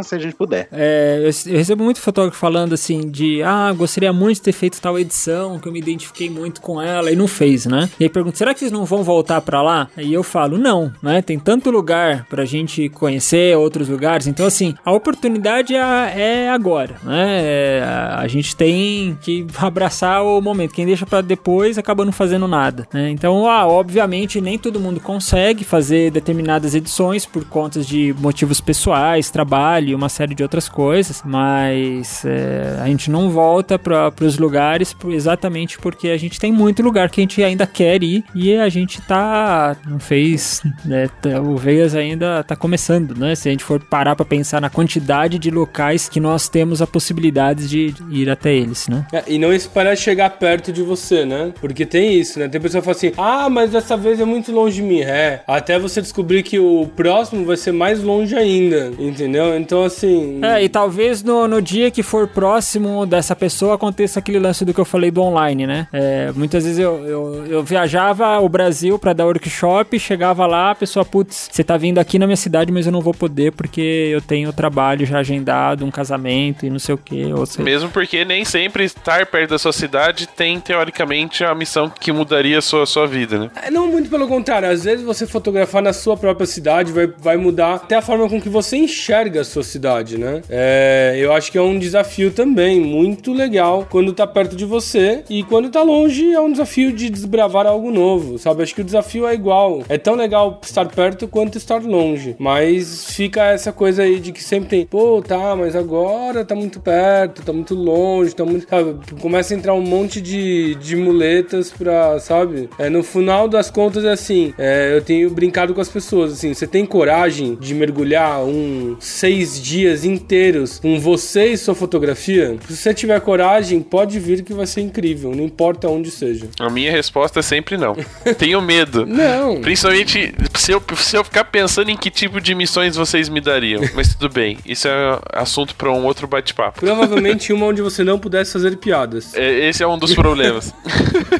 se 0.02 0.14
a 0.14 0.18
gente 0.18 0.34
puder. 0.34 0.68
É, 0.72 1.18
eu, 1.20 1.52
eu 1.52 1.58
recebo 1.58 1.84
muito 1.84 2.00
fotógrafo 2.00 2.38
falando 2.38 2.72
assim 2.72 3.10
de, 3.10 3.42
ah, 3.42 3.72
gostaria 3.72 4.12
muito 4.12 4.36
de 4.36 4.42
ter 4.42 4.52
feito 4.52 4.80
tal 4.80 4.98
edição, 4.98 5.58
que 5.58 5.68
eu 5.68 5.72
me 5.72 5.78
identifiquei 5.78 6.30
muito 6.30 6.60
com 6.60 6.80
ela 6.80 7.10
e 7.10 7.16
não 7.16 7.26
fez, 7.26 7.66
né? 7.66 7.88
E 7.98 8.04
aí 8.04 8.10
pergunto, 8.10 8.38
será 8.38 8.52
que 8.52 8.60
vocês 8.60 8.72
não 8.72 8.84
vão 8.84 9.02
voltar 9.02 9.40
pra 9.40 9.62
lá? 9.62 9.88
E 9.96 10.12
eu 10.12 10.22
falo, 10.22 10.58
não, 10.58 10.92
né? 11.02 11.22
Tem 11.22 11.38
tanto 11.38 11.70
lugar 11.70 12.26
pra 12.28 12.44
gente 12.44 12.88
conhecer 12.90 13.56
outros 13.56 13.88
lugares, 13.88 14.26
então 14.26 14.46
assim, 14.46 14.74
a 14.84 14.92
oportunidade 14.92 15.74
é, 15.74 16.12
é 16.16 16.50
agora, 16.50 16.96
né? 17.02 17.40
É, 17.42 17.82
a 18.16 18.26
gente 18.28 18.54
tem 18.56 19.16
que 19.20 19.46
abraçar 19.58 20.22
o 20.22 20.40
momento. 20.40 20.74
Quem 20.74 20.86
deixa 20.86 21.06
pra 21.06 21.20
depois 21.20 21.78
acaba 21.78 22.04
não 22.04 22.12
fazendo 22.12 22.46
nada, 22.46 22.86
né? 22.92 23.10
Então, 23.10 23.48
ah, 23.48 23.66
obviamente, 23.66 24.40
nem 24.40 24.58
todo 24.58 24.80
mundo 24.80 25.00
consegue 25.00 25.64
fazer 25.64 26.10
determinadas 26.10 26.74
edições 26.74 27.26
por 27.26 27.44
conta 27.44 27.80
de 27.80 28.14
motivos 28.18 28.60
pessoais, 28.60 29.29
trabalho 29.30 29.90
e 29.90 29.94
uma 29.94 30.08
série 30.08 30.34
de 30.34 30.42
outras 30.42 30.68
coisas, 30.68 31.22
mas 31.24 32.24
é, 32.24 32.78
a 32.80 32.86
gente 32.86 33.10
não 33.10 33.30
volta 33.30 33.78
para 33.78 34.12
os 34.20 34.38
lugares 34.38 34.94
exatamente 35.08 35.78
porque 35.78 36.08
a 36.08 36.16
gente 36.16 36.38
tem 36.38 36.52
muito 36.52 36.82
lugar 36.82 37.10
que 37.10 37.20
a 37.20 37.22
gente 37.22 37.42
ainda 37.42 37.66
quer 37.66 38.02
ir 38.02 38.24
e 38.34 38.54
a 38.54 38.68
gente 38.68 39.00
tá 39.02 39.76
não 39.86 39.98
fez, 39.98 40.62
né, 40.84 41.08
o 41.42 41.56
Veias 41.56 41.94
ainda 41.94 42.42
tá 42.42 42.56
começando, 42.56 43.14
né? 43.16 43.34
Se 43.34 43.48
a 43.48 43.52
gente 43.52 43.64
for 43.64 43.80
parar 43.80 44.16
para 44.16 44.24
pensar 44.24 44.60
na 44.60 44.70
quantidade 44.70 45.38
de 45.38 45.50
locais 45.50 46.08
que 46.08 46.20
nós 46.20 46.48
temos 46.48 46.82
a 46.82 46.86
possibilidade 46.86 47.68
de 47.68 47.94
ir 48.10 48.28
até 48.30 48.54
eles, 48.54 48.88
né? 48.88 49.06
É, 49.12 49.24
e 49.26 49.38
não 49.38 49.52
esperar 49.52 49.96
chegar 49.96 50.30
perto 50.30 50.72
de 50.72 50.82
você, 50.82 51.24
né? 51.24 51.52
Porque 51.60 51.84
tem 51.86 52.18
isso, 52.18 52.38
né? 52.38 52.48
Tem 52.48 52.60
pessoa 52.60 52.80
que 52.80 52.84
fala 52.86 52.96
assim: 52.96 53.12
"Ah, 53.16 53.48
mas 53.48 53.70
dessa 53.70 53.96
vez 53.96 54.20
é 54.20 54.24
muito 54.24 54.52
longe 54.52 54.76
de 54.76 54.82
mim". 54.82 55.00
É, 55.00 55.42
até 55.46 55.78
você 55.78 56.00
descobrir 56.00 56.42
que 56.42 56.58
o 56.58 56.86
próximo 56.94 57.44
vai 57.44 57.56
ser 57.56 57.72
mais 57.72 58.02
longe 58.02 58.34
ainda, 58.36 58.92
entendeu? 59.20 59.56
Então 59.56 59.84
assim, 59.84 60.40
É, 60.42 60.62
e 60.62 60.68
talvez 60.68 61.22
no, 61.22 61.46
no 61.46 61.60
dia 61.60 61.90
que 61.90 62.02
for 62.02 62.26
próximo 62.26 63.06
dessa 63.06 63.36
pessoa 63.36 63.74
aconteça 63.74 64.18
aquele 64.18 64.38
lance 64.38 64.64
do 64.64 64.72
que 64.72 64.80
eu 64.80 64.84
falei 64.84 65.10
do 65.10 65.22
online, 65.22 65.66
né? 65.66 65.86
É, 65.92 66.32
muitas 66.34 66.64
vezes 66.64 66.78
eu, 66.78 67.04
eu, 67.06 67.46
eu 67.46 67.62
viajava 67.62 68.38
o 68.40 68.48
Brasil 68.48 68.98
pra 68.98 69.12
dar 69.12 69.26
workshop, 69.26 69.98
chegava 69.98 70.46
lá, 70.46 70.70
a 70.70 70.74
pessoa, 70.74 71.04
putz, 71.04 71.48
você 71.50 71.62
tá 71.62 71.76
vindo 71.76 71.98
aqui 71.98 72.18
na 72.18 72.26
minha 72.26 72.36
cidade, 72.36 72.72
mas 72.72 72.86
eu 72.86 72.92
não 72.92 73.00
vou 73.00 73.14
poder 73.14 73.52
porque 73.52 73.80
eu 73.80 74.20
tenho 74.20 74.52
trabalho 74.52 75.06
já 75.06 75.18
agendado, 75.18 75.84
um 75.84 75.90
casamento 75.90 76.64
e 76.66 76.70
não 76.70 76.78
sei 76.78 76.94
o 76.94 76.98
que. 76.98 77.32
Ou 77.32 77.46
seja, 77.46 77.62
Mesmo 77.62 77.90
porque 77.90 78.24
nem 78.24 78.44
sempre 78.44 78.84
estar 78.84 79.26
perto 79.26 79.50
da 79.50 79.58
sua 79.58 79.72
cidade 79.72 80.26
tem, 80.26 80.58
teoricamente, 80.60 81.44
a 81.44 81.54
missão 81.54 81.90
que 81.90 82.12
mudaria 82.12 82.58
a 82.58 82.62
sua, 82.62 82.86
sua 82.86 83.06
vida, 83.06 83.38
né? 83.38 83.50
É, 83.62 83.70
Não 83.70 83.86
muito 83.88 84.08
pelo 84.10 84.26
contrário, 84.26 84.68
às 84.68 84.84
vezes 84.84 85.04
você 85.04 85.26
fotografar 85.26 85.82
na 85.82 85.92
sua 85.92 86.16
própria 86.16 86.46
cidade 86.46 86.92
vai, 86.92 87.06
vai 87.06 87.36
mudar 87.36 87.74
até 87.74 87.96
a 87.96 88.02
forma 88.02 88.28
com 88.28 88.40
que 88.40 88.48
você 88.48 88.76
enxerga 88.76 89.09
a 89.10 89.44
sua 89.44 89.62
cidade, 89.62 90.16
né? 90.16 90.42
É, 90.48 91.16
eu 91.18 91.32
acho 91.32 91.50
que 91.50 91.58
é 91.58 91.62
um 91.62 91.78
desafio 91.78 92.30
também 92.30 92.80
muito 92.80 93.32
legal 93.32 93.86
quando 93.90 94.12
tá 94.12 94.26
perto 94.26 94.54
de 94.54 94.64
você 94.64 95.24
e 95.28 95.42
quando 95.42 95.70
tá 95.70 95.82
longe 95.82 96.32
é 96.32 96.40
um 96.40 96.50
desafio 96.50 96.92
de 96.92 97.10
desbravar 97.10 97.66
algo 97.66 97.90
novo, 97.90 98.38
sabe? 98.38 98.62
Acho 98.62 98.74
que 98.74 98.80
o 98.80 98.84
desafio 98.84 99.26
é 99.26 99.34
igual. 99.34 99.82
É 99.88 99.98
tão 99.98 100.14
legal 100.14 100.60
estar 100.62 100.86
perto 100.86 101.26
quanto 101.26 101.58
estar 101.58 101.82
longe, 101.82 102.36
mas 102.38 103.12
fica 103.12 103.46
essa 103.46 103.72
coisa 103.72 104.02
aí 104.02 104.20
de 104.20 104.32
que 104.32 104.42
sempre 104.42 104.68
tem, 104.68 104.86
pô, 104.86 105.22
tá, 105.22 105.56
mas 105.56 105.74
agora 105.74 106.44
tá 106.44 106.54
muito 106.54 106.80
perto, 106.80 107.42
tá 107.42 107.52
muito 107.52 107.74
longe, 107.74 108.34
tá 108.34 108.44
muito. 108.44 108.68
Sabe? 108.68 108.96
Começa 109.20 109.54
a 109.54 109.56
entrar 109.56 109.74
um 109.74 109.82
monte 109.82 110.20
de, 110.20 110.74
de 110.76 110.96
muletas 110.96 111.70
pra, 111.70 112.18
sabe? 112.20 112.68
É, 112.78 112.88
no 112.88 113.02
final 113.02 113.48
das 113.48 113.70
contas 113.70 114.04
é 114.04 114.12
assim, 114.12 114.54
é, 114.58 114.94
eu 114.94 115.02
tenho 115.02 115.30
brincado 115.30 115.74
com 115.74 115.80
as 115.80 115.88
pessoas, 115.88 116.32
assim, 116.32 116.54
você 116.54 116.66
tem 116.66 116.86
coragem 116.86 117.56
de 117.56 117.74
mergulhar 117.74 118.42
um 118.44 118.96
seis 119.00 119.60
dias 119.60 120.04
inteiros 120.04 120.78
com 120.78 121.00
você 121.00 121.46
e 121.52 121.56
sua 121.56 121.74
fotografia? 121.74 122.56
Se 122.68 122.76
você 122.76 122.94
tiver 122.94 123.20
coragem, 123.20 123.80
pode 123.80 124.18
vir 124.20 124.42
que 124.42 124.52
vai 124.52 124.66
ser 124.66 124.82
incrível, 124.82 125.34
não 125.34 125.44
importa 125.44 125.88
onde 125.88 126.10
seja. 126.10 126.48
A 126.58 126.70
minha 126.70 126.92
resposta 126.92 127.40
é 127.40 127.42
sempre 127.42 127.76
não. 127.76 127.96
Tenho 128.38 128.60
medo. 128.60 129.06
Não. 129.06 129.60
Principalmente 129.60 130.34
se 130.60 130.72
eu, 130.72 130.82
se 130.96 131.16
eu 131.16 131.24
ficar 131.24 131.44
pensando 131.44 131.90
em 131.90 131.96
que 131.96 132.10
tipo 132.10 132.40
de 132.40 132.54
missões 132.54 132.94
vocês 132.94 133.28
me 133.28 133.40
dariam. 133.40 133.82
Mas 133.94 134.14
tudo 134.14 134.32
bem, 134.32 134.58
isso 134.64 134.86
é 134.86 135.18
assunto 135.32 135.74
pra 135.74 135.90
um 135.90 136.04
outro 136.04 136.26
bate-papo. 136.26 136.80
Provavelmente 136.80 137.52
uma 137.52 137.66
onde 137.66 137.80
você 137.80 138.04
não 138.04 138.18
pudesse 138.18 138.52
fazer 138.52 138.76
piadas. 138.76 139.34
É, 139.34 139.68
Esse 139.68 139.82
é 139.82 139.86
um 139.86 139.98
dos 139.98 140.14
problemas. 140.14 140.72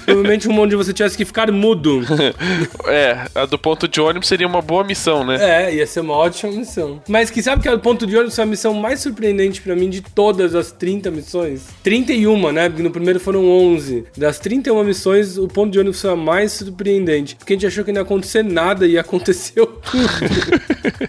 Provavelmente 0.05 0.49
uma 0.49 0.63
onde 0.63 0.75
você 0.75 0.93
tivesse 0.93 1.17
que 1.17 1.25
ficar 1.25 1.53
mudo. 1.53 2.01
é, 2.89 3.27
a 3.35 3.45
do 3.45 3.59
ponto 3.59 3.87
de 3.87 4.01
ônibus 4.01 4.27
seria 4.27 4.47
uma 4.47 4.63
boa 4.63 4.83
missão, 4.83 5.25
né? 5.25 5.67
É, 5.67 5.75
ia 5.75 5.87
ser 5.87 6.01
uma 6.01 6.15
ótima 6.15 6.53
missão. 6.53 7.03
Mas 7.07 7.31
que 7.31 7.43
sabe 7.43 7.63
que 7.63 7.69
é 7.69 7.75
o 7.75 7.79
ponto 7.79 8.07
de 8.07 8.17
ônibus 8.17 8.39
é 8.39 8.43
a 8.43 8.47
missão 8.47 8.73
mais 8.73 9.01
surpreendente 9.01 9.61
pra 9.61 9.77
mim 9.77 9.91
de 9.91 10.01
todas 10.01 10.55
as 10.55 10.73
30 10.73 11.11
missões? 11.11 11.67
31, 11.83 12.53
né? 12.53 12.69
Porque 12.69 12.83
no 12.83 12.91
primeiro 12.91 13.21
foram 13.21 13.47
11. 13.47 14.07
Das 14.17 14.39
31 14.39 14.83
missões, 14.83 15.37
o 15.37 15.47
ponto 15.47 15.71
de 15.71 15.79
ônibus 15.79 16.01
foi 16.01 16.11
a 16.11 16.17
mais 16.17 16.53
surpreendente. 16.53 17.37
Porque 17.37 17.53
a 17.53 17.57
gente 17.57 17.67
achou 17.67 17.85
que 17.85 17.93
não 17.93 18.01
ia 18.01 18.05
acontecer 18.05 18.43
nada 18.43 18.87
e 18.87 18.97
aconteceu 18.97 19.10
tudo. 19.19 19.81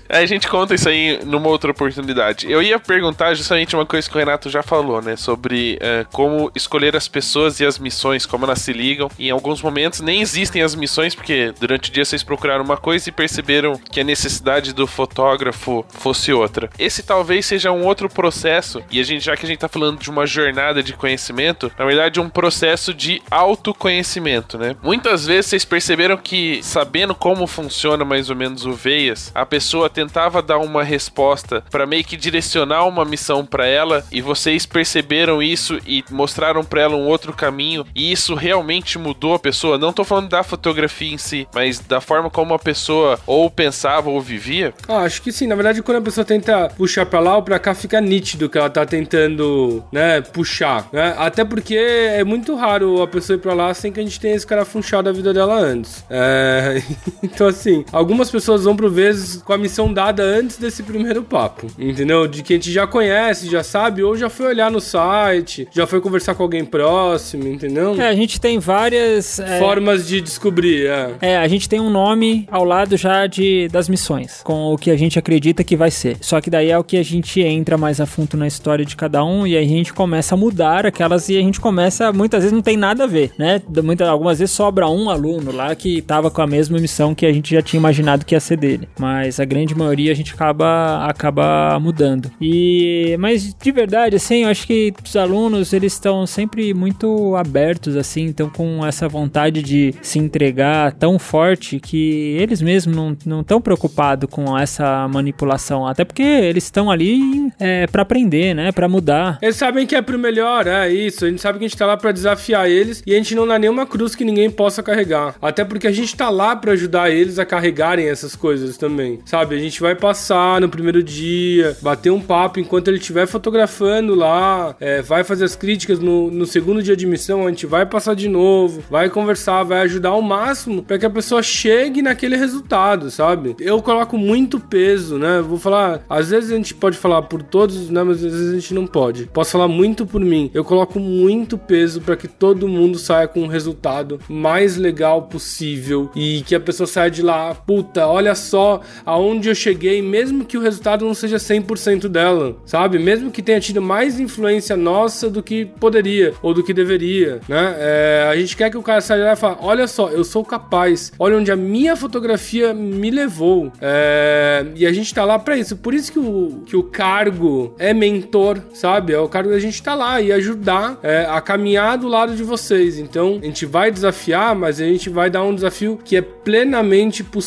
Aí 0.09 0.23
a 0.23 0.25
gente 0.25 0.47
conta 0.47 0.73
isso 0.73 0.89
aí 0.89 1.19
numa 1.23 1.47
outra 1.47 1.71
oportunidade. 1.71 2.49
Eu 2.51 2.61
ia 2.61 2.79
perguntar 2.79 3.33
justamente 3.33 3.75
uma 3.75 3.85
coisa 3.85 4.09
que 4.09 4.15
o 4.15 4.19
Renato 4.19 4.49
já 4.49 4.63
falou, 4.63 5.01
né? 5.01 5.15
Sobre 5.15 5.77
eh, 5.79 6.05
como 6.11 6.51
escolher 6.55 6.95
as 6.95 7.07
pessoas 7.07 7.59
e 7.59 7.65
as 7.65 7.77
missões, 7.77 8.25
como 8.25 8.45
elas 8.45 8.59
se 8.59 8.73
ligam. 8.73 9.09
Em 9.19 9.29
alguns 9.29 9.61
momentos 9.61 10.01
nem 10.01 10.21
existem 10.21 10.61
as 10.61 10.75
missões, 10.75 11.13
porque 11.13 11.53
durante 11.59 11.89
o 11.89 11.93
dia 11.93 12.05
vocês 12.05 12.23
procuraram 12.23 12.63
uma 12.63 12.77
coisa 12.77 13.09
e 13.09 13.11
perceberam 13.11 13.79
que 13.91 13.99
a 13.99 14.03
necessidade 14.03 14.73
do 14.73 14.87
fotógrafo 14.87 15.85
fosse 15.89 16.33
outra. 16.33 16.69
Esse 16.79 17.03
talvez 17.03 17.45
seja 17.45 17.71
um 17.71 17.85
outro 17.85 18.09
processo, 18.09 18.81
e 18.91 18.99
a 18.99 19.03
gente, 19.03 19.25
já 19.25 19.35
que 19.35 19.45
a 19.45 19.47
gente 19.47 19.59
tá 19.59 19.67
falando 19.67 19.99
de 19.99 20.09
uma 20.09 20.25
jornada 20.25 20.81
de 20.81 20.93
conhecimento, 20.93 21.71
na 21.77 21.85
verdade 21.85 22.19
um 22.19 22.29
processo 22.29 22.93
de 22.93 23.21
autoconhecimento, 23.29 24.57
né? 24.57 24.75
Muitas 24.81 25.25
vezes 25.25 25.47
vocês 25.47 25.65
perceberam 25.65 26.17
que, 26.17 26.61
sabendo 26.63 27.13
como 27.13 27.45
funciona 27.47 27.90
mais 27.97 28.29
ou 28.29 28.35
menos 28.35 28.65
o 28.65 28.73
Veias, 28.73 29.31
a 29.33 29.45
pessoa 29.45 29.89
tentava 29.89 30.41
dar 30.41 30.57
uma 30.57 30.83
resposta 30.83 31.63
para 31.69 31.85
meio 31.85 32.03
que 32.03 32.17
direcionar 32.17 32.85
uma 32.85 33.05
missão 33.05 33.45
para 33.45 33.65
ela, 33.65 34.03
e 34.11 34.21
vocês 34.21 34.65
perceberam 34.65 35.41
isso 35.41 35.79
e 35.85 36.03
mostraram 36.09 36.63
para 36.63 36.81
ela 36.81 36.95
um 36.95 37.07
outro 37.07 37.33
caminho, 37.33 37.85
e 37.95 38.11
isso 38.11 38.35
realmente 38.35 38.97
mudou 38.97 39.33
a 39.33 39.39
pessoa. 39.39 39.77
Não 39.77 39.93
tô 39.93 40.03
falando 40.03 40.29
da 40.29 40.43
fotografia 40.43 41.13
em 41.13 41.17
si, 41.17 41.47
mas 41.53 41.79
da 41.79 42.01
forma 42.01 42.29
como 42.29 42.53
a 42.53 42.59
pessoa 42.59 43.19
ou 43.25 43.49
pensava 43.49 44.09
ou 44.09 44.21
vivia. 44.21 44.73
Ah, 44.87 44.99
acho 44.99 45.21
que 45.21 45.31
sim. 45.31 45.47
Na 45.47 45.55
verdade, 45.55 45.81
quando 45.81 45.97
a 45.97 46.01
pessoa 46.01 46.25
tenta 46.25 46.69
puxar 46.77 47.05
pra 47.05 47.19
lá 47.19 47.35
ou 47.35 47.43
pra 47.43 47.59
cá, 47.59 47.73
fica 47.73 47.99
nítido 47.99 48.49
que 48.49 48.57
ela 48.57 48.69
tá 48.69 48.85
tentando, 48.85 49.83
né, 49.91 50.21
puxar, 50.21 50.87
né? 50.91 51.15
Até 51.17 51.43
porque 51.43 51.75
é 51.75 52.23
muito 52.23 52.55
raro 52.55 53.01
a 53.01 53.07
pessoa 53.07 53.35
ir 53.37 53.39
pra 53.39 53.53
lá 53.53 53.73
sem 53.73 53.91
que 53.91 53.99
a 53.99 54.03
gente 54.03 54.19
tenha 54.19 54.35
esse 54.35 54.47
cara 54.47 54.65
funchado 54.65 55.09
a 55.09 55.11
vida 55.11 55.33
dela 55.33 55.55
antes. 55.55 56.05
É... 56.09 56.81
então, 57.23 57.47
assim, 57.47 57.80
algumas 57.91 58.29
pessoas 58.29 58.63
vão 58.63 58.75
pro 58.75 58.89
vezes 58.89 59.41
com 59.41 59.53
a 59.53 59.57
missão 59.57 59.93
dada 59.93 60.23
antes 60.23 60.57
desse 60.57 60.83
primeiro 60.83 61.23
papo, 61.23 61.67
entendeu? 61.77 62.27
De 62.27 62.43
que 62.43 62.53
a 62.53 62.55
gente 62.55 62.71
já 62.71 62.85
conhece, 62.87 63.49
já 63.49 63.63
sabe, 63.63 64.03
ou 64.03 64.15
já 64.15 64.29
foi 64.29 64.47
olhar 64.47 64.69
no 64.71 64.81
site, 64.81 65.67
já 65.71 65.85
foi 65.87 66.01
conversar 66.01 66.35
com 66.35 66.43
alguém 66.43 66.65
próximo, 66.65 67.47
entendeu? 67.47 67.99
É, 67.99 68.07
a 68.07 68.15
gente 68.15 68.39
tem 68.39 68.59
várias. 68.59 69.39
é, 69.39 69.59
Formas 69.59 70.07
de 70.07 70.21
descobrir, 70.21 70.87
é. 70.87 71.11
É, 71.21 71.37
a 71.37 71.47
gente 71.47 71.67
tem 71.69 71.79
um 71.79 71.89
nome 71.89 72.47
ao 72.51 72.63
lado 72.63 72.97
já 72.97 73.27
de 73.27 73.67
das 73.69 73.87
missões, 73.87 74.41
com 74.43 74.73
o 74.73 74.77
que 74.77 74.91
a 74.91 74.97
gente 74.97 75.17
acredita 75.17 75.63
que 75.63 75.75
vai 75.77 75.91
ser. 75.91 76.17
Só 76.21 76.41
que 76.41 76.49
daí 76.49 76.69
é 76.69 76.77
o 76.77 76.83
que 76.83 76.97
a 76.97 77.03
gente 77.03 77.41
entra 77.41 77.77
mais 77.77 77.99
a 78.01 78.05
fundo 78.05 78.35
na 78.37 78.47
história 78.47 78.85
de 78.85 78.95
cada 78.95 79.23
um 79.23 79.45
e 79.45 79.55
aí 79.55 79.65
a 79.65 79.67
gente 79.67 79.93
começa 79.93 80.35
a 80.35 80.37
mudar 80.37 80.85
aquelas 80.85 81.29
e 81.29 81.37
a 81.37 81.41
gente 81.41 81.59
começa, 81.59 82.11
muitas 82.11 82.41
vezes 82.41 82.53
não 82.53 82.61
tem 82.61 82.77
nada 82.77 83.03
a 83.03 83.07
ver, 83.07 83.31
né? 83.37 83.61
Muitas, 83.83 84.07
algumas 84.07 84.39
vezes 84.39 84.53
sobra 84.53 84.87
um 84.87 85.09
aluno 85.09 85.51
lá 85.51 85.73
que 85.75 86.01
tava 86.01 86.29
com 86.31 86.41
a 86.41 86.47
mesma 86.47 86.77
missão 86.79 87.13
que 87.15 87.25
a 87.25 87.31
gente 87.31 87.53
já 87.53 87.61
tinha 87.61 87.70
imaginado 87.77 88.25
que 88.25 88.35
ia 88.35 88.39
ser 88.39 88.57
dele. 88.57 88.87
Mas 88.99 89.39
a 89.39 89.45
grande 89.45 89.75
maioria 89.75 90.11
a 90.11 90.15
gente 90.15 90.33
acaba, 90.33 91.05
acaba 91.05 91.79
mudando. 91.79 92.31
E, 92.39 93.15
mas 93.19 93.53
de 93.53 93.71
verdade, 93.71 94.15
assim, 94.15 94.43
eu 94.43 94.49
acho 94.49 94.65
que 94.67 94.93
os 95.03 95.15
alunos, 95.15 95.73
eles 95.73 95.93
estão 95.93 96.25
sempre 96.25 96.73
muito 96.73 97.35
abertos, 97.35 97.95
assim, 97.95 98.25
então 98.25 98.49
com 98.49 98.85
essa 98.85 99.07
vontade 99.07 99.61
de 99.61 99.93
se 100.01 100.19
entregar 100.19 100.93
tão 100.93 101.17
forte 101.17 101.79
que 101.79 102.35
eles 102.39 102.61
mesmos 102.61 102.95
não 103.25 103.41
estão 103.41 103.61
preocupados 103.61 104.29
com 104.29 104.57
essa 104.57 105.07
manipulação. 105.07 105.85
Até 105.85 106.03
porque 106.03 106.21
eles 106.21 106.63
estão 106.63 106.89
ali 106.89 107.51
é, 107.59 107.87
para 107.87 108.01
aprender, 108.01 108.53
né? 108.53 108.71
Para 108.71 108.87
mudar. 108.87 109.37
Eles 109.41 109.55
sabem 109.55 109.85
que 109.85 109.95
é 109.95 110.01
pro 110.01 110.17
melhor, 110.17 110.67
é 110.67 110.89
isso. 110.89 111.25
A 111.25 111.29
gente 111.29 111.41
sabe 111.41 111.59
que 111.59 111.65
a 111.65 111.67
gente 111.67 111.77
tá 111.77 111.85
lá 111.85 111.97
para 111.97 112.11
desafiar 112.11 112.69
eles 112.69 113.03
e 113.05 113.13
a 113.13 113.17
gente 113.17 113.35
não 113.35 113.47
dá 113.47 113.57
nenhuma 113.57 113.85
cruz 113.85 114.15
que 114.15 114.23
ninguém 114.23 114.49
possa 114.49 114.83
carregar. 114.83 115.35
Até 115.41 115.63
porque 115.63 115.87
a 115.87 115.91
gente 115.91 116.15
tá 116.15 116.29
lá 116.29 116.55
para 116.55 116.71
ajudar 116.73 117.09
eles 117.09 117.39
a 117.39 117.45
carregarem 117.61 118.09
essas 118.09 118.35
coisas 118.35 118.75
também. 118.75 119.19
Sabe? 119.25 119.55
A 119.55 119.59
gente 119.59 119.79
vai 119.79 119.93
passar 119.93 120.59
no 120.59 120.67
primeiro 120.67 121.03
dia, 121.03 121.77
bater 121.81 122.09
um 122.09 122.19
papo 122.19 122.59
enquanto 122.59 122.87
ele 122.87 122.97
estiver 122.97 123.27
fotografando 123.27 124.15
lá, 124.15 124.75
é, 124.79 125.01
vai 125.01 125.23
fazer 125.23 125.45
as 125.45 125.55
críticas 125.55 125.99
no, 125.99 126.31
no 126.31 126.45
segundo 126.45 126.81
dia 126.81 126.95
de 126.95 127.05
missão, 127.05 127.45
a 127.45 127.49
gente 127.49 127.67
vai 127.67 127.85
passar 127.85 128.15
de 128.15 128.27
novo, 128.27 128.83
vai 128.89 129.09
conversar, 129.09 129.63
vai 129.63 129.81
ajudar 129.81 130.09
ao 130.09 130.21
máximo 130.21 130.81
para 130.81 130.97
que 130.97 131.05
a 131.05 131.09
pessoa 131.09 131.43
chegue 131.43 132.01
naquele 132.01 132.35
resultado, 132.35 133.11
sabe? 133.11 133.55
Eu 133.59 133.81
coloco 133.81 134.17
muito 134.17 134.59
peso, 134.59 135.17
né? 135.19 135.41
Vou 135.41 135.59
falar, 135.59 136.03
às 136.09 136.29
vezes 136.29 136.51
a 136.51 136.55
gente 136.55 136.73
pode 136.73 136.97
falar 136.97 137.21
por 137.23 137.43
todos, 137.43 137.89
né? 137.89 138.01
Mas 138.01 138.23
às 138.23 138.31
vezes 138.31 138.49
a 138.49 138.55
gente 138.55 138.73
não 138.73 138.87
pode. 138.87 139.27
Posso 139.27 139.51
falar 139.51 139.67
muito 139.67 140.05
por 140.05 140.21
mim. 140.21 140.49
Eu 140.53 140.63
coloco 140.63 140.99
muito 140.99 141.57
peso 141.57 142.01
para 142.01 142.15
que 142.15 142.27
todo 142.27 142.67
mundo 142.67 142.97
saia 142.97 143.27
com 143.27 143.41
um 143.41 143.47
resultado 143.47 144.19
mais 144.27 144.77
legal 144.77 145.23
possível 145.23 146.09
e 146.15 146.41
que 146.41 146.55
a 146.55 146.59
pessoa 146.59 146.87
saia 146.87 147.11
de 147.11 147.21
lá, 147.21 147.50
puta, 147.53 148.07
olha 148.07 148.35
só 148.35 148.81
aonde 149.05 149.49
eu 149.49 149.55
cheguei, 149.55 150.01
mesmo 150.01 150.45
que 150.45 150.57
o 150.57 150.61
resultado 150.61 151.05
não 151.05 151.13
seja 151.13 151.37
100% 151.37 152.07
dela, 152.07 152.55
sabe? 152.65 152.99
Mesmo 152.99 153.31
que 153.31 153.41
tenha 153.41 153.59
tido 153.59 153.81
mais 153.81 154.19
influência 154.19 154.75
nossa 154.75 155.29
do 155.29 155.41
que 155.43 155.65
poderia 155.65 156.33
ou 156.41 156.53
do 156.53 156.63
que 156.63 156.73
deveria, 156.73 157.39
né? 157.47 157.75
É, 157.77 158.27
a 158.29 158.35
gente 158.35 158.55
quer 158.55 158.69
que 158.69 158.77
o 158.77 158.83
cara 158.83 159.01
saia 159.01 159.25
lá 159.25 159.33
e 159.33 159.35
fale, 159.35 159.57
olha 159.59 159.87
só, 159.87 160.09
eu 160.09 160.23
sou 160.23 160.43
capaz, 160.43 161.11
olha 161.17 161.37
onde 161.37 161.51
a 161.51 161.55
minha 161.55 161.95
fotografia 161.95 162.73
me 162.73 163.09
levou. 163.09 163.71
É, 163.81 164.65
e 164.75 164.85
a 164.85 164.91
gente 164.91 165.13
tá 165.13 165.23
lá 165.23 165.37
para 165.39 165.57
isso. 165.57 165.77
Por 165.77 165.93
isso 165.93 166.11
que 166.11 166.19
o, 166.19 166.63
que 166.65 166.75
o 166.75 166.83
cargo 166.83 167.73
é 167.77 167.93
mentor, 167.93 168.59
sabe? 168.73 169.13
É 169.13 169.19
o 169.19 169.27
cargo 169.27 169.49
da 169.49 169.59
gente 169.59 169.81
tá 169.81 169.95
lá 169.95 170.21
e 170.21 170.31
ajudar 170.31 170.99
é, 171.03 171.25
a 171.29 171.39
caminhar 171.41 171.97
do 171.97 172.07
lado 172.07 172.35
de 172.35 172.43
vocês. 172.43 172.97
Então, 172.97 173.39
a 173.41 173.45
gente 173.45 173.65
vai 173.65 173.91
desafiar, 173.91 174.55
mas 174.55 174.79
a 174.79 174.85
gente 174.85 175.09
vai 175.09 175.29
dar 175.29 175.43
um 175.43 175.55
desafio 175.55 175.99
que 176.03 176.15
é 176.15 176.21
plenamente 176.21 177.23
possível 177.23 177.40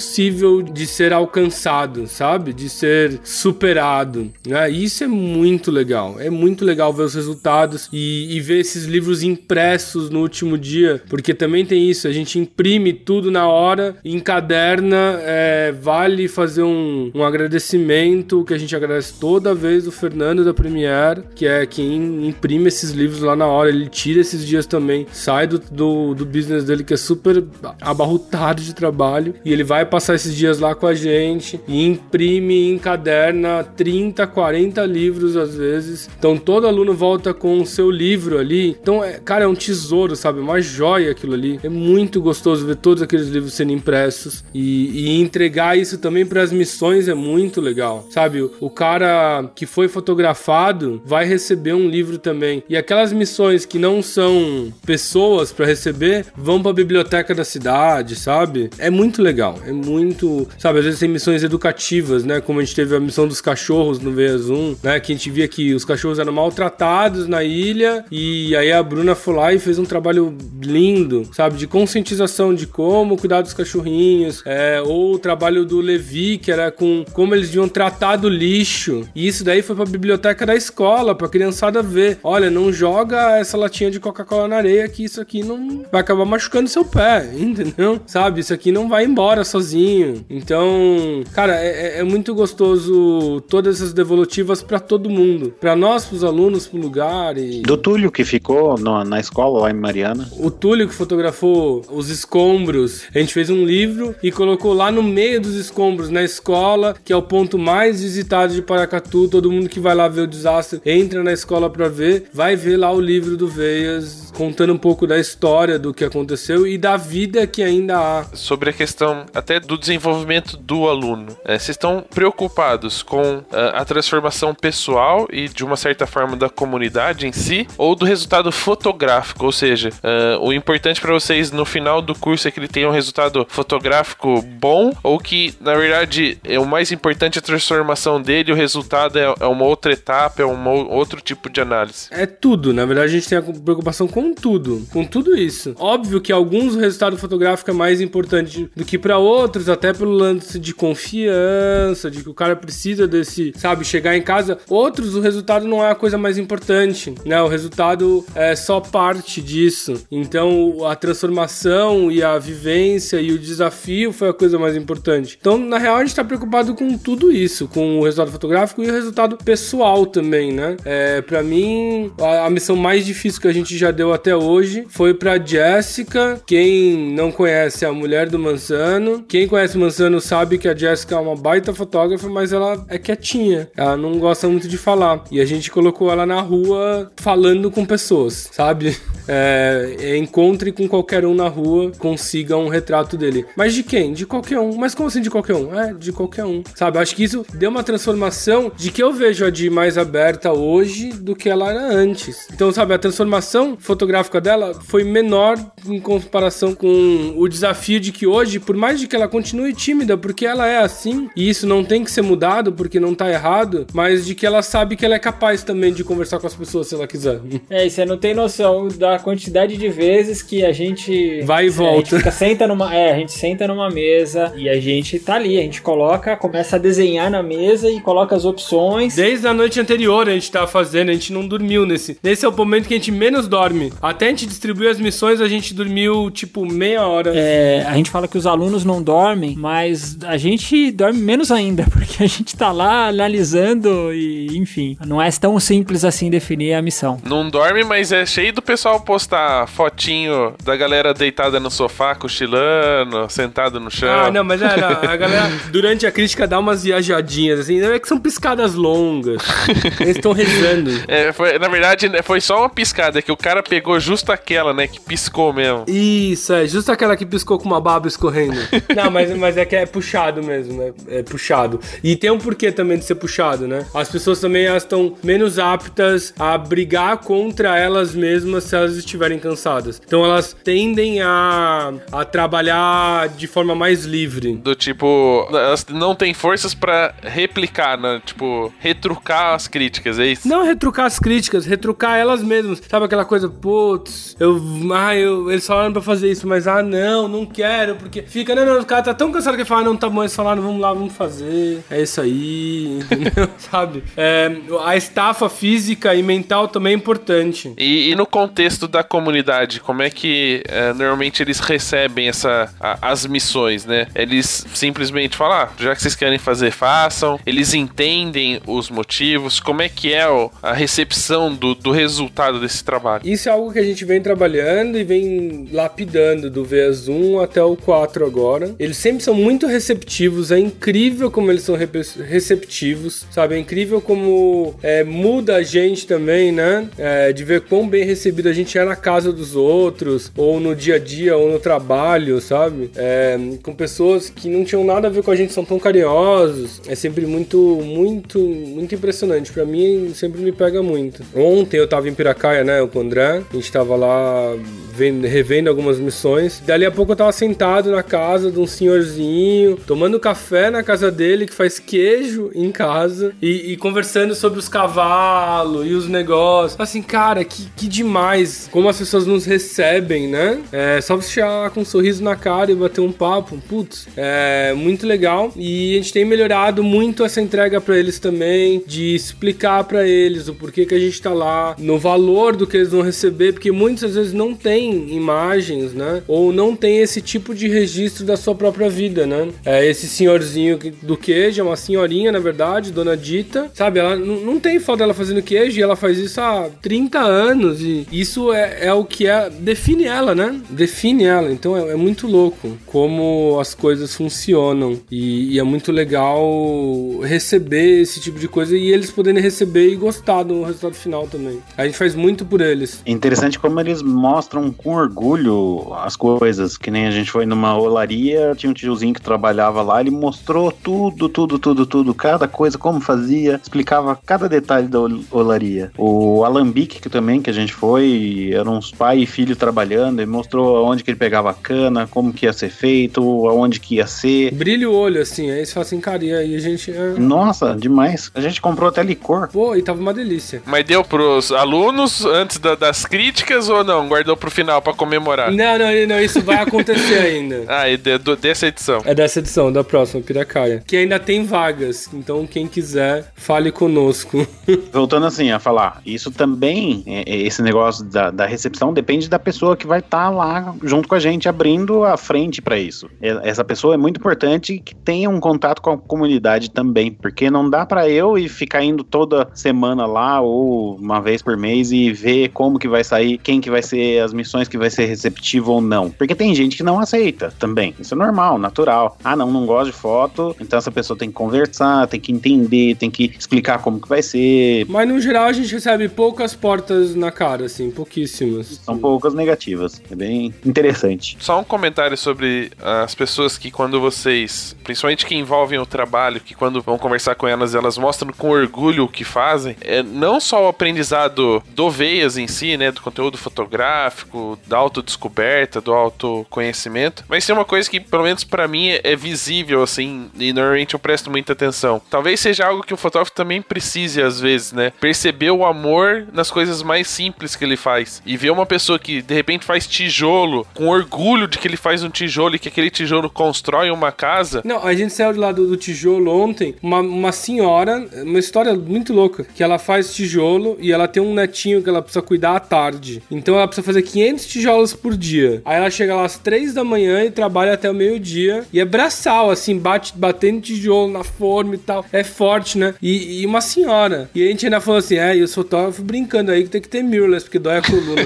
de 0.72 0.86
ser 0.86 1.12
alcançado, 1.12 2.06
sabe? 2.06 2.52
De 2.52 2.68
ser 2.68 3.20
superado. 3.24 4.32
Né? 4.46 4.70
E 4.70 4.84
isso 4.84 5.04
é 5.04 5.06
muito 5.06 5.70
legal. 5.70 6.16
É 6.18 6.30
muito 6.30 6.64
legal 6.64 6.92
ver 6.92 7.02
os 7.02 7.14
resultados 7.14 7.88
e, 7.92 8.36
e 8.36 8.40
ver 8.40 8.60
esses 8.60 8.84
livros 8.84 9.22
impressos 9.22 10.10
no 10.10 10.20
último 10.20 10.58
dia, 10.58 11.02
porque 11.08 11.34
também 11.34 11.64
tem 11.64 11.88
isso. 11.88 12.08
A 12.08 12.12
gente 12.12 12.38
imprime 12.38 12.92
tudo 12.92 13.30
na 13.30 13.46
hora, 13.48 13.96
encaderna, 14.04 15.18
é, 15.20 15.72
vale 15.72 16.28
fazer 16.28 16.62
um, 16.62 17.10
um 17.14 17.22
agradecimento 17.22 18.44
que 18.44 18.54
a 18.54 18.58
gente 18.58 18.74
agradece 18.74 19.14
toda 19.20 19.54
vez 19.54 19.86
o 19.86 19.92
Fernando 19.92 20.44
da 20.44 20.54
Premiere, 20.54 21.22
que 21.34 21.46
é 21.46 21.66
quem 21.66 22.26
imprime 22.26 22.68
esses 22.68 22.90
livros 22.90 23.20
lá 23.20 23.36
na 23.36 23.46
hora. 23.46 23.68
Ele 23.68 23.88
tira 23.88 24.20
esses 24.20 24.46
dias 24.46 24.66
também, 24.66 25.06
sai 25.12 25.46
do, 25.46 25.58
do, 25.58 26.14
do 26.14 26.26
business 26.26 26.64
dele 26.64 26.84
que 26.84 26.94
é 26.94 26.96
super 26.96 27.44
abarrotado 27.80 28.62
de 28.62 28.74
trabalho 28.74 29.34
e 29.44 29.52
ele 29.52 29.64
vai 29.64 29.83
passar 29.84 30.14
esses 30.14 30.34
dias 30.34 30.58
lá 30.58 30.74
com 30.74 30.86
a 30.86 30.94
gente 30.94 31.60
e 31.66 31.84
imprime, 31.86 32.70
encaderna 32.70 33.64
30, 33.64 34.26
40 34.26 34.84
livros 34.84 35.36
às 35.36 35.54
vezes. 35.54 36.08
Então 36.18 36.36
todo 36.36 36.66
aluno 36.66 36.94
volta 36.94 37.32
com 37.32 37.60
o 37.60 37.66
seu 37.66 37.90
livro 37.90 38.38
ali. 38.38 38.76
Então, 38.80 39.02
é, 39.02 39.14
cara, 39.14 39.44
é 39.44 39.48
um 39.48 39.54
tesouro, 39.54 40.16
sabe? 40.16 40.40
Uma 40.40 40.60
joia 40.60 41.10
aquilo 41.10 41.34
ali. 41.34 41.60
É 41.62 41.68
muito 41.68 42.20
gostoso 42.20 42.66
ver 42.66 42.76
todos 42.76 43.02
aqueles 43.02 43.28
livros 43.28 43.54
sendo 43.54 43.72
impressos 43.72 44.44
e, 44.52 45.06
e 45.06 45.20
entregar 45.20 45.76
isso 45.76 45.98
também 45.98 46.26
para 46.26 46.42
as 46.42 46.52
missões 46.52 47.08
é 47.08 47.14
muito 47.14 47.60
legal, 47.60 48.06
sabe? 48.10 48.48
O 48.60 48.70
cara 48.70 49.50
que 49.54 49.66
foi 49.66 49.88
fotografado 49.88 51.02
vai 51.04 51.24
receber 51.24 51.74
um 51.74 51.88
livro 51.88 52.18
também. 52.18 52.62
E 52.68 52.76
aquelas 52.76 53.12
missões 53.12 53.64
que 53.64 53.78
não 53.78 54.02
são 54.02 54.72
pessoas 54.84 55.52
para 55.52 55.66
receber 55.66 56.26
vão 56.36 56.60
para 56.60 56.70
a 56.70 56.74
biblioteca 56.74 57.34
da 57.34 57.44
cidade, 57.44 58.16
sabe? 58.16 58.70
É 58.78 58.90
muito 58.90 59.22
legal. 59.22 59.58
É 59.66 59.72
muito, 59.72 60.48
sabe? 60.58 60.78
Às 60.78 60.84
vezes 60.84 61.00
tem 61.00 61.08
missões 61.08 61.42
educativas, 61.42 62.24
né? 62.24 62.40
Como 62.40 62.60
a 62.60 62.64
gente 62.64 62.74
teve 62.74 62.94
a 62.94 63.00
missão 63.00 63.26
dos 63.26 63.40
cachorros 63.40 63.98
no 63.98 64.12
VS1, 64.12 64.76
né? 64.82 65.00
Que 65.00 65.12
a 65.12 65.14
gente 65.14 65.30
via 65.30 65.48
que 65.48 65.74
os 65.74 65.84
cachorros 65.84 66.18
eram 66.18 66.32
maltratados 66.32 67.26
na 67.26 67.42
ilha 67.42 68.04
e 68.10 68.54
aí 68.56 68.72
a 68.72 68.82
Bruna 68.82 69.14
foi 69.14 69.34
lá 69.34 69.52
e 69.52 69.58
fez 69.58 69.78
um 69.78 69.84
trabalho 69.84 70.36
lindo, 70.60 71.28
sabe? 71.32 71.56
De 71.56 71.66
conscientização 71.66 72.54
de 72.54 72.66
como 72.66 73.16
cuidar 73.16 73.42
dos 73.42 73.54
cachorrinhos, 73.54 74.42
é, 74.44 74.80
ou 74.84 75.14
o 75.14 75.18
trabalho 75.18 75.64
do 75.64 75.80
Levi, 75.80 76.38
que 76.38 76.50
era 76.50 76.70
com 76.70 77.04
como 77.12 77.34
eles 77.34 77.48
deviam 77.48 77.68
tratar 77.68 78.16
do 78.16 78.28
lixo. 78.28 79.08
E 79.14 79.26
isso 79.26 79.44
daí 79.44 79.62
foi 79.62 79.76
pra 79.76 79.84
biblioteca 79.84 80.44
da 80.46 80.54
escola, 80.54 81.14
pra 81.14 81.28
criançada 81.28 81.82
ver. 81.82 82.18
Olha, 82.22 82.50
não 82.50 82.72
joga 82.72 83.38
essa 83.38 83.56
latinha 83.56 83.90
de 83.90 84.00
Coca-Cola 84.00 84.48
na 84.48 84.56
areia 84.56 84.88
que 84.88 85.04
isso 85.04 85.20
aqui 85.20 85.42
não 85.42 85.84
vai 85.90 86.00
acabar 86.00 86.24
machucando 86.24 86.68
seu 86.68 86.84
pé, 86.84 87.30
entendeu? 87.36 88.00
Sabe? 88.06 88.40
Isso 88.40 88.52
aqui 88.52 88.72
não 88.72 88.88
vai 88.88 89.04
embora 89.04 89.44
sozinho. 89.54 90.24
Então, 90.28 91.22
cara, 91.32 91.54
é, 91.54 92.00
é 92.00 92.02
muito 92.02 92.34
gostoso 92.34 93.40
todas 93.48 93.76
essas 93.76 93.92
devolutivas 93.92 94.62
para 94.62 94.80
todo 94.80 95.08
mundo. 95.08 95.54
para 95.60 95.76
nós, 95.76 96.04
pros 96.04 96.24
alunos, 96.24 96.66
pro 96.66 96.80
lugar 96.80 97.38
e... 97.38 97.60
Do 97.62 97.76
Túlio 97.76 98.10
que 98.10 98.24
ficou 98.24 98.76
no, 98.76 99.04
na 99.04 99.20
escola 99.20 99.60
lá 99.60 99.70
em 99.70 99.74
Mariana. 99.74 100.28
O 100.38 100.50
Túlio 100.50 100.88
que 100.88 100.94
fotografou 100.94 101.82
os 101.90 102.10
escombros. 102.10 103.02
A 103.14 103.18
gente 103.18 103.32
fez 103.32 103.48
um 103.48 103.64
livro 103.64 104.14
e 104.22 104.32
colocou 104.32 104.72
lá 104.72 104.90
no 104.90 105.02
meio 105.02 105.40
dos 105.40 105.54
escombros, 105.54 106.10
na 106.10 106.22
escola, 106.22 106.96
que 107.04 107.12
é 107.12 107.16
o 107.16 107.22
ponto 107.22 107.58
mais 107.58 108.02
visitado 108.02 108.54
de 108.54 108.62
Paracatu. 108.62 109.28
Todo 109.28 109.52
mundo 109.52 109.68
que 109.68 109.78
vai 109.78 109.94
lá 109.94 110.08
ver 110.08 110.22
o 110.22 110.26
desastre 110.26 110.80
entra 110.84 111.22
na 111.22 111.32
escola 111.32 111.70
para 111.70 111.88
ver, 111.88 112.24
vai 112.32 112.56
ver 112.56 112.76
lá 112.76 112.92
o 112.92 113.00
livro 113.00 113.36
do 113.36 113.46
Veias, 113.46 114.23
contando 114.34 114.72
um 114.72 114.78
pouco 114.78 115.06
da 115.06 115.18
história 115.18 115.78
do 115.78 115.94
que 115.94 116.04
aconteceu 116.04 116.66
e 116.66 116.76
da 116.76 116.96
vida 116.96 117.46
que 117.46 117.62
ainda 117.62 117.98
há. 117.98 118.24
Sobre 118.34 118.70
a 118.70 118.72
questão 118.72 119.24
até 119.32 119.60
do 119.60 119.78
desenvolvimento 119.78 120.56
do 120.56 120.88
aluno, 120.88 121.36
é, 121.44 121.58
vocês 121.58 121.70
estão 121.70 122.04
preocupados 122.14 123.02
com 123.02 123.38
uh, 123.38 123.44
a 123.74 123.84
transformação 123.84 124.54
pessoal 124.54 125.26
e 125.30 125.48
de 125.48 125.64
uma 125.64 125.76
certa 125.76 126.06
forma 126.06 126.36
da 126.36 126.48
comunidade 126.48 127.26
em 127.26 127.32
si, 127.32 127.66
ou 127.78 127.94
do 127.94 128.04
resultado 128.04 128.50
fotográfico? 128.50 129.46
Ou 129.46 129.52
seja, 129.52 129.90
uh, 129.90 130.44
o 130.44 130.52
importante 130.52 131.00
para 131.00 131.12
vocês 131.12 131.50
no 131.50 131.64
final 131.64 132.02
do 132.02 132.14
curso 132.14 132.48
é 132.48 132.50
que 132.50 132.58
ele 132.58 132.68
tenha 132.68 132.88
um 132.88 132.92
resultado 132.92 133.46
fotográfico 133.48 134.42
bom, 134.42 134.92
ou 135.02 135.18
que 135.18 135.54
na 135.60 135.74
verdade 135.74 136.38
é 136.44 136.58
o 136.58 136.66
mais 136.66 136.90
importante 136.90 137.38
a 137.38 137.42
transformação 137.42 138.20
dele, 138.20 138.52
o 138.52 138.54
resultado 138.54 139.18
é, 139.18 139.34
é 139.40 139.46
uma 139.46 139.64
outra 139.64 139.92
etapa, 139.92 140.42
é 140.42 140.46
um 140.46 140.68
outro 140.90 141.20
tipo 141.20 141.48
de 141.48 141.60
análise? 141.60 142.08
É 142.10 142.26
tudo, 142.26 142.72
na 142.72 142.84
verdade 142.84 143.08
a 143.08 143.12
gente 143.12 143.28
tem 143.28 143.38
a 143.38 143.42
preocupação 143.42 144.08
com 144.08 144.23
tudo, 144.32 144.86
com 144.92 145.04
tudo 145.04 145.36
isso. 145.36 145.74
Óbvio 145.78 146.20
que 146.20 146.32
alguns 146.32 146.74
o 146.74 146.78
resultado 146.78 147.16
fotográfico 147.18 147.70
é 147.70 147.74
mais 147.74 148.00
importante 148.00 148.70
do 148.74 148.84
que 148.84 148.98
para 148.98 149.18
outros, 149.18 149.68
até 149.68 149.92
pelo 149.92 150.12
lance 150.12 150.58
de 150.58 150.72
confiança, 150.72 152.10
de 152.10 152.22
que 152.22 152.28
o 152.28 152.34
cara 152.34 152.56
precisa 152.56 153.06
desse, 153.06 153.52
sabe, 153.56 153.84
chegar 153.84 154.16
em 154.16 154.22
casa. 154.22 154.58
Outros 154.68 155.14
o 155.14 155.20
resultado 155.20 155.66
não 155.66 155.84
é 155.84 155.90
a 155.90 155.94
coisa 155.94 156.16
mais 156.16 156.38
importante, 156.38 157.14
né? 157.24 157.42
O 157.42 157.48
resultado 157.48 158.24
é 158.34 158.54
só 158.54 158.80
parte 158.80 159.42
disso. 159.42 159.94
Então 160.10 160.86
a 160.86 160.94
transformação 160.94 162.10
e 162.10 162.22
a 162.22 162.38
vivência 162.38 163.20
e 163.20 163.32
o 163.32 163.38
desafio 163.38 164.12
foi 164.12 164.28
a 164.28 164.32
coisa 164.32 164.58
mais 164.58 164.76
importante. 164.76 165.36
Então, 165.40 165.58
na 165.58 165.78
real, 165.78 165.96
a 165.96 166.04
gente 166.04 166.14
tá 166.14 166.24
preocupado 166.24 166.74
com 166.74 166.96
tudo 166.96 167.30
isso, 167.30 167.68
com 167.68 167.98
o 167.98 168.04
resultado 168.04 168.30
fotográfico 168.30 168.82
e 168.82 168.88
o 168.88 168.92
resultado 168.92 169.36
pessoal 169.36 170.06
também, 170.06 170.52
né? 170.52 170.76
É, 170.84 171.20
para 171.22 171.42
mim, 171.42 172.12
a, 172.20 172.46
a 172.46 172.50
missão 172.50 172.76
mais 172.76 173.04
difícil 173.04 173.40
que 173.40 173.48
a 173.48 173.52
gente 173.52 173.76
já 173.76 173.90
deu 173.90 174.12
até 174.14 174.34
hoje 174.34 174.86
foi 174.88 175.12
para 175.12 175.38
Jéssica. 175.38 176.40
Quem 176.46 177.12
não 177.12 177.30
conhece 177.30 177.84
é 177.84 177.88
a 177.88 177.92
mulher 177.92 178.28
do 178.28 178.38
Manzano. 178.38 179.24
Quem 179.28 179.46
conhece 179.46 179.76
o 179.76 179.80
Manzano 179.80 180.20
sabe 180.20 180.58
que 180.58 180.68
a 180.68 180.74
Jéssica 180.74 181.14
é 181.16 181.18
uma 181.18 181.36
baita 181.36 181.74
fotógrafa, 181.74 182.28
mas 182.28 182.52
ela 182.52 182.84
é 182.88 182.98
quietinha. 182.98 183.68
Ela 183.76 183.96
não 183.96 184.18
gosta 184.18 184.48
muito 184.48 184.68
de 184.68 184.78
falar. 184.78 185.24
E 185.30 185.40
a 185.40 185.44
gente 185.44 185.70
colocou 185.70 186.10
ela 186.10 186.24
na 186.24 186.40
rua 186.40 187.10
falando 187.16 187.70
com 187.70 187.84
pessoas, 187.84 188.48
sabe? 188.52 188.96
É, 189.26 190.18
encontre 190.18 190.70
com 190.70 190.86
qualquer 190.86 191.24
um 191.24 191.34
na 191.34 191.48
rua, 191.48 191.90
consiga 191.98 192.58
um 192.58 192.68
retrato 192.68 193.16
dele. 193.16 193.46
Mas 193.56 193.72
de 193.72 193.82
quem? 193.82 194.12
De 194.12 194.26
qualquer 194.26 194.58
um. 194.58 194.76
Mas 194.76 194.94
como 194.94 195.08
assim 195.08 195.22
de 195.22 195.30
qualquer 195.30 195.54
um? 195.54 195.74
É, 195.74 195.94
de 195.94 196.12
qualquer 196.12 196.44
um. 196.44 196.62
Sabe? 196.74 196.98
Acho 196.98 197.16
que 197.16 197.24
isso 197.24 197.42
deu 197.54 197.70
uma 197.70 197.82
transformação 197.82 198.70
de 198.76 198.90
que 198.90 199.02
eu 199.02 199.14
vejo 199.14 199.46
a 199.46 199.48
Di 199.48 199.70
mais 199.70 199.96
aberta 199.96 200.52
hoje 200.52 201.08
do 201.08 201.34
que 201.34 201.48
ela 201.48 201.70
era 201.70 201.86
antes. 201.86 202.46
Então, 202.52 202.70
sabe, 202.70 202.92
a 202.92 202.98
transformação 202.98 203.78
fotográfica 203.78 204.03
fotográfica 204.04 204.40
dela 204.40 204.74
foi 204.86 205.02
menor 205.02 205.58
em 205.88 205.98
comparação 205.98 206.74
com 206.74 207.34
o 207.36 207.48
desafio 207.48 207.98
de 207.98 208.12
que 208.12 208.26
hoje, 208.26 208.60
por 208.60 208.76
mais 208.76 209.00
de 209.00 209.06
que 209.06 209.16
ela 209.16 209.26
continue 209.26 209.72
tímida, 209.72 210.16
porque 210.16 210.44
ela 210.44 210.66
é 210.66 210.78
assim, 210.78 211.28
e 211.34 211.48
isso 211.48 211.66
não 211.66 211.82
tem 211.82 212.04
que 212.04 212.10
ser 212.10 212.22
mudado 212.22 212.72
porque 212.72 213.00
não 213.00 213.14
tá 213.14 213.30
errado, 213.30 213.86
mas 213.94 214.26
de 214.26 214.34
que 214.34 214.44
ela 214.44 214.62
sabe 214.62 214.94
que 214.96 215.04
ela 215.04 215.14
é 215.14 215.18
capaz 215.18 215.62
também 215.62 215.92
de 215.92 216.04
conversar 216.04 216.38
com 216.38 216.46
as 216.46 216.54
pessoas 216.54 216.86
se 216.86 216.94
ela 216.94 217.06
quiser. 217.06 217.40
É, 217.70 217.86
e 217.86 217.90
você 217.90 218.04
não 218.04 218.16
tem 218.18 218.34
noção 218.34 218.88
da 218.88 219.18
quantidade 219.18 219.76
de 219.76 219.88
vezes 219.88 220.42
que 220.42 220.64
a 220.64 220.70
gente. 220.72 221.40
Vai 221.42 221.64
e 221.64 221.66
A 221.66 221.70
gente 221.70 221.78
volta. 221.78 222.16
fica, 222.18 222.30
senta 222.30 222.66
numa. 222.66 222.94
É, 222.94 223.12
a 223.12 223.16
gente 223.16 223.32
senta 223.32 223.66
numa 223.66 223.90
mesa 223.90 224.52
e 224.56 224.68
a 224.68 224.78
gente 224.78 225.18
tá 225.18 225.36
ali. 225.36 225.58
A 225.58 225.62
gente 225.62 225.80
coloca, 225.80 226.36
começa 226.36 226.76
a 226.76 226.78
desenhar 226.78 227.30
na 227.30 227.42
mesa 227.42 227.90
e 227.90 228.00
coloca 228.00 228.36
as 228.36 228.44
opções. 228.44 229.16
Desde 229.16 229.46
a 229.46 229.54
noite 229.54 229.80
anterior 229.80 230.28
a 230.28 230.32
gente 230.32 230.50
tava 230.50 230.66
fazendo, 230.66 231.08
a 231.08 231.12
gente 231.14 231.32
não 231.32 231.46
dormiu 231.46 231.86
nesse. 231.86 232.18
Nesse 232.22 232.44
é 232.44 232.48
o 232.48 232.52
momento 232.52 232.86
que 232.86 232.94
a 232.94 232.96
gente 232.96 233.10
menos 233.10 233.48
dorme. 233.48 233.92
Até 234.02 234.26
a 234.26 234.30
gente 234.30 234.46
distribuir 234.46 234.90
as 234.90 234.98
missões, 234.98 235.40
a 235.40 235.48
gente 235.48 235.72
dormiu 235.74 236.30
tipo 236.30 236.64
meia 236.66 237.06
hora. 237.06 237.32
É, 237.34 237.84
a 237.86 237.94
gente 237.94 238.10
fala 238.10 238.28
que 238.28 238.36
os 238.38 238.46
alunos 238.46 238.84
não 238.84 239.02
dormem, 239.02 239.54
mas 239.56 240.16
a 240.24 240.36
gente 240.36 240.90
dorme 240.90 241.18
menos 241.20 241.50
ainda, 241.50 241.84
porque 241.92 242.22
a 242.22 242.26
gente 242.26 242.56
tá 242.56 242.70
lá 242.72 243.08
analisando 243.08 244.12
e, 244.14 244.56
enfim, 244.56 244.96
não 245.06 245.20
é 245.20 245.30
tão 245.32 245.58
simples 245.60 246.04
assim 246.04 246.30
definir 246.30 246.74
a 246.74 246.82
missão. 246.82 247.20
Não 247.24 247.48
dorme, 247.48 247.84
mas 247.84 248.12
é 248.12 248.24
cheio 248.24 248.52
do 248.52 248.62
pessoal 248.62 249.00
postar 249.00 249.66
fotinho 249.68 250.54
da 250.64 250.76
galera 250.76 251.12
deitada 251.12 251.58
no 251.60 251.70
sofá, 251.70 252.14
cochilando, 252.14 253.28
sentado 253.28 253.80
no 253.80 253.90
chão. 253.90 254.08
Ah, 254.08 254.30
não, 254.30 254.44
mas 254.44 254.62
é, 254.62 254.76
não, 254.76 254.88
a 255.10 255.16
galera, 255.16 255.50
durante 255.70 256.06
a 256.06 256.12
crítica, 256.12 256.46
dá 256.46 256.58
umas 256.58 256.84
viajadinhas, 256.84 257.60
assim, 257.60 257.80
não 257.80 257.92
é 257.92 257.98
que 257.98 258.08
são 258.08 258.18
piscadas 258.18 258.74
longas. 258.74 259.42
Eles 260.00 260.16
estão 260.16 260.32
rezando. 260.32 260.90
É, 261.08 261.32
foi- 261.32 261.58
na 261.58 261.68
verdade, 261.68 262.08
né, 262.08 262.22
foi 262.22 262.40
só 262.40 262.60
uma 262.60 262.68
piscada, 262.68 263.20
que 263.20 263.32
o 263.32 263.36
cara 263.36 263.62
pegou 263.62 263.83
justo 263.98 264.32
aquela, 264.32 264.72
né, 264.72 264.86
que 264.86 265.00
piscou 265.00 265.52
mesmo. 265.52 265.84
Isso, 265.88 266.52
é, 266.52 266.66
justo 266.66 266.90
aquela 266.90 267.16
que 267.16 267.26
piscou 267.26 267.58
com 267.58 267.66
uma 267.66 267.80
baba 267.80 268.08
escorrendo. 268.08 268.58
Não, 268.94 269.10
mas, 269.10 269.36
mas 269.36 269.56
é 269.56 269.64
que 269.64 269.76
é 269.76 269.86
puxado 269.86 270.42
mesmo, 270.42 270.78
né? 270.78 270.92
É 271.08 271.22
puxado. 271.22 271.80
E 272.02 272.16
tem 272.16 272.30
um 272.30 272.38
porquê 272.38 272.72
também 272.72 272.98
de 272.98 273.04
ser 273.04 273.14
puxado, 273.14 273.66
né? 273.66 273.86
As 273.94 274.08
pessoas 274.08 274.40
também 274.40 274.64
elas 274.64 274.82
estão 274.82 275.14
menos 275.22 275.58
aptas 275.58 276.32
a 276.38 276.56
brigar 276.56 277.18
contra 277.18 277.78
elas 277.78 278.14
mesmas 278.14 278.64
se 278.64 278.76
elas 278.76 278.96
estiverem 278.96 279.38
cansadas. 279.38 280.00
Então 280.04 280.24
elas 280.24 280.56
tendem 280.64 281.20
a, 281.20 281.92
a 282.12 282.24
trabalhar 282.24 283.28
de 283.28 283.46
forma 283.46 283.74
mais 283.74 284.04
livre. 284.04 284.54
Do 284.56 284.74
tipo, 284.74 285.46
elas 285.50 285.86
não 285.88 286.14
têm 286.14 286.34
forças 286.34 286.74
pra 286.74 287.14
replicar, 287.22 287.98
né? 287.98 288.20
Tipo, 288.24 288.72
retrucar 288.78 289.54
as 289.54 289.68
críticas, 289.68 290.18
é 290.18 290.26
isso? 290.26 290.48
Não 290.48 290.64
retrucar 290.64 291.06
as 291.06 291.18
críticas, 291.18 291.66
retrucar 291.66 292.18
elas 292.18 292.42
mesmas. 292.42 292.82
Sabe 292.88 293.06
aquela 293.06 293.24
coisa, 293.24 293.48
putz, 293.74 294.36
eu. 294.38 294.60
Ah, 294.94 295.16
eu, 295.16 295.50
eles 295.50 295.66
falaram 295.66 295.92
pra 295.92 296.00
fazer 296.00 296.30
isso, 296.30 296.46
mas 296.46 296.68
ah, 296.68 296.80
não, 296.82 297.26
não 297.26 297.44
quero, 297.44 297.96
porque 297.96 298.22
fica, 298.22 298.54
não, 298.54 298.64
não, 298.64 298.80
o 298.80 298.84
cara 298.86 299.02
tá 299.02 299.14
tão 299.14 299.32
cansado 299.32 299.54
que 299.54 299.62
ele 299.62 299.68
fala, 299.68 299.80
ah, 299.80 299.84
não, 299.84 299.96
tá 299.96 300.08
bom, 300.08 300.22
eles 300.22 300.34
falaram, 300.34 300.62
vamos 300.62 300.80
lá, 300.80 300.92
vamos 300.92 301.12
fazer. 301.12 301.82
É 301.90 302.00
isso 302.00 302.20
aí, 302.20 303.00
entendeu? 303.02 303.48
Sabe? 303.58 304.04
É, 304.16 304.52
a 304.84 304.96
estafa 304.96 305.48
física 305.48 306.14
e 306.14 306.22
mental 306.22 306.68
também 306.68 306.92
é 306.92 306.96
importante. 306.96 307.72
E, 307.76 308.10
e 308.10 308.14
no 308.14 308.26
contexto 308.26 308.86
da 308.86 309.02
comunidade, 309.02 309.80
como 309.80 310.02
é 310.02 310.10
que 310.10 310.62
é, 310.68 310.92
normalmente 310.92 311.42
eles 311.42 311.58
recebem 311.58 312.28
essa, 312.28 312.72
a- 312.80 312.98
as 313.10 313.26
missões, 313.26 313.84
né? 313.84 314.06
Eles 314.14 314.64
simplesmente 314.72 315.36
falam, 315.36 315.56
ah, 315.56 315.68
já 315.78 315.94
que 315.96 316.00
vocês 316.02 316.14
querem 316.14 316.38
fazer, 316.38 316.70
façam. 316.70 317.40
Eles 317.44 317.74
entendem 317.74 318.60
os 318.66 318.88
motivos. 318.88 319.58
Como 319.58 319.82
é 319.82 319.88
que 319.88 320.12
é 320.12 320.24
a 320.62 320.72
recepção 320.72 321.52
do, 321.54 321.74
do 321.74 321.90
resultado 321.90 322.60
desse 322.60 322.84
trabalho? 322.84 323.22
Isso 323.24 323.48
é 323.48 323.52
algo 323.52 323.63
que 323.72 323.78
a 323.78 323.82
gente 323.82 324.04
vem 324.04 324.20
trabalhando 324.20 324.98
e 324.98 325.04
vem 325.04 325.68
lapidando 325.72 326.50
do 326.50 326.64
VS 326.64 327.08
1 327.08 327.40
até 327.40 327.62
o 327.62 327.76
4 327.76 328.24
agora. 328.26 328.74
Eles 328.78 328.96
sempre 328.96 329.22
são 329.22 329.34
muito 329.34 329.66
receptivos, 329.66 330.50
é 330.50 330.58
incrível 330.58 331.30
como 331.30 331.50
eles 331.50 331.62
são 331.62 331.76
receptivos, 331.76 333.26
sabe? 333.30 333.54
É 333.54 333.58
incrível 333.58 334.00
como 334.00 334.74
é, 334.82 335.04
muda 335.04 335.56
a 335.56 335.62
gente 335.62 336.06
também, 336.06 336.52
né? 336.52 336.88
É, 336.98 337.32
de 337.32 337.44
ver 337.44 337.62
quão 337.62 337.88
bem 337.88 338.04
recebido 338.04 338.48
a 338.48 338.52
gente 338.52 338.76
é 338.78 338.84
na 338.84 338.96
casa 338.96 339.32
dos 339.32 339.54
outros, 339.56 340.30
ou 340.36 340.60
no 340.60 340.74
dia 340.74 340.96
a 340.96 340.98
dia, 340.98 341.36
ou 341.36 341.50
no 341.50 341.58
trabalho, 341.58 342.40
sabe? 342.40 342.90
É, 342.96 343.38
com 343.62 343.74
pessoas 343.74 344.30
que 344.30 344.48
não 344.48 344.64
tinham 344.64 344.84
nada 344.84 345.08
a 345.08 345.10
ver 345.10 345.22
com 345.22 345.30
a 345.30 345.36
gente, 345.36 345.52
são 345.52 345.64
tão 345.64 345.78
carinhosos. 345.78 346.80
É 346.88 346.94
sempre 346.94 347.26
muito, 347.26 347.58
muito, 347.82 348.38
muito 348.38 348.94
impressionante. 348.94 349.52
Pra 349.52 349.64
mim, 349.64 350.12
sempre 350.14 350.40
me 350.40 350.52
pega 350.52 350.82
muito. 350.82 351.22
Ontem 351.34 351.78
eu 351.78 351.88
tava 351.88 352.08
em 352.08 352.14
Piracaia, 352.14 352.64
né, 352.64 352.86
com 352.86 352.98
o 352.98 353.02
André. 353.02 353.42
A 353.52 353.56
gente 353.56 353.70
tava 353.70 353.96
lá 353.96 354.54
vendo- 354.92 355.26
revendo 355.26 355.68
algumas 355.68 355.98
missões. 355.98 356.62
Dali 356.64 356.84
a 356.84 356.90
pouco 356.90 357.12
eu 357.12 357.16
tava 357.16 357.32
sentado 357.32 357.90
na 357.90 358.02
casa 358.02 358.50
de 358.50 358.58
um 358.58 358.66
senhorzinho, 358.66 359.76
tomando 359.86 360.18
café 360.20 360.70
na 360.70 360.82
casa 360.82 361.10
dele, 361.10 361.46
que 361.46 361.54
faz 361.54 361.78
queijo 361.78 362.50
em 362.54 362.70
casa, 362.70 363.32
e, 363.42 363.72
e 363.72 363.76
conversando 363.76 364.34
sobre 364.34 364.58
os 364.58 364.68
cavalos 364.68 365.86
e 365.86 365.92
os 365.94 366.08
negócios. 366.08 366.80
Assim, 366.80 367.02
cara, 367.02 367.44
que, 367.44 367.66
que 367.76 367.86
demais 367.88 368.68
como 368.70 368.88
as 368.88 368.98
pessoas 368.98 369.26
nos 369.26 369.44
recebem, 369.44 370.28
né? 370.28 370.60
É, 370.72 371.00
só 371.00 371.16
você 371.16 371.30
chegar 371.30 371.70
com 371.70 371.80
um 371.80 371.84
sorriso 371.84 372.22
na 372.22 372.36
cara 372.36 372.70
e 372.70 372.74
bater 372.74 373.00
um 373.00 373.12
papo, 373.12 373.58
putz, 373.68 374.06
é 374.16 374.72
muito 374.74 375.06
legal. 375.06 375.52
E 375.56 375.94
a 375.94 375.96
gente 375.96 376.12
tem 376.12 376.24
melhorado 376.24 376.82
muito 376.82 377.24
essa 377.24 377.40
entrega 377.40 377.80
pra 377.80 377.96
eles 377.98 378.18
também, 378.18 378.82
de 378.86 379.14
explicar 379.14 379.84
pra 379.84 380.06
eles 380.06 380.48
o 380.48 380.54
porquê 380.54 380.86
que 380.86 380.94
a 380.94 380.98
gente 380.98 381.20
tá 381.20 381.32
lá, 381.32 381.74
no 381.78 381.98
valor 381.98 382.56
do 382.56 382.66
que 382.66 382.76
eles 382.76 382.90
vão 382.90 383.02
receber, 383.02 383.33
porque 383.34 383.70
muitas 383.70 384.14
vezes 384.14 384.32
não 384.32 384.54
tem 384.54 385.14
imagens, 385.14 385.92
né? 385.92 386.22
Ou 386.26 386.52
não 386.52 386.74
tem 386.74 386.98
esse 386.98 387.20
tipo 387.20 387.54
de 387.54 387.68
registro 387.68 388.24
da 388.24 388.36
sua 388.36 388.54
própria 388.54 388.88
vida, 388.88 389.26
né? 389.26 389.48
É, 389.64 389.86
esse 389.86 390.06
senhorzinho 390.06 390.78
do 391.02 391.16
queijo, 391.16 391.60
é 391.60 391.64
uma 391.64 391.76
senhorinha, 391.76 392.32
na 392.32 392.38
verdade, 392.38 392.92
dona 392.92 393.16
Dita, 393.16 393.70
sabe? 393.74 393.98
Ela 393.98 394.16
não 394.16 394.58
tem 394.60 394.78
foto 394.80 394.98
dela 394.98 395.14
fazendo 395.14 395.42
queijo 395.42 395.78
e 395.78 395.82
ela 395.82 395.96
faz 395.96 396.18
isso 396.18 396.40
há 396.40 396.68
30 396.82 397.18
anos 397.18 397.80
e 397.80 398.06
isso 398.12 398.52
é, 398.52 398.86
é 398.86 398.92
o 398.92 399.04
que 399.04 399.26
é, 399.26 399.50
define 399.50 400.04
ela, 400.04 400.34
né? 400.34 400.60
Define 400.70 401.24
ela. 401.24 401.52
Então 401.52 401.76
é, 401.76 401.92
é 401.92 401.96
muito 401.96 402.26
louco 402.26 402.76
como 402.86 403.58
as 403.60 403.74
coisas 403.74 404.14
funcionam 404.14 404.98
e, 405.10 405.54
e 405.54 405.58
é 405.58 405.62
muito 405.62 405.90
legal 405.92 407.20
receber 407.22 408.00
esse 408.00 408.20
tipo 408.20 408.38
de 408.38 408.48
coisa 408.48 408.76
e 408.76 408.92
eles 408.92 409.10
poderem 409.10 409.42
receber 409.42 409.88
e 409.88 409.96
gostar 409.96 410.42
do 410.42 410.62
resultado 410.62 410.94
final 410.94 411.26
também. 411.26 411.60
A 411.76 411.84
gente 411.84 411.96
faz 411.96 412.14
muito 412.14 412.44
por 412.44 412.60
eles. 412.60 413.02
É 413.04 413.10
interessante 413.24 413.58
como 413.58 413.80
eles 413.80 414.02
mostram 414.02 414.70
com 414.70 414.94
orgulho 414.96 415.92
as 416.02 416.14
coisas, 416.16 416.76
que 416.76 416.90
nem 416.90 417.06
a 417.06 417.10
gente 417.10 417.30
foi 417.30 417.46
numa 417.46 417.76
olaria, 417.76 418.52
tinha 418.56 418.70
um 418.70 418.74
tiozinho 418.74 419.14
que 419.14 419.20
trabalhava 419.22 419.80
lá, 419.82 420.00
ele 420.00 420.10
mostrou 420.10 420.70
tudo, 420.70 421.28
tudo, 421.28 421.58
tudo, 421.58 421.86
tudo, 421.86 422.14
cada 422.14 422.46
coisa, 422.46 422.76
como 422.76 423.00
fazia, 423.00 423.58
explicava 423.62 424.18
cada 424.26 424.48
detalhe 424.48 424.86
da 424.88 425.00
ol- 425.00 425.20
olaria. 425.30 425.90
O 425.96 426.44
Alambique, 426.44 427.00
que 427.00 427.08
também, 427.08 427.40
que 427.40 427.48
a 427.48 427.52
gente 427.52 427.72
foi, 427.72 428.50
eram 428.52 428.76
uns 428.78 428.90
pai 428.90 429.20
e 429.20 429.26
filho 429.26 429.56
trabalhando, 429.56 430.20
ele 430.20 430.30
mostrou 430.30 430.76
aonde 430.76 431.02
que 431.02 431.10
ele 431.10 431.18
pegava 431.18 431.50
a 431.50 431.54
cana, 431.54 432.06
como 432.06 432.32
que 432.32 432.44
ia 432.46 432.52
ser 432.52 432.70
feito, 432.70 433.20
aonde 433.48 433.80
que 433.80 433.96
ia 433.96 434.06
ser. 434.06 434.52
Brilha 434.52 434.88
o 434.90 434.94
olho 434.94 435.20
assim, 435.22 435.50
aí 435.50 435.64
você 435.64 435.72
fala 435.72 435.86
assim, 435.86 436.00
cara, 436.00 436.24
e 436.24 436.32
aí 436.34 436.54
a 436.54 436.58
gente. 436.60 436.90
é, 436.90 437.14
Nossa, 437.18 437.74
demais. 437.74 438.30
A 438.34 438.40
gente 438.40 438.60
comprou 438.60 438.88
até 438.88 439.02
licor. 439.02 439.48
Pô, 439.48 439.74
e 439.74 439.82
tava 439.82 440.00
uma 440.00 440.12
delícia. 440.12 440.62
Mas 440.66 440.84
deu 440.84 441.02
pros 441.02 441.50
alunos 441.52 442.24
antes 442.24 442.58
da- 442.58 442.74
das 442.74 443.04
críticas 443.18 443.68
ou 443.68 443.84
não? 443.84 444.08
Guardou 444.08 444.36
pro 444.36 444.50
final 444.50 444.82
pra 444.82 444.92
comemorar? 444.92 445.52
Não, 445.52 445.78
não, 445.78 446.06
não, 446.08 446.20
isso 446.20 446.42
vai 446.42 446.56
acontecer 446.56 447.14
ainda. 447.22 447.64
Ah, 447.68 447.88
e 447.88 447.96
de- 447.96 448.18
do- 448.18 448.34
dessa 448.34 448.66
edição. 448.66 449.02
É 449.04 449.14
dessa 449.14 449.38
edição, 449.38 449.70
da 449.72 449.84
próxima, 449.84 450.20
Piracaia. 450.20 450.82
Que 450.84 450.96
ainda 450.96 451.20
tem 451.20 451.44
vagas, 451.44 452.08
então 452.12 452.44
quem 452.44 452.66
quiser, 452.66 453.30
fale 453.36 453.70
conosco. 453.70 454.44
Voltando 454.92 455.26
assim 455.26 455.52
a 455.52 455.60
falar, 455.60 456.02
isso 456.04 456.32
também, 456.32 457.04
é- 457.06 457.22
é 457.32 457.36
esse 457.42 457.62
negócio 457.62 458.04
da, 458.04 458.32
da 458.32 458.46
recepção 458.46 458.92
depende 458.92 459.28
da 459.28 459.38
pessoa 459.38 459.76
que 459.76 459.86
vai 459.86 460.00
estar 460.00 460.28
lá 460.30 460.74
junto 460.82 461.06
com 461.08 461.14
a 461.14 461.20
gente, 461.20 461.48
abrindo 461.48 462.02
a 462.02 462.16
frente 462.16 462.60
para 462.60 462.76
isso. 462.76 463.08
É- 463.22 463.38
Essa 463.48 463.62
pessoa 463.62 463.94
é 463.94 463.96
muito 463.96 464.18
importante 464.18 464.80
que 464.84 464.92
tenha 464.92 465.30
um 465.30 465.38
contato 465.38 465.80
com 465.80 465.90
a 465.90 465.98
comunidade 465.98 466.68
também, 466.68 467.12
porque 467.12 467.48
não 467.48 467.70
dá 467.70 467.86
para 467.86 468.08
eu 468.08 468.36
ir 468.36 468.48
ficar 468.48 468.82
indo 468.82 469.04
toda 469.04 469.46
semana 469.54 470.04
lá 470.04 470.40
ou 470.40 470.96
uma 470.96 471.20
vez 471.20 471.42
por 471.42 471.56
mês 471.56 471.92
e 471.92 472.12
ver 472.12 472.48
como 472.48 472.76
que 472.76 472.88
vai 472.88 473.03
sair, 473.04 473.38
quem 473.38 473.60
que 473.60 473.70
vai 473.70 473.82
ser 473.82 474.20
as 474.22 474.32
missões 474.32 474.68
que 474.68 474.76
vai 474.76 474.90
ser 474.90 475.06
receptivo 475.06 475.72
ou 475.72 475.80
não. 475.80 476.10
Porque 476.10 476.34
tem 476.34 476.54
gente 476.54 476.76
que 476.76 476.82
não 476.82 476.98
aceita 476.98 477.52
também. 477.58 477.94
Isso 477.98 478.14
é 478.14 478.16
normal, 478.16 478.58
natural. 478.58 479.16
Ah, 479.22 479.36
não, 479.36 479.50
não 479.50 479.66
gosto 479.66 479.92
de 479.92 479.96
foto, 479.96 480.56
então 480.60 480.78
essa 480.78 480.90
pessoa 480.90 481.16
tem 481.16 481.28
que 481.28 481.34
conversar, 481.34 482.06
tem 482.08 482.18
que 482.18 482.32
entender, 482.32 482.96
tem 482.96 483.10
que 483.10 483.32
explicar 483.38 483.78
como 483.78 484.00
que 484.00 484.08
vai 484.08 484.22
ser, 484.22 484.86
Mas 484.88 485.08
no 485.08 485.20
geral 485.20 485.44
a 485.44 485.52
gente 485.52 485.72
recebe 485.72 486.08
poucas 486.08 486.54
portas 486.54 487.14
na 487.14 487.30
cara, 487.30 487.66
assim, 487.66 487.90
pouquíssimas. 487.90 488.80
São 488.84 488.98
poucas 488.98 489.34
negativas. 489.34 490.02
É 490.10 490.14
bem 490.14 490.54
interessante. 490.64 491.36
Só 491.40 491.60
um 491.60 491.64
comentário 491.64 492.16
sobre 492.16 492.70
as 492.80 493.14
pessoas 493.14 493.58
que 493.58 493.70
quando 493.70 494.00
vocês, 494.00 494.76
principalmente 494.82 495.26
que 495.26 495.34
envolvem 495.34 495.78
o 495.78 495.86
trabalho, 495.86 496.40
que 496.40 496.54
quando 496.54 496.80
vão 496.80 496.98
conversar 496.98 497.34
com 497.34 497.46
elas, 497.46 497.74
elas 497.74 497.98
mostram 497.98 498.32
com 498.32 498.50
orgulho 498.50 499.04
o 499.04 499.08
que 499.08 499.24
fazem. 499.24 499.76
É 499.80 500.02
não 500.02 500.40
só 500.40 500.64
o 500.64 500.68
aprendizado 500.68 501.62
do 501.74 501.90
Veias 501.90 502.36
em 502.36 502.46
si, 502.46 502.76
né, 502.76 502.92
conhecimento, 502.94 503.02
conteúdo 503.02 503.38
fotográfico, 503.38 504.58
da 504.66 504.76
autodescoberta, 504.76 505.80
do 505.80 505.92
autoconhecimento. 505.92 507.24
Mas 507.28 507.46
tem 507.46 507.54
uma 507.54 507.64
coisa 507.64 507.90
que, 507.90 508.00
pelo 508.00 508.22
menos 508.22 508.44
para 508.44 508.68
mim, 508.68 508.88
é, 508.88 509.00
é 509.02 509.16
visível, 509.16 509.82
assim, 509.82 510.30
e 510.38 510.52
normalmente 510.52 510.94
eu 510.94 511.00
presto 511.00 511.30
muita 511.30 511.52
atenção. 511.52 512.00
Talvez 512.10 512.40
seja 512.40 512.66
algo 512.66 512.82
que 512.82 512.94
o 512.94 512.96
fotógrafo 512.96 513.32
também 513.32 513.60
precise, 513.60 514.22
às 514.22 514.40
vezes, 514.40 514.72
né? 514.72 514.92
Perceber 515.00 515.50
o 515.50 515.64
amor 515.64 516.26
nas 516.32 516.50
coisas 516.50 516.82
mais 516.82 517.08
simples 517.08 517.56
que 517.56 517.64
ele 517.64 517.76
faz. 517.76 518.22
E 518.24 518.36
ver 518.36 518.50
uma 518.50 518.66
pessoa 518.66 518.98
que, 518.98 519.22
de 519.22 519.34
repente, 519.34 519.64
faz 519.64 519.86
tijolo, 519.86 520.66
com 520.74 520.88
orgulho 520.88 521.48
de 521.48 521.58
que 521.58 521.66
ele 521.66 521.76
faz 521.76 522.02
um 522.02 522.10
tijolo 522.10 522.56
e 522.56 522.58
que 522.58 522.68
aquele 522.68 522.90
tijolo 522.90 523.28
constrói 523.30 523.90
uma 523.90 524.12
casa. 524.12 524.62
Não, 524.64 524.84
a 524.84 524.94
gente 524.94 525.12
saiu 525.12 525.32
de 525.32 525.38
lá 525.38 525.52
do, 525.52 525.66
do 525.66 525.76
tijolo 525.76 526.30
ontem, 526.30 526.74
uma, 526.82 527.00
uma 527.00 527.32
senhora, 527.32 528.06
uma 528.22 528.38
história 528.38 528.74
muito 528.74 529.12
louca, 529.12 529.44
que 529.44 529.62
ela 529.62 529.78
faz 529.78 530.14
tijolo 530.14 530.76
e 530.78 530.92
ela 530.92 531.08
tem 531.08 531.22
um 531.22 531.34
netinho 531.34 531.82
que 531.82 531.88
ela 531.88 532.02
precisa 532.02 532.22
cuidar 532.22 532.56
à 532.56 532.60
tarde. 532.60 532.83
Então 533.30 533.56
ela 533.56 533.66
precisa 533.66 533.84
fazer 533.84 534.02
500 534.02 534.46
tijolos 534.46 534.94
por 534.94 535.16
dia. 535.16 535.62
Aí 535.64 535.76
ela 535.76 535.90
chega 535.90 536.14
lá 536.14 536.24
às 536.24 536.38
3 536.38 536.74
da 536.74 536.84
manhã 536.84 537.24
e 537.24 537.30
trabalha 537.30 537.74
até 537.74 537.90
o 537.90 537.94
meio-dia. 537.94 538.64
E 538.72 538.80
é 538.80 538.84
braçal, 538.84 539.50
assim, 539.50 539.78
bate, 539.78 540.12
batendo 540.16 540.60
tijolo 540.60 541.12
na 541.12 541.24
forma 541.24 541.74
e 541.74 541.78
tal. 541.78 542.04
É 542.12 542.22
forte, 542.22 542.78
né? 542.78 542.94
E, 543.00 543.42
e 543.42 543.46
uma 543.46 543.60
senhora. 543.60 544.30
E 544.34 544.44
a 544.44 544.46
gente 544.48 544.66
ainda 544.66 544.80
falou 544.80 544.98
assim: 544.98 545.16
é, 545.16 545.36
e 545.36 545.42
os 545.42 545.54
fotógrafos 545.54 546.02
brincando 546.04 546.50
aí 546.50 546.64
que 546.64 546.70
tem 546.70 546.80
que 546.80 546.88
ter 546.88 547.02
mirrorless, 547.02 547.44
porque 547.44 547.58
dói 547.58 547.78
a 547.78 547.82
coluna. 547.82 548.22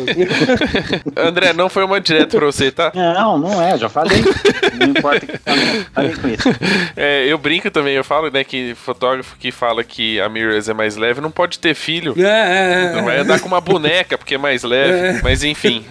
André, 1.17 1.53
não 1.53 1.69
foi 1.69 1.85
uma 1.85 2.01
direta 2.01 2.37
pra 2.37 2.47
você, 2.47 2.71
tá? 2.71 2.93
Não, 2.95 3.39
não 3.39 3.63
é, 3.63 3.77
já 3.77 3.89
falei. 3.89 4.23
não 4.79 4.89
importa 4.89 5.27
que 5.27 5.39
falei 5.93 6.15
com 6.15 6.29
isso. 6.29 6.49
É, 6.97 7.27
eu 7.27 7.39
brinco 7.39 7.71
também, 7.71 7.95
eu 7.95 8.03
falo, 8.03 8.31
né, 8.31 8.43
que 8.43 8.75
fotógrafo 8.75 9.37
que 9.39 9.53
fala 9.53 9.85
que 9.85 10.21
a 10.21 10.29
mirrorless 10.29 10.71
é 10.71 10.75
mais 10.75 10.97
leve 10.97 11.21
não 11.21 11.31
pode 11.31 11.59
ter 11.59 11.75
filho. 11.75 12.15
é, 12.19 12.23
é, 12.23 12.85
é. 12.85 12.93
Não 12.93 13.05
vai 13.05 13.19
andar 13.19 13.41
com 13.41 13.47
uma 13.47 13.61
boneca 13.61 14.19
porque 14.19 14.35
é 14.35 14.39
mais 14.39 14.48
leve, 14.63 15.21
mas 15.23 15.45
enfim. 15.45 15.85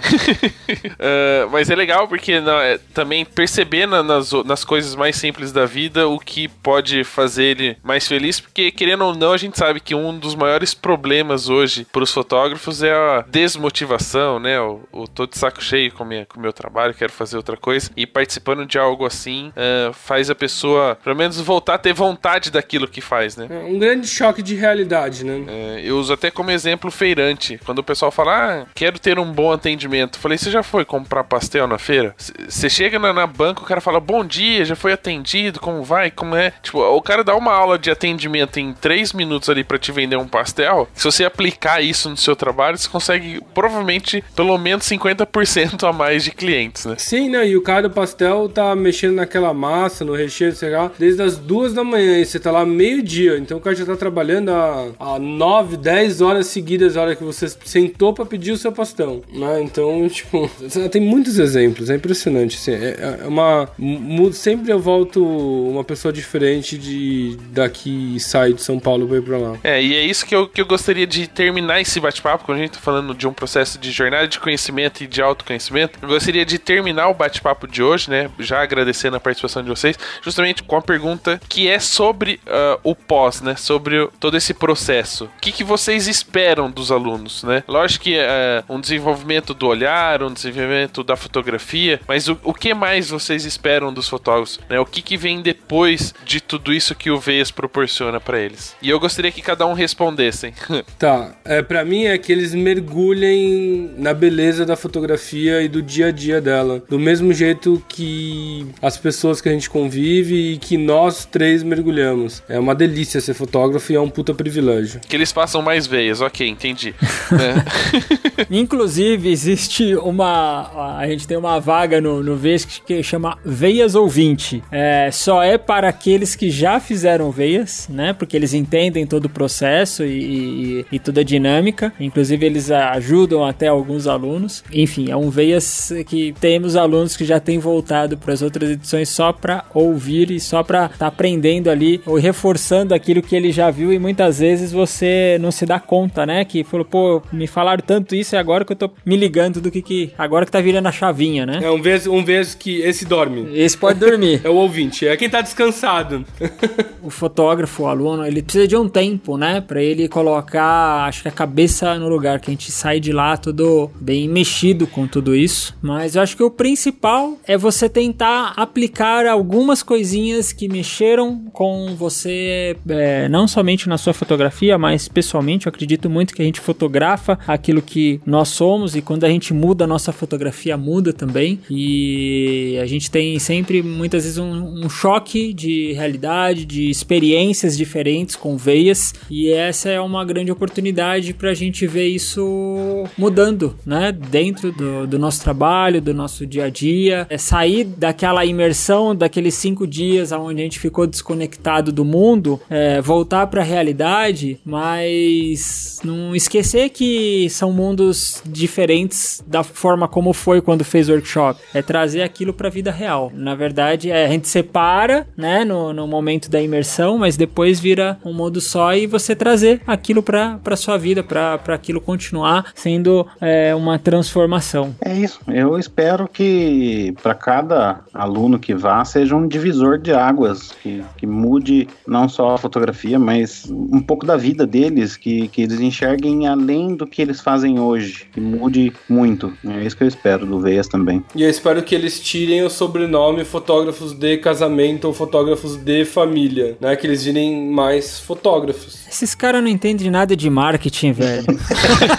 Uh, 0.69 1.47
mas 1.51 1.69
é 1.69 1.75
legal 1.75 2.07
porque 2.07 2.39
não, 2.39 2.59
é, 2.59 2.77
também 2.93 3.25
perceber 3.25 3.85
na- 3.85 4.03
nas, 4.03 4.31
nas 4.45 4.63
coisas 4.63 4.95
mais 4.95 5.15
simples 5.15 5.51
da 5.51 5.65
vida 5.65 6.07
o 6.07 6.19
que 6.19 6.47
pode 6.47 7.03
fazer 7.03 7.43
ele 7.43 7.77
mais 7.84 8.07
feliz, 8.07 8.39
porque 8.39 8.71
querendo 8.71 9.03
ou 9.05 9.15
não, 9.15 9.34
a 9.34 9.38
gente 9.38 9.57
sabe 9.57 9.79
que 9.79 9.95
um 9.95 10.17
dos 10.17 10.35
maiores 10.35 10.73
problemas 10.73 11.49
hoje 11.49 11.85
para 11.91 12.03
os 12.03 12.11
fotógrafos 12.11 12.84
é 12.84 12.91
a 12.93 13.23
desmotivação, 13.27 14.39
né? 14.39 14.59
O, 14.59 14.81
o 14.91 15.07
tô 15.07 15.25
de 15.25 15.38
saco 15.38 15.63
cheio 15.63 15.91
com 15.91 16.03
minha, 16.05 16.25
com 16.25 16.39
o 16.39 16.41
meu 16.41 16.53
trabalho, 16.53 16.93
quero 16.93 17.11
fazer 17.11 17.38
outra 17.38 17.57
coisa. 17.57 17.89
E 17.95 18.05
participando 18.05 18.65
de 18.65 18.77
algo 18.77 19.05
assim 19.05 19.49
uh, 19.49 19.93
faz 19.93 20.29
a 20.29 20.35
pessoa, 20.35 20.97
pelo 21.03 21.15
menos, 21.15 21.39
voltar 21.39 21.75
a 21.75 21.77
ter 21.77 21.93
vontade 21.93 22.51
daquilo 22.51 22.88
que 22.88 23.01
faz, 23.01 23.35
né? 23.35 23.47
É 23.49 23.65
um 23.65 23.77
grande 23.77 24.07
choque 24.07 24.41
de 24.41 24.55
realidade, 24.55 25.23
né? 25.23 25.43
É, 25.47 25.81
eu 25.84 25.97
uso 25.97 26.13
até 26.13 26.31
como 26.31 26.51
exemplo 26.51 26.89
feirante. 26.91 27.59
Quando 27.65 27.79
o 27.79 27.84
pessoal 27.84 28.11
fala, 28.11 28.36
ah, 28.38 28.65
quero 28.73 28.99
ter 28.99 29.19
um 29.19 29.31
bom 29.31 29.51
atendimento. 29.51 30.19
Falei, 30.19 30.38
você 30.38 30.51
já 30.51 30.64
foi 30.64 30.85
comprar 30.85 31.23
pastel 31.23 31.68
na 31.68 31.77
feira? 31.77 32.15
Você 32.47 32.69
chega 32.69 32.99
na, 32.99 33.14
na 33.14 33.27
banca, 33.27 33.61
o 33.61 33.65
cara 33.65 33.81
fala, 33.81 33.99
bom 33.99 34.23
dia, 34.26 34.65
já 34.65 34.76
foi 34.76 34.93
atendido, 34.93 35.59
como 35.59 35.84
vai, 35.84 36.11
como 36.11 36.35
é? 36.35 36.53
Tipo, 36.61 36.80
o 36.80 37.01
cara 37.01 37.23
dá 37.23 37.35
uma 37.35 37.53
aula 37.53 37.77
de 37.77 37.89
atendimento 37.89 38.59
em 38.59 38.73
3 38.73 39.14
minutos 39.14 39.49
ali 39.49 39.64
pra 39.64 39.77
te 39.77 39.91
vender 39.91 40.18
um 40.18 40.27
pastel. 40.27 40.88
Se 40.93 41.05
você 41.05 41.26
aplicar 41.26 41.81
isso 41.81 42.09
no 42.09 42.18
seu 42.18 42.35
trabalho, 42.35 42.77
você 42.77 42.88
consegue 42.88 43.41
provavelmente 43.53 44.23
pelo 44.35 44.57
menos 44.57 44.85
50% 44.85 45.88
a 45.88 45.93
mais 45.93 46.23
de 46.23 46.31
clientes, 46.31 46.85
né? 46.85 46.95
Sim, 46.97 47.30
né? 47.30 47.47
E 47.47 47.55
o 47.55 47.61
cara 47.61 47.88
do 47.88 47.93
pastel 47.93 48.49
tá 48.49 48.76
mexendo 48.76 49.15
naquela 49.15 49.53
massa, 49.53 50.05
no 50.05 50.14
recheio, 50.14 50.53
sei 50.53 50.69
lá, 50.69 50.91
desde 50.97 51.22
as 51.22 51.38
duas 51.38 51.73
da 51.73 51.84
manhã 51.84 52.19
e 52.19 52.26
você 52.26 52.39
tá 52.39 52.51
lá 52.51 52.65
meio-dia. 52.65 53.38
Então 53.38 53.57
o 53.57 53.61
cara 53.61 53.76
já 53.76 53.85
tá 53.85 53.95
trabalhando 53.95 54.49
há, 54.49 54.88
há 54.99 55.19
9, 55.19 55.77
10 55.77 56.22
horas 56.22 56.47
seguidas, 56.47 56.95
a 56.95 57.01
hora 57.01 57.15
que 57.15 57.23
você 57.23 57.47
sentou 57.65 58.14
pra 58.14 58.26
pedir 58.27 58.51
o 58.51 58.57
seu 58.57 58.71
pastel, 58.71 59.23
né? 59.33 59.61
Então, 59.61 60.07
tipo, 60.09 60.49
tem 60.91 61.01
muitos 61.01 61.39
exemplos, 61.39 61.89
é 61.89 61.95
impressionante. 61.95 62.57
Assim, 62.57 62.71
é, 62.73 63.19
é 63.23 63.27
uma. 63.27 63.69
mu- 63.77 64.31
Sempre 64.33 64.71
eu 64.71 64.79
volto 64.79 65.23
uma 65.25 65.83
pessoa 65.83 66.11
diferente 66.13 66.77
de 66.77 67.37
daqui 67.51 68.15
e 68.15 68.19
sai 68.19 68.53
de 68.53 68.61
São 68.61 68.79
Paulo 68.79 69.07
pra 69.07 69.17
ir 69.17 69.21
pra 69.21 69.37
lá. 69.37 69.57
É, 69.63 69.81
e 69.81 69.95
é 69.95 70.01
isso 70.03 70.25
que 70.25 70.35
eu, 70.35 70.47
que 70.47 70.59
eu 70.61 70.65
gostaria 70.65 71.07
de 71.07 71.27
terminar 71.27 71.79
esse 71.81 71.99
bate-papo, 71.99 72.43
quando 72.45 72.57
a 72.59 72.61
gente 72.61 72.71
tá 72.73 72.79
falando 72.79 73.13
de 73.13 73.27
um 73.27 73.33
processo 73.33 73.77
de 73.79 73.91
jornada 73.91 74.27
de 74.27 74.39
conhecimento 74.39 75.03
e 75.03 75.07
de 75.07 75.21
autoconhecimento. 75.21 75.97
Eu 76.01 76.07
gostaria 76.09 76.45
de 76.45 76.59
terminar 76.59 77.07
o 77.09 77.13
bate-papo 77.13 77.67
de 77.67 77.81
hoje, 77.81 78.09
né? 78.09 78.29
Já 78.39 78.61
agradecendo 78.61 79.15
a 79.15 79.19
participação 79.19 79.63
de 79.63 79.69
vocês, 79.69 79.97
justamente 80.21 80.61
com 80.63 80.75
a 80.75 80.81
pergunta 80.81 81.39
que 81.47 81.67
é 81.67 81.79
sobre 81.79 82.39
ah, 82.47 82.79
o 82.83 82.93
pós, 82.95 83.41
né? 83.41 83.55
Sobre 83.55 84.07
todo 84.19 84.35
esse 84.37 84.53
processo. 84.53 85.25
O 85.25 85.29
que, 85.41 85.51
que 85.51 85.63
vocês 85.63 86.07
esperam 86.07 86.69
dos 86.69 86.91
alunos, 86.91 87.43
né? 87.43 87.63
Lógico 87.67 88.03
que 88.05 88.16
ah, 88.19 88.64
um 88.69 88.80
desenvolvimento 88.80 89.53
do 89.53 89.68
olhar, 89.68 90.22
um 90.23 90.34
desenvolvimento 90.34 91.03
da 91.03 91.15
fotografia, 91.15 91.99
mas 92.07 92.27
o, 92.27 92.38
o 92.44 92.53
que 92.53 92.73
mais 92.73 93.10
vocês 93.10 93.45
esperam 93.45 93.94
dos 93.94 94.07
fotógrafos, 94.07 94.60
né? 94.69 94.80
O 94.80 94.85
que, 94.85 95.02
que 95.02 95.18
vem 95.18 95.41
depois 95.41 96.14
de 96.26 96.41
tudo 96.41 96.73
isso 96.73 96.95
que 96.95 97.10
o 97.10 97.19
VES 97.19 97.52
proporciona 97.52 98.19
pra 98.19 98.39
eles? 98.39 98.76
E 98.81 98.89
eu 98.89 98.99
gostaria 98.99 99.31
que 99.31 99.41
cada 99.41 99.65
um 99.65 99.73
respondessem. 99.73 100.53
Tá, 100.98 101.35
é, 101.45 101.61
pra 101.61 101.85
mim 101.85 102.06
é 102.06 102.18
que 102.18 102.31
eles 102.31 102.56
mergulhem 102.56 103.91
na 103.98 104.14
beleza 104.14 104.65
da 104.65 104.76
fotografia 104.76 105.61
e 105.61 105.68
do 105.68 105.81
dia 105.81 106.07
a 106.07 106.11
dia 106.11 106.41
dela. 106.41 106.81
Do 106.89 106.98
mesmo 106.98 107.34
jeito 107.34 107.84
que 107.88 108.65
as 108.81 108.98
pessoas 108.98 109.41
que 109.41 109.49
a 109.49 109.52
gente 109.52 109.69
convive 109.69 110.53
e 110.53 110.57
que 110.57 110.77
nós 110.77 111.26
três 111.26 111.61
mergulhamos. 111.64 112.41
É 112.49 112.60
uma 112.60 112.73
delícia 112.73 113.22
ser 113.22 113.34
fotógrafo 113.34 113.91
e 113.91 113.95
é 113.95 113.99
um 113.99 114.10
puta 114.10 114.34
privilégio. 114.34 114.99
que 115.07 115.15
eles 115.15 115.31
façam 115.31 115.61
mais 115.61 115.85
veias, 115.85 116.22
ok, 116.22 116.48
entendi. 116.48 116.94
É. 117.38 118.06
Inclusive, 118.49 119.29
existe 119.29 119.95
uma. 119.95 120.97
A 120.97 121.07
gente 121.07 121.27
tem 121.27 121.38
uma 121.38 121.59
vaga 121.59 121.99
no, 121.99 122.23
no 122.23 122.35
VES 122.35 122.81
que, 122.85 123.01
chama 123.03 123.38
Veias 123.43 123.95
Ouvinte. 123.95 124.63
É, 124.71 125.09
só 125.11 125.43
é 125.43 125.57
para 125.57 125.89
aqueles 125.89 126.35
que 126.35 126.49
já 126.49 126.79
fizeram 126.79 127.31
veias, 127.31 127.88
né? 127.89 128.13
Porque 128.13 128.35
eles 128.35 128.53
entendem 128.53 129.05
todo 129.05 129.25
o 129.25 129.29
processo 129.29 130.03
e, 130.03 130.79
e, 130.81 130.85
e 130.93 130.99
toda 130.99 131.21
a 131.21 131.23
dinâmica. 131.23 131.93
Inclusive, 131.99 132.45
eles 132.45 132.71
ajudam 132.71 133.43
até 133.43 133.67
alguns 133.67 134.07
alunos. 134.07 134.63
Enfim, 134.71 135.09
é 135.09 135.15
um 135.15 135.29
Veias 135.29 135.91
que 136.07 136.34
temos 136.39 136.75
alunos 136.75 137.15
que 137.15 137.25
já 137.25 137.39
têm 137.39 137.59
voltado 137.59 138.17
para 138.17 138.34
as 138.34 138.41
outras 138.41 138.71
edições 138.71 139.09
só 139.09 139.31
para 139.31 139.65
ouvir 139.73 140.31
e 140.31 140.39
só 140.39 140.63
para 140.63 140.85
estar 140.85 141.07
aprendendo 141.07 141.69
ali 141.69 142.01
ou 142.05 142.15
reforçando 142.15 142.93
aquilo 142.93 143.21
que 143.21 143.35
ele 143.35 143.51
já 143.51 143.69
viu. 143.69 143.93
E 143.93 143.99
muitas 143.99 144.39
vezes 144.39 144.71
você 144.71 145.38
não 145.39 145.51
se 145.51 145.65
dá 145.65 145.79
conta, 145.79 146.25
né? 146.25 146.43
Que 146.43 146.63
falou, 146.63 146.85
pô, 146.85 147.21
me 147.31 147.47
falaram 147.47 147.84
tanto 147.85 147.96
isso 148.15 148.35
e 148.35 148.37
agora 148.37 148.65
que 148.65 148.71
eu 148.71 148.75
tô 148.75 148.91
me 149.05 149.15
ligando 149.15 149.61
do 149.61 149.71
que 149.71 149.81
que. 149.81 150.11
Agora 150.17 150.45
que 150.45 150.51
tá 150.51 150.61
virando 150.61 150.87
a 150.87 150.91
chavinha, 150.91 151.45
né? 151.45 151.59
É 151.61 151.71
um 151.71 151.81
vez, 151.81 152.07
um 152.07 152.23
vez 152.23 152.55
que 152.55 152.81
esse 152.81 153.05
dorme. 153.05 153.47
Esse 153.53 153.77
pode 153.77 153.99
dormir. 153.99 154.41
É 154.47 154.49
o 154.49 154.55
ouvinte, 154.55 155.05
é 155.05 155.17
quem 155.17 155.29
tá 155.29 155.41
descansado. 155.41 156.23
o 157.03 157.09
fotógrafo, 157.09 157.83
o 157.83 157.87
aluno, 157.87 158.25
ele 158.25 158.41
precisa 158.41 158.67
de 158.67 158.77
um 158.77 158.87
tempo, 158.87 159.37
né? 159.37 159.59
Pra 159.59 159.81
ele 159.81 160.07
colocar, 160.07 161.05
acho 161.05 161.23
que 161.23 161.27
a 161.27 161.31
cabeça 161.31 161.97
no 161.97 162.07
lugar, 162.07 162.39
que 162.39 162.49
a 162.49 162.53
gente 162.53 162.71
sai 162.71 162.99
de 162.99 163.11
lá 163.11 163.35
todo 163.35 163.89
bem 163.99 164.29
mexido 164.29 164.87
com 164.87 165.07
tudo 165.07 165.35
isso. 165.35 165.75
Mas 165.81 166.15
eu 166.15 166.21
acho 166.21 166.37
que 166.37 166.43
o 166.43 166.51
principal 166.51 167.37
é 167.45 167.57
você 167.57 167.89
tentar 167.89 168.53
aplicar 168.55 169.25
algumas 169.25 169.83
coisinhas 169.83 170.53
que 170.53 170.67
mexeram 170.67 171.45
com 171.51 171.95
você, 171.95 172.77
é, 172.87 173.27
não 173.29 173.47
somente 173.47 173.89
na 173.89 173.97
sua 173.97 174.13
fotografia, 174.13 174.77
mas 174.77 175.07
pessoalmente. 175.07 175.65
Eu 175.65 175.69
acredito 175.69 176.09
muito 176.09 176.33
que 176.33 176.41
a 176.41 176.45
gente 176.45 176.59
fotografa 176.59 177.37
aquilo 177.47 177.81
que 177.88 178.19
nós 178.26 178.49
somos 178.49 178.95
e 178.95 179.01
quando 179.01 179.23
a 179.23 179.30
gente 179.30 179.53
muda, 179.53 179.85
a 179.85 179.88
nossa 179.88 180.11
fotografia 180.11 180.77
muda 180.77 181.14
também. 181.14 181.59
E 181.69 182.77
a 182.81 182.85
gente 182.85 183.09
tem 183.09 183.39
sempre, 183.39 183.81
muitas 183.81 184.23
vezes, 184.23 184.38
um, 184.38 184.85
um 184.85 184.89
choque 184.89 185.53
de 185.53 185.93
realidade, 185.93 186.65
de 186.65 186.89
experiências 186.89 187.77
diferentes 187.77 188.35
com 188.35 188.57
veias. 188.57 189.14
E 189.30 189.49
essa 189.49 189.89
é 189.89 189.99
uma 189.99 190.23
grande 190.26 190.51
oportunidade 190.51 191.34
para 191.34 191.51
a 191.51 191.53
gente 191.53 191.88
ver 191.88 192.07
isso 192.07 193.05
mudando, 193.18 193.76
né? 193.85 194.11
Dentro 194.11 194.72
do, 194.72 195.07
do 195.07 195.18
nosso 195.18 195.41
trabalho, 195.41 196.01
do 196.01 196.14
nosso 196.14 196.45
dia 196.45 196.65
a 196.65 196.69
dia. 196.69 197.26
É 197.30 197.38
sair 197.38 197.85
daquela 197.85 198.45
imersão, 198.45 199.15
daqueles 199.15 199.53
cinco 199.55 199.88
dias 199.88 200.31
onde 200.31 200.61
a 200.61 200.64
gente 200.64 200.80
ficou 200.80 201.07
desconectado 201.07 201.91
do 201.91 202.03
mundo, 202.03 202.59
é, 202.69 203.01
voltar 203.01 203.47
para 203.47 203.61
a 203.61 203.65
realidade, 203.65 204.59
mas 204.65 205.99
não 206.03 206.35
esquecer 206.35 206.89
que 206.89 207.47
são 207.49 207.72
mundos 207.77 208.41
diferentes 208.43 209.43
da 209.45 209.63
forma 209.63 210.07
como 210.07 210.33
foi 210.33 210.61
quando 210.61 210.83
fez 210.83 211.07
o 211.07 211.11
workshop. 211.13 211.61
É 211.75 211.81
trazer 211.83 212.23
aquilo 212.23 212.51
para 212.51 212.67
a 212.69 212.71
vida 212.71 212.91
real. 212.91 213.31
Na 213.33 213.53
verdade, 213.53 214.09
é, 214.09 214.25
a 214.25 214.29
gente 214.29 214.47
separa, 214.47 215.27
né, 215.37 215.63
no, 215.63 215.93
no 215.93 216.07
momento 216.07 216.49
da 216.49 216.59
imersão, 216.59 217.19
mas 217.19 217.37
depois 217.37 217.79
vira 217.79 218.17
um 218.25 218.33
mundo 218.33 218.59
só 218.59 218.95
e 218.95 219.05
você 219.05 219.35
trazer 219.35 219.81
aquilo 219.85 220.23
para 220.23 220.57
para 220.63 220.75
sua 220.75 220.97
vida, 220.97 221.23
para 221.23 221.59
aquilo 221.67 222.01
continuar 222.01 222.71
sendo 222.73 223.27
é, 223.39 223.75
uma 223.75 223.99
transformação. 223.99 224.95
É 225.01 225.13
isso. 225.13 225.39
Eu 225.47 225.77
espero 225.77 226.27
que 226.27 227.13
para 227.21 227.35
cada 227.35 228.01
aluno 228.13 228.57
que 228.57 228.73
vá 228.73 229.05
seja 229.05 229.35
um 229.35 229.47
divisor 229.47 229.97
de 229.97 230.13
águas, 230.13 230.71
que, 230.81 231.03
que 231.17 231.27
mude 231.27 231.87
não 232.07 232.27
só 232.27 232.51
a 232.51 232.57
fotografia, 232.57 233.19
mas 233.19 233.69
um 233.69 234.01
pouco 234.01 234.25
da 234.25 234.37
vida 234.37 234.65
deles, 234.65 235.15
que, 235.17 235.47
que 235.49 235.61
eles 235.61 235.79
enxerguem 235.79 236.47
além 236.47 236.95
do 236.95 237.05
que 237.05 237.21
eles 237.21 237.41
fazem 237.41 237.66
fazem 237.68 237.80
hoje, 237.80 238.26
que 238.31 238.39
mude 238.39 238.94
muito. 239.10 239.53
É 239.68 239.84
isso 239.84 239.98
que 239.98 240.03
eu 240.03 240.07
espero 240.07 240.45
do 240.45 240.60
Veias 240.60 240.88
também. 240.88 241.23
E 241.35 241.44
eu 241.44 241.49
espero 241.49 241.84
que 241.84 241.94
eles 241.94 242.19
tirem 242.19 242.64
o 242.64 242.69
sobrenome 242.69 243.44
fotógrafos 243.44 244.14
de 244.14 244.38
casamento 244.38 245.06
ou 245.06 245.14
fotógrafos 245.14 245.76
de 245.76 246.06
família, 246.06 246.77
né? 246.80 246.95
Que 246.95 247.06
eles 247.06 247.26
virem 247.26 247.69
mais 247.69 248.19
fotógrafos. 248.19 249.06
Esses 249.07 249.35
caras 249.35 249.61
não 249.61 249.69
entendem 249.69 250.10
nada 250.10 250.35
de 250.35 250.49
marketing, 250.49 251.11
velho. 251.11 251.45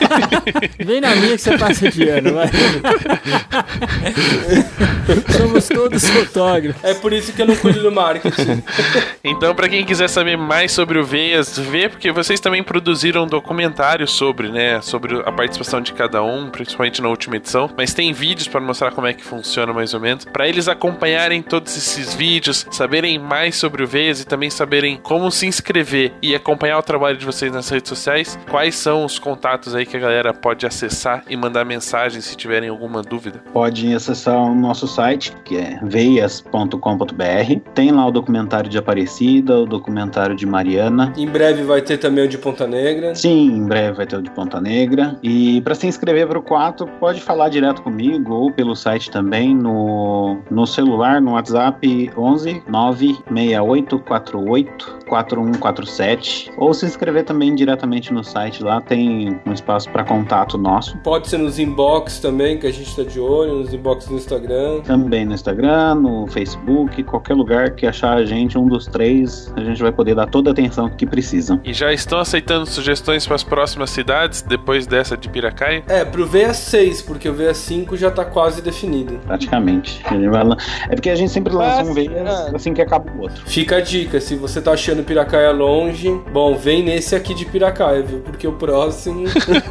Vem 0.78 1.00
na 1.00 1.14
minha 1.16 1.36
que 1.36 1.42
você 1.42 1.56
passa 1.56 1.90
de 1.90 2.08
ano, 2.08 2.34
vai. 2.34 2.48
Somos 5.36 5.68
todos 5.68 6.08
fotógrafos. 6.08 6.84
É 6.84 6.94
por 6.94 7.12
isso 7.12 7.32
que 7.32 7.40
eu 7.42 7.46
não 7.46 7.56
cuido 7.56 7.82
do 7.82 7.92
marketing. 7.92 8.62
Então, 9.24 9.54
pra 9.54 9.68
quem 9.68 9.84
quiser 9.84 10.08
saber 10.08 10.36
mais 10.36 10.72
sobre 10.72 10.98
o 10.98 11.04
Veias, 11.04 11.58
vê, 11.58 11.88
porque 11.88 12.10
vocês 12.10 12.40
também 12.40 12.62
produziram 12.62 13.24
um 13.24 13.26
documentário 13.26 14.06
sobre, 14.06 14.48
né, 14.48 14.80
sobre 14.80 15.16
a 15.28 15.32
participação 15.32 15.80
de 15.80 15.92
cada 15.92 16.22
um, 16.22 16.48
principalmente 16.50 17.02
na 17.02 17.08
última 17.08 17.36
edição, 17.36 17.70
mas 17.76 17.94
tem 17.94 18.12
vídeos 18.12 18.48
para 18.48 18.60
mostrar 18.60 18.92
como 18.92 19.06
é 19.06 19.12
que 19.12 19.24
funciona 19.24 19.72
mais 19.72 19.94
ou 19.94 20.00
menos, 20.00 20.24
para 20.24 20.48
eles 20.48 20.68
acompanharem 20.68 21.42
todos 21.42 21.76
esses 21.76 22.14
vídeos, 22.14 22.66
saberem 22.70 23.18
mais 23.18 23.56
sobre 23.56 23.82
o 23.82 23.86
Veias 23.86 24.20
e 24.20 24.26
também 24.26 24.50
saberem 24.50 24.96
como 24.96 25.30
se 25.30 25.46
inscrever 25.46 26.12
e 26.22 26.34
acompanhar 26.34 26.78
o 26.78 26.82
trabalho 26.82 27.16
de 27.16 27.26
vocês 27.26 27.52
nas 27.52 27.68
redes 27.68 27.88
sociais. 27.88 28.38
Quais 28.48 28.74
são 28.74 29.04
os 29.04 29.18
contatos 29.18 29.74
aí 29.74 29.84
que 29.84 29.96
a 29.96 30.00
galera 30.00 30.32
pode 30.32 30.66
acessar 30.66 31.24
e 31.28 31.36
mandar 31.36 31.64
mensagem 31.64 32.20
se 32.20 32.36
tiverem 32.36 32.68
alguma 32.68 33.02
dúvida? 33.02 33.42
Pode 33.52 33.92
acessar 33.94 34.36
o 34.36 34.54
nosso 34.54 34.86
site, 34.86 35.32
que 35.44 35.56
é 35.56 35.78
veias.com.br. 35.82 37.60
Tem 37.74 37.90
lá 37.90 38.06
o 38.06 38.10
documentário 38.10 38.70
de 38.70 38.78
Aparecida, 38.78 39.58
o 39.58 39.66
documentário 39.66 40.34
de 40.34 40.46
Mariana. 40.46 41.12
em 41.16 41.26
breve 41.26 41.62
vai 41.62 41.82
ter 41.82 41.98
também 41.98 42.24
o 42.24 42.28
de 42.28 42.38
Ponta 42.38 42.66
Negra. 42.66 43.14
Sim, 43.14 43.46
em 43.46 43.64
breve 43.64 43.96
vai 43.96 44.06
ter 44.06 44.16
o 44.16 44.22
de 44.22 44.30
Ponta 44.30 44.60
Negra. 44.60 45.17
E 45.22 45.60
para 45.62 45.74
se 45.74 45.86
inscrever 45.86 46.26
para 46.26 46.38
o 46.38 46.42
4, 46.42 46.86
pode 47.00 47.20
falar 47.20 47.48
direto 47.48 47.82
comigo 47.82 48.34
ou 48.34 48.52
pelo 48.52 48.74
site 48.74 49.10
também 49.10 49.54
no, 49.54 50.38
no 50.50 50.66
celular, 50.66 51.20
no 51.20 51.32
WhatsApp 51.32 52.10
11 52.16 52.62
96848 52.66 54.98
4147 55.08 56.52
ou 56.56 56.72
se 56.74 56.86
inscrever 56.86 57.24
também 57.24 57.54
diretamente 57.54 58.12
no 58.12 58.22
site 58.22 58.62
lá 58.62 58.80
tem 58.80 59.40
um 59.46 59.52
espaço 59.52 59.90
para 59.90 60.04
contato 60.04 60.58
nosso. 60.58 60.96
Pode 60.98 61.28
ser 61.28 61.38
nos 61.38 61.58
inbox 61.58 62.20
também, 62.20 62.58
que 62.58 62.66
a 62.66 62.72
gente 62.72 62.94
tá 62.94 63.02
de 63.02 63.18
olho, 63.18 63.56
nos 63.56 63.72
inbox 63.72 64.06
do 64.06 64.14
Instagram. 64.14 64.82
também 64.82 65.24
no 65.24 65.34
Instagram 65.34 65.96
no 65.96 66.26
Facebook 66.26 67.02
qualquer 67.04 67.34
lugar 67.34 67.70
que 67.70 67.86
achar 67.86 68.18
a 68.18 68.24
gente 68.24 68.58
um 68.58 68.66
dos 68.66 68.86
três 68.86 69.52
a 69.56 69.60
gente 69.60 69.82
vai 69.82 69.92
poder 69.92 70.14
dar 70.14 70.26
toda 70.26 70.50
a 70.50 70.52
atenção 70.52 70.88
que 70.90 71.06
precisam 71.06 71.60
E 71.64 71.72
já 71.72 71.92
estão 71.92 72.18
aceitando 72.18 72.66
sugestões 72.66 73.26
para 73.26 73.36
as 73.36 73.42
próximas 73.42 73.90
cidades 73.90 74.42
depois 74.42 74.86
dessa 74.86 75.07
de 75.16 75.28
Piracaia? 75.28 75.82
É, 75.88 76.04
pro 76.04 76.28
VA6, 76.28 77.04
porque 77.04 77.28
o 77.28 77.34
VA5 77.34 77.96
já 77.96 78.10
tá 78.10 78.24
quase 78.24 78.62
definido. 78.62 79.18
praticamente 79.26 80.02
é 80.88 80.94
porque 80.94 81.10
a 81.10 81.14
gente 81.14 81.32
sempre 81.32 81.52
lança 81.52 81.82
um 81.82 81.94
vez 81.94 82.10
é. 82.10 82.50
assim 82.54 82.74
que 82.74 82.82
acaba 82.82 83.10
o 83.12 83.22
outro 83.22 83.42
Fica 83.46 83.76
a 83.76 83.80
dica, 83.80 84.20
se 84.20 84.34
você 84.34 84.60
tá 84.60 84.72
achando 84.72 85.02
Piracaia 85.02 85.50
longe, 85.50 86.10
bom, 86.32 86.54
vem 86.54 86.82
nesse 86.82 87.14
aqui 87.14 87.34
de 87.34 87.44
Piracaia, 87.44 88.02
viu? 88.02 88.20
Porque 88.20 88.46
o 88.46 88.52
próximo. 88.52 89.24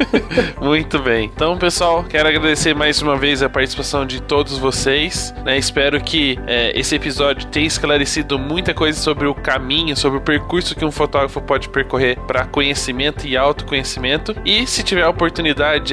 Muito 0.60 0.98
bem. 0.98 1.30
Então, 1.34 1.56
pessoal, 1.56 2.04
quero 2.04 2.28
agradecer 2.28 2.74
mais 2.74 3.00
uma 3.02 3.16
vez 3.16 3.42
a 3.42 3.48
participação 3.48 4.04
de 4.04 4.20
todos 4.22 4.58
vocês. 4.58 5.34
né? 5.44 5.58
Espero 5.58 6.00
que 6.00 6.38
é, 6.46 6.78
esse 6.78 6.94
episódio 6.94 7.46
tenha 7.46 7.66
esclarecido 7.66 8.38
muita 8.38 8.74
coisa 8.74 8.98
sobre 8.98 9.26
o 9.26 9.34
caminho, 9.34 9.96
sobre 9.96 10.18
o 10.18 10.20
percurso 10.20 10.74
que 10.74 10.84
um 10.84 10.90
fotógrafo 10.90 11.40
pode 11.40 11.68
percorrer 11.68 12.18
para 12.26 12.44
conhecimento 12.46 13.26
e 13.26 13.36
autoconhecimento. 13.36 14.34
E 14.44 14.66
se 14.66 14.82
tiver 14.82 15.02
a 15.02 15.10
oportunidade 15.10 15.27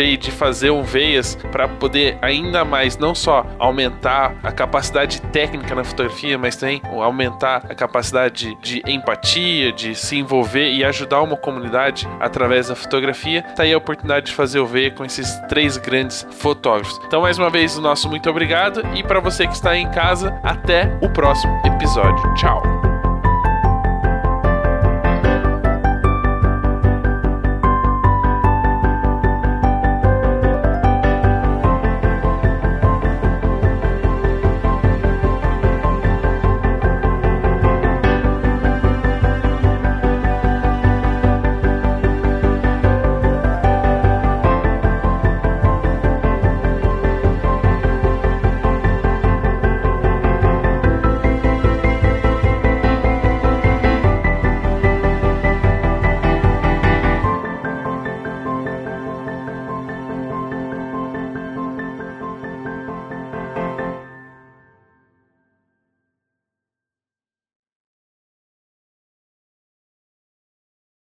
aí 0.02 0.18
de 0.18 0.32
fazer 0.32 0.70
um 0.70 0.84
veias 0.84 1.36
para 1.52 1.68
poder 1.68 2.18
ainda 2.22 2.64
mais 2.66 2.98
não 2.98 3.14
só 3.14 3.46
aumentar 3.60 4.36
a 4.44 4.52
capacidade 4.52 5.22
técnica 5.22 5.76
na 5.76 5.84
fotografia, 5.84 6.38
mas 6.38 6.56
também 6.56 6.82
aumentar 7.02 7.66
a 7.70 7.76
capacidade 7.76 8.56
de 8.62 8.82
empatia, 8.88 9.72
de 9.72 9.96
se 9.96 10.18
envolver 10.18 10.72
e 10.72 10.84
ajudar 10.84 11.22
uma 11.22 11.38
comunidade 11.38 12.08
através 12.20 12.68
da 12.68 12.76
fotografia, 12.76 13.42
tá 13.56 13.64
aí 13.64 13.74
a 13.74 13.78
oportunidade 13.78 14.28
de 14.28 14.34
fazer 14.34 14.60
o 14.60 14.66
ver 14.66 14.94
com 14.94 15.06
esses 15.06 15.36
três 15.48 15.78
grandes 15.78 16.26
fotógrafos. 16.32 17.00
Então, 17.06 17.22
mais 17.22 17.38
uma 17.38 17.50
vez, 17.50 17.78
o 17.78 17.82
nosso 17.82 18.10
muito 18.10 18.30
obrigado 18.30 18.82
e 18.96 19.04
para 19.04 19.20
você 19.20 19.48
que 19.48 19.54
está 19.54 19.76
em 19.78 19.90
casa, 19.92 20.40
até 20.44 20.98
o 21.02 21.10
próximo 21.10 21.54
episódio. 21.66 22.34
Tchau. 22.36 22.85